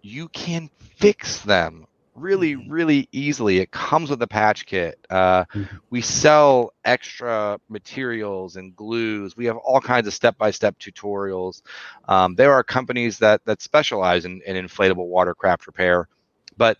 you 0.00 0.28
can 0.28 0.70
fix 0.96 1.40
them 1.42 1.86
really, 2.20 2.56
Mhm. 2.56 2.68
really 2.68 3.08
easily. 3.12 3.58
It 3.58 3.70
comes 3.70 4.10
with 4.10 4.22
a 4.22 4.26
patch 4.26 4.66
kit. 4.66 4.98
Uh, 5.10 5.44
Mhm. 5.54 5.80
we 5.90 6.00
sell 6.00 6.72
extra 6.84 7.58
materials 7.68 8.56
and 8.56 8.74
glues. 8.76 9.36
We 9.36 9.46
have 9.46 9.56
all 9.56 9.80
kinds 9.80 10.06
of 10.06 10.14
step-by-step 10.14 10.78
tutorials. 10.78 11.62
Um, 12.08 12.34
there 12.34 12.52
are 12.52 12.62
companies 12.62 13.18
that 13.18 13.44
that 13.46 13.60
specialize 13.62 14.24
in, 14.24 14.40
in 14.46 14.56
inflatable 14.56 15.06
watercraft 15.06 15.66
repair, 15.66 16.08
but 16.56 16.78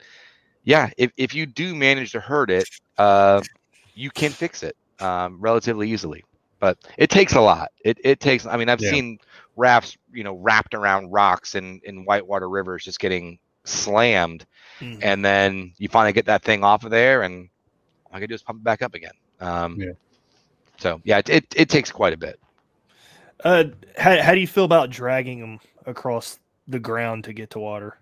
yeah, 0.64 0.90
if, 0.96 1.10
if 1.16 1.34
you 1.34 1.46
do 1.46 1.74
manage 1.74 2.12
to 2.12 2.20
hurt 2.20 2.50
it, 2.50 2.68
uh, 2.98 3.42
you 3.94 4.10
can 4.10 4.32
fix 4.34 4.62
it 4.62 4.76
um, 5.00 5.40
relatively 5.40 5.90
easily. 5.90 6.24
But 6.60 6.78
it 6.96 7.10
takes 7.10 7.34
a 7.34 7.40
lot. 7.40 7.70
It, 7.84 7.98
it 8.04 8.20
takes. 8.20 8.46
I 8.46 8.56
mean, 8.56 8.68
I've 8.68 8.80
Yeah. 8.80 8.92
seen 8.92 9.18
rafts, 9.56 9.96
you 10.12 10.24
know, 10.24 10.34
wrapped 10.36 10.74
around 10.74 11.10
rocks 11.12 11.54
in 11.54 11.80
in 11.84 12.04
whitewater 12.04 12.48
rivers, 12.48 12.84
just 12.84 13.00
getting 13.00 13.38
slammed 13.64 14.46
Mhm. 14.80 14.98
and 15.02 15.24
then 15.24 15.72
you 15.78 15.88
finally 15.88 16.12
get 16.12 16.26
that 16.26 16.42
thing 16.42 16.62
off 16.64 16.84
of 16.84 16.90
there, 16.90 17.22
and 17.22 17.48
all 18.06 18.16
I 18.16 18.20
can 18.20 18.28
do 18.28 18.34
is 18.34 18.42
pump 18.42 18.60
it 18.60 18.64
back 18.64 18.82
up 18.82 18.94
again. 18.94 19.12
Um, 19.40 19.76
Yeah. 19.80 19.92
So 20.78 21.00
yeah, 21.04 21.18
it, 21.18 21.28
it 21.28 21.46
it 21.56 21.68
takes 21.68 21.90
quite 21.90 22.12
a 22.12 22.16
bit. 22.16 22.38
Uh, 23.44 23.64
how, 23.96 24.20
how 24.22 24.32
do 24.34 24.40
you 24.40 24.46
feel 24.46 24.64
about 24.64 24.90
dragging 24.90 25.40
them 25.40 25.60
across 25.86 26.38
the 26.68 26.78
ground 26.78 27.24
to 27.24 27.32
get 27.32 27.50
to 27.50 27.58
water? 27.58 27.98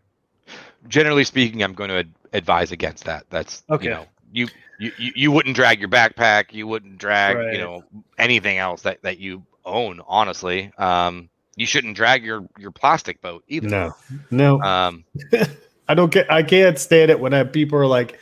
Generally 0.89 1.24
speaking, 1.24 1.62
I'm 1.62 1.72
going 1.74 1.89
to 1.91 1.99
ad- 1.99 2.12
advise 2.33 2.72
against 2.72 3.05
that. 3.05 3.24
That's 3.31 3.62
Okay. 3.70 3.85
You 3.85 3.91
know, 3.91 4.07
you, 4.33 4.49
you 4.79 4.93
you 4.99 5.12
you 5.16 5.33
wouldn't 5.33 5.57
drag 5.57 5.81
your 5.81 5.89
backpack. 5.89 6.53
You 6.53 6.66
wouldn't 6.66 6.99
drag 6.99 7.37
Right. 7.37 7.53
you 7.55 7.59
know 7.59 7.83
anything 8.18 8.59
else 8.59 8.83
that 8.83 9.01
that 9.03 9.18
you 9.18 9.43
own. 9.64 10.01
Honestly, 10.07 10.70
um, 10.79 11.29
you 11.57 11.64
shouldn't 11.66 11.97
drag 11.97 12.22
your 12.24 12.47
your 12.59 12.70
plastic 12.70 13.20
boat 13.22 13.43
either. 13.49 13.68
No, 13.68 13.95
no, 14.31 14.61
Um, 14.62 15.05
I 15.89 15.95
don't 15.95 16.12
get. 16.12 16.30
I 16.30 16.43
can't 16.43 16.78
stand 16.78 17.11
it 17.11 17.20
when 17.20 17.32
I, 17.34 17.45
people 17.45 17.78
are 17.78 17.87
like, 17.87 18.18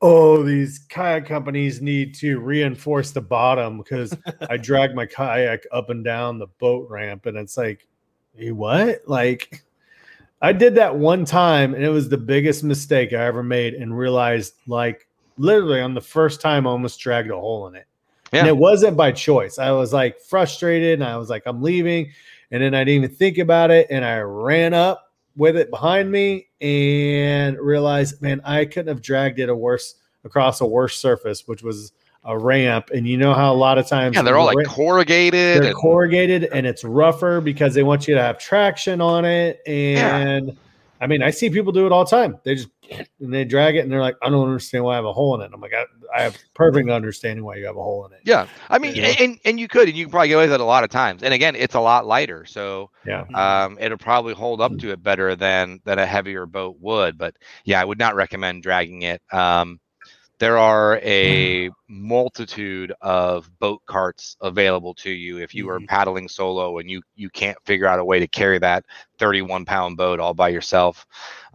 "Oh, 0.00 0.42
these 0.42 0.78
kayak 0.78 1.26
companies 1.26 1.80
need 1.82 2.14
to 2.16 2.38
reinforce 2.38 3.10
the 3.10 3.20
bottom 3.20 3.78
because 3.78 4.16
I 4.48 4.56
drag 4.58 4.94
my 4.94 5.06
kayak 5.06 5.64
up 5.72 5.90
and 5.90 6.04
down 6.04 6.38
the 6.38 6.46
boat 6.58 6.88
ramp," 6.88 7.26
and 7.26 7.36
it's 7.36 7.56
like, 7.56 7.86
"You 8.34 8.54
what?" 8.54 9.02
Like, 9.06 9.64
I 10.40 10.52
did 10.52 10.74
that 10.76 10.96
one 10.96 11.24
time, 11.24 11.74
and 11.74 11.84
it 11.84 11.88
was 11.88 12.08
the 12.08 12.18
biggest 12.18 12.62
mistake 12.62 13.12
I 13.12 13.24
ever 13.24 13.42
made, 13.42 13.74
and 13.74 13.96
realized, 13.96 14.54
like, 14.66 15.08
literally 15.36 15.80
on 15.80 15.94
the 15.94 16.00
first 16.00 16.40
time, 16.40 16.66
I 16.66 16.70
almost 16.70 17.00
dragged 17.00 17.30
a 17.30 17.36
hole 17.36 17.66
in 17.68 17.74
it. 17.74 17.86
And 18.32 18.46
it 18.46 18.56
wasn't 18.56 18.96
by 18.96 19.10
choice. 19.10 19.58
I 19.58 19.72
was 19.72 19.92
like 19.92 20.20
frustrated, 20.20 21.00
and 21.00 21.04
I 21.04 21.16
was 21.16 21.28
like, 21.28 21.42
"I'm 21.46 21.60
leaving," 21.60 22.12
and 22.52 22.62
then 22.62 22.74
I 22.74 22.84
didn't 22.84 23.04
even 23.04 23.16
think 23.16 23.38
about 23.38 23.72
it, 23.72 23.88
and 23.90 24.04
I 24.04 24.20
ran 24.20 24.74
up 24.74 25.10
with 25.36 25.56
it 25.56 25.70
behind 25.70 26.12
me 26.12 26.46
and 26.60 27.58
realized, 27.58 28.20
man, 28.20 28.40
I 28.44 28.64
couldn't 28.64 28.88
have 28.88 29.02
dragged 29.02 29.38
it 29.38 29.48
a 29.48 29.54
worse 29.54 29.94
across 30.24 30.60
a 30.60 30.66
worse 30.66 30.98
surface, 30.98 31.46
which 31.46 31.62
was 31.62 31.92
a 32.24 32.38
ramp. 32.38 32.90
And 32.94 33.06
you 33.06 33.16
know 33.16 33.32
how 33.32 33.52
a 33.52 33.56
lot 33.56 33.78
of 33.78 33.86
times 33.86 34.16
yeah, 34.16 34.22
they're 34.22 34.36
all 34.36 34.46
like 34.46 34.66
corrugated. 34.66 35.62
they're 35.62 35.70
and- 35.70 35.74
corrugated 35.74 36.44
and 36.44 36.66
it's 36.66 36.84
rougher 36.84 37.40
because 37.40 37.74
they 37.74 37.82
want 37.82 38.06
you 38.06 38.14
to 38.14 38.22
have 38.22 38.38
traction 38.38 39.00
on 39.00 39.24
it. 39.24 39.60
And 39.66 40.56
I 41.00 41.06
mean, 41.06 41.22
I 41.22 41.30
see 41.30 41.48
people 41.48 41.72
do 41.72 41.86
it 41.86 41.92
all 41.92 42.04
the 42.04 42.10
time. 42.10 42.38
They 42.44 42.56
just 42.56 42.68
and 43.20 43.32
they 43.32 43.44
drag 43.44 43.76
it 43.76 43.80
and 43.80 43.92
they're 43.92 44.00
like, 44.00 44.16
I 44.22 44.28
don't 44.30 44.46
understand 44.46 44.84
why 44.84 44.92
I 44.92 44.96
have 44.96 45.04
a 45.04 45.12
hole 45.12 45.34
in 45.36 45.42
it. 45.42 45.50
I'm 45.52 45.60
like, 45.60 45.72
I, 45.74 45.84
I 46.16 46.22
have 46.22 46.36
perfect 46.54 46.90
understanding 46.90 47.44
why 47.44 47.56
you 47.56 47.66
have 47.66 47.76
a 47.76 47.82
hole 47.82 48.06
in 48.06 48.12
it. 48.12 48.20
Yeah, 48.22 48.48
I 48.68 48.78
mean, 48.78 48.96
You 48.96 49.02
know? 49.02 49.14
and 49.18 49.38
and 49.46 49.58
you 49.58 49.66
could, 49.66 49.88
and 49.88 49.96
you 49.96 50.04
can 50.04 50.10
probably 50.10 50.28
get 50.28 50.34
away 50.34 50.44
with 50.44 50.54
it 50.54 50.60
a 50.60 50.64
lot 50.64 50.84
of 50.84 50.90
times. 50.90 51.22
And 51.22 51.32
again, 51.32 51.56
it's 51.56 51.74
a 51.74 51.80
lot 51.80 52.04
lighter, 52.06 52.44
so 52.44 52.90
Yeah. 53.06 53.24
um, 53.34 53.78
it'll 53.80 53.96
probably 53.96 54.34
hold 54.34 54.60
up 54.60 54.76
to 54.78 54.90
it 54.90 55.02
better 55.02 55.34
than 55.36 55.80
than 55.84 55.98
a 55.98 56.04
heavier 56.06 56.44
boat 56.46 56.76
would. 56.80 57.16
But 57.16 57.34
yeah, 57.64 57.80
I 57.80 57.84
would 57.84 57.98
not 57.98 58.14
recommend 58.16 58.62
dragging 58.62 59.02
it. 59.02 59.22
Um, 59.32 59.80
there 60.38 60.58
are 60.58 60.98
a 61.02 61.70
multitude 61.88 62.92
of 63.00 63.50
boat 63.58 63.82
carts 63.86 64.36
available 64.42 64.94
to 64.96 65.10
you 65.10 65.38
if 65.38 65.54
you 65.54 65.68
are 65.70 65.80
Mhm. 65.80 65.86
paddling 65.88 66.28
solo 66.28 66.78
and 66.78 66.90
you 66.90 67.02
you 67.16 67.30
can't 67.30 67.58
figure 67.64 67.86
out 67.86 67.98
a 68.00 68.04
way 68.04 68.20
to 68.20 68.28
carry 68.28 68.58
that 68.58 68.84
31 69.18 69.64
pound 69.64 69.96
boat 69.96 70.20
all 70.20 70.34
by 70.34 70.48
yourself. 70.50 71.06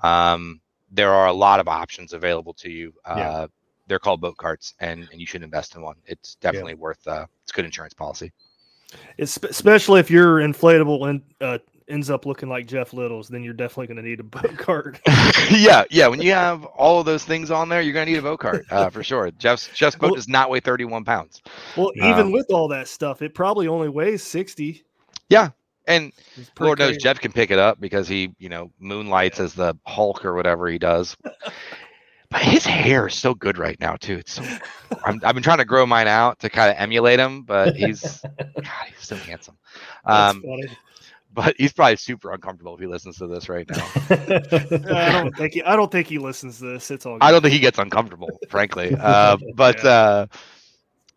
Um, 0.03 0.61
there 0.95 1.11
are 1.13 1.27
a 1.27 1.33
lot 1.33 1.59
of 1.59 1.67
options 1.67 2.13
available 2.13 2.53
to 2.55 2.69
you. 2.69 2.93
Uh, 3.05 3.15
Yeah. 3.17 3.47
They're 3.87 3.99
called 3.99 4.19
boat 4.19 4.37
carts, 4.37 4.73
and, 4.79 5.07
and 5.11 5.21
you 5.21 5.27
should 5.27 5.43
invest 5.43 5.75
in 5.75 5.81
one. 5.83 5.95
It's 6.07 6.33
definitely 6.35 6.73
worth. 6.73 7.07
Uh, 7.07 7.27
it's 7.43 7.51
good 7.51 7.65
insurance 7.65 7.93
policy. 7.93 8.31
It's, 9.19 9.37
especially 9.43 9.99
if 9.99 10.09
your 10.09 10.37
inflatable 10.37 11.07
and 11.07 11.21
uh, 11.39 11.59
ends 11.87 12.09
up 12.09 12.25
looking 12.25 12.49
like 12.49 12.65
Jeff 12.65 12.93
Little's, 12.93 13.27
then 13.27 13.43
you're 13.43 13.53
definitely 13.53 13.85
going 13.85 13.97
to 13.97 14.01
need 14.09 14.19
a 14.19 14.23
boat 14.41 14.57
cart. 14.57 14.99
yeah, 15.51 15.83
yeah. 15.91 16.07
When 16.07 16.19
you 16.19 16.31
have 16.31 16.65
all 16.65 16.99
of 16.99 17.05
those 17.05 17.23
things 17.25 17.51
on 17.51 17.69
there, 17.69 17.81
you're 17.83 17.93
gonna 17.93 18.07
need 18.07 18.17
a 18.17 18.23
boat 18.23 18.39
cart 18.39 18.65
uh, 18.71 18.89
for 18.89 19.03
sure. 19.03 19.29
Jeff's 19.37 19.67
Jeff's 19.75 19.95
boat 19.95 20.07
Well- 20.07 20.15
does 20.15 20.27
not 20.27 20.49
weigh 20.49 20.61
31 20.61 21.03
pounds, 21.05 21.43
well, 21.77 21.91
Um, 22.01 22.09
even 22.09 22.31
with 22.31 22.47
all 22.49 22.67
that 22.69 22.87
stuff, 22.87 23.21
it 23.21 23.35
probably 23.35 23.67
only 23.67 23.89
weighs 23.89 24.23
sixty. 24.23 24.83
And 25.87 26.11
Lord 26.59 26.79
knows. 26.79 26.97
Jeff 26.97 27.19
can 27.19 27.31
pick 27.31 27.51
it 27.51 27.59
up 27.59 27.79
because 27.79 28.07
he, 28.07 28.33
you 28.39 28.49
know, 28.49 28.71
moonlights 28.79 29.39
as 29.39 29.53
the 29.53 29.75
Hulk 29.85 30.25
or 30.25 30.33
whatever 30.33 30.67
he 30.67 30.77
does. 30.77 31.15
but 32.29 32.41
his 32.41 32.65
hair 32.65 33.07
is 33.07 33.15
so 33.15 33.33
good 33.33 33.57
right 33.57 33.79
now 33.79 33.95
too. 33.95 34.17
It's 34.17 34.33
so. 34.33 34.43
I'm, 35.05 35.21
I've 35.23 35.35
been 35.35 35.43
trying 35.43 35.59
to 35.59 35.65
grow 35.65 35.85
mine 35.85 36.07
out 36.07 36.39
to 36.39 36.49
kind 36.49 36.71
of 36.71 36.77
emulate 36.79 37.19
him, 37.19 37.43
but 37.43 37.75
he's, 37.75 38.23
God, 38.55 38.87
he's 38.87 39.07
so 39.07 39.17
handsome. 39.17 39.55
Um, 40.03 40.43
but 41.33 41.53
he's 41.57 41.73
probably 41.73 41.97
super 41.97 42.31
uncomfortable 42.31 42.73
if 42.73 42.79
he 42.79 42.87
listens 42.87 43.17
to 43.17 43.27
this 43.27 43.49
right 43.49 43.69
now. 43.69 43.75
I 44.89 45.11
don't 45.11 45.35
think 45.35 45.53
he, 45.53 45.63
I 45.63 45.75
don't 45.75 45.91
think 45.91 46.07
he 46.07 46.17
listens 46.17 46.59
to 46.59 46.73
this. 46.73 46.89
It's 46.89 47.05
all. 47.05 47.19
I 47.21 47.31
don't 47.31 47.41
think 47.41 47.53
he 47.53 47.59
gets 47.59 47.77
uncomfortable, 47.77 48.39
frankly. 48.49 48.95
Uh, 48.97 49.37
but 49.53 49.83
Yeah. 49.83 49.89
uh, 49.89 50.25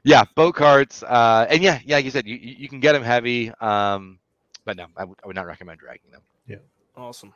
yeah, 0.04 0.24
boat 0.34 0.54
carts, 0.54 1.02
uh, 1.02 1.46
and 1.48 1.62
yeah, 1.62 1.80
yeah, 1.84 1.96
like 1.96 2.04
you 2.04 2.10
said, 2.10 2.26
you, 2.26 2.36
you 2.36 2.56
you 2.58 2.68
can 2.68 2.80
get 2.80 2.92
them 2.92 3.02
heavy. 3.02 3.50
Um, 3.60 4.18
but 4.68 4.76
no, 4.76 4.86
I 4.98 5.04
would 5.24 5.34
not 5.34 5.46
recommend 5.46 5.80
dragging 5.80 6.10
them. 6.10 6.20
Yeah. 6.46 6.56
Awesome. 6.94 7.32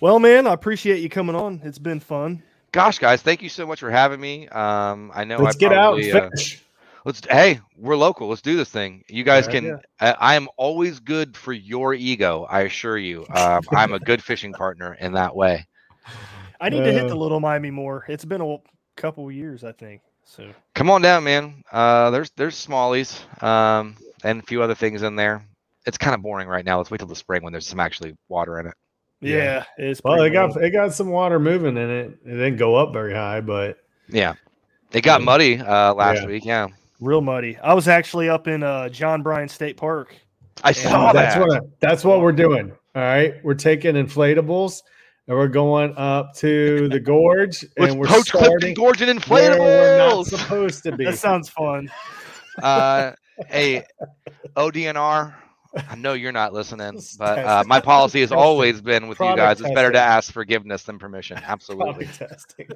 Well, 0.00 0.20
man, 0.20 0.46
I 0.46 0.52
appreciate 0.52 1.00
you 1.00 1.08
coming 1.08 1.34
on. 1.34 1.60
It's 1.64 1.78
been 1.80 1.98
fun. 1.98 2.44
Gosh, 2.70 3.00
guys, 3.00 3.22
thank 3.22 3.42
you 3.42 3.48
so 3.48 3.66
much 3.66 3.80
for 3.80 3.90
having 3.90 4.20
me. 4.20 4.46
Um, 4.48 5.10
I 5.12 5.24
know 5.24 5.38
Let's 5.38 5.56
I 5.56 5.58
get 5.58 5.72
out 5.72 5.94
probably, 5.98 6.10
and 6.10 6.20
uh, 6.20 6.30
fish. 6.30 6.62
let's. 7.04 7.20
Hey, 7.28 7.58
we're 7.76 7.96
local. 7.96 8.28
Let's 8.28 8.40
do 8.40 8.56
this 8.56 8.70
thing. 8.70 9.02
You 9.08 9.24
guys 9.24 9.46
Yeah. 9.46 9.52
can. 9.52 9.64
Yeah. 9.64 9.76
I, 10.00 10.10
I 10.12 10.34
am 10.36 10.48
always 10.56 11.00
good 11.00 11.36
for 11.36 11.52
your 11.52 11.92
ego. 11.92 12.46
I 12.48 12.60
assure 12.60 12.98
you. 12.98 13.26
Um, 13.34 13.62
I'm 13.72 13.92
a 13.92 13.98
good 13.98 14.22
fishing 14.22 14.52
partner 14.52 14.94
in 14.94 15.14
that 15.14 15.34
way. 15.34 15.66
I 16.60 16.68
need 16.68 16.84
to 16.84 16.92
hit 16.92 17.08
the 17.08 17.14
Uh, 17.14 17.16
Little 17.16 17.40
Miami 17.40 17.72
more. 17.72 18.04
It's 18.08 18.24
been 18.24 18.40
a 18.40 18.58
couple 18.96 19.26
of 19.26 19.34
years, 19.34 19.64
I 19.64 19.72
think. 19.72 20.02
So 20.24 20.48
Come 20.76 20.88
on 20.88 21.02
down, 21.02 21.24
man. 21.24 21.64
Uh, 21.72 22.10
there's 22.10 22.30
there's 22.36 22.54
smallies, 22.54 23.18
um, 23.42 23.96
and 24.22 24.40
a 24.40 24.46
few 24.46 24.62
other 24.62 24.76
things 24.76 25.02
in 25.02 25.16
there. 25.16 25.44
It's 25.84 25.98
kind 25.98 26.14
of 26.14 26.22
boring 26.22 26.48
right 26.48 26.64
now. 26.64 26.78
Let's 26.78 26.90
wait 26.90 26.98
till 26.98 27.08
the 27.08 27.16
spring 27.16 27.42
when 27.42 27.52
there's 27.52 27.66
some 27.66 27.80
actually 27.80 28.14
water 28.28 28.60
in 28.60 28.66
it. 28.66 28.74
yeah, 29.20 29.36
Yeah. 29.36 29.64
it's 29.78 30.00
Well, 30.04 30.22
it 30.22 30.30
got 30.30 30.52
cool. 30.54 30.62
it 30.62 30.70
got 30.70 30.92
some 30.94 31.10
water 31.10 31.38
moving 31.40 31.76
in 31.76 31.90
it. 31.90 32.18
It 32.24 32.30
didn't 32.30 32.56
go 32.56 32.76
up 32.76 32.92
very 32.92 33.12
high, 33.14 33.40
but 33.40 33.78
Yeah, 34.08 34.34
it 34.92 35.02
got 35.02 35.20
Yeah. 35.20 35.24
muddy 35.24 35.58
uh, 35.58 35.94
last 35.94 36.22
Yeah. 36.22 36.26
week. 36.26 36.44
Yeah, 36.44 36.68
real 37.00 37.20
muddy. 37.20 37.56
I 37.58 37.74
was 37.74 37.88
actually 37.88 38.28
up 38.28 38.46
in 38.48 38.62
uh, 38.62 38.88
John 38.90 39.22
Bryan 39.22 39.48
State 39.48 39.76
Park. 39.76 40.14
I 40.64 40.68
Yeah, 40.70 40.90
saw 40.90 41.12
that's 41.12 41.34
that. 41.34 41.40
what 41.46 41.62
that's 41.80 42.04
what 42.04 42.20
we're 42.20 42.32
doing. 42.32 42.72
All 42.94 43.02
right, 43.02 43.34
we're 43.42 43.54
taking 43.54 43.94
inflatables 43.96 44.82
and 45.26 45.36
we're 45.36 45.48
going 45.48 45.94
up 45.96 46.34
to 46.36 46.88
the 46.88 47.00
gorge 47.12 47.64
and 47.78 47.98
we're 47.98 48.06
poach 48.06 48.30
Clifton 48.30 48.48
starting 48.58 48.74
Gorge 48.74 49.00
and 49.02 49.24
where 49.24 49.58
we're 49.58 49.96
not 49.96 50.26
supposed 50.26 50.82
to 50.84 50.96
be. 50.96 51.04
That 51.06 51.18
sounds 51.18 51.48
fun. 51.48 51.90
uh, 52.62 53.12
hey, 53.48 53.84
ODNR. 54.56 55.34
I 55.88 55.94
know 55.94 56.12
you're 56.12 56.32
not 56.32 56.52
listening, 56.52 57.00
but 57.18 57.38
uh, 57.38 57.64
my 57.66 57.80
policy 57.80 58.20
has 58.20 58.32
always 58.32 58.80
been 58.80 59.08
with 59.08 59.18
you 59.20 59.36
guys. 59.36 59.60
It's 59.60 59.70
better 59.70 59.92
to 59.92 60.00
ask 60.00 60.32
forgiveness 60.32 60.82
than 60.82 60.98
permission. 60.98 61.38
Absolutely. 61.42 62.06
Testing. 62.06 62.68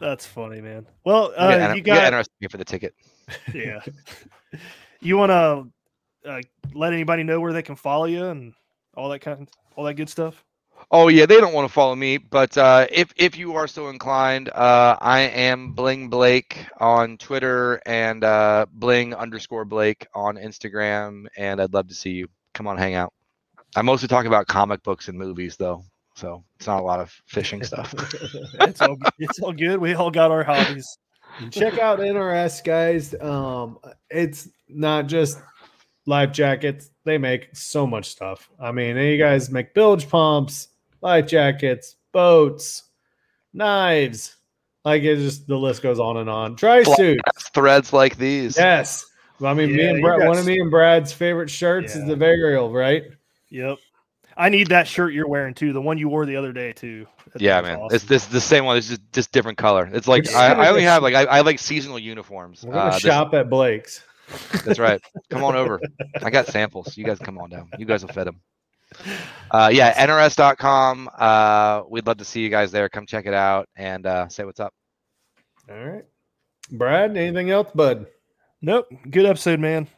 That's 0.00 0.26
funny, 0.26 0.60
man. 0.60 0.86
Well, 1.04 1.32
uh, 1.36 1.50
inter- 1.52 1.74
you 1.76 1.82
got 1.82 2.04
interested 2.04 2.50
for 2.50 2.56
the 2.56 2.64
ticket. 2.64 2.94
yeah. 3.54 3.80
You 5.00 5.16
want 5.16 5.30
to 5.30 6.30
uh, 6.30 6.40
let 6.74 6.92
anybody 6.92 7.22
know 7.22 7.40
where 7.40 7.52
they 7.52 7.62
can 7.62 7.76
follow 7.76 8.06
you 8.06 8.26
and 8.26 8.52
all 8.96 9.08
that 9.10 9.20
kind, 9.20 9.48
all 9.76 9.84
that 9.84 9.94
good 9.94 10.08
stuff. 10.08 10.44
Oh 10.90 11.08
yeah, 11.08 11.26
they 11.26 11.40
don't 11.40 11.52
want 11.52 11.68
to 11.68 11.72
follow 11.72 11.96
me, 11.96 12.16
but 12.16 12.56
uh, 12.56 12.86
if 12.92 13.12
if 13.16 13.36
you 13.36 13.54
are 13.54 13.66
so 13.66 13.88
inclined, 13.88 14.48
uh, 14.50 14.96
I 15.00 15.20
am 15.20 15.72
Bling 15.72 16.08
Blake 16.08 16.64
on 16.78 17.18
Twitter 17.18 17.80
and 17.84 18.22
uh, 18.22 18.66
Bling 18.72 19.12
underscore 19.12 19.64
Blake 19.64 20.06
on 20.14 20.36
Instagram, 20.36 21.26
and 21.36 21.60
I'd 21.60 21.74
love 21.74 21.88
to 21.88 21.94
see 21.94 22.10
you. 22.10 22.28
Come 22.54 22.68
on, 22.68 22.78
hang 22.78 22.94
out. 22.94 23.12
I 23.74 23.82
mostly 23.82 24.06
talk 24.06 24.26
about 24.26 24.46
comic 24.46 24.82
books 24.84 25.08
and 25.08 25.18
movies, 25.18 25.56
though, 25.56 25.82
so 26.14 26.44
it's 26.56 26.68
not 26.68 26.80
a 26.80 26.84
lot 26.84 27.00
of 27.00 27.12
fishing 27.26 27.62
stuff. 27.64 27.92
It's 28.60 28.80
all 28.80 28.96
it's 29.18 29.40
all 29.40 29.52
good. 29.52 29.80
We 29.80 29.94
all 29.94 30.12
got 30.12 30.30
our 30.30 30.44
hobbies. 30.44 30.86
Check 31.50 31.78
out 31.78 31.98
NRS, 31.98 32.62
guys. 32.62 33.12
Um, 33.20 33.78
it's 34.08 34.48
not 34.68 35.08
just 35.08 35.38
life 36.06 36.30
jackets. 36.30 36.90
They 37.04 37.18
make 37.18 37.48
so 37.54 37.88
much 37.88 38.06
stuff. 38.06 38.48
I 38.60 38.70
mean, 38.72 38.96
you 38.96 39.18
guys 39.18 39.50
make 39.50 39.74
bilge 39.74 40.08
pumps, 40.08 40.68
life 41.06 41.26
jackets, 41.26 41.94
boats, 42.12 42.82
knives. 43.52 44.36
Like 44.84 45.02
it 45.02 45.16
just 45.16 45.46
the 45.46 45.56
list 45.56 45.82
goes 45.82 45.98
on 45.98 46.16
and 46.16 46.28
on. 46.30 46.54
Dry 46.54 46.82
suit. 46.82 47.20
Threads 47.54 47.92
like 47.92 48.16
these. 48.18 48.56
Yes. 48.56 49.04
I 49.42 49.52
mean, 49.54 49.74
me 49.74 49.84
and 49.86 50.00
Brad, 50.02 50.26
one 50.26 50.38
of 50.38 50.46
me 50.46 50.58
and 50.60 50.70
Brad's 50.70 51.12
favorite 51.12 51.50
shirts 51.50 51.94
is 51.94 52.06
the 52.06 52.14
Varial, 52.14 52.72
right? 52.72 53.04
Yep. 53.50 53.78
I 54.36 54.48
need 54.48 54.68
that 54.68 54.86
shirt 54.88 55.12
you're 55.12 55.28
wearing 55.28 55.54
too. 55.54 55.72
The 55.72 55.80
one 55.80 55.98
you 55.98 56.08
wore 56.08 56.24
the 56.26 56.36
other 56.36 56.52
day 56.52 56.72
too. 56.72 57.06
That 57.32 57.40
Yeah, 57.42 57.60
man. 57.60 57.78
awesome. 57.78 57.94
It's 57.96 58.04
this 58.04 58.26
the 58.26 58.40
same 58.40 58.64
one. 58.64 58.76
It's 58.76 58.88
just 58.88 59.00
just 59.12 59.32
different 59.32 59.58
color. 59.58 59.88
It's 59.92 60.08
like 60.08 60.28
I, 60.34 60.52
I 60.52 60.68
only 60.68 60.82
have 60.82 61.02
like 61.02 61.14
I, 61.14 61.24
I 61.24 61.40
like 61.42 61.58
seasonal 61.58 61.98
uniforms. 61.98 62.64
We're 62.64 62.74
gonna 62.74 62.90
Uh, 62.90 62.94
this- 62.94 63.02
shop 63.02 63.32
at 63.34 63.48
Blake's. 63.50 64.02
that's 64.64 64.78
right. 64.78 65.00
Come 65.30 65.44
on 65.44 65.54
over. 65.56 65.80
I 66.22 66.30
got 66.30 66.46
samples. 66.46 66.96
You 66.96 67.04
guys 67.04 67.18
come 67.18 67.38
on 67.38 67.50
down. 67.50 67.70
You 67.78 67.86
guys 67.86 68.04
will 68.04 68.12
fit 68.12 68.24
them. 68.24 68.40
Uh, 69.50 69.70
yeah, 69.72 70.06
nrs.com. 70.06 71.08
Uh, 71.16 71.82
we'd 71.88 72.06
love 72.06 72.18
to 72.18 72.24
see 72.24 72.40
you 72.40 72.48
guys 72.48 72.72
there. 72.72 72.88
Come 72.88 73.06
check 73.06 73.26
it 73.26 73.34
out 73.34 73.68
and 73.76 74.06
uh, 74.06 74.28
say 74.28 74.44
what's 74.44 74.60
up. 74.60 74.72
All 75.70 75.76
right. 75.76 76.04
Brad, 76.70 77.16
anything 77.16 77.50
else, 77.50 77.70
bud? 77.74 78.06
Nope. 78.60 78.88
Good 79.08 79.26
episode, 79.26 79.60
man. 79.60 79.88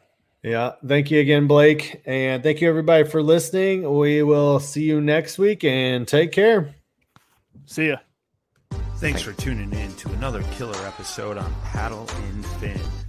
Yeah. 0.43 0.73
Thank 0.85 1.11
you 1.11 1.19
again, 1.19 1.47
Blake. 1.47 2.01
And 2.05 2.43
thank 2.43 2.61
you 2.61 2.69
everybody 2.69 3.03
for 3.03 3.21
listening. 3.21 3.97
We 3.97 4.23
will 4.23 4.59
see 4.59 4.83
you 4.83 5.01
next 5.01 5.37
week 5.37 5.63
and 5.63 6.07
take 6.07 6.31
care. 6.31 6.75
See 7.65 7.89
ya. 7.89 7.97
Thanks 8.97 9.21
for 9.21 9.33
tuning 9.33 9.71
in 9.73 9.95
to 9.95 10.09
another 10.13 10.43
killer 10.51 10.75
episode 10.85 11.37
on 11.37 11.53
Paddle 11.63 12.07
and 12.09 12.45
Fin. 12.45 12.79